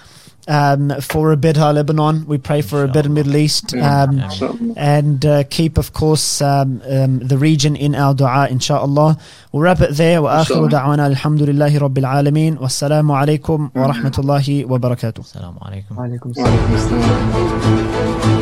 um, 0.47 0.91
for 1.01 1.31
a 1.31 1.37
better 1.37 1.71
Lebanon. 1.71 2.25
We 2.27 2.37
pray 2.37 2.61
for 2.61 2.83
a 2.83 2.87
better 2.87 3.09
Middle 3.09 3.35
East. 3.35 3.73
Um, 3.75 4.21
and 4.75 5.25
uh, 5.25 5.43
keep, 5.43 5.77
of 5.77 5.93
course, 5.93 6.41
um, 6.41 6.81
um, 6.89 7.19
the 7.19 7.37
region 7.37 7.75
in 7.75 7.95
our 7.95 8.13
dua, 8.13 8.47
inshallah. 8.49 9.17
We'll 9.51 9.63
wrap 9.63 9.81
it 9.81 9.91
there. 9.91 10.21
وآخر 10.21 10.67
دعوانا 10.67 11.07
الحمد 11.07 11.41
لله 11.41 11.77
رب 11.77 11.97
العالمين 11.97 12.57
والسلام 12.57 13.11
عليكم 13.11 13.69
ورحمة 13.75 14.15
الله 14.19 14.65
وبركاته. 14.65 15.23
Assalamu 15.23 15.59
alaikum. 15.61 15.95
Alaikum 15.97 16.35
Wa 16.35 16.45
alaikum 16.45 16.75
assalam. 16.75 18.32